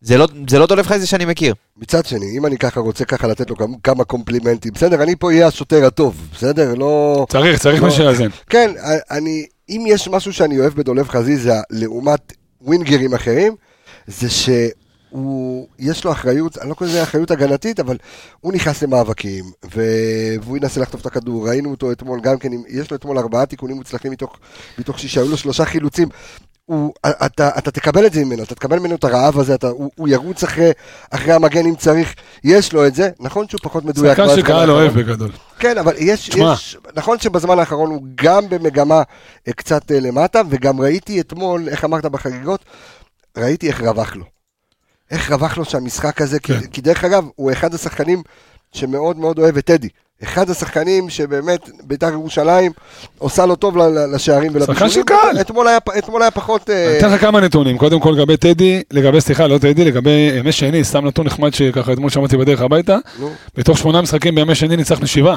זה 0.00 0.16
לא, 0.18 0.28
זה 0.50 0.58
לא 0.58 0.66
דולב 0.66 0.86
חזיזה 0.86 1.06
שאני 1.06 1.24
מכיר. 1.24 1.54
מצד 1.76 2.06
שני, 2.06 2.38
אם 2.38 2.46
אני 2.46 2.58
ככה 2.58 2.80
רוצה 2.80 3.04
ככה 3.04 3.26
לתת 3.26 3.50
לו 3.50 3.56
כמה- 3.82 4.04
קומפלימנטים, 4.04 4.72
בסדר, 4.72 5.02
אני 5.02 5.16
פה 5.16 5.26
אהיה 5.30 5.46
השוטר 5.46 5.86
הטוב, 5.86 6.28
בסדר? 6.34 6.74
לא... 6.74 7.26
צריך, 7.28 7.58
צריך 7.60 7.80
לא. 7.82 7.88
מה 7.88 7.94
שיאזן. 7.94 8.28
כן, 8.50 8.70
אני, 9.10 9.46
אם 9.68 9.84
יש 9.88 10.08
משהו 10.08 10.32
שאני 10.32 10.60
אוהב 10.60 10.74
בדולב 10.74 11.08
חזיזה 11.08 11.52
לעומת 11.70 12.32
ווינגרים 12.60 13.14
אחרים, 13.14 13.54
זה 14.06 14.28
שהוא, 14.30 15.66
יש 15.78 16.04
לו 16.04 16.12
אחריות, 16.12 16.58
אני 16.58 16.68
לא 16.68 16.74
קורא 16.74 16.90
לזה 16.90 17.02
אחריות 17.02 17.30
הגנתית, 17.30 17.80
אבל 17.80 17.96
הוא 18.40 18.52
נכנס 18.52 18.82
למאבקים, 18.82 19.44
ו... 19.74 19.82
והוא 20.42 20.56
ינסה 20.56 20.80
לחטוף 20.80 21.00
את 21.00 21.06
הכדור, 21.06 21.48
ראינו 21.48 21.70
אותו 21.70 21.92
אתמול 21.92 22.20
גם 22.20 22.38
כן, 22.38 22.48
יש 22.68 22.90
לו 22.90 22.96
אתמול 22.96 23.18
ארבעה 23.18 23.46
תיקונים 23.46 23.76
מוצלחים 23.76 24.12
מתוך, 24.12 24.38
מתוך 24.78 24.98
שישה, 24.98 25.20
היו 25.20 25.28
לו 25.30 25.36
שלושה 25.36 25.64
חילוצים. 25.64 26.08
הוא, 26.68 26.92
אתה, 27.06 27.50
אתה 27.58 27.70
תקבל 27.70 28.06
את 28.06 28.12
זה 28.12 28.24
ממנו, 28.24 28.42
אתה 28.42 28.54
תקבל 28.54 28.78
ממנו 28.78 28.94
את 28.94 29.04
הרעב 29.04 29.38
הזה, 29.38 29.54
אתה, 29.54 29.68
הוא, 29.68 29.90
הוא 29.96 30.08
ירוץ 30.08 30.44
אחרי, 30.44 30.70
אחרי 31.10 31.32
המגן 31.32 31.66
אם 31.66 31.74
צריך, 31.74 32.14
יש 32.44 32.72
לו 32.72 32.86
את 32.86 32.94
זה, 32.94 33.10
נכון 33.20 33.48
שהוא 33.48 33.60
פחות 33.62 33.84
מדויק. 33.84 34.16
שחקן 34.16 34.36
שקהל. 34.36 34.70
אוהב 34.70 34.92
בגדול. 34.92 35.30
כן, 35.58 35.78
אבל 35.78 35.94
יש. 35.98 36.28
יש, 36.28 36.76
נכון 36.94 37.18
שבזמן 37.18 37.58
האחרון 37.58 37.90
הוא 37.90 38.02
גם 38.14 38.48
במגמה 38.48 39.02
אה, 39.48 39.52
קצת 39.52 39.92
אה, 39.92 40.00
למטה, 40.00 40.40
וגם 40.48 40.80
ראיתי 40.80 41.20
אתמול, 41.20 41.68
איך 41.68 41.84
אמרת 41.84 42.04
בחגיגות, 42.04 42.64
ראיתי 43.38 43.68
איך 43.68 43.80
רווח 43.80 44.16
לו. 44.16 44.24
איך 45.10 45.32
רווח 45.32 45.58
לו 45.58 45.64
שהמשחק 45.64 46.20
הזה, 46.20 46.40
כן. 46.40 46.60
כי, 46.60 46.70
כי 46.70 46.80
דרך 46.80 47.04
אגב, 47.04 47.24
הוא 47.36 47.52
אחד 47.52 47.74
השחקנים 47.74 48.22
שמאוד 48.72 49.18
מאוד 49.18 49.38
אוהב 49.38 49.56
את 49.56 49.64
טדי. 49.64 49.88
אחד 50.22 50.50
השחקנים 50.50 51.10
שבאמת 51.10 51.70
בית"ר 51.82 52.12
ירושלים 52.12 52.72
עושה 53.18 53.46
לו 53.46 53.56
טוב 53.56 53.76
לשערים 54.14 54.50
ולבישולים. 54.54 54.90
של 54.90 55.02
קהל. 55.02 55.40
אתמול 55.40 55.68
היה, 55.68 55.78
אתמול 55.98 56.22
היה 56.22 56.30
פחות... 56.30 56.70
אה, 56.70 56.88
אני 56.90 56.98
אתן 56.98 57.12
לך 57.12 57.20
כמה 57.20 57.40
נתונים, 57.40 57.78
קודם 57.78 58.00
כל 58.00 58.10
לגבי 58.10 58.36
טדי, 58.36 58.82
לגבי, 58.90 59.20
סליחה, 59.20 59.46
לא 59.46 59.58
טדי, 59.58 59.84
לגבי 59.84 60.30
ימי 60.34 60.52
שני, 60.52 60.84
סתם 60.84 61.06
נתון 61.06 61.26
נחמד 61.26 61.54
שככה 61.54 61.92
אתמול 61.92 62.10
שמעתי 62.10 62.36
בדרך 62.36 62.60
הביתה, 62.60 62.96
נו, 63.18 63.30
בתוך 63.56 63.78
שמונה 63.78 64.02
משחקים 64.02 64.34
בימי 64.34 64.54
שני 64.54 64.76
ניצחנו 64.76 65.06
שבעה. 65.06 65.36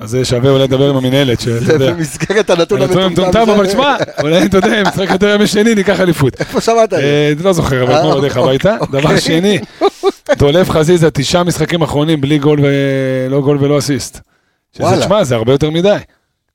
אז 0.00 0.10
זה 0.10 0.24
שווה 0.24 0.50
אולי 0.50 0.64
לדבר 0.64 0.90
עם 0.90 0.96
המינהלת, 0.96 1.40
שאתה 1.40 1.64
זה 1.64 1.72
יודע. 1.72 1.92
במסגרת 1.92 2.50
הנתון 2.50 2.82
המטומטם. 2.82 3.50
אבל 3.50 3.66
תשמע, 3.66 3.96
אולי 4.20 4.46
אתה 4.46 4.58
יודע, 4.58 4.80
אם 4.80 4.86
נשחק 4.86 5.10
יותר 5.10 5.34
ימי 5.34 5.46
שני, 5.46 5.74
ניקח 5.74 6.00
אליפות. 6.00 6.40
איפה 6.40 6.60
שמעת? 6.60 6.92
אה, 6.92 7.32
לא 7.42 7.52
זוכר, 7.52 7.82
אבל 7.82 7.92
אה, 7.92 8.00
אתמול 8.00 8.18
בדרך 8.18 8.36
אוקיי. 8.36 8.50
הביתה. 8.50 8.76
דבר 8.90 9.18
שני, 9.18 9.58
דולב 10.38 10.68
חזיזה, 10.68 11.10
תשעה 11.10 11.44
משחקים 11.44 11.82
אחרונים 11.82 12.20
בלי 12.20 12.38
גול 12.38 12.60
ולא 12.62 13.40
גול 13.40 13.58
ולא 13.60 13.78
אסיסט. 13.78 14.20
שזה, 14.72 14.84
וואלה. 14.84 15.00
תשמע, 15.00 15.24
זה 15.24 15.34
הרבה 15.34 15.52
יותר 15.52 15.70
מדי. 15.70 15.96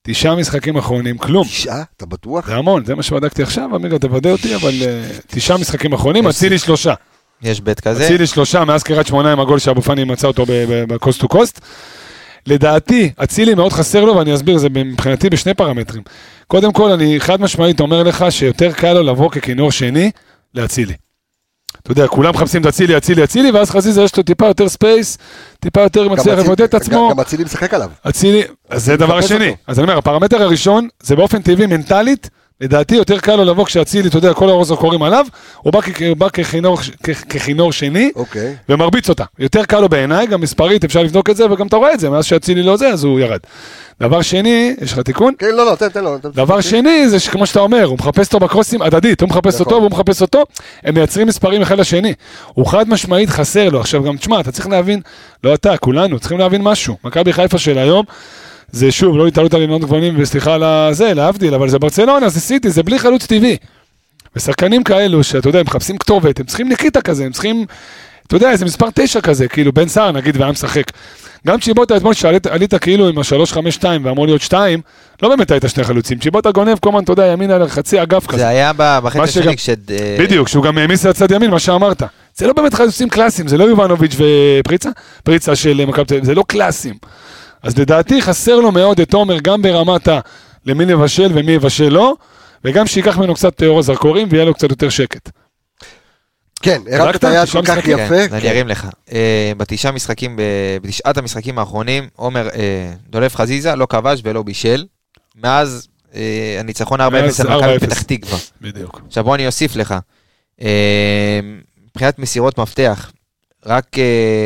תשעה 0.02 0.36
משחקים 0.36 0.78
אחרונים, 0.78 1.18
כלום. 1.18 1.48
תשעה? 1.48 1.84
אתה 1.98 2.06
בטוח? 2.06 2.48
זה 2.48 2.56
המון, 2.56 2.86
זה 2.86 2.96
מה 2.96 3.04
שבדקתי 3.04 3.44
עכשיו, 3.44 3.76
עמיגה 3.76 4.00
תוודא 4.00 4.32
אותי, 4.32 4.56
אבל 4.56 4.74
אה, 4.82 5.02
תשעה 5.28 5.58
משחקים 5.58 5.94
אחרונים, 5.94 6.28
אצילי 6.28 6.58
שלושה. 6.58 6.94
יש 7.42 7.62
בית 7.62 7.80
כזה. 7.80 8.06
אצילי 8.06 8.28
שלושה, 8.28 8.66
מאז 8.66 8.84
קריית 8.84 9.08
שמונה 9.08 9.32
עם 9.32 9.40
הגול 9.40 9.60
שאבו 9.60 9.82
פאני 9.82 10.04
מצא 10.04 10.28
אותו 10.28 10.46
ב 10.88 10.93
coast 10.93 11.20
to 11.20 11.28
coast. 11.28 11.62
לדעתי, 12.46 13.12
אצילי 13.16 13.54
מאוד 13.54 13.74
חסר 13.74 14.06
לו, 14.06 14.16
ואני 14.16 14.36
אסביר, 14.36 14.58
זה 14.58 14.70
מבחינתי 14.70 15.30
בשני 15.30 15.54
פרמטרים. 15.54 16.04
קודם 16.48 16.74
כל, 16.74 16.92
אני 16.92 17.20
חד 17.20 17.42
משמעית 17.42 17.80
אומר 17.80 18.04
לך 18.04 18.26
שיותר 18.30 18.72
קל 18.72 18.94
לו 18.94 19.04
לבוא 19.04 19.30
ככינור 19.32 19.72
שני 19.72 20.12
לאצילי. 20.54 20.94
אתה 21.92 22.02
יודע, 22.02 22.08
כולם 22.08 22.34
מחפשים 22.34 22.62
את 22.62 22.66
אצילי, 22.68 22.98
אצילי, 22.98 23.24
אצילי, 23.24 23.52
ואז 23.52 23.70
חזיזה 23.72 24.04
יש 24.04 24.18
לו 24.18 24.24
טיפה 24.24 24.48
יותר 24.48 24.70
space, 24.70 25.18
טיפה 25.60 25.82
יותר 25.82 26.10
מצליח 26.10 26.40
לבודד 26.40 26.62
את 26.62 26.74
עצמו. 26.74 27.10
גם- 27.12 27.20
אצילי 27.20 27.44
משחק 27.44 27.74
עליו. 27.74 27.90
אצילי, 28.10 28.42
אז 28.70 28.86
זה 28.86 28.98
דבר 28.98 29.22
שני. 29.22 29.56
אז 29.68 29.80
אני 29.80 29.88
אומר, 29.88 29.98
הפרמטר 29.98 30.42
הראשון, 30.44 30.88
זה 31.04 31.16
באופן 31.16 31.42
טבעי, 31.42 31.66
מנטלית, 31.66 32.30
לדעתי 32.62 32.96
יותר 32.96 33.20
קל 33.20 33.36
לו 33.36 33.44
לבוא 33.46 33.66
כשאצילי, 33.66 34.10
אתה 34.10 34.18
יודע, 34.18 34.34
כל 34.34 34.50
האורזו 34.50 34.78
קוראים 34.78 35.04
עליו, 35.04 35.26
הוא 35.62 35.74
בא 35.74 35.82
כ- 35.82 36.02
הוא 36.10 36.18
בא 36.18 36.30
ככינור- 36.30 36.78
כ- 37.04 37.24
ככינור 37.30 37.72
שני, 37.72 38.12
אוקיי. 38.16 38.56
ומרביץ 38.70 39.10
אותה. 39.10 39.24
יותר 39.40 39.66
קל 39.66 39.80
לו 39.80 39.90
בעיניי, 39.90 40.28
גם 40.28 40.42
מספרית, 40.42 40.84
אפשר 40.84 41.04
לבדוק 41.04 41.30
את 41.30 41.38
זה, 41.38 41.52
וגם 41.52 41.68
אתה 41.68 41.76
רואה 41.76 41.94
את 41.94 42.00
זה, 42.00 42.10
מאז 42.10 42.26
שאצילי 42.26 42.64
לא 42.64 42.78
זה, 42.78 42.88
אז 42.90 43.04
הוא 43.04 43.20
ירד. 43.20 43.40
דבר 44.02 44.22
שני, 44.22 44.76
יש 44.82 44.94
לך 44.94 45.00
תיקון? 45.00 45.34
כן, 45.40 45.56
לא, 45.56 45.66
לא, 45.66 45.76
תן, 45.76 45.90
תן 45.90 46.04
לו. 46.04 46.18
דבר 46.24 46.62
שני, 46.62 47.10
זה 47.10 47.20
שכמו 47.20 47.46
שאתה 47.46 47.60
אומר, 47.60 47.84
הוא 47.84 47.98
מחפש 48.00 48.28
אותו 48.28 48.40
בקרוסים 48.40 48.82
הדדית, 48.82 49.22
הוא 49.22 49.30
מחפש 49.30 49.54
נכון. 49.54 49.66
אותו 49.66 49.76
והוא 49.76 49.92
מחפש 49.92 50.22
אותו, 50.22 50.44
הם 50.84 50.94
מייצרים 50.94 51.28
מספרים 51.28 51.62
אחד 51.62 51.80
לשני. 51.80 52.14
הוא 52.54 52.68
חד 52.68 52.90
משמעית 52.90 53.30
חסר 53.30 53.70
לו. 53.70 53.80
עכשיו 53.80 54.04
גם, 54.04 54.18
תשמע, 54.18 54.40
אתה 54.40 54.52
צריך 54.52 54.68
להבין, 54.68 55.02
לא 55.44 55.54
אתה, 55.54 55.78
כולנו, 55.78 56.20
צריכים 56.20 56.38
להבין 56.38 56.62
משהו. 56.62 56.98
מכבי 57.04 57.34
חיפה 57.34 57.58
של 57.58 57.78
היום, 57.78 58.06
זה 58.72 58.92
שוב, 58.92 59.18
לא 59.18 59.28
התעלות 59.28 59.54
על 59.54 59.62
ינון 59.62 59.82
גוונים, 59.82 60.16
וסליחה 60.18 60.54
על 60.54 60.64
הזה, 60.64 61.14
להבדיל, 61.14 61.54
אבל 61.54 61.70
זה 61.70 61.80
ברצלונה, 61.80 62.30
זה 62.30 62.40
סיטי, 62.40 62.70
זה 62.70 62.84
בלי 62.84 63.00
חלוץ 63.00 63.26
טבעי. 63.26 63.58
ושחקנים 64.36 64.84
כאלו, 64.84 65.24
שאתה 65.24 65.50
יודע, 65.50 65.60
הם 65.60 65.66
מחפשים 65.66 65.98
כתובת, 65.98 66.40
הם 66.40 66.46
צריכים 66.46 66.70
ניקיטה 66.70 67.02
כזה, 67.02 67.26
הם 67.26 67.32
צריכים, 67.32 67.66
אתה 68.28 68.36
יודע, 68.36 68.52
איזה 68.52 68.66
מספר 68.66 68.88
תשע 68.94 69.22
כזה, 69.22 69.48
כאילו 69.48 69.74
בן 69.74 69.88
סער 69.88 70.12
נגיד, 70.12 70.38
והיה 70.38 70.52
משחק. 70.52 70.84
גם 71.48 71.60
צ'יבוטה 71.60 71.98
אתמול 71.98 72.14
שעלית 72.14 72.48
עלית 72.48 72.76
כאילו 72.76 73.10
עם 73.10 73.18
ה-352 73.18 73.84
ואמור 74.04 74.26
להיות 74.26 74.42
2, 74.42 74.82
לא 75.22 75.30
באמת 75.30 75.52
היית 75.52 75.64
שני 75.68 75.84
חלוצים. 75.84 76.20
צ'יבוטה 76.20 76.52
גונב 76.52 76.78
כל 76.80 76.90
הזמן, 76.90 77.04
אתה 77.04 77.12
יודע, 77.12 77.26
ימינה 77.26 77.58
לחצי 77.58 78.02
אגף 78.02 78.28
כזה. 78.28 78.38
זה 78.38 78.48
היה 78.48 78.72
בחצי 78.78 79.20
השני 79.22 79.58
כש... 79.58 79.70
אה, 79.70 79.76
בדיוק, 80.20 80.48
שהוא 80.48 80.64
גם 80.64 80.78
העמיס 80.78 81.06
לצד 81.06 81.32
ימין, 81.32 81.52
מה 81.52 81.60
שאמרת. 81.60 82.04
זה 82.36 82.48
לא 82.48 82.54
באמת 82.54 82.74
חלוצים 82.74 83.10
קלאסיים, 83.10 83.48
זה 83.48 83.58
לא 83.58 83.64
יובנוביץ' 83.64 84.16
ופריצה, 84.16 84.90
פריצה 85.24 85.56
של 85.56 85.86
מכבי 85.88 86.06
תל 86.06 86.14
אביב, 86.14 86.26
זה 86.26 86.36
לא 86.36 86.44
קלאסיים. 86.48 86.96
אז 87.64 87.78
לדעתי 87.78 88.22
חסר 88.22 88.56
לו 88.56 88.72
מאוד 88.72 89.00
את 89.00 89.14
עומר, 89.14 89.38
גם 89.42 89.62
ברמת 89.62 90.08
ה... 90.08 90.20
למי 90.66 90.86
לבשל 90.86 91.32
ומי 91.34 91.52
יבשל 91.52 91.90
לו, 91.90 92.16
וגם 92.66 92.88
שייקח 92.88 93.18
ממנו 93.18 93.36
קצת 93.36 93.64
אור 93.64 93.80
הזרקורים 93.80 94.28
ויהיה 94.32 94.46
לו 94.46 94.54
קצת 94.54 94.70
יותר 94.70 94.90
שקט. 94.90 95.30
כן, 96.62 96.82
הרמת 96.92 97.16
את? 97.16 97.24
היד 97.24 97.50
כל 97.50 97.62
כך? 97.66 97.78
יפה. 97.88 98.28
כן, 98.30 98.34
אני. 98.36 98.50
ארים 98.50 98.68
לך. 98.68 98.88
אה, 99.12 99.52
בתשעה 99.58 99.92
משחקים, 99.92 100.40
בתשעת 100.82 101.18
המשחקים 101.18 101.60
האחרונים, 101.60 102.08
עומר 102.16 102.48
אה, 102.50 102.94
דולף 103.10 103.36
חזיזה 103.36 103.76
לא 103.76 103.86
כבש 103.90 104.20
ולא 104.24 104.44
בישל. 104.44 104.86
מאז 105.36 105.88
אה, 106.16 106.58
הניצחון 106.60 107.02
4-0 107.02 107.04
מאז 107.12 107.42
על 107.42 107.48
מכבי 107.58 107.76
4-0. 107.76 107.80
פתח 107.80 108.02
תקווה. 108.02 108.38
בדיוק. 108.62 109.02
עכשיו 109.08 109.24
בוא 109.24 109.36
אני 109.36 109.48
אוסיף 109.48 109.76
לך. 109.76 109.96
מבחינת 111.88 112.20
מסירות 112.20 112.58
מפתח, 112.58 113.12
רק 113.66 113.86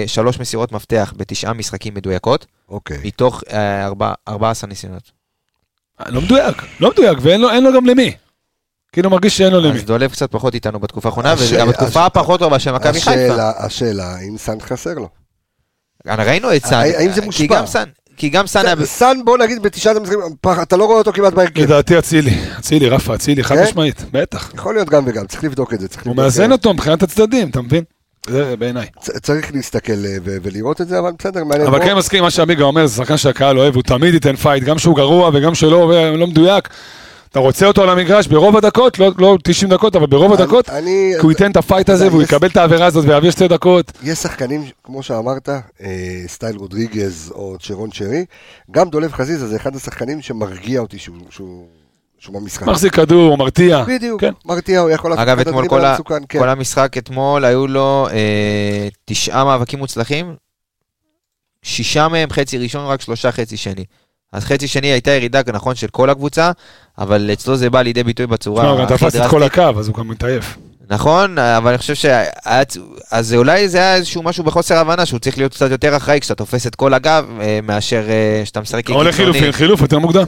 שלוש 0.08 0.40
מסירות 0.40 0.72
מפתח 0.72 1.14
בתשעה 1.18 1.54
משחקים 1.54 1.94
מדויקות, 1.94 2.46
אוקיי. 2.70 2.98
מתוך 3.04 3.44
אה, 3.54 3.86
ארבע- 3.88 4.14
14 4.28 4.68
ניסיונות. 4.70 5.12
לא 6.08 6.22
מדויק, 6.22 6.58
לא 6.80 6.92
מדויק, 6.92 7.18
ואין 7.22 7.42
לו, 7.42 7.50
אין 7.50 7.64
לו 7.64 7.74
גם 7.74 7.86
למי. 7.86 8.12
כאילו 8.94 9.10
מרגיש 9.10 9.38
שאין 9.38 9.54
לו 9.54 9.60
למי. 9.62 9.80
אז 9.80 9.84
דולף 9.86 10.12
קצת 10.12 10.32
פחות 10.32 10.54
איתנו 10.54 10.80
בתקופה 10.80 11.10
האחרונה, 11.10 11.32
הש- 11.32 11.42
וזה 11.42 11.56
גם 11.58 11.70
הש- 11.70 11.76
התקופה 11.76 12.06
הפחות 12.06 12.40
טובה 12.40 12.60
של 12.60 12.72
מכבי 12.72 13.00
חיפה. 13.02 13.12
השאלה, 13.12 13.52
השאלה, 13.58 14.16
אם 14.30 14.38
סאן 14.38 14.58
חסר 14.62 14.94
לו. 14.94 15.10
ראינו 16.08 16.56
את 16.56 16.66
סאן. 16.66 16.84
האם 16.98 17.12
זה 17.12 17.22
כי 17.22 17.26
מושפע? 17.26 17.56
גם 17.60 17.66
סאן, 17.66 17.84
כי 18.18 18.30
גם 18.30 18.48
סאן 18.48 18.66
היה... 18.66 18.76
סאן, 18.86 19.18
בוא 19.26 19.38
נגיד, 19.38 19.62
בתשעת 19.64 19.96
המשחקים, 19.98 20.20
פח, 20.42 20.58
אתה 20.62 20.78
לא 20.78 20.86
רואה 20.86 20.98
אותו 20.98 21.14
כמעט 21.14 21.34
בהרכב. 21.34 21.60
לדעתי 21.62 22.00
אצילי, 22.00 22.36
אצילי, 22.60 22.90
רפה, 22.90 23.16
אצילי, 23.16 23.44
חד 23.44 23.56
כן? 23.56 23.64
משמעית, 23.64 24.06
בטח. 24.12 24.52
יכול 24.56 24.76
להיות 24.76 24.90
גם 24.90 25.04
וגם, 25.08 25.26
צריך 25.28 25.44
לבדוק 25.44 25.74
את 25.74 25.80
זה. 25.80 25.88
הוא 26.06 26.16
מאזן 26.16 26.48
אה, 26.48 26.52
אותו 26.52 26.74
מבחינת 26.74 27.04
הצדדים, 27.04 27.50
אתה 27.50 27.62
מבין? 27.62 27.84
זה 28.30 28.56
בעיניי. 28.60 28.88
צריך 29.22 29.54
להסתכל 29.54 29.94
אה, 30.06 30.16
ולראות 30.24 30.82
את 30.82 30.88
זה, 30.88 31.00
אבל 31.00 31.12
בסדר, 31.20 31.44
מעניין. 31.44 31.68
אבל 31.68 31.80
כן 31.86 31.96
מסכים 31.96 32.18
עם 32.18 32.24
מה 32.24 32.32
שעמיגה 32.32 32.64
אומר, 32.64 32.86
זה 32.86 32.96
שחקן 32.96 33.18
שהקהל 33.18 33.58
אוהב, 33.60 33.76
הוא 33.76 33.84
תמיד 33.84 34.14
ייתן 34.14 34.36
פייט, 34.36 34.64
גם 34.64 34.80
שהוא 34.80 34.96
גרוע 34.96 35.30
וגם 35.34 35.56
שלא 35.56 35.92
לא 36.18 36.28
מדויק. 36.28 36.70
אתה 37.34 37.40
רוצה 37.42 37.66
אותו 37.66 37.84
על 37.84 37.90
המגרש 37.90 38.28
ברוב 38.28 38.58
הדקות, 38.58 39.00
לא- 39.00 39.12
לא 39.18 39.38
90 39.44 39.72
דקות, 39.72 39.96
אבל 39.96 40.06
ברוב 40.06 40.34
אני- 40.34 40.44
הדקות, 40.44 40.70
אני... 40.70 41.12
כי 41.16 41.22
הוא 41.22 41.32
ייתן 41.32 41.52
את 41.52 41.58
הפייט 41.58 41.90
הזה 41.90 42.08
והוא 42.08 42.24
יש- 42.24 42.30
יקבל 42.30 42.48
את 42.48 42.58
העבירה 42.58 42.86
הזאת 42.86 43.06
ויעביר 43.08 43.32
שתי 43.32 43.48
דקות. 43.48 43.92
יש 44.04 44.20
שחקנים, 44.20 44.64
כמו 44.84 45.04
שאמרת, 45.04 45.50
אה, 45.50 45.60
style 46.28 46.56
רודריגז 46.56 47.32
או 47.36 47.56
צ'רון 47.62 47.92
שרי, 47.92 48.26
גם 48.72 48.90
דולב 48.90 49.12
חזיזה 49.12 49.48
זה 49.48 49.56
אחד 49.56 49.76
השחקנים 49.76 50.22
שמרגיע 50.22 50.80
אותי 50.80 50.98
שהוא- 51.00 51.18
שהוא 51.30 51.66
שהוא 52.20 52.36
במשחק. 52.42 52.68
מחזיק 52.68 52.94
כדור, 52.96 53.30
הוא 53.30 53.38
מרתיע. 53.40 53.84
בדיוק, 53.88 54.22
כן. 54.22 54.32
מרתיע, 54.46 54.80
הוא 54.80 54.90
יכול 54.90 55.12
לעשות 55.12 55.24
אגב, 55.28 55.40
את 55.40 55.48
אתמול 55.48 55.64
הדברים 55.64 55.82
כל, 55.82 55.86
ה... 55.86 55.90
המסוכן, 55.92 56.24
כן. 56.30 56.40
כל 56.40 56.50
המשחק 56.50 56.98
אתמול 56.98 57.46
היו 57.46 57.68
לו 57.68 58.08
אה, 58.12 58.88
תשעה 59.06 59.46
מאבקים 59.46 59.80
מוצלחים, 59.80 60.36
שישה 61.64 62.08
מהם 62.08 62.30
חצי 62.30 62.58
ראשון, 62.58 62.86
רק 62.86 63.02
שלושה 63.02 63.32
חצי 63.32 63.58
שני. 63.58 63.84
אז 64.34 64.44
חצי 64.46 64.68
שני 64.68 64.88
הייתה 64.88 65.12
ירידה, 65.12 65.42
נכון, 65.54 65.76
של 65.76 65.88
כל 65.88 66.10
הקבוצה, 66.10 66.52
אבל 66.98 67.30
אצלו 67.34 67.56
זה 67.56 67.70
בא 67.70 67.82
לידי 67.82 68.04
ביטוי 68.04 68.28
בצורה 68.28 68.64
תשמע, 68.64 68.72
הוא 68.72 68.80
גם 68.80 68.86
תפס 68.98 69.16
את 69.16 69.30
כל. 69.30 69.44
הקו, 69.44 69.80
אז 69.80 69.88
הוא 69.88 69.96
גם 69.96 70.08
מתעייף. 70.08 70.58
נכון, 70.90 71.38
אבל 71.38 71.70
אני 71.70 71.78
חושב 71.78 71.96
שהיה... 71.96 72.24
אז 73.12 73.34
אולי 73.34 73.70
זה 73.70 73.78
היה 73.78 73.96
איזשהו 73.96 74.24
משהו 74.24 74.44
בחוסר 74.44 74.78
הבנה, 74.78 75.06
שהוא 75.06 75.20
צריך 75.20 75.38
להיות 75.38 75.54
קצת 75.54 75.72
יותר 75.72 75.98
אחראי 75.98 76.20
כשאתה 76.20 76.36
תופס 76.36 76.68
את 76.68 76.76
כל 76.76 76.94
הגב, 76.94 77.26
אה, 77.42 77.60
מאשר 77.64 78.04
אה, 78.10 78.42
שאתה 78.46 78.62
משחק 78.62 78.90
או 78.90 79.04
לחילופין, 79.04 79.52
חילוף 79.52 79.82
יותר 79.82 80.00
מוקדם. 80.00 80.26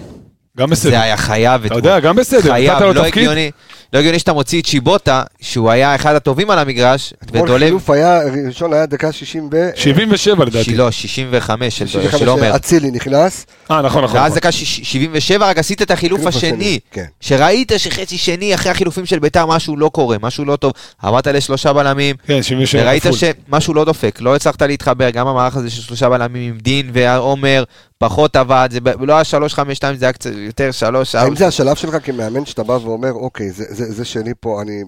גם 0.58 0.70
בסדר. 0.70 0.92
זה 0.92 1.02
היה 1.02 1.18
חייב 1.18 1.66
אתה 1.66 1.76
יודע, 1.76 2.00
גם 2.00 2.16
בסדר. 2.16 2.42
חייב, 2.42 2.84
לא. 2.84 3.06
הגיוני, 3.06 3.52
לא 3.94 4.00
הגיוני 4.00 4.20
שאתה 4.20 4.34
מוציא 4.34 4.62
את 4.62 4.66
שיבוטה, 4.66 5.24
שהוא 5.42 5.70
היה 5.72 5.96
אחד 5.96 6.16
הטובים 6.16 6.50
על 6.50 6.60
המגרש, 6.60 7.14
אתמול 7.24 7.44
ודולב, 7.44 7.66
חילוף 7.68 7.90
היה, 7.90 8.20
ראשון 8.48 8.74
היה 8.74 8.86
דקה 8.86 9.12
60 9.12 9.50
ו... 9.52 9.70
77 9.76 10.46
לדעתי. 10.46 10.76
לא, 10.76 10.92
65 10.92 11.78
של 11.78 11.88
65, 11.88 12.20
של 12.20 12.30
עומר. 12.30 12.56
אצילי 12.56 12.92
נכנס. 12.92 13.46
אה, 13.72 13.82
נכון, 13.82 14.04
נכון. 14.04 14.18
ואז 14.20 14.26
נכון. 14.32 14.38
דקה 14.40 14.52
שיש- 14.52 14.80
77 14.84 15.46
רק 15.50 15.58
עשית 15.58 15.82
את 15.82 15.92
החילוף 15.92 16.20
חילוף 16.20 16.36
השני. 16.36 16.80
כן. 16.92 17.06
שראית 17.22 17.72
שחצי 17.78 18.18
שני 18.18 18.56
אחרי 18.56 18.72
החילופים 18.72 19.06
של 19.06 19.20
ביתר 19.20 19.46
משהו 19.46 19.78
לא 19.78 19.90
קורה, 19.90 20.18
משהו 20.22 20.46
לא 20.46 20.56
טוב. 20.56 20.72
עברת 21.02 21.28
לשלושה 21.28 21.74
בלמים, 21.74 22.16
כן, 22.28 22.44
77 22.44 22.84
וראית. 22.84 23.04
שמשהו 23.48 23.74
לא 23.74 23.86
דופק, 23.86 24.18
לא 24.22 24.36
הצלחת 24.36 24.62
להתחבר, 24.62 25.10
גם 25.10 25.28
המערך 25.28 25.56
הזה 25.56 25.70
של 25.70 25.82
שלושה 25.82 26.10
בלמים 26.10 26.52
עם 26.54 26.58
דין 26.62 26.90
ועומר, 26.94 27.64
פחות 27.98 28.36
עבד, 28.36 28.70
זה 28.72 28.80
לא 29.00 29.14
היה 29.14 29.24
3-5-2, 29.24 29.58
זה 29.98 30.06
היה 30.06 30.14
קצת 30.14 30.30
יותר 30.36 30.72
3 30.72 31.16
האם 31.16 31.36
זה 31.36 31.48
השלב 31.48 31.76
שלך 31.76 31.96
כמאמן 32.04 32.46
שאתה 32.46 32.64
בא 32.64 32.72
ואומר, 32.74 33.12
אוקיי, 33.12 33.52
זה- 33.52 33.75
זה 33.76 33.92
זה 33.92 34.06
שלי 34.06 34.32
פה, 34.40 34.62
אני- 34.62 34.84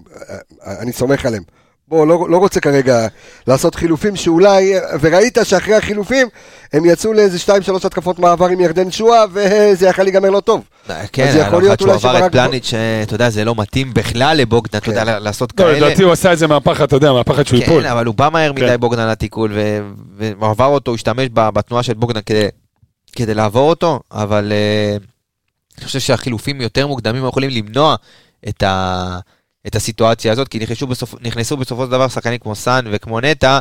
אני 0.66 0.94
סומך 0.94 1.26
עליהם. 1.26 1.44
בוא, 1.90 2.08
לא, 2.08 2.26
לא 2.30 2.38
רוצה 2.38 2.60
כרגע 2.60 3.08
לעשות 3.48 3.76
חילופים 3.76 4.16
שאולי, 4.16 4.74
וראית 5.02 5.38
שאחרי 5.44 5.76
החילופים 5.76 6.28
הם 6.74 6.86
יצאו 6.86 7.14
לאיזה 7.14 7.40
שתיים 7.40 7.62
שלוש 7.64 7.86
התקפות 7.86 8.20
מעבר 8.20 8.46
עם 8.46 8.60
ירדן 8.60 8.92
שואה, 8.92 9.24
וזה 9.34 9.88
יכול 9.88 10.04
להיגמר 10.04 10.30
לא 10.30 10.40
טוב. 10.40 10.64
כן, 11.12 11.28
אז 11.28 11.36
יכול 11.36 11.52
לו 11.52 11.60
להיות 11.60 11.82
אחד 11.82 11.98
שהוא 12.00 12.10
עבר 12.10 12.26
את 12.26 12.32
פלניץ', 12.32 12.66
שאתה 12.66 13.16
יודע, 13.16 13.30
זה 13.30 13.46
לא 13.46 13.56
מתאים 13.58 13.94
בכלל 13.94 14.38
לבוגדן, 14.38 14.78
אתה 14.80 14.90
יודע, 14.90 15.06
כן. 15.06 15.24
לעשות 15.24 15.52
לא, 15.60 15.66
כאלה. 15.66 15.80
לדעתי 15.88 16.04
הוא 16.04 16.12
עשה 16.12 16.34
את 16.34 16.38
זה 16.38 16.48
מהפחד, 16.48 16.84
אתה 16.84 16.96
יודע, 16.96 17.14
מהפחד 17.14 17.44
שהוא 17.48 17.60
ייפול. 17.60 17.84
כן, 17.84 17.90
אבל 17.90 18.06
הוא 18.06 18.16
בא 18.16 18.30
מהר 18.34 18.54
כן. 18.56 18.64
מדי 18.66 18.78
בוגדן 18.78 19.08
לתיקול, 19.08 19.52
ו- 19.56 19.80
והוא 20.18 20.50
עבר 20.50 20.66
אותו, 20.66 20.92
הוא 20.92 20.96
השתמש 20.96 21.30
ב- 21.34 21.50
בתנועה 21.50 21.84
של 21.84 21.94
בוגדן 21.94 22.22
כדי- 22.26 22.48
כדי 23.16 23.34
לעבור 23.34 23.70
אותו, 23.70 24.00
אבל 24.12 24.52
אה, 24.52 24.98
אני 25.78 25.86
חושב 25.86 26.00
שהחילופים 26.00 26.62
יותר 26.62 26.88
מוקדמים 26.88 27.26
יכולים 27.28 27.50
למנוע 27.50 27.96
את 28.50 28.64
ה- 28.64 29.20
את 29.68 29.76
הסיטואציה 29.76 30.32
הזאת, 30.32 30.48
כי 30.48 30.60
נכנסו 30.60 30.88
בסופ- 30.88 31.18
נכנסו 31.22 31.58
בסופו 31.58 31.86
של 31.86 31.92
דבר 31.92 32.08
שחקנים 32.08 32.38
כמו 32.40 32.56
סאן 32.56 32.86
וכמו 32.92 33.20
נטע, 33.20 33.60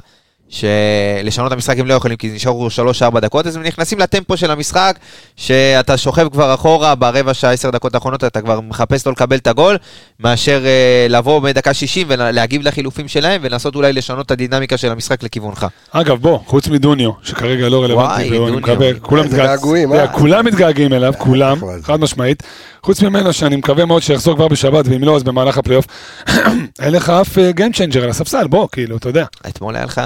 שלשנות 0.48 1.46
את 1.48 1.52
המשחק 1.52 1.78
הם 1.78 1.86
לא 1.86 1.94
יכולים, 1.94 2.16
כי 2.16 2.28
נשארו 2.34 2.68
3-4 3.16 3.20
דקות, 3.20 3.46
אז 3.46 3.56
הם 3.56 3.62
נכנסים 3.62 3.98
לטמפו 3.98 4.36
של 4.36 4.50
המשחק, 4.50 4.98
שאתה 5.36 5.96
שוכב 5.96 6.28
כבר 6.28 6.54
אחורה 6.54 6.94
ברבע 6.94 7.34
שעה, 7.34 7.52
10 7.52 7.70
דקות 7.70 7.94
האחרונות, 7.94 8.24
אתה 8.24 8.40
כבר 8.40 8.60
מחפש 8.60 9.06
לא 9.06 9.12
לקבל 9.12 9.36
את 9.36 9.46
הגול, 9.46 9.76
מאשר 10.20 10.62
אה, 10.66 11.06
לבוא 11.08 11.40
בדקה 11.40 11.74
60 11.74 12.06
ולהגיב 12.10 12.62
לחילופים 12.62 13.08
שלהם, 13.08 13.40
ולנסות 13.44 13.74
אולי 13.74 13.92
לשנות 13.92 14.26
את 14.26 14.30
הדינמיקה 14.30 14.76
של 14.76 14.92
המשחק 14.92 15.22
לכיוונך. 15.22 15.66
אגב, 15.90 16.16
בוא, 16.20 16.38
חוץ 16.46 16.68
מדוניו, 16.68 17.10
שכרגע 17.22 17.68
לא 17.68 17.76
וואי, 17.76 17.86
רלוונטי, 17.88 18.22
אני 18.28 18.36
דוניו. 18.38 18.56
מקווה, 18.58 18.88
כולם 19.00 19.24
איזה 19.24 19.36
מתגע- 19.36 19.46
געגועים, 19.46 19.88
אתה 19.92 20.00
יודע, 20.02 20.12
אה? 20.12 20.18
כולם 20.18 20.44
מתגעגעים 20.46 20.92
אליו, 20.92 21.12
כולם, 21.18 21.56
נכון. 21.56 21.80
חד 21.82 22.00
משמעית. 22.00 22.42
חוץ 22.86 23.02
ממנו, 23.02 23.32
שאני 23.32 23.56
מקווה 23.56 23.84
מאוד 23.84 24.02
שיחזור 24.02 24.34
כבר 24.34 24.48
בשבת, 24.48 24.84
ואם 24.88 25.04
לא, 25.04 25.16
אז 25.16 25.22
במהלך 25.22 25.58
הפלייאוף. 25.58 25.86
אין 26.82 26.92
לך 26.92 27.10
אף 27.10 27.38
game 27.38 27.72
changer 27.72 28.04
על 28.04 28.10
הספסל, 28.10 28.46
בוא, 28.46 28.68
כאילו, 28.72 28.96
אתה 28.96 29.08
יודע. 29.08 29.24
אתמול 29.48 29.76
היה 29.76 29.84
לך 29.84 30.00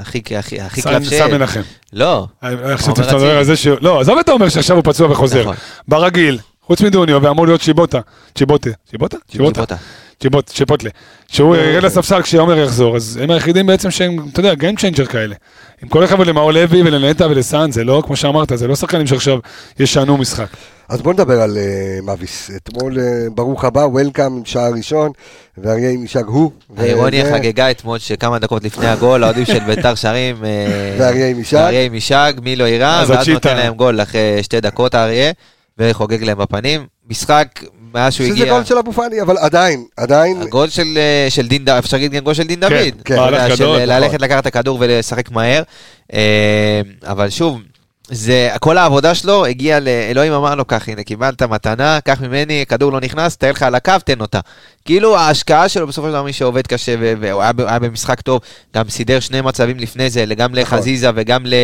הכי, 0.00 0.20
קלף 0.20 1.02
ש... 1.02 1.14
סם 1.14 1.30
מנחם. 1.30 1.60
לא, 1.92 2.26
אני 2.42 2.76
חשבתי 2.76 2.90
עומר 2.90 3.04
שאתה 3.04 3.16
מדבר. 3.16 3.38
על 3.38 3.44
זה 3.44 3.56
שהוא... 3.56 3.76
לא, 3.80 4.00
עזוב 4.00 4.18
את 4.18 4.28
העומר 4.28 4.48
שעכשיו 4.48 4.76
הוא 4.76 4.84
פצוע 4.84 5.10
וחוזר. 5.10 5.40
נכון. 5.40 5.56
ברגיל, 5.88 6.38
חוץ 6.66 6.80
מדוניו, 6.80 7.22
ואמור 7.22 7.46
להיות 7.46 7.60
שיבוטה. 7.60 8.00
צ'יבוטה. 8.34 8.70
צ'יבוטה? 8.90 9.16
צ'יבוטה. 9.30 9.76
צ'יבוט, 10.22 10.46
צ'יפוטלה. 10.50 10.90
שהוא 11.28 11.56
ירד 11.56 11.82
לספסל 11.84 12.22
כשעומר 12.22 12.58
יחזור, 12.58 12.96
אז 12.96 13.18
הם 13.22 13.30
היחידים 13.30 13.66
בעצם 13.66 13.90
שהם, 13.90 14.16
אתה 14.32 14.40
יודע, 14.40 14.54
game 14.54 14.76
changer 14.76 15.04
כאלה. 15.06 15.34
עם 15.82 15.88
כל 15.88 16.04
הכבוד 16.04 16.26
למאור 16.26 16.52
לוי 16.52 16.82
ולנטע 16.82 17.26
ולסאן, 17.30 17.70
זה 17.72 17.84
לא, 17.84 18.02
כמו 18.06 18.16
שאמרת, 18.16 18.52
זה 18.54 18.66
לא 18.68 18.76
שחקנים 18.76 19.06
שעכשיו 19.06 19.38
ישנו 19.78 20.16
משחק. 20.16 20.46
אז 20.88 21.02
בוא 21.02 21.12
נדבר 21.12 21.40
על 21.42 21.56
אה, 21.58 21.62
מאביס. 22.02 22.50
אתמול, 22.56 22.98
אה, 22.98 23.04
ברוך 23.34 23.64
הבא, 23.64 23.80
welcome 23.80 24.44
שער 24.44 24.72
ראשון, 24.76 25.10
ואריה 25.58 25.90
אם 25.90 26.04
ישאג 26.04 26.24
הוא. 26.26 26.50
האירוניה 26.76 27.24
וזה- 27.24 27.32
חגגה 27.34 27.70
אתמול 27.70 27.98
שכמה 27.98 28.38
דקות 28.38 28.64
לפני 28.64 28.86
הגול, 28.86 29.22
האוהדים 29.24 29.44
של 29.44 29.58
ביתר 29.60 29.94
שרים. 29.94 30.44
אה, 30.44 30.96
ואריה 30.98 31.28
אם 31.28 31.40
ישאג. 31.40 31.56
ואריה 31.56 31.82
אם 31.84 31.94
ישאג, 31.94 32.32
מי 32.42 32.56
לא 32.56 32.64
יירא, 32.64 33.00
אז 33.00 33.10
ואז. 33.10 33.28
נותן 33.28 33.56
להם 33.56 33.74
גול 33.74 34.02
אחרי 34.02 34.20
שתי 34.42 34.60
דקות 34.60 34.94
האריה, 34.94 35.32
וחוגג 35.78 36.24
להם 36.24 36.38
בפנים. 36.38 36.86
משחק, 37.10 37.46
מאז 37.94 38.14
שהוא 38.14 38.26
שזה 38.26 38.34
הגיע, 38.34 38.54
גול 38.54 38.64
של 38.64 38.78
אבו 38.78 38.92
פאני, 38.92 39.22
אבל 39.22 39.38
עדיין, 39.38 39.84
עדיין, 39.96 40.42
הגול 40.42 40.68
של, 40.68 40.98
אה, 40.98 41.26
של 41.30 41.48
דין 41.48 41.64
דוד, 41.64 41.78
אפשר 41.78 41.96
להגיד 41.96 42.12
גם 42.12 42.24
גול 42.24 42.34
של 42.34 42.42
דין 42.42 42.60
כן, 42.60 42.68
דוד. 42.68 43.02
כן. 43.04 43.14
יודע, 43.14 43.30
מהלך 43.30 43.56
של 43.56 43.64
גדול, 43.64 43.80
ללכת 43.80 44.20
לקחת 44.20 44.40
את 44.40 44.46
הכדור 44.46 44.78
ולשחק 44.80 45.30
מהר. 45.30 45.62
אה, 46.12 46.80
אבל 47.06 47.30
שוב, 47.30 47.60
זה, 48.08 48.50
כל 48.60 48.78
העבודה 48.78 49.14
שלו 49.14 49.46
הגיעה 49.46 49.80
לאלוהים 49.80 50.32
אמר 50.32 50.54
לו 50.54 50.66
כך, 50.66 50.88
הנה 50.88 51.02
קיבלת 51.02 51.42
מתנה, 51.42 51.98
קח 52.00 52.20
ממני, 52.20 52.64
כדור 52.68 52.92
לא 52.92 53.00
נכנס, 53.00 53.36
תאר 53.36 53.50
לך 53.50 53.62
על 53.62 53.74
הקו, 53.74 53.92
תן 54.04 54.20
אותה. 54.20 54.40
כאילו 54.84 55.16
ההשקעה 55.16 55.68
שלו 55.68 55.86
בסופו 55.86 56.06
של 56.06 56.12
דבר 56.12 56.22
מי 56.22 56.32
שעובד 56.32 56.66
קשה 56.66 56.94
והוא 57.20 57.42
היה, 57.42 57.78
במשחק 57.78 58.20
טוב, 58.20 58.40
גם 58.76 58.88
סידר 58.88 59.20
שני 59.20 59.40
מצבים 59.40 59.78
לפני 59.78 60.10
זה, 60.10 60.24
גם 60.24 60.54
לחזיזה 60.54 61.10
וגם 61.14 61.46
ל, 61.46 61.54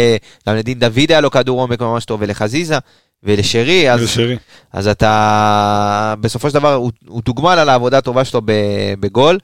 לדין 0.46 0.78
דוד 0.78 1.04
היה 1.08 1.20
לו 1.20 1.30
כדור 1.30 1.60
עומק 1.60 1.80
ממש 1.80 2.04
טוב, 2.04 2.20
ולחזיזה 2.22 2.78
ולשרי, 3.22 3.92
אז, 3.92 4.08
שרי. 4.08 4.36
אז 4.72 4.88
אתה, 4.88 6.14
בסופו 6.20 6.48
של 6.48 6.54
דבר 6.54 6.74
הוא, 6.74 6.90
הוא 7.08 7.22
תוגמל 7.22 7.58
על 7.58 7.68
העבודה 7.68 7.98
הטובה 7.98 8.24
שלו 8.24 8.40
ב- 8.44 8.94
בגול. 9.00 9.38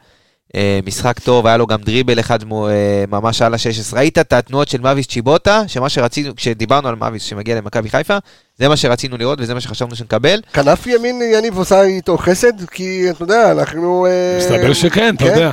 אה, 0.57 0.81
משחק 0.87 1.19
טוב, 1.19 1.47
היה 1.47 1.57
לו 1.57 1.67
גם 1.67 1.79
דריבל 1.81 2.21
אחד 2.21 2.39
אה, 2.43 3.05
ממש 3.09 3.43
על 3.43 3.55
ה-16. 3.55 3.97
ראית 3.97 4.19
את 4.19 4.33
התנועות 4.33 4.69
של 4.69 4.81
מאביס 4.81 5.07
צ'יבוטה, 5.07 5.63
שמה 5.67 5.89
שרצינו, 5.89 6.37
כשדיברנו 6.37 6.89
על 6.89 6.95
מאביס 6.95 7.23
שמגיע 7.23 7.57
למכבי 7.57 7.91
חיפה, 7.91 8.19
זה 8.59 8.69
מה 8.69 8.77
שרצינו 8.77 9.17
לראות 9.17 9.41
וזה 9.41 9.55
מה 9.55 9.61
שחשבנו 9.61 9.97
שנקבל. 9.97 10.41
כנף 10.53 10.87
ימין 10.87 11.23
יניב 11.35 11.59
עושה 11.59 11.83
איתו 11.83 12.19
חסד, 12.19 12.65
כי 12.71 13.11
אתה 13.11 13.23
יודע, 13.23 13.53
אנחנו... 13.53 14.07
אה, 14.07 14.39
מסתבר 14.39 14.73
שכן, 14.73 15.15
אתה 15.15 15.25
כן. 15.25 15.31
יודע. 15.31 15.51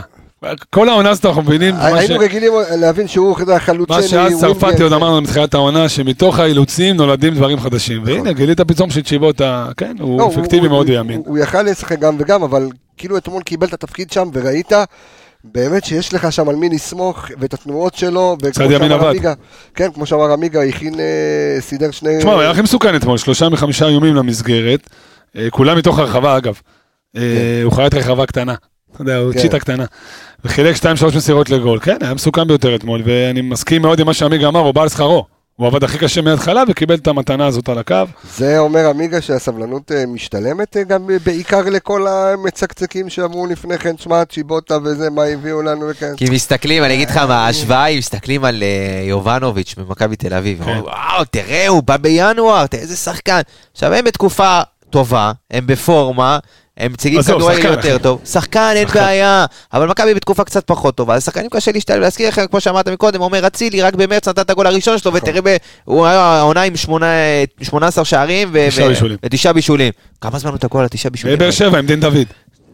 כל 0.70 0.90
העונה 0.90 1.10
הזאת 1.10 1.26
אנחנו 1.26 1.42
מבינים, 1.42 1.76
היינו 1.80 2.20
רגילים 2.20 2.52
להבין 2.80 3.08
שהוא 3.08 3.36
חלוץ 3.58 3.90
מה 3.90 4.02
שאז. 4.02 4.40
צרפתי 4.40 4.84
עוד 4.84 4.94
אמרנו 4.94 5.22
מתחילת 5.22 5.54
העונה, 5.54 5.90
שמתוך 5.90 6.40
האילוצים 6.40 6.96
נולדים 6.96 7.34
דברים 7.34 7.60
חדשים. 7.60 8.02
והנה, 8.06 8.32
גילית 8.32 8.62
פתאום 8.62 8.90
שצ'יבוטה, 8.90 9.70
כן, 9.78 9.96
לא, 10.00 10.04
הוא 10.04 10.34
אפקטיבי 10.34 10.68
מאוד 10.68 10.88
בימין. 10.88 11.22
הוא, 11.26 11.38
יכל 11.38 11.62
לשחק 11.62 12.00
גם 12.00 12.16
וגם, 12.20 12.44
אבל 12.44 12.70
כאילו 12.98 13.18
אתמול 13.18 13.44
קיבל 13.44 13.68
את 13.68 13.74
התפקיד 13.74 14.12
שם 14.12 14.30
וראית 14.34 14.72
באמת 15.44 15.86
שיש 15.86 16.14
לך 16.14 16.32
שם 16.32 16.50
על 16.50 16.56
מי 16.56 16.70
לסמוך 16.70 17.26
ואת 17.40 17.54
התנועות 17.54 17.96
שלו. 17.96 18.38
צד 18.52 18.72
ימין 18.72 18.92
עבד. 18.92 19.14
כן, 19.76 19.92
כמו 19.92 20.06
שאמר 20.06 20.32
עמיגה, 20.32 20.64
הכין, 20.64 21.00
אה, 21.00 21.62
סידר 21.62 21.92
שני... 21.92 22.18
תשמע, 22.20 22.34
הוא 22.34 22.42
היה 22.42 22.52
הכי 22.52 22.62
מסוכן 22.62 22.96
אתמול, 22.96 23.18
שלושה 23.18 23.50
מחמישה 23.50 23.88
איומים 23.88 24.16
למסגרת, 24.16 24.90
אה, 25.36 25.48
כולם 25.50 25.78
מתוך 25.78 26.00
הרחבה 26.00 26.38
אגב. 26.38 26.60
אה, 27.18 27.62
הוא 27.64 27.74
חיית 27.74 27.94
רחבה 27.94 28.26
קטנה, 28.26 28.56
אתה 28.94 29.02
יודע, 29.02 29.18
הוא 29.18 29.34
כן. 29.34 29.40
צ'יטה 29.40 29.60
קטנה. 29.60 29.86
וחילק 30.46 30.76
שתיים 30.76 30.96
שלוש 30.98 31.16
מסירות 31.16 31.50
לגול, 31.50 31.80
כן, 31.80 31.98
היה 32.02 32.14
מסוכן 32.14 32.48
ביותר 32.48 32.76
אתמול, 32.76 33.02
ואני 33.06 33.42
מסכים 33.42 33.82
מאוד 33.82 34.00
עם 34.00 34.06
מה 34.06 34.14
שעמיגה 34.14 34.48
אמר, 34.48 34.60
הוא 34.60 34.74
בא 34.74 34.82
על 34.82 34.90
שכרו. 34.90 35.26
הוא 35.56 35.68
עבד 35.68 35.84
הכי 35.84 35.98
קשה 35.98 36.22
מההתחלה 36.22 36.64
וקיבל 36.68 36.96
את 36.96 37.08
המתנה 37.08 37.46
הזאת 37.46 37.70
על 37.70 37.78
הקו. 37.78 37.96
זה 38.38 38.60
אומר 38.60 38.90
עמיגה 38.90 39.22
שהסבלנות 39.22 39.92
אה, 39.92 40.06
משתלמת 40.06 40.78
אה, 40.78 40.84
גם 40.84 41.10
אה, 41.10 41.18
בעיקר 41.26 41.62
לכל 41.62 42.08
המצקצקים 42.08 43.10
שאמרו 43.10 43.48
לפני 43.48 43.78
כן, 43.78 43.98
שמע, 43.98 44.26
צ'יבוטה 44.26 44.78
וזה, 44.84 45.10
מה 45.10 45.24
הביאו 45.24 45.62
לנו 45.62 45.90
וכן. 45.90 46.16
כי 46.18 46.26
מסתכלים, 46.30 46.84
אני 46.84 46.94
אגיד 46.94 47.10
לך 47.10 47.18
מה, 47.18 47.46
ההשוואה 47.46 47.84
היא, 47.84 47.98
מסתכלים 47.98 48.46
על 48.46 48.64
יובנוביץ' 49.08 49.76
ממכבי 49.78 50.16
תל 50.16 50.34
אביב. 50.34 50.64
כן. 50.66 50.80
וואו, 50.80 51.26
תראה, 51.32 51.68
הוא 51.68 51.84
בא 51.84 51.98
בינואר, 51.98 52.66
איזה 52.74 52.96
שחקן. 52.96 53.42
עכשיו, 53.72 53.94
הם 53.94 54.06
בתקופה 54.06 54.62
טובה, 54.90 55.32
הם 55.52 55.68
בפורמה. 55.68 56.40
הם 56.78 56.94
מציגים 56.94 57.22
כדורגל 57.22 57.70
יותר. 57.72 57.98
טוב, 57.98 58.22
שחקן 58.26 58.74
אין. 58.76 58.88
בעיה, 58.88 59.46
אבל 59.74 59.88
מכבי 59.88 60.14
בתקופה 60.14 60.44
קצת 60.44 60.64
פחות 60.68 60.96
טובה, 60.96 61.16
אז 61.16 61.26
שחקנים 61.26 61.50
קשה 61.50 61.72
להשתלב, 61.72 62.00
להזכיר 62.00 62.28
לכם, 62.28 62.46
כמו 62.52 62.62
שאמרת 62.62 62.88
מקודם, 62.88 63.22
עומר 63.22 63.48
אצילי, 63.48 63.82
רק 63.82 63.94
במרץ 63.94 64.28
נתן 64.28 64.42
את 64.42 64.50
הגול 64.50 64.68
הראשון 64.68 64.98
שלו, 64.98 65.12
נכון. 65.12 65.30
ותראה, 65.30 65.56
הוא 65.86 66.06
היה 66.06 66.20
העונה 66.20 66.62
עם 66.62 66.76
שמונה- 66.78 67.06
18 67.62 68.06
שערים. 68.06 68.50
ותשעה 69.24 69.54
בישולים. 69.54 69.92
כמה 70.22 70.40
זמן 70.40 70.52
הוא 70.52 70.58
תקוע 70.58 70.82
על 70.82 70.86
התשעה 70.86 71.10
בישולים? 71.12 71.38
בבאר 71.38 71.52
שבע 71.52 71.78
עם 71.80 71.86
דין 71.86 72.00
דוד. 72.00 72.18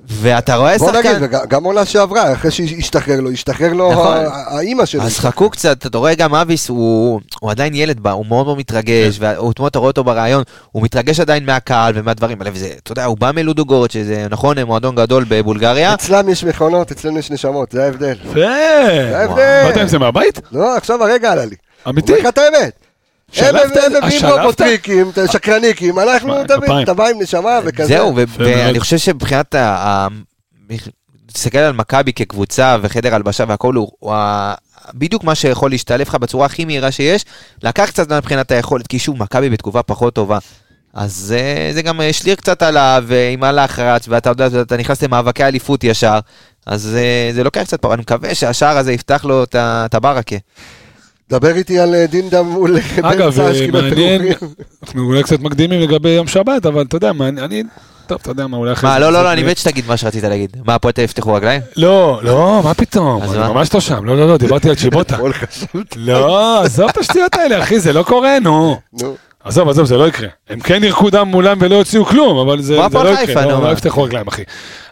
ואתה 0.10 0.56
רואה 0.56 0.78
בוא 0.78 0.92
נגיד, 0.92 1.12
שחקן... 1.20 1.38
גם 1.48 1.64
עונה 1.64 1.86
שעברה, 1.86 2.34
אחרי 2.34 2.52
שהשתחרר 2.52 3.20
לו, 3.22 3.32
השתחרר 3.32 3.74
לו 3.74 3.92
נכון. 3.92 4.18
האימא 4.48 4.86
שלו. 4.86 5.02
אז 5.02 5.20
חכו 5.20 5.50
קצת, 5.50 5.86
אתה 5.86 5.98
רואה 5.98 6.16
גם 6.16 6.36
אביס, 6.36 6.70
הוא, 6.70 7.22
הוא 7.42 7.52
עדיין 7.52 7.76
ילד 7.76 8.00
בה, 8.00 8.12
הוא 8.12 8.26
מאוד 8.26 8.46
מאוד 8.46 8.58
מתרגש, 8.58 9.18
ואתמול 9.20 9.68
אתה 9.68 9.80
רואה 9.80 9.90
אותו 9.90 10.04
ברעיון, 10.04 10.44
הוא 10.72 10.84
מתרגש 10.84 11.20
עדיין 11.20 11.46
מהקהל 11.46 11.94
ומהדברים 11.96 12.42
האלה, 12.42 12.52
וזה, 12.54 12.70
אתה 12.84 12.92
יודע, 12.92 13.06
הוא 13.06 13.18
בא 13.18 13.32
מלודוגורט, 13.36 13.92
שזה 13.92 14.28
נכון, 14.30 14.60
מועדון 14.60 14.96
גדול 14.96 15.26
בבולגריה, 15.28 15.94
אצלם 15.94 16.30
יש 16.30 16.44
מכונות, 16.44 16.92
אצלנו 16.92 17.20
יש 17.20 17.32
נשמות, 17.32 17.72
זה 17.72 17.84
ההבדל. 17.84 18.16
יפה. 18.32 18.40
ההבדל. 19.16 19.64
באת 19.68 19.78
עם 19.78 19.88
זה 19.88 20.00
מהבית? 20.00 20.42
לא, 20.52 20.78
עכשיו 20.78 21.04
הרגע 21.04 21.32
עלה 21.32 21.46
לי. 21.46 21.56
אמיתי? 21.90 22.12
אומר 22.12 22.22
לך 22.22 22.28
את 22.28 22.38
האמת. 22.38 22.77
הם 23.28 23.36
שלפת? 23.36 23.78
הם 23.86 23.94
אה, 23.94 24.00
מביאים 24.00 24.20
שלפת? 24.22 24.34
רובוטריקים, 24.40 25.12
שקרניקים, 25.32 26.00
אנחנו 26.00 26.36
כפיים. 26.48 26.84
אתה 26.84 26.94
בא 26.94 27.08
עם 27.08 27.22
נשמה 27.22 27.60
וכזה. 27.66 27.88
זהו. 27.88 28.16
ואני 28.38 28.80
חושב 28.80 28.98
שמבחינת 28.98 29.56
ה... 29.56 30.08
תסתכל 31.34 31.58
על 31.58 31.74
מכבי 31.74 32.14
כקבוצה 32.14 32.78
וחדר 32.82 33.16
הלבשה 33.16 33.44
והכל, 33.48 33.76
הוא, 33.76 34.14
בדיוק 34.94 35.24
מה 35.24 35.36
שיכול 35.36 35.72
להשתלב 35.72 36.02
לך 36.02 36.16
בצורה 36.16 36.46
הכי 36.46 36.66
מהירה 36.66 36.92
שיש, 36.92 37.26
לקח 37.64 37.86
קצת 37.86 38.08
זמן 38.08 38.18
מבחינת 38.18 38.52
היכולת, 38.52 38.88
כי 38.88 39.00
שוב, 39.00 39.20
מכבי 39.20 39.50
בתגובה 39.50 39.84
פחות 39.84 40.14
טובה. 40.14 40.38
אז 40.94 41.14
זה, 41.16 41.72
זה 41.74 41.82
גם 41.82 42.02
השליר 42.02 42.36
קצת 42.36 42.62
עליו, 42.64 43.06
עם 43.34 43.44
הלחץ, 43.44 44.06
ואתה 44.08 44.30
יודע, 44.30 44.62
אתה 44.62 44.78
נכנס 44.78 45.04
למאבקי 45.04 45.44
אליפות 45.44 45.84
ישר, 45.84 46.20
אז 46.66 46.82
זה, 46.82 47.32
זה 47.34 47.44
לוקח 47.44 47.64
קצת 47.64 47.82
פה, 47.82 47.94
אני 47.94 48.02
מקווה 48.02 48.36
שהשער 48.36 48.78
הזה 48.78 48.94
יפתח 48.94 49.26
לו 49.26 49.44
את 49.56 49.96
הברקה. 49.96 50.36
דבר 51.30 51.56
איתי 51.56 51.80
על 51.80 51.96
אה, 51.96 52.06
דינדה 52.08 52.42
מול 52.42 52.78
אגב, 53.02 53.34
בן 53.34 53.54
סש, 53.54 53.60
קיבל 53.62 53.90
מעניין. 53.90 54.22
אנחנו 54.84 55.04
אולי 55.04 55.24
קצת 55.24 55.40
מקדימים 55.40 55.82
לגבי 55.82 56.10
יום 56.10 56.28
שבת, 56.28 56.66
אבל 56.66 56.82
אתה 56.82 56.96
יודע, 56.96 57.14
מה, 57.14 57.28
אני, 57.28 57.64
טוב, 58.08 58.18
אתה 58.22 58.32
יודע 58.32 58.48
מה, 58.48 58.58
אולי 58.58 58.74
אחרי 58.74 58.90
מה, 58.90 59.00
לא, 59.00 59.12
לא, 59.14 59.24
לא, 59.24 59.34
אני 59.34 59.44
מת 59.44 59.58
שתגיד 59.58 59.86
מה 59.88 59.98
שרצית 59.98 60.24
להגיד. 60.24 60.58
מה, 60.66 60.76
הפועל 60.76 60.92
תל 60.92 61.02
אביב 61.02 61.10
יפתחו 61.10 61.34
רגליים? 61.34 61.62
לא, 61.76 62.20
לא, 62.24 62.62
מה 62.64 62.74
פתאום, 62.74 63.22
אז 63.22 63.34
אני 63.34 63.40
מה? 63.40 63.54
ממש 63.54 63.74
לא 63.74 63.80
שם, 63.80 64.06
לא, 64.06 64.18
לא, 64.18 64.28
לא, 64.28 64.38
דיברתי 64.38 64.70
על 64.70 64.76
צ'יבוטה. 64.76 65.18
לא, 65.96 66.62
עזוב 66.64 66.90
את 66.90 66.98
השטויות 66.98 67.36
האלה, 67.36 67.64
אחי, 67.64 67.80
זה 67.80 67.94
לא 67.94 68.04
קורה, 68.04 68.40
נו. 68.40 68.78
נו. 69.02 69.16
עזוב, 69.44 69.70
עזוב, 69.70 69.86
זה 69.86 69.98
לא 69.98 70.08
יקרה. 70.08 70.28
הם 70.50 70.60
כן 70.60 70.84
ירקו 70.84 71.10
דם 71.10 71.28
מולם 71.28 71.58
ולא 71.62 71.76
יוציאו 71.76 72.06
כלום, 72.06 72.38
אבל 72.38 72.62
זה 72.62 72.78
מה 72.78 73.04
לא 73.04 73.16
חיפה, 73.16 73.32
יקרה, 73.32 73.44
נו, 73.44 73.50
לא- 73.50 73.62
מה? 73.62 73.68
לא 73.68 73.74
יפתחו 73.74 74.04
רגליים, 74.04 74.28
אחי. 74.28 74.44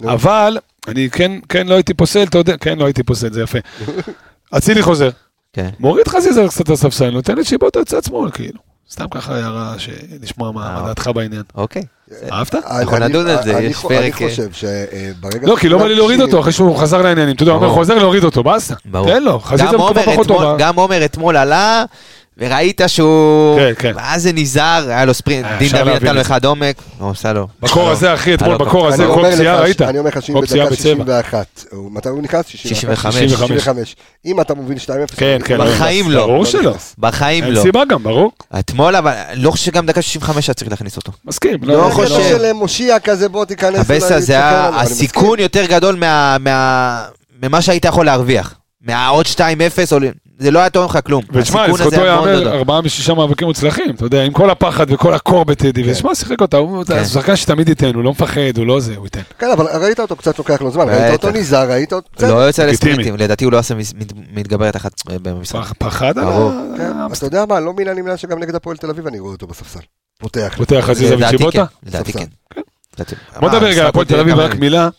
נו. 0.01 0.11
אבל 0.11 0.57
אני 0.87 1.09
כן, 1.11 1.31
כן, 1.49 1.67
לא 1.67 1.73
הייתי 1.73 1.93
פוסל, 1.93 2.23
אתה 2.23 2.37
יודע, 2.37 2.57
כן, 2.57 2.77
לא 2.79 2.85
הייתי 2.85 3.03
פוסל, 3.03 3.33
זה 3.33 3.41
יפה. 3.41 3.59
אצילי 4.57 4.81
חוזר, 4.81 5.09
כן. 5.55 5.69
מוריד 5.79 6.07
חזיזה 6.07 6.45
קצת 6.49 6.69
לספסל, 6.69 7.09
נותן 7.09 7.39
את 7.39 7.45
שיבוטה 7.45 7.79
לצד 7.79 8.03
שמאל, 8.03 8.31
כאילו. 8.31 8.59
סתם 8.91 9.05
ככה 9.11 9.35
הערה 9.35 9.75
שנשמע 9.77 10.51
מה 10.51 10.81
מה 10.81 10.87
דעתך 10.87 11.09
בעניין. 11.15 11.43
אוקיי. 11.55 11.81
אהבת? 12.31 12.55
אנחנו 12.55 12.97
נדון 12.99 13.27
על 13.27 13.43
זה, 13.43 13.51
יש 13.51 13.77
פרק, 13.77 13.91
אני 13.91 14.07
אה, 14.07 14.29
חושב 14.29 14.51
שברגע... 14.51 15.47
לא, 15.47 15.55
כי 15.55 15.69
לא 15.69 15.77
בא 15.77 15.87
לי 15.87 15.95
להוריד 15.95 16.21
אותו 16.21 16.39
אחרי 16.39 16.51
שהוא 16.51 16.77
חזר 16.77 17.01
לעניינים. 17.01 17.35
אתה 17.35 17.43
יודע, 17.43 17.53
הוא. 17.53 17.69
חוזר 17.69 17.95
להוריד 17.95 18.23
אותו, 18.23 18.43
באסה. 18.43 18.73
ברור. 18.85 19.07
תן 19.07 19.23
לו, 19.23 19.39
חזיזה 19.39 19.75
עומר 19.75 20.03
פחות 20.03 20.27
טובה. 20.27 20.55
גם 20.57 20.75
עומר 20.75 21.05
אתמול 21.05 21.37
עלה, 21.37 21.85
וראית 22.37 22.81
שהוא... 22.87 23.57
כן, 23.59 23.71
כן. 23.79 23.91
מה 23.95 24.19
זה 24.19 24.33
נזהר, 24.33 24.89
היה 24.89 25.05
לו 25.05 25.13
ספרינט, 25.13 25.45
אה, 25.45 25.57
דין 25.57 25.69
דוד 25.71 25.87
נתן 25.87 26.07
לו 26.07 26.13
זה. 26.13 26.21
אחד 26.21 26.45
עומק, 26.45 26.75
הוא 26.99 27.11
עשה 27.11 27.33
לו. 27.33 27.47
בקור 27.61 27.89
הזה, 27.89 28.13
אחי, 28.13 28.33
אתמול 28.33 28.49
הלו, 28.55 28.65
בקור 28.65 28.87
הזה, 28.87 29.03
כל 29.05 29.09
אומר 29.11 29.31
פציעה, 29.35 29.59
ראית? 29.59 29.81
אני 29.81 29.99
אומר 29.99 30.09
לך 30.09 30.21
שאם 30.21 30.33
בדקה 30.35 30.45
בצבע. 30.65 30.75
61, 30.75 31.65
הוא- 31.71 31.91
מתי 31.91 32.09
הוא 32.09 32.21
נכנס? 32.21 32.45
65. 32.47 33.15
65. 33.15 33.31
65. 33.49 33.95
אם 34.25 34.41
אתה 34.41 34.53
מוביל 34.53 34.77
2-0, 34.77 35.15
כן, 35.17 35.37
כן. 35.45 35.57
לא 35.57 35.65
בחיים. 35.65 36.11
לא. 36.11 36.25
ברור 36.27 36.45
שלא. 36.45 36.69
נכנס. 36.69 36.95
בחיים 36.99 37.43
אין 37.43 37.53
לא. 37.53 37.61
סיבה 37.61 37.83
גם, 37.89 38.03
ברור. 38.03 38.31
אתמול, 38.59 38.95
אבל 38.95 39.13
לא 39.35 39.51
חושב 39.51 39.65
שגם 39.65 39.85
דקה 39.85 40.01
65 40.01 40.47
היה 40.49 40.53
צריך 40.53 40.71
להכניס 40.71 40.97
אותו. 40.97 41.11
מסכים. 41.25 41.57
לא 41.63 41.73
לא 41.87 41.89
חושב. 41.93 42.15
חושב. 42.15 42.29
של 42.29 42.53
מושיע 42.53 42.99
כזה, 42.99 43.29
בוא 43.29 43.45
תיכנס. 43.45 43.79
הבסה 43.91 44.19
זה 44.21 44.35
הסיכון 44.75 45.39
יותר 45.39 45.65
גדול 45.65 45.95
מה- 45.95 46.37
מה- 46.39 47.03
ממה 47.43 47.61
שהיית 47.61 47.85
יכול 47.85 48.05
להרוויח. 48.05 48.53
מהעוד 48.81 49.25
2-0, 49.25 49.39
או- 49.91 49.97
זה 50.39 50.51
לא 50.51 50.59
היה 50.59 50.69
תורם 50.69 50.85
לך 50.89 50.99
כלום. 51.05 51.23
ותשמע, 51.31 51.67
לזכותו 51.67 52.01
היה 52.01 52.15
מאוד 52.15 52.27
יאמר 52.27 52.41
גדול. 52.41 52.53
ארבעה 52.53 52.81
משישה 52.81 53.13
מאבקים 53.13 53.47
מוצלחים, 53.47 53.95
אתה 53.95 54.05
יודע, 54.05 54.23
עם 54.23 54.33
כל 54.33 54.49
הפחד 54.49 54.85
וכל 54.91 55.13
הקור 55.13 55.45
בטדי, 55.45 55.83
כן. 55.83 55.89
ושמע, 55.91 56.15
שיחק 56.15 56.41
אותה, 56.41 56.57
הוא 56.57 56.83
כן. 56.83 57.05
שחקן 57.05 57.35
שתמיד 57.35 57.69
ייתן, 57.69 57.95
הוא 57.95 58.03
לא 58.03 58.11
מפחד, 58.11 58.57
הוא 58.57 58.65
לא 58.65 58.79
זה, 58.79 58.95
הוא 58.95 59.05
ייתן. 59.05 59.21
כן, 59.39 59.51
אבל 59.53 59.65
ראית 59.83 59.99
אותו, 59.99 60.15
קצת 60.15 60.37
לוקח 60.37 60.61
לו 60.61 60.71
זמן, 60.71 60.89
ראית 60.89 61.13
אותו. 61.13 61.31
נזהר, 61.31 61.71
ראית 61.71 61.93
אותו... 61.93 62.27
לא 62.27 62.33
יוצא. 62.47 62.65
לספרינטים, 62.65 63.15
לדעתי 63.17 63.45
הוא 63.45 63.51
לא 63.51 63.57
עשה 63.57 63.73
מתגברת 64.33 64.75
אחת 64.75 64.91
במשחק. 65.21 65.59
פח- 65.59 65.73
פחד 65.77 66.17
על 66.17 66.25
ברור. 66.25 66.51
ה... 66.51 66.77
כן, 66.77 66.91
אתה 67.13 67.25
יודע 67.25 67.45
מה, 67.45 67.59
לא 67.59 67.73
מן 67.73 67.87
הנמנע 67.87 68.17
שגם 68.17 68.39
נגד 68.39 68.55
הפועל 68.55 68.77
תל 68.77 68.89
אביב 68.89 69.07
אני 69.07 69.19
רואה 69.19 69.31
אותו 69.33 69.47
בספסל. 69.47 69.79
פותח. 70.19 70.53
פותח 70.57 70.89
וצ'יבוטה? 70.91 71.65
כן, 71.65 71.87
לדעתי. 71.89 72.13
כן. 72.13 72.25
בוא 73.39 73.49
מה, 73.49 73.55
נדבר 73.55 73.65
רגע 73.67 73.81
על 73.81 73.87
הפועל 73.87 74.05
תל 74.05 74.19
אביב, 74.19 74.35
רק. 74.35 74.55
מילה. 74.55 74.89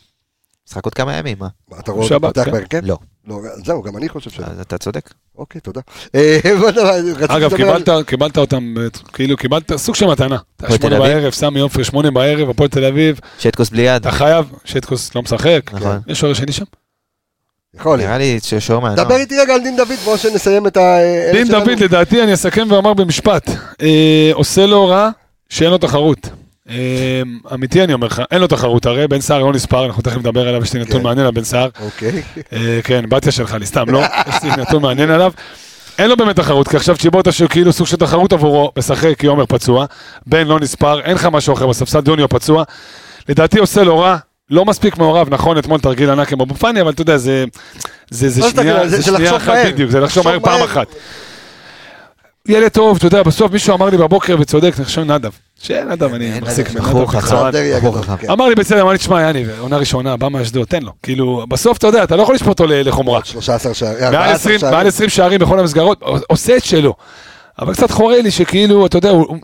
משחק 0.69 0.85
עוד 0.85 0.95
כמה 0.95 1.15
ימים, 1.17 1.37
מה? 1.41 1.49
אתה 1.81 1.93
רואה 1.93 2.05
אותו 2.05 2.21
פותח 2.21 2.45
כן. 2.45 2.51
בהרכב? 2.51 2.81
לא. 2.83 2.99
לא, 3.27 3.41
זהו, 3.65 3.83
גם 3.83 3.97
אני 3.97 4.09
חושב 4.09 4.31
ש... 4.31 4.41
אז 4.41 4.61
אתה 4.61 4.79
צודק. 4.79 5.11
אוקיי, 5.39 5.61
תודה. 5.61 5.81
אה, 6.15 6.39
אגב, 7.37 7.57
קיבלת, 7.57 7.89
קיבלת 8.07 8.39
אותם, 8.39 8.75
אה, 8.79 8.87
כאילו, 9.13 9.37
קיבלת 9.37 9.77
סוג 9.77 9.95
של 9.95 10.07
מתנה. 10.07 10.37
שמונה? 10.69 10.99
בערב, 10.99 11.33
סמי 11.33 11.61
עופר, 11.61 11.83
שמונה 11.83 12.11
בערב, 12.11 12.51
הפועל 12.51 12.69
תל 12.69 12.85
אביב, 12.85 13.21
שטקוס 13.39 13.71
בלי 13.71 13.83
יד. 13.83 13.95
אתה 13.95 14.11
חייב, 14.11 14.47
שטקוס 14.65 15.15
לא 15.15 15.23
משחק. 15.23 15.71
נכון. 15.73 16.01
יש 16.07 16.21
שוער 16.21 16.35
שני 16.35 16.53
שם? 16.53 16.65
יכול 17.75 17.97
להיות. 17.99 18.09
נראה 18.09 18.19
לי 18.19 18.39
ששוער 18.43 18.81
מהנוער. 18.81 19.05
דבר 19.05 19.17
איתי 19.17 19.39
רגע 19.41 19.55
על 19.55 19.63
דין 19.63 19.77
דוד, 19.77 19.99
בואו 20.05 20.19
שנסיים 20.19 20.67
את 20.67 20.77
ה... 20.77 20.99
אלה 21.01 21.33
דין. 21.33 21.49
דוד, 21.49 21.81
לדעתי, 21.81 22.23
אני 22.23 22.35
אסכם 22.35 22.67
ואומר 22.71 22.95
במשפט. 22.95 23.51
אה, 23.83 24.31
עושה 24.33 24.67
לו 24.67 24.89
רע 24.89 25.11
שאין 25.49 25.71
לו 25.71 25.79
תחרות. 25.79 26.29
אה, 26.71 27.23
אמיתי 27.55 27.85
אני 27.85 27.93
אומר 27.93 28.07
לך, 28.07 28.23
אין 28.31 28.41
לו 28.41 28.47
תחרות, 28.47 28.87
הרי 28.87 29.09
בן 29.09 29.21
סער 29.21 29.43
לא 29.43 29.53
נספר, 29.53 29.87
אנחנו 29.87 30.03
תכף 30.03 30.17
נדבר 30.17 30.49
עליו, 30.49 30.63
יש 30.63 30.73
לי 30.73 30.81
נתון 30.81 30.97
כן. 30.99 31.03
מעניין 31.03 31.27
על 31.27 31.33
בן 31.33 31.45
סער. 31.45 31.69
אוקיי. 31.81 32.23
אה, 32.53 32.81
כן, 32.85 33.05
בתיה 33.09 33.33
שלך 33.33 33.55
לי, 33.55 33.67
סתם, 33.67 33.85
לא, 33.89 34.03
יש 34.29 34.43
לי 34.43 34.51
נתון 34.51 34.83
מעניין 34.83 35.11
עליו. 35.11 35.33
אין 35.99 36.09
לו 36.11 36.17
באמת 36.17 36.37
תחרות, 36.37 36.69
כי 36.69 36.77
עכשיו 36.77 36.97
צ'יבוטה 36.97 37.33
שהוא 37.33 37.49
כאילו 37.49 37.73
סוג 37.73 37.87
של 37.87 37.97
תחרות 37.97 38.33
עבורו, 38.33 38.73
משחק 38.79 39.15
כי 39.19 39.27
עומר 39.27 39.47
פצוע, 39.47 39.87
בן 40.27 40.47
לא 40.47 40.61
נספר, 40.61 41.01
אין 41.01 41.15
לך 41.15 41.27
משהו 41.33 41.55
אחר 41.55 41.67
בספסל, 41.67 42.01
דוניו 42.01 42.29
פצוע. 42.29 42.65
לדעתי 43.29 43.59
עושה 43.59 43.85
לו 43.85 43.99
רע, 43.99 44.17
לא 44.51 44.65
מספיק 44.65 44.99
מעורב, 44.99 45.29
נכון, 45.31 45.59
אתמול 45.59 45.81
תרגיל 45.81 46.11
ענק 46.11 46.33
עם 46.33 46.41
אבו 46.41 46.55
פאני, 46.55 46.81
אבל 46.81 46.91
אתה 46.91 47.03
יודע, 47.03 47.17
זה, 47.17 47.45
זה, 48.11 48.29
זה 48.29 48.41
לא 48.41 48.47
זה 48.47 48.53
שנייה, 48.53 48.89
זה 48.89 48.97
זה 48.97 49.03
שנייה 49.03 49.37
אחת 49.37 49.49
מהר. 49.49 49.73
בדיוק, 49.73 49.91
זה 49.91 50.01
לחשוב 50.01 50.29
מהר 50.29 50.41
פעם. 50.41 50.63
אחת. 50.63 50.87
ילד 52.49 52.69
טוב, 52.69 52.97
אתה 52.97 53.07
יודע, 53.07 53.23
בסוף 53.23 53.53
מישהו 53.53 53.75
אמר 53.75 53.91
לי 53.91 53.97
בבוקר, 53.97 54.37
וצודק, 54.41 54.75
אני 54.79 54.85
חושב 54.85 55.03
נדב. 55.65 55.67
שנדב, 55.67 56.15
אני 56.15 56.41
מחזיק 56.41 56.71
ממנו, 56.71 56.83
בחור 56.85 57.13
חכם. 57.13 57.37
בחור. 57.77 57.97
אמר 58.33 58.49
לי 58.49 58.55
בסדר, 58.55 58.83
אמר 58.83 58.93
לי, 58.93 58.99
תשמע, 58.99 59.23
יאני, 59.23 59.45
עונה 59.59 59.77
ראשונה, 59.77 60.17
בא 60.17 60.29
מאשדוד, 60.29 60.67
תן 60.67 60.83
לו. 60.83 60.93
כאילו, 61.03 61.45
בסוף, 61.49 61.79
אתה 61.79 61.87
יודע, 61.87 62.05
אתה 62.05 62.17
לא 62.17 62.23
יכול 62.23 62.35
לשפוט 62.35 62.61
אותו 62.61 62.67
לחומרה. 62.67 63.21
13 63.25 63.75
שערים. 63.75 63.99
מעל 64.01 64.15
14 64.15 64.33
20 64.35 64.59
שערים. 64.59 64.75
מעל 64.77 64.87
20 64.87 65.09
שערים 65.11 65.41
בכל 65.41 65.61
המסגרות, 65.61 66.03
עושה 66.29 66.57
את 66.57 66.65
שלו. 66.65 66.95
אבל 67.59 67.75
קצת 67.75 67.91
חורה 67.91 68.21
לי 68.23 68.31
שכאילו, 68.31 68.87
אתה 68.87 68.97
יודע, 68.99 69.11
הוא 69.11 69.27
הוא 69.29 69.37
אתה 69.37 69.39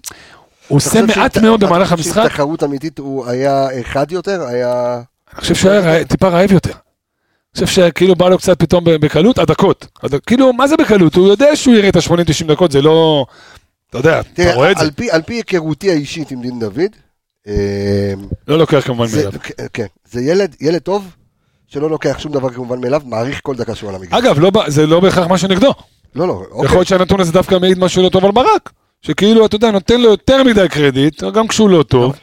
עושה 0.75 0.91
חושב 1.07 1.19
מעט 1.21 1.39
מאוד 1.39 1.63
אתה 1.63 1.67
במהלך 1.67 1.93
חושב 1.93 2.03
שאם 2.03 2.13
המשחק. 2.13 2.33
תחרות 2.33 2.63
אמיתית 2.65 2.99
הוא 2.99 3.27
היה 3.27 3.67
חד 3.83 4.13
יותר? 4.13 4.43
היה... 4.47 5.01
אני 5.35 5.41
חושב 5.41 5.55
שהוא 5.55 5.71
היה 5.71 6.05
טיפה 6.05 6.29
רעב 6.29 6.53
יותר. 6.53 6.71
אני 6.71 7.67
חושב 7.67 7.83
שכאילו 7.89 8.15
בא 8.15 8.29
לו 8.29 8.39
קצת 8.39 8.59
פתאום 8.59 8.85
בקלות, 8.85 9.39
הדקות. 9.39 9.87
הד- 10.03 10.21
כאילו, 10.27 10.53
מה 10.53 10.67
זה 10.67 10.77
בקלות? 10.77 11.15
הוא 11.15 11.29
יודע 11.29 11.57
שהוא 11.57 11.75
יראה 11.75 11.89
את 11.89 11.97
ה-80-90 11.97 12.13
דקות, 12.49 12.73
זה 12.73 12.83
לא... 12.83 13.27
אתה 13.93 14.01
יודע, 14.01 14.21
אתה 14.21 14.55
רואה 14.55 14.71
את 14.71 14.79
זה. 14.79 14.85
על 14.85 14.91
פי- 14.91 15.11
על 15.11 15.23
פי 15.23 15.35
היכרותי 15.35 15.91
האישית 15.91 16.31
עם 16.31 16.43
דין 16.43 16.61
דוד, 16.61 16.81
אה, 17.49 17.53
לא 18.49 18.59
לוקח 18.59 18.81
כמובן 18.87 19.07
מאליו. 19.17 19.33
כן, 19.73 19.87
זה 20.11 20.21
ילד, 20.61 20.81
טוב, 20.83 21.05
שלא 21.67 21.91
לוקח 21.91 22.19
שום 22.19 22.33
דבר 22.33 22.51
כמובן 22.51 22.81
מאליו, 22.81 23.01
מעריך 23.05 23.41
כל 23.43 23.57
דקה 23.57 23.75
שהוא 23.75 23.91
על 23.91 23.97
המגרש. 23.97 24.13
אגב, 24.13 24.39
לא 24.39 24.51
זה 24.69 24.87
לא 24.87 25.01
בהכרח 25.01 25.27
משהו 25.27 25.49
נגדו. 25.49 25.73
לא, 26.15 26.29
לא, 26.29 26.33
יכול 26.33 26.53
אוקיי. 26.59 26.77
להיות 26.77 26.87
שהנתון 26.87 27.21
הזה 27.21 27.33
דווקא 27.33 27.55
מעיד 27.61 27.79
משהו 27.79 28.03
לא 28.03 28.09
טוב 28.09 28.25
על 28.25 28.31
ברק. 28.33 28.71
שכאילו, 29.03 29.47
אתה 29.47 29.57
יודע, 29.57 29.71
נותן 29.71 30.01
לו 30.01 30.11
יותר 30.11 30.43
מדי 30.43 30.69
קרדיט, 30.71 31.25
גם 31.25 31.49
כשהוא 31.49 31.71
לא 31.71 31.83
טוב. 31.83 32.15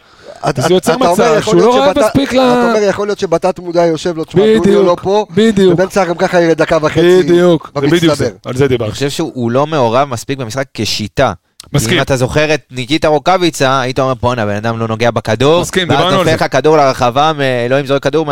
אתה- 0.50 0.62
זה 0.62 0.74
יוצר 0.74 0.98
מצב 0.98 1.34
יכול 1.40 1.42
שהוא 1.60 1.62
לא 1.62 1.86
שבתת- 1.88 2.04
מספיק 2.06 2.34
ל- 2.34 2.40
אתה 2.40 2.70
אומר, 2.76 2.84
יכול 2.90 3.08
להיות 3.08 3.20
שבתת 3.20 3.60
מודע 3.60 3.86
יושב 3.86 4.18
לו, 4.18 4.24
תשמע, 4.26 4.42
דוניו 4.58 4.84
לא 4.84 4.96
פה, 5.02 5.26
בדיוק, 5.36 5.74
ובן 5.74 5.90
סער 5.90 6.06
גם 6.08 6.16
ככה 6.18 6.42
ירד 6.42 6.58
דקה 6.58 6.78
וחצי. 6.82 7.20
בדיוק, 7.24 7.72
זה 7.82 7.88
בדיוק 7.88 8.14
זה. 8.14 8.30
על 8.46 8.56
זה 8.58 8.64
אני 8.64 8.70
דיברתי. 8.70 8.92
חושב 8.92 9.10
שהוא 9.10 9.52
לא 9.52 9.68
מעורב 9.68 10.08
מספיק 10.08 10.40
במשחק 10.40 10.66
כשיטה. 10.74 11.34
מסכים. 11.74 11.98
אם 11.98 12.02
אתה 12.02 12.18
זוכר 12.18 12.54
את 12.54 12.62
ניקיטה 12.72 13.08
רוקאביצה, 13.08 13.82
היית 13.82 14.00
אומר, 14.00 14.14
בואנה, 14.14 14.46
בן 14.46 14.56
אדם 14.56 14.80
לא 14.80 14.88
נוגע 14.88 15.12
בכדור, 15.12 15.62
מסכים, 15.62 15.88
דיברנו 15.88 16.04
ואז 16.04 16.14
על 16.14 16.20
נופל 16.20 16.30
זה. 16.30 16.36
לך 16.36 16.52
כדור 16.52 16.78
לרחבה, 16.78 17.32
אלוהים 17.66 17.86
זורק 17.86 18.04
כדור, 18.04 18.26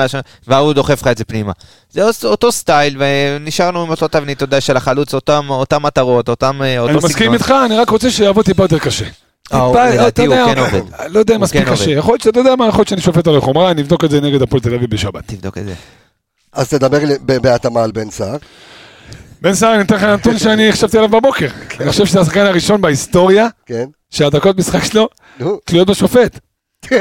והוא 0.48 0.74
דוחף 0.74 1.02
לך 1.02 1.08
את 1.08 1.18
זה 1.18 1.24
פנימה. 1.24 1.52
זה 1.92 2.04
אותו- 2.24 2.52
סטייל, 2.52 2.98
ונשארנו 3.00 3.82
עם 3.82 3.90
אותו 3.90 4.08
תבנית, 4.08 4.38
אתה 4.38 4.44
יודע, 4.44 4.62
של 4.62 4.78
החלוץ, 4.78 5.14
אותם 5.14 5.46
אותם 5.50 5.84
מטרות, 5.84 6.30
אותם, 6.30 6.62
אה, 6.62 6.80
אותו 6.80 6.92
אני 6.92 6.98
סגנון. 7.00 7.10
מסכים 7.12 7.34
איתך, 7.34 7.54
אני 7.66 7.78
רק 7.78 7.90
רוצה 7.90 8.12
שיעבוד 8.12 8.46
טיפה 8.46 8.64
יותר 8.64 8.80
קשה. 8.80 9.06
אה, 9.54 9.90
לדעתי 9.94 10.26
אתה 10.26 10.42
הוא 10.42 10.54
כן 10.54 10.60
עובד. 10.60 10.82
לא 11.10 11.20
יודע 11.20 11.36
אם 11.36 11.42
מספיק 11.42 11.64
כן 11.64 11.72
קשה. 11.72 11.92
יכול 11.92 12.14
להיות 12.14 12.22
שאתה 12.22 12.40
יודע 12.40 12.56
מה, 12.56 12.68
יכול 12.68 12.80
להיות 12.80 12.88
שאני 12.88 13.02
שופט 13.02 13.28
עליו 13.28 13.42
חומרה, 13.42 13.72
אני 13.72 13.82
אבדוק 13.82 14.04
את 14.04 14.12
זה 14.12 14.22
נגד 14.22 14.42
הפועל 14.42 14.62
תל 14.62 14.74
אביב 14.74 14.90
בשבת. 14.90 15.24
תבדוק 15.28 15.58
את 15.58 15.66
זה. 15.66 15.74
אז 16.54 16.70
תדבר 16.70 16.98
בהתאמה 17.42 17.84
על 17.84 17.92
בן 17.92 18.10
סער. 18.10 18.36
בן 19.42 19.54
סער, 19.54 19.76
אני 19.76 19.82
אתן 19.84 19.96
לך 19.96 20.04
נתון 20.04 20.38
שאני 20.44 20.72
חשבתי 20.72 20.98
עליו 20.98 21.10
בבוקר. 21.10 21.48
אני 21.80 21.90
חושב 21.90 22.06
שזה 22.06 22.22
השחקן 22.22 22.46
הראשון 22.46 22.82
בהיסטוריה, 22.82 23.48
כן. 23.66 23.86
שהדקות 24.10 24.58
משחק 24.58 24.84
שלו. 24.84 25.10
תלויות 25.66 25.90
בשופט. 25.90 26.40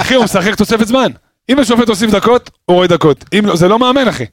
אחי, 0.00 0.14
הוא 0.14 0.24
משחק 0.24 0.54
תוספת 0.54 0.86
זמן. 0.86 1.12
אם 1.48 1.58
השופט 1.58 1.88
הוסיף 1.88 2.10
דקות, 2.10 2.50
הוא 2.64 2.74
רואה 2.76 2.86
דקות. 2.86 3.24
אם 3.38 3.46
לא, 3.46 3.56
זה 3.56 3.68
לא 3.68 3.78
מאמן, 3.78 4.08
אחי. 4.08 4.24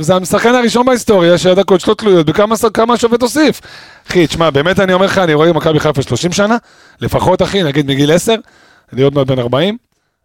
זה 0.00 0.16
השחקן 0.22 0.54
הראשון 0.54 0.86
בהיסטוריה 0.86 1.38
שהדקות 1.38 1.80
שלו 1.80 1.94
תלויות 1.94 2.26
בכמה 2.26 2.94
השופט 2.94 3.22
הוסיף. 3.22 3.60
אחי, 4.08 4.26
תשמע, 4.26 4.50
באמת 4.50 4.80
אני 4.80 4.92
אומר 4.92 5.06
לך, 5.06 5.18
אני 5.18 5.34
רואה 5.34 5.52
מכבי 5.52 5.80
חיפה 5.80 6.02
30 6.02 6.32
שנה, 6.32 6.56
לפחות, 7.00 7.42
אחי, 7.42 7.62
נגיד 7.62 7.86
מגיל 7.86 8.12
10, 8.12 8.34
אני 8.92 9.02
עוד 9.02 9.14
מעט 9.14 9.26
בן 9.26 9.38
40. 9.38 9.76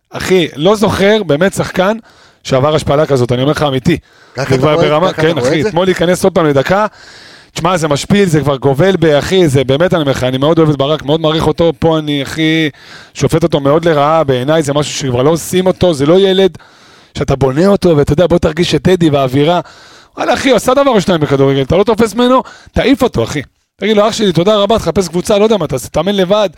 אחי, 0.10 0.48
לא 0.56 0.76
זוכר 0.76 1.24
באמת 1.24 1.54
שחקן 1.54 1.98
שעבר 2.48 2.76
השפלה 2.76 3.06
כזאת, 3.06 3.32
אני 3.32 3.42
אומר 3.42 3.52
לך 3.52 3.64
אמיתי. 3.64 3.98
זה 4.36 4.44
אתה 4.44 4.58
כבר 4.58 4.78
ברמה, 4.78 5.10
אתה 5.10 5.22
כן, 5.22 5.38
אחי? 5.38 5.62
אתמול 5.62 5.86
להיכנס 5.86 6.24
עוד 6.24 6.34
פעם 6.34 6.46
לדקה, 6.46 6.86
תשמע, 7.52 7.78
זה 7.78 7.88
משפיל, 7.88 8.26
זה 8.26 8.42
כבר 8.42 8.58
גובל 8.58 8.96
באחי, 8.96 9.48
זה 9.48 9.64
באמת, 9.64 9.94
אני 9.94 10.02
אומר 10.02 10.12
לך, 10.12 10.24
אני 10.24 10.38
מאוד 10.38 10.60
אוהב 10.60 10.70
את 10.70 10.78
ברק, 10.78 11.04
מאוד 11.04 11.22
מעריך 11.22 11.48
אותו, 11.48 11.74
פה 11.80 11.98
אני, 11.98 12.22
הכי 12.22 12.70
שופט 13.14 13.44
אותו 13.44 13.60
מאוד 13.60 13.86
לרעה, 13.86 14.24
בעיניי 14.24 14.64
זה 14.64 14.74
משהו 14.74 14.94
שכבר 14.94 15.24
לא 15.24 15.30
עושים 15.30 15.68
אותו, 15.68 15.94
זה 15.94 16.06
לא 16.06 16.20
ילד 16.20 16.58
שאתה 17.18 17.36
בונה 17.36 17.68
אותו, 17.68 17.98
ואתה 17.98 18.14
יודע, 18.14 18.28
בוא 18.28 18.38
תרגיש 18.38 18.76
את 18.76 18.82
טדי 18.82 19.10
והאווירה. 19.10 19.60
וואלה, 20.18 20.34
אחי, 20.34 20.54
עשה 20.54 20.74
דבר 20.74 20.92
או 20.92 21.02
שניים 21.02 21.22
בכדורגל, 21.22 21.62
אתה 21.62 21.76
לא 21.76 21.84
תופס 21.84 22.16
ממנו, 22.16 22.44
תעיף 22.72 23.04
אותו, 23.04 23.24
אחי. 23.24 23.42
תגיד 23.80 23.98
לו, 23.98 24.08
אח 24.08 24.14
שלי, 24.14 24.34
תודה 24.34 24.56
רבה, 24.56 24.80
תחפש 24.80 25.08
קבוצה, 25.08 25.38
לא 25.38 25.44
יודע 25.44 25.58
מה 25.58 25.68
תעשה, 25.68 25.90
תאמן 25.90 26.16
לבד, 26.16 26.50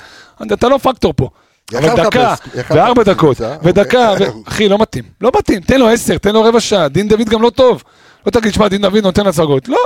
אתה 0.54 0.70
לא 0.70 0.78
פקטור 0.78 1.14
פה. 1.16 1.30
אבל 1.78 2.04
דקה, 2.04 2.36
וארבע 2.70 3.04
דקות, 3.04 3.38
ודקה, 3.64 4.12
אוקיי. 4.12 4.30
ו- 4.30 4.32
אחי, 4.48 4.70
לא 4.70 4.78
מתאים, 4.78 5.04
לא 5.22 5.32
מתאים, 5.40 5.62
תן 5.62 5.80
לו 5.80 5.90
עשר, 5.90 6.18
תן 6.18 6.34
לו 6.34 6.44
רבע 6.44 6.60
שעה, 6.60 6.88
דין 6.88 7.08
דוד 7.08 7.30
גם 7.30 7.42
לא 7.42 7.50
טוב. 7.50 7.84
לא 8.26 8.32
תגיד, 8.32 8.54
שמע, 8.54 8.68
דין 8.68 8.82
דוד 8.82 8.98
נותן 9.04 9.28
הצגות, 9.28 9.68
לא. 9.68 9.78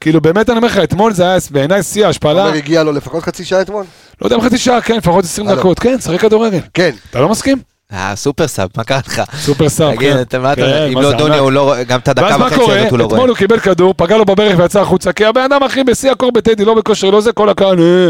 כאילו, 0.00 0.20
באמת 0.20 0.50
אני 0.50 0.56
אומר 0.58 0.68
לך, 0.68 0.78
אתמול 0.78 1.12
זה 1.12 1.24
היה 1.24 1.38
בעיניי 1.50 1.82
שיא 1.82 2.06
ההשפלה, 2.06 2.44
עומר 2.44 2.56
הגיע 2.56 2.82
לו 2.82 2.92
לפחות 2.92 3.22
חצי 3.22 3.44
שעה 3.44 3.60
אתמול? 3.60 3.84
לא 4.20 4.26
יודע 4.26 4.36
אם 4.36 4.40
חצי 4.40 4.58
שעה, 4.58 4.80
כן, 4.80 4.96
לפחות 4.96 5.24
20 5.24 5.48
הלו. 5.48 5.58
דקות, 5.58 5.78
כן, 5.78 6.00
שחק 6.00 6.20
כדורגל. 6.20 6.58
כן. 6.74 6.90
אתה 7.10 7.20
לא 7.20 7.28
מסכים? 7.28 7.58
אה, 7.92 8.16
super 8.16 8.48
sub, 8.48 8.68
מה 8.76 8.84
קרה 8.84 8.98
לך? 9.06 9.22
super 9.38 9.68
sub, 9.68 9.94
תגיד, 9.96 10.12
כן. 10.12 10.20
אתה- 10.20 10.38
מה 10.38 10.52
אתה- 10.52 10.60
כן, 10.60 10.86
אם 10.88 10.94
מה 10.94 11.00
לא 11.00 11.12
דוניו. 11.12 11.38
הוא 11.38 11.52
לא 11.52 11.62
רואה, 11.62 11.84
גם 11.84 11.98
את 12.00 12.08
הדקה 12.08 12.26
ואז 12.26 12.36
מה 12.40 12.46
וחצי 12.46 12.58
קורה? 12.60 12.78
הזאת 12.78 12.90
הוא 12.90 12.98
לא 12.98 13.04
רואה. 13.04 13.14
אתמול 13.16 13.28
הוא 13.28 13.36
קיבל 13.36 13.60
כדור, 13.60 13.94
פגע 13.96 14.16
לו 14.16 14.24
בברך 14.24 14.58
ויצא 14.58 14.80
החוצה, 14.80 15.12
כי 15.12 15.24
הבן 15.24 15.40
אדם 15.40 15.62
אחי 15.62 15.84
בשיא 15.84 16.10
הקור 16.10 16.32
בטדי, 16.32 16.64
לא 16.64 16.74
בכושר, 16.74 17.10
לא 17.10 17.20
זה, 17.20 17.32
כל 17.32 17.48
הקהל, 17.48 17.78
אה, 17.80 18.08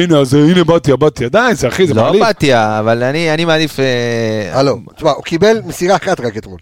הנה, 0.00 0.18
אז 0.18 0.34
אה, 0.34 0.40
הנה 0.40 0.64
בתיה, 0.64 0.96
בתיה, 0.96 1.28
די, 1.28 1.38
זה 1.52 1.68
אחי, 1.68 1.86
זה 1.86 1.94
לא 1.94 2.02
מעליב. 2.02 2.24
בתיה, 2.24 2.78
אבל 2.78 3.02
אני 3.02 3.34
אני 3.34 3.44
מעדיף... 3.44 3.80
אה, 3.80 4.58
הלו, 4.58 4.78
תשמע, 4.96 5.10
הוא 5.10 5.24
קיבל 5.24 5.60
מסירה 5.64 5.96
אחת 5.96 6.20
רק 6.20 6.36
אתמול. 6.36 6.58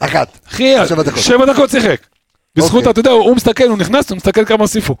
אחת. 0.00 0.38
אחי, 0.52 0.74
שבע 1.22 1.46
דקות. 1.46 1.70
שיחק. 1.70 1.96
בזכות, 2.56 2.74
אוקיי. 2.74 2.90
אתה 2.90 3.00
יודע, 3.00 3.10
הוא 3.10 3.36
מסתכל, 3.36 3.64
הוא 3.64 3.78
נכנס, 3.78 4.10
הוא 4.10 4.16
מסתכל 4.16 4.44
כמה 4.44 4.58
הוסיפו. 4.58 4.96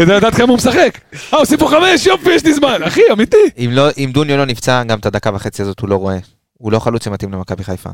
כדי 0.00 0.12
לדעת 0.12 0.34
כמה 0.34 0.48
הוא 0.48 0.56
משחק. 0.56 0.98
אה, 1.32 1.38
הוסיפו 1.38 1.66
חמש, 1.66 2.06
יופי, 2.06 2.30
יש 2.30 2.44
לי 2.44 2.54
זמן. 2.54 2.82
אחי, 2.82 3.00
אמיתי. 3.12 3.36
אם 3.58 3.70
לא, 3.72 3.88
אם 3.98 4.10
דוניו 4.14 4.36
לא 4.36 4.44
נפצע, 4.44 4.82
גם 4.82 4.98
את 4.98 5.06
הדקה 5.06 5.30
וחצי 5.34 5.62
הזאת 5.62 5.80
הוא 5.80 5.88
לא 5.88 5.96
רואה. 5.96 6.18
הוא 6.58 6.72
לא 6.72 6.78
חלוץ 6.78 7.04
שמתאים 7.04 7.32
למכבי 7.32 7.64
חיפה. 7.64 7.90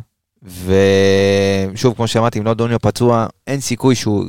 ושוב, 1.74 1.94
כמו 1.94 2.08
שאמרתי, 2.08 2.38
אם 2.38 2.44
לא 2.44 2.54
דוניו 2.54 2.78
פצוע, 2.80 3.26
אין 3.46 3.60
סיכוי 3.60 3.94
שהוא... 3.94 4.24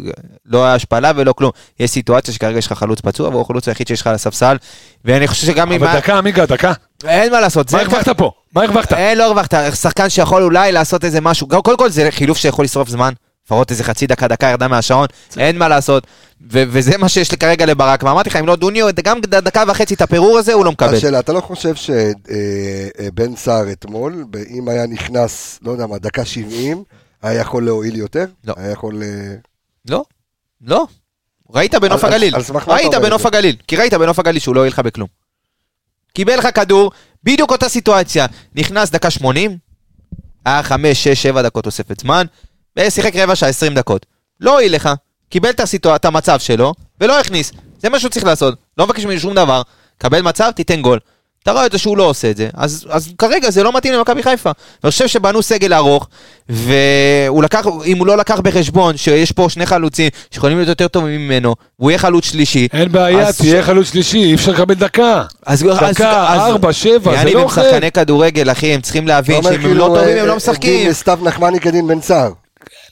לא 0.45 0.65
היה 0.65 0.73
השפלה 0.73 1.11
ולא 1.15 1.33
כלום. 1.33 1.51
יש 1.79 1.91
סיטואציה 1.91 2.33
שכרגע 2.33 2.57
יש 2.57 2.65
לך 2.65 2.73
חלוץ 2.73 3.01
פצוע, 3.01 3.29
והוא 3.29 3.41
החלוץ 3.41 3.67
היחיד 3.67 3.87
שיש 3.87 4.01
לך 4.01 4.07
על 4.07 4.15
הספסל. 4.15 4.57
ואני 5.05 5.27
חושב 5.27 5.47
שגם 5.47 5.71
אם... 5.71 5.83
אבל 5.83 5.97
דקה, 5.97 6.17
עמיגה, 6.17 6.45
דקה. 6.45 6.73
אין 7.07 7.31
מה 7.31 7.39
לעשות. 7.39 7.73
מה 7.73 7.79
הרווחת 7.79 8.09
פה? 8.09 8.31
מה 8.53 8.63
הרווחת? 8.63 8.93
אין, 8.93 9.17
לא 9.17 9.23
הרווחת. 9.23 9.53
שחקן 9.75 10.09
שיכול 10.09 10.43
אולי 10.43 10.71
לעשות 10.71 11.05
איזה 11.05 11.21
משהו. 11.21 11.47
קודם 11.47 11.77
כל 11.77 11.89
זה 11.89 12.11
חילוף 12.11 12.37
שיכול 12.37 12.65
לשרוף 12.65 12.89
זמן. 12.89 13.13
לפחות 13.47 13.71
איזה 13.71 13.83
חצי 13.83 14.07
דקה, 14.07 14.27
דקה 14.27 14.47
ירדה 14.47 14.67
מהשעון, 14.67 15.07
אין 15.37 15.57
מה 15.57 15.67
לעשות. 15.67 16.07
ו- 16.41 16.63
וזה 16.67 16.97
מה 16.97 17.09
שיש 17.09 17.31
לי 17.31 17.37
כרגע 17.37 17.65
לברק. 17.65 18.03
ואמרתי 18.03 18.29
לך, 18.29 18.35
אם 18.35 18.47
לא 18.47 18.55
דוניו, 18.55 18.87
גם 19.03 19.21
דקה 19.21 19.63
וחצי 19.67 19.93
את 19.93 20.01
הפירור 20.01 20.37
הזה 20.37 20.53
הוא 20.53 20.65
לא 20.65 20.71
מקבל. 20.71 20.95
השאלה, 20.95 21.19
אתה 21.19 21.33
לא 21.33 21.41
חושב 21.41 21.75
שבן 21.75 23.35
סער 23.35 23.71
אתמול, 23.71 24.25
אם 24.49 24.69
היה 24.69 24.87
נכנס, 24.87 25.59
לא 25.61 25.71
יודע 25.71 25.87
מה, 25.87 25.97
דקה 25.97 26.25
70, 26.25 26.83
היה 27.21 27.39
יכול 27.41 27.65
להועיל 27.65 27.95
יותר? 27.95 28.25
לא. 28.45 28.53
היה 28.57 28.71
יכול... 28.71 29.03
אה, 29.03 29.35
לא, 29.89 30.03
לא. 30.61 30.87
ראית 31.53 31.75
בנוף 31.75 32.03
על- 32.03 32.13
הגליל. 32.13 32.35
על 32.35 32.41
אתה 32.41 32.53
ראית 32.73 32.93
בנוף? 33.01 33.25
הגליל. 33.25 33.55
כי 33.67 33.75
ראית 33.75 33.93
בנוף 33.93 34.19
הגליל 34.19 34.39
שהוא 34.39 34.55
לא 34.55 34.59
הועיל 34.59 34.73
לך 34.73 34.79
בכלום. 34.79 35.07
קיבל 36.13 36.37
לך 36.37 36.47
כדור, 36.55 36.91
בדיוק 37.23 37.51
אותה 37.51 37.69
סיטואציה. 37.69 38.25
נכנס 38.55 38.89
דקה 38.89 39.09
80, 39.09 39.57
היה 40.45 40.63
5, 40.63 41.03
6, 41.03 41.23
7 41.23 41.41
דקות 41.41 41.63
תוספת 41.63 41.99
זמן, 41.99 42.25
ושיחק 42.79 43.15
רבע 43.15 43.35
שעה 43.35 43.49
20 43.49 43.73
דקות. 43.73 44.05
לא 44.39 44.51
הועיל 44.53 44.75
לך, 44.75 44.89
קיבל 45.29 45.49
את 45.49 45.59
הסיטואציה, 45.59 45.95
את 45.95 46.05
המצב 46.05 46.39
שלו, 46.39 46.73
ולא 47.01 47.19
הכניס. 47.19 47.51
זה 47.81 47.89
מה 47.89 47.99
שהוא 47.99 48.09
צריך 48.09 48.25
לעשות. 48.25 48.55
לא 48.77 48.85
מבקש 48.85 49.05
ממנו 49.05 49.19
שום 49.19 49.33
דבר. 49.33 49.61
קבל 49.97 50.21
מצב, 50.21 50.51
תיתן 50.55 50.81
גול. 50.81 50.99
אתה 51.43 51.51
רואה 51.51 51.65
את 51.65 51.71
זה 51.71 51.77
שהוא 51.77 51.97
לא 51.97 52.03
עושה 52.03 52.31
את 52.31 52.37
זה, 52.37 52.49
אז, 52.53 52.85
אז 52.89 53.09
כרגע 53.17 53.49
זה 53.51 53.63
לא 53.63 53.73
מתאים 53.73 53.93
למכבי 53.93 54.23
חיפה. 54.23 54.51
אני 54.83 54.91
חושב 54.91 55.07
שבנו 55.07 55.41
סגל 55.41 55.73
ארוך, 55.73 56.07
והוא 56.49 57.43
לקח, 57.43 57.65
אם 57.85 57.97
הוא 57.97 58.07
לא 58.07 58.17
לקח 58.17 58.39
בחשבון 58.39 58.97
שיש 58.97 59.31
פה 59.31 59.47
שני 59.49 59.65
חלוצים 59.65 60.09
שיכולים 60.31 60.57
להיות 60.57 60.69
יותר 60.69 60.87
טובים 60.87 61.21
ממנו, 61.27 61.55
והוא 61.79 61.91
יהיה 61.91 61.97
חלוץ 61.99 62.25
שלישי, 62.25 62.67
אין 62.73 62.91
בעיה, 62.91 63.27
אז- 63.27 63.37
תהיה 63.37 63.63
חלוץ 63.63 63.91
שלישי, 63.91 64.17
אי 64.17 64.33
אפשר 64.35 64.51
לקבל 64.51 64.73
דקה. 64.73 65.23
אז... 65.45 65.63
דקה, 65.63 66.33
אז- 66.33 66.39
ארבע, 66.41 66.73
שבע, 66.73 67.11
זה 67.11 67.17
יעני, 67.17 67.33
לא 67.33 67.39
הם 67.39 67.45
אוכל. 67.45 67.61
שחקני 67.63 67.91
כדורגל, 67.91 68.51
אחי, 68.51 68.73
הם 68.73 68.81
צריכים 68.81 69.07
להבין 69.07 69.43
שאם 69.43 69.51
הם 69.51 69.55
לא 69.61 69.67
כאילו, 69.67 69.87
טובים 69.87 70.03
אה, 70.03 70.21
הם 70.21 70.27
לא 70.27 70.31
אה, 70.31 70.37
משחקים. 70.37 70.83
דין 70.83 70.93
סתיו 70.93 71.19
נחמני 71.21 71.59
כדין 71.59 71.87
בן 71.87 72.01
סער. 72.01 72.31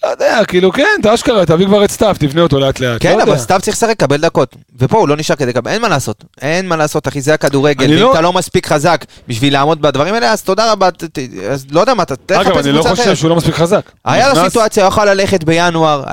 לא 0.05 0.09
יודע, 0.09 0.39
כאילו 0.47 0.71
כן, 0.71 0.83
אתה 1.01 1.13
אשכרה, 1.13 1.45
תביא 1.45 1.65
כבר 1.65 1.85
את 1.85 1.91
סתיו, 1.91 2.15
תבנה 2.19 2.41
אותו 2.41 2.59
לאט 2.59 2.79
לאט. 2.79 2.97
כן, 2.99 3.17
לא 3.17 3.23
אבל. 3.23 3.37
סתיו 3.37 3.59
צריך 3.61 3.77
לשחק, 3.77 3.97
קבל 3.99 4.17
דקות. 4.17 4.55
ופה 4.79 4.97
הוא 4.97 5.07
לא 5.07 5.15
נשאר 5.17 5.35
כדי 5.35 5.49
לקבל, 5.49 5.71
אין 5.71 5.81
מה 5.81 5.89
לעשות. 5.89 6.23
אין 6.41 6.67
מה 6.67 6.75
לעשות, 6.75 7.07
אחי, 7.07 7.21
זה 7.21 7.33
הכדורגל. 7.33 7.83
אני 7.85 7.93
ואם 7.95 8.01
לא- 8.01 8.11
אתה 8.11 8.21
לא 8.21 8.33
מספיק 8.33 8.67
חזק 8.67 9.05
בשביל 9.27 9.53
לעמוד 9.53 9.81
בדברים 9.81 10.13
האלה, 10.13 10.31
אז 10.31 10.41
תודה 10.43 10.71
רבה, 10.71 10.91
ת- 10.91 11.03
ת- 11.03 11.19
אז 11.51 11.65
לא 11.71 11.79
יודע 11.79 11.93
מה, 11.93 12.03
אתה 12.03 12.15
תחפש 12.15 12.47
אגב, 12.47 12.57
אני 12.57 12.71
לא 12.71 12.81
חושב 12.81 12.93
אחרת. 13.01 13.17
שהוא 13.17 13.29
לא 13.29 13.35
מספיק 13.35 13.55
חזק. 13.55 13.81
היה 14.05 14.33
לו 14.33 14.45
סיטואציה, 14.49 14.83
הוא 14.83 14.87
יכול 14.87 15.09
ללכת 15.09 15.43
בינואר, 15.43 16.03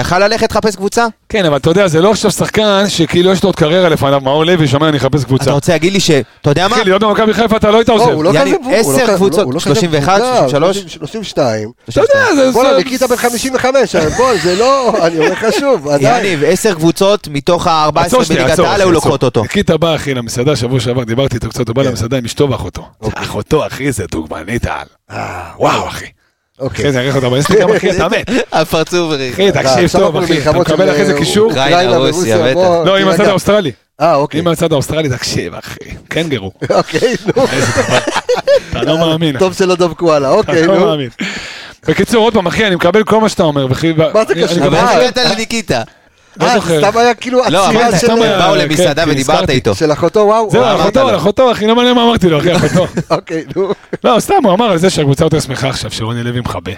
יכל 0.00 0.18
ללכת- 0.18 0.50
לחפש 0.52 0.76
קבוצה? 0.76 1.06
כן, 1.28 1.44
אבל 1.44 1.56
אתה 1.56 1.70
יודע, 1.70 1.88
זה 1.88 2.00
לא 2.00 2.10
עכשיו 2.10 2.30
שחקן 2.30 2.84
שכאילו 2.88 3.32
יש 3.32 3.42
לו 3.42 3.48
עוד 3.48 3.56
קריירה 3.56 3.88
לפניו, 3.88 4.20
מאור 4.20 4.44
לוי 4.46 4.68
שאומר 4.68 4.88
אני 4.88 4.96
אחפש 4.96 5.24
קבוצה. 5.24 5.44
אתה 5.44 5.52
רוצה 5.52 5.72
להגיד 5.72 5.92
לי 5.92 6.00
ש... 6.00 6.10
אתה 6.40 6.50
יודע 6.50 6.68
מה? 6.68 6.76
אחי, 6.76 6.84
להיות 6.84 7.02
במכבי 7.02 7.34
חיפה 7.34 7.56
אתה 7.56 7.70
לא 7.70 7.76
היית 7.76 7.88
לא, 7.88 7.94
עוזב. 7.94 8.08
הוא 8.12 8.24
לא 8.24 8.30
כזה... 8.30 8.42
הוא 8.64 8.70
לא 8.72 8.76
עשר 8.76 9.06
כזה- 9.06 9.16
קבוצות, 9.16 9.44
הוא 9.44 9.54
לא 9.54 9.60
כזה 9.60 9.74
31, 9.74 10.12
מבוגר, 10.20 10.48
33? 10.48 10.76
32. 10.88 11.70
אתה 11.88 12.00
יודע, 12.00 12.34
זה... 12.36 12.52
בוא'נה, 12.64 12.78
זה- 12.78 12.84
ניקיטה 12.84 13.06
בן 13.06 13.16
55, 13.16 13.96
בוא, 13.96 14.32
זה 14.42 14.54
לא... 14.56 14.94
אני 15.06 15.18
אומר 15.18 15.32
לך 15.32 15.46
שוב, 15.60 15.88
עדיין. 15.88 16.24
יניב, 16.26 16.44
עשר 16.46 16.74
קבוצות 16.74 17.28
מתוך 17.28 17.66
ה-14 17.66 18.00
עצור 18.00 18.22
שנייה, 18.24 18.44
בליגת 18.44 18.58
העל 18.58 18.80
היו. 18.80 18.92
לוקחות 18.92 19.22
אותו. 19.22 19.42
ניקיטה 19.42 19.76
בא, 19.76 19.94
אחי, 19.94 20.14
למסעדה 20.14 20.56
שבוע 20.56 20.80
שעבר, 20.80 21.04
דיברתי 21.04 21.34
איתו 21.34 21.48
קצת, 21.48 21.68
הוא 21.68 21.76
בא 21.76 21.82
כן. 21.82 21.88
למסעדה 21.88 22.16
עם 22.18 22.24
אשתו 22.24 22.50
ואחותו. 22.50 22.88
אוקיי. 23.00 23.22
אחותו, 23.22 23.66
אחי, 23.66 23.92
זה 23.92 24.04
דוגמנית 24.10 24.66
על. 24.66 24.86
אה, 25.10 25.42
וואו, 25.58 25.88
אחי. 25.88 26.06
אוקיי. 26.60 26.84
אחי, 26.84 26.92
זה 26.92 26.98
יראה 26.98 27.10
לך 27.10 27.16
אותה 27.16 27.28
באינסטגרם, 27.28 27.70
אחי, 27.76 27.90
אתה 27.90 28.08
מת. 28.18 28.30
הפרצוף, 28.52 29.12
אחי, 29.32 29.52
תקשיב 29.52 29.90
טוב, 29.92 30.16
אחי, 30.16 30.42
אתה 30.42 30.52
מקבל 30.52 30.90
אחרי 30.90 31.04
זה 31.04 31.12
אה, 31.12 31.18
קישור. 31.18 31.50
אוקראינה, 31.50 31.96
רוסיה, 31.96 32.38
בטח. 32.38 32.56
לא, 32.86 32.96
עם 32.96 33.08
הצד 33.08 33.16
תירגע. 33.16 33.30
האוסטרלי. 33.30 33.72
אה, 34.00 34.14
אוקיי. 34.14 34.40
עם 34.40 34.48
הצד 34.48 34.72
האוסטרלי, 34.72 35.08
תקשיב, 35.08 35.54
אחי. 35.54 35.78
קנגרו. 36.08 36.52
אוקיי, 36.70 37.14
נו. 37.36 37.44
אתה 38.70 38.82
לא 38.82 38.98
מאמין. 38.98 39.38
טוב 39.38 39.52
שלא 39.54 39.74
דבקו 39.74 40.12
הלאה, 40.14 40.30
אתה 40.30 40.38
אוקיי, 40.38 40.66
לא 40.66 40.78
נו. 40.78 40.86
מאמין. 40.86 41.08
בקיצור, 41.88 42.24
עוד 42.24 42.34
פעם, 42.34 42.46
אחי, 42.46 42.66
אני 42.66 42.74
מקבל 42.74 43.04
כל 43.04 43.20
מה 43.20 43.28
שאתה 43.28 43.42
אומר, 43.42 43.66
וכי... 43.70 43.92
מה 43.92 44.24
זה 44.28 44.34
קשור? 44.34 44.66
אבל 44.66 44.74
אה, 44.76 45.00
איך 45.00 45.12
הגעת 45.16 45.32
לניקיטה? 45.32 45.82
לא 46.40 46.46
אה, 46.46 46.54
זוכר. 46.54 46.78
סתם 46.88 46.98
היה 46.98 47.14
כאילו 47.14 47.42
לא, 47.50 47.66
עצירה 47.66 47.90
של- 47.90 47.96
סתם 48.06 48.22
היה- 48.22 48.38
באו 48.38 48.52
כן, 48.54 48.58
למסעדה 48.58 49.04
כן, 49.04 49.10
ודיברת 49.10 49.34
הזכרתי. 49.36 49.52
איתו. 49.52 49.74
של 49.74 49.92
אחותו, 49.92 50.20
וואו. 50.20 50.50
זהו, 50.50 50.62
אמרת 50.64 50.80
אחותו? 50.80 51.16
אחותו, 51.16 51.52
אחי, 51.52 51.66
לא 51.66 51.76
מעניין 51.76 51.94
מה 51.96 52.02
אמרתי 52.04 52.28
לו, 52.28 52.38
אחי, 52.38 52.56
אחותו. 52.56 52.86
אוקיי, 53.14 53.44
נו. 53.56 53.72
לא, 54.04 54.20
סתם, 54.20 54.34
הוא 54.44 54.52
אמר 54.54 54.70
על 54.70 54.78
זה 54.78 54.90
שהקבוצה 54.90 55.24
יותר 55.24 55.40
שמחה 55.40 55.68
עכשיו, 55.68 55.90
שרוני 55.90 56.22
לוי 56.22 56.40
מכבה. 56.40 56.72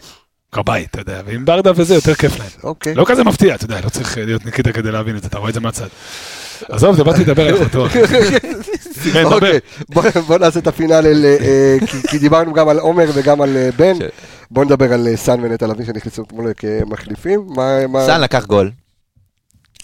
כבאי, 0.52 0.86
אתה 0.90 1.00
יודע, 1.00 1.20
ועם 1.26 1.44
ברדה 1.44 1.70
וזה 1.76 1.94
יותר 1.94 2.14
כיף 2.14 2.38
להם. 2.38 2.48
אוקיי. 2.64 2.94
לא 2.94 3.04
כזה 3.08 3.24
מפתיע, 3.24 3.54
אתה 3.54 3.64
יודע, 3.64 3.80
לא 3.84 3.88
צריך 3.88 4.18
להיות 4.18 4.44
ניקיטה 4.46 4.72
כדי 4.72 4.92
להבין 4.92 5.16
את 5.16 5.22
זה, 5.22 5.28
אתה 5.28 5.38
רואה 5.38 5.48
את 5.48 5.54
זה 5.54 5.60
מהצד. 5.60 5.86
עזוב, 6.70 6.96
זה 6.96 7.04
באתי 7.04 7.20
לדבר 7.20 7.48
על 7.48 7.62
אחותו, 7.62 7.86
אחי. 7.86 7.98
כן, 9.12 9.22
דבר. 9.24 9.34
אוקיי, 9.34 9.58
בוא- 10.26 10.38
נעשה 10.38 10.58
את 10.60 10.66
הפינאל, 10.66 11.06
אל, 11.06 11.24
אה, 11.24 11.76
כי- 12.10 12.18
דיברנו 12.18 12.52
גם 12.52 12.68
על 12.68 12.78
עומר 12.78 13.06
וגם 13.14 13.40
על 13.42 13.56
אה, 13.56 13.68
בן. 13.76 13.92
בוא 14.50 14.64
נדבר 14.64 14.92
על 14.92 15.08
אה, 15.08 15.16
סאן 15.16 15.40
ונטע 15.44 15.66
לביא 15.66 15.86
שנכנסו 15.86 16.22
אתמול 16.22 16.52
כמחליפים. 16.56 17.46
מה- 17.48 17.86
מה- 17.86 18.06
סאן 18.06 18.20
לקח 18.20 18.44
גול. 18.46 18.70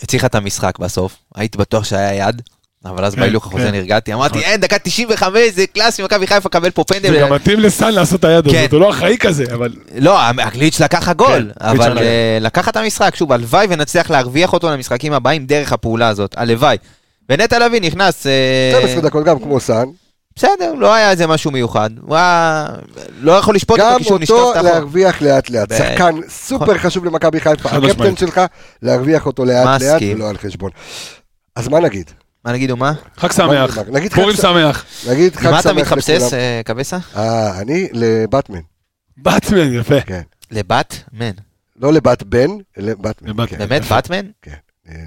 הצליחה 0.03 0.27
את 0.27 0.35
המשחק 0.35 0.79
בסוף. 0.79 1.17
הייתי 1.35 1.59
בטוח 1.59 1.85
שהיה 1.85 2.29
יד. 2.29 2.43
אבל 2.85 3.05
אז 3.05 3.15
כן, 3.15 3.21
בהילוך 3.21 3.47
החוזר 3.47 3.65
כן. 3.65 3.71
נרגעתי, 3.73 4.15
אמרתי, 4.15 4.39
אין, 4.39 4.61
דקה 4.61 4.79
95, 4.79 5.41
זה 5.55 5.67
קלאסי, 5.67 6.03
מכבי 6.03 6.27
חיפה 6.27 6.49
קבל 6.49 6.71
פה 6.71 6.85
זה 6.89 6.95
פנדל. 6.95 7.21
גם 7.21 7.33
מתאים 7.33 7.61
לסאן 7.61 7.95
לעשות 7.95 8.21
את 8.21 8.25
היד 8.25 8.45
כן. 8.51 8.59
הזאת, 8.59 8.73
הוא 8.73 8.81
לא 8.81 8.91
אחראי 8.91 9.17
כזה, 9.19 9.45
אבל... 9.55 9.73
לא, 9.99 10.19
הגליץ' 10.21 10.81
לקח 10.81 11.09
הגול, 11.09 11.53
כן, 11.59 11.65
אבל 11.69 11.93
לקח. 11.93 12.03
אה, 12.03 12.39
לקח 12.41 12.69
את 12.69 12.77
המשחק, 12.77 13.15
שוב, 13.17 13.33
הלוואי 13.33 13.67
ונצליח 13.71 14.11
להרוויח 14.11 14.53
אותו 14.53 14.71
למשחקים 14.71 15.13
הבאים 15.13 15.47
דרך 15.47 15.73
הפעולה 15.73 16.09
הזאת, 16.09 16.35
הלוואי. 16.39 16.77
ונטע 17.29 17.59
לביא 17.59 17.81
נכנס, 17.81 18.27
אה, 18.27 18.79
12 18.81 19.01
דקות 19.03 19.25
גם 19.25 19.39
כמו 19.39 19.61
סאן. 19.61 19.85
בסדר, 20.37 20.75
לא 20.75 20.95
היה 20.95 21.11
איזה 21.11 21.27
משהו 21.27 21.51
מיוחד, 21.51 21.91
הוא 22.01 22.17
היה, 22.17 22.67
לא 23.21 23.33
יכול 23.33 23.55
לשפוט 23.55 23.81
גם 23.81 23.93
אותו 23.93 24.05
כשהוא 24.05 24.19
אותו 24.39 24.53
את 24.53 24.57
החור. 24.57 24.71
להרוויח 24.71 25.23
לאט 25.23 25.51
לאט. 25.51 25.73
ב- 25.73 25.77
שחקן 25.79 26.15
סופר 26.29 26.79
חשוב 26.79 27.05
למכבי 27.05 27.41
חיפה. 27.41 27.69
חד 27.69 27.85
הקפטן. 27.85 28.17
שלך, 28.17 28.41
להרוויח 28.83 29.27
אותו 29.27 29.45
לאט 29.45 29.83
לאט. 29.83 30.03
ולא 30.15 30.29
על 30.29 30.39
חשבון. 30.39 30.71
אז 31.57 31.69
מה 31.69 31.81
נגיד? 31.81 32.11
מה 32.45 32.53
נגידו, 32.53 32.77
מה? 32.77 32.93
חג 33.17 33.33
שמח, 33.33 33.79
נגיד 33.79 34.13
חג 34.13 34.21
פורים 34.21 34.37
ש- 34.37 34.41
שמח. 34.41 34.85
נגיד 35.09 35.37
חג 35.37 35.51
מה 35.51 35.61
אתה 35.61 35.69
שמח 35.69 35.79
מתחפשש, 35.79 36.11
לכולם. 36.11 36.41
אה, 36.41 36.61
קבסה? 36.65 36.99
אה, 37.17 37.61
אני 37.61 37.89
לבטמן. 37.93 38.61
באטמן, 39.17 39.73
יפה. 39.75 40.01
כן. 40.01 40.23
לבת? 40.51 41.03
מן. 41.13 41.31
לא 41.77 41.93
לבת 41.93 42.23
בן, 42.23 42.51
לבטמן. 42.77 43.29
לבטמן. 43.31 43.47
כן. 43.49 43.59
באמת, 43.59 43.85
באטמן? 43.85 44.27
כן. 44.43 44.53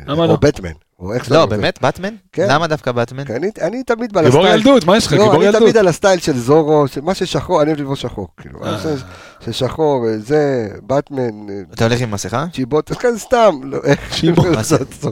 למה 0.08 0.24
או 0.24 0.28
לא? 0.28 0.36
בטמן. 0.42 0.72
או 1.00 1.14
איך 1.14 1.32
לא. 1.32 1.46
באמת, 1.46 1.82
באטמן? 1.82 2.14
כן. 2.32 2.46
למה 2.50 2.68
דווקא 2.68 2.92
באטמן? 2.92 3.26
כן, 3.26 3.34
אני- 3.36 3.50
אני 3.62 3.84
תמיד 3.84 4.14
בא 4.14 4.24
גיבור 4.24 4.42
לסטייל. 4.42 4.60
ילדות, 4.60 4.86
מה 4.86 4.98
יש 4.98 5.06
לך? 5.08 5.14
לא, 5.14 5.18
גיבור 5.20 5.36
אני 5.36 5.46
ילדות. 5.46 5.62
תמיד 5.62 5.78
על 5.78 5.88
הסטייל 5.88 6.20
של 6.20 6.38
זורו, 6.40 6.88
של 6.88 7.02
מה 7.02 7.14
ששחור, 7.16 7.62
אני 7.62 7.70
אוהב 7.72 7.82
לבוא 7.82 7.96
שחור. 7.96 8.28
כאילו, 8.42 8.66
אה. 8.66 8.78
ש- 8.80 9.04
ששחור, 9.50 10.08
אה, 10.08 10.18
זה, 10.18 10.68
באטמן, 10.84 11.20
אה, 11.50 11.62
אתה 11.74 11.86
הולך 11.86 12.02
עם 12.02 12.12
מסכה? 12.12 12.46
צ'יבוט, 12.54 12.92
כזה 12.94 13.20
סתם. 13.20 13.56
לא, 13.64 13.80
צ'יבוט. 14.12 14.46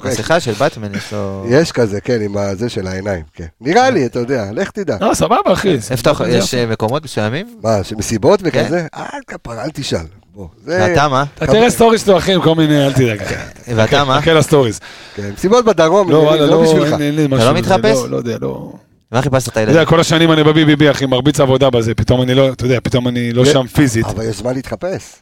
מסכה 0.06 0.40
של 0.40 0.52
באטמן 0.54 0.96
יש 0.96 1.14
לו... 1.14 1.46
יש 1.50 1.72
כזה, 1.72 2.02
כן, 2.02 2.22
עם 2.22 2.38
הזה 2.38 2.70
של 2.70 2.88
העיניים, 2.88 3.24
כן. 3.34 3.46
נראה 3.62 3.90
לי, 3.90 4.06
אתה 4.06 4.20
יודע, 4.20 4.46
לך 4.52 4.72
תדע. 4.72 4.98
לא, 5.02 5.14
סבבה, 5.14 5.54
אחי. 5.54 5.74
איפה 5.74 5.94
אתה 6.02 6.10
יכול- 6.10 6.28
יש 6.30 6.54
אה, 6.54 6.66
מקומות 6.66 7.04
מסוימים? 7.04 7.60
מה, 7.64 7.84
שמסיבות 7.84 8.42
כן. 8.42 8.48
וכזה? 8.48 8.88
אה, 8.96 9.06
אל 9.50 9.70
תשאל. 9.74 10.06
בוא, 10.36 10.48
זה... 10.66 10.78
ואתה 10.90 11.08
מה? 11.08 11.24
אתה 11.38 11.48
תראה 11.48 11.70
stories 11.70 12.06
שלו, 12.06 12.18
אחי, 12.18 12.34
עם 12.34 12.42
כל 12.42 12.56
מיני, 12.56 12.86
אל 12.86 12.94
תדאג. 12.94 13.22
ואתה 13.76 14.04
מה? 14.04 14.22
חכה 14.22 14.34
ל 14.34 14.39
stories. 14.39 14.80
כן, 15.16 15.32
מסיבות 15.38 15.66
בדרום, 15.66 16.10
לא, 16.12 16.18
וואלה, 16.18 16.46
לא 16.46 16.48
לא, 16.48 16.64
בשבילך. 16.64 16.94
משהו. 17.30 17.48
לא 17.48 17.54
מתחפש? 17.54 17.84
לא, 17.98 18.10
לא 18.10 18.18
יודע, 18.18 18.38
לא... 18.42 18.74
מה 19.12 19.22
חיפשת 19.22 19.48
את 19.48 19.52
אתה 19.52 19.60
הילדים? 19.60 19.76
יודע, 19.80 19.90
כל 19.90 20.00
השנים 20.00 20.32
אני 20.32 20.44
ב-BBB, 20.44 20.92
אחי, 20.92 21.06
מרביץ 21.06 21.40
עבודה 21.40 21.70
בזה, 21.70 21.94
פתאום 21.96 22.22
אני 22.22 22.34
לא, 22.36 22.50
אתה 22.50 22.66
יודע, 22.66 22.80
פתאום 22.84 23.08
אני 23.08 23.34
לא 23.34 23.46
שם 23.46 23.68
פיזית. 23.68 24.06
אבל 24.06 24.24
יש 24.30 24.38
זמן 24.38 24.54
להתחפש. 24.54 25.16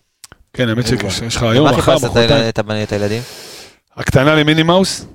כן, 0.53 0.69
האמת 0.69 0.87
שיש 0.87 1.35
לך 1.37 1.43
היום, 1.43 1.65
מה 1.65 1.71
מחר, 1.71 1.81
חיפשת 1.91 2.05
את 2.05 2.11
מחרתיים. 2.11 2.49
את 2.49 2.59
הבנים- 2.59 2.83
את 2.83 2.91
הילדים? 2.91 3.21
הקטנה 3.97 4.35
למיני 4.35 4.63
מאוס? 4.63 5.05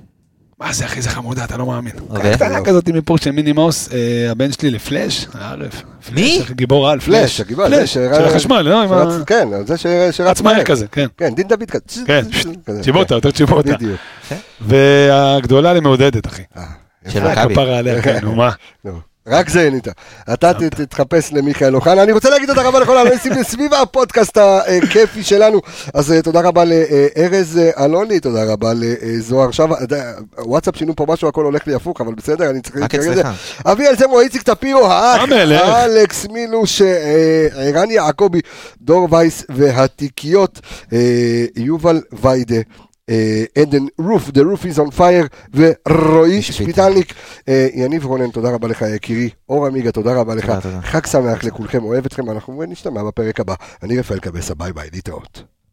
מה 0.59 0.73
זה, 0.73 0.85
אחי, 0.85 1.01
זה 1.01 1.09
חמודה, 1.09 1.43
אתה 1.43 1.57
לא 1.57 1.65
מאמין. 1.65 1.93
אוקיי. 2.09 2.33
קטנה 2.33 2.63
כזאת 2.63 2.89
מפה 2.89 3.17
של 3.17 3.31
מיני 3.31 3.51
מאוס, 3.51 3.89
אה, 3.93 4.31
הבן 4.31 4.51
שלי 4.51 4.71
לפלאש, 4.71 5.27
הערב. 5.33 5.81
מי? 6.11 6.37
פלאש, 6.37 6.51
גיבור 6.51 6.89
על, 6.89 6.99
פלאש, 6.99 7.19
פלאש. 7.19 7.41
הגיבור, 7.41 7.67
פלאש, 7.67 7.97
זה 7.97 8.15
של 8.17 8.25
החשמל, 8.25 8.61
לא? 8.61 8.85
כן, 9.27 9.47
זה 9.65 9.77
שרץ 9.77 10.19
רץ 10.19 10.41
מהר 10.41 10.63
כזה, 10.63 10.87
כן. 10.87 11.07
כן, 11.17 11.35
דין 11.35 11.47
דוד 11.47 11.71
כזה. 11.71 12.01
כן, 12.05 12.21
כזה, 12.65 12.83
צ'יבוטה, 12.83 13.15
יותר 13.15 13.31
צ'יבוטה. 13.31 13.73
בדיוק. 13.73 13.99
והגדולה 14.61 15.73
למעודדת, 15.73 16.27
אחי. 16.27 16.43
אה, 16.57 16.63
של. 17.09 17.31
מכבי. 17.31 17.53
כפרה 17.53 17.77
עליה, 17.77 18.01
כן, 18.01 18.19
נו 18.21 18.35
מה. 18.35 18.51
רק 19.27 19.49
זה 19.49 19.61
אין 19.61 19.73
איתה. 19.75 19.91
אתה 20.33 20.53
ת- 20.53 20.63
תתחפש 20.63 21.33
למיכאל 21.33 21.75
אוחנה. 21.75 22.03
אני 22.03 22.11
רוצה 22.11 22.29
להגיד 22.29 22.47
תודה 22.49 22.61
רבה 22.61 22.79
לכל 22.79 22.97
האנשים 22.97 23.43
סביב 23.51 23.73
הפודקאסט 23.73 24.37
הכיפי 24.37 25.23
שלנו. 25.23 25.61
אז 25.93 26.11
אה, 26.11 26.21
תודה 26.21 26.41
רבה 26.41 26.63
לארז 26.65 27.57
אה, 27.57 27.85
אלוני, 27.85 28.19
תודה 28.19 28.43
רבה 28.43 28.71
לזוהר 28.75 29.51
שווה. 29.51 29.77
וואטסאפ 30.37 30.75
שינו 30.75 30.95
פה 30.95 31.05
משהו, 31.09 31.27
הכל 31.27 31.43
הולך 31.45 31.67
לי 31.67 31.73
הפוך, 31.73 32.01
אבל 32.01 32.13
בסדר, 32.13 32.49
אני 32.49 32.61
צריך 32.61 32.75
להתקרב 32.75 33.01
לזה. 33.11 33.21
אביאל 33.65 33.95
זמו, 33.95 34.19
איציק 34.19 34.41
טפירו, 34.41 34.85
האח. 34.87 35.21
אלכס 35.85 36.27
מילוש, 36.27 36.81
אה, 36.81 36.87
ערן 37.55 37.91
יעקבי, 37.91 38.39
דור 38.81 39.07
וייס 39.11 39.43
והתיקיות, 39.49 40.59
יובל 41.55 42.01
ויידה. 42.21 42.55
אה, 43.09 43.43
עדן 43.61 43.85
רוף, 43.99 44.29
The 44.29 44.41
Roof 44.41 44.75
is 44.75 44.79
on 44.79 44.99
fire, 44.99 45.27
ורועי 45.53 46.41
שפיטלניק. 46.41 47.13
אה, 47.49 47.67
יניב 47.73 48.05
רונן, 48.05 48.31
תודה 48.31 48.49
רבה 48.49 48.67
לך 48.67 48.85
יקירי. 48.95 49.29
אור 49.49 49.65
עמיגה, 49.67 49.91
תודה 49.91 50.13
רבה 50.13 50.35
לך. 50.35 50.53
חג 50.81 51.05
שמח 51.05 51.43
לכולכם, 51.43 51.83
אוהב 51.83 52.05
אתכם, 52.05 52.29
אנחנו 52.29 52.63
נשתמע 52.67 53.03
בפרק 53.03 53.39
הבא. 53.39 53.55
אני 53.83 53.99
רפאל 53.99 54.19
קבסה, 54.19 54.55
ביי 54.55 54.73
ביי, 54.73 54.89
להתראות. 54.93 55.56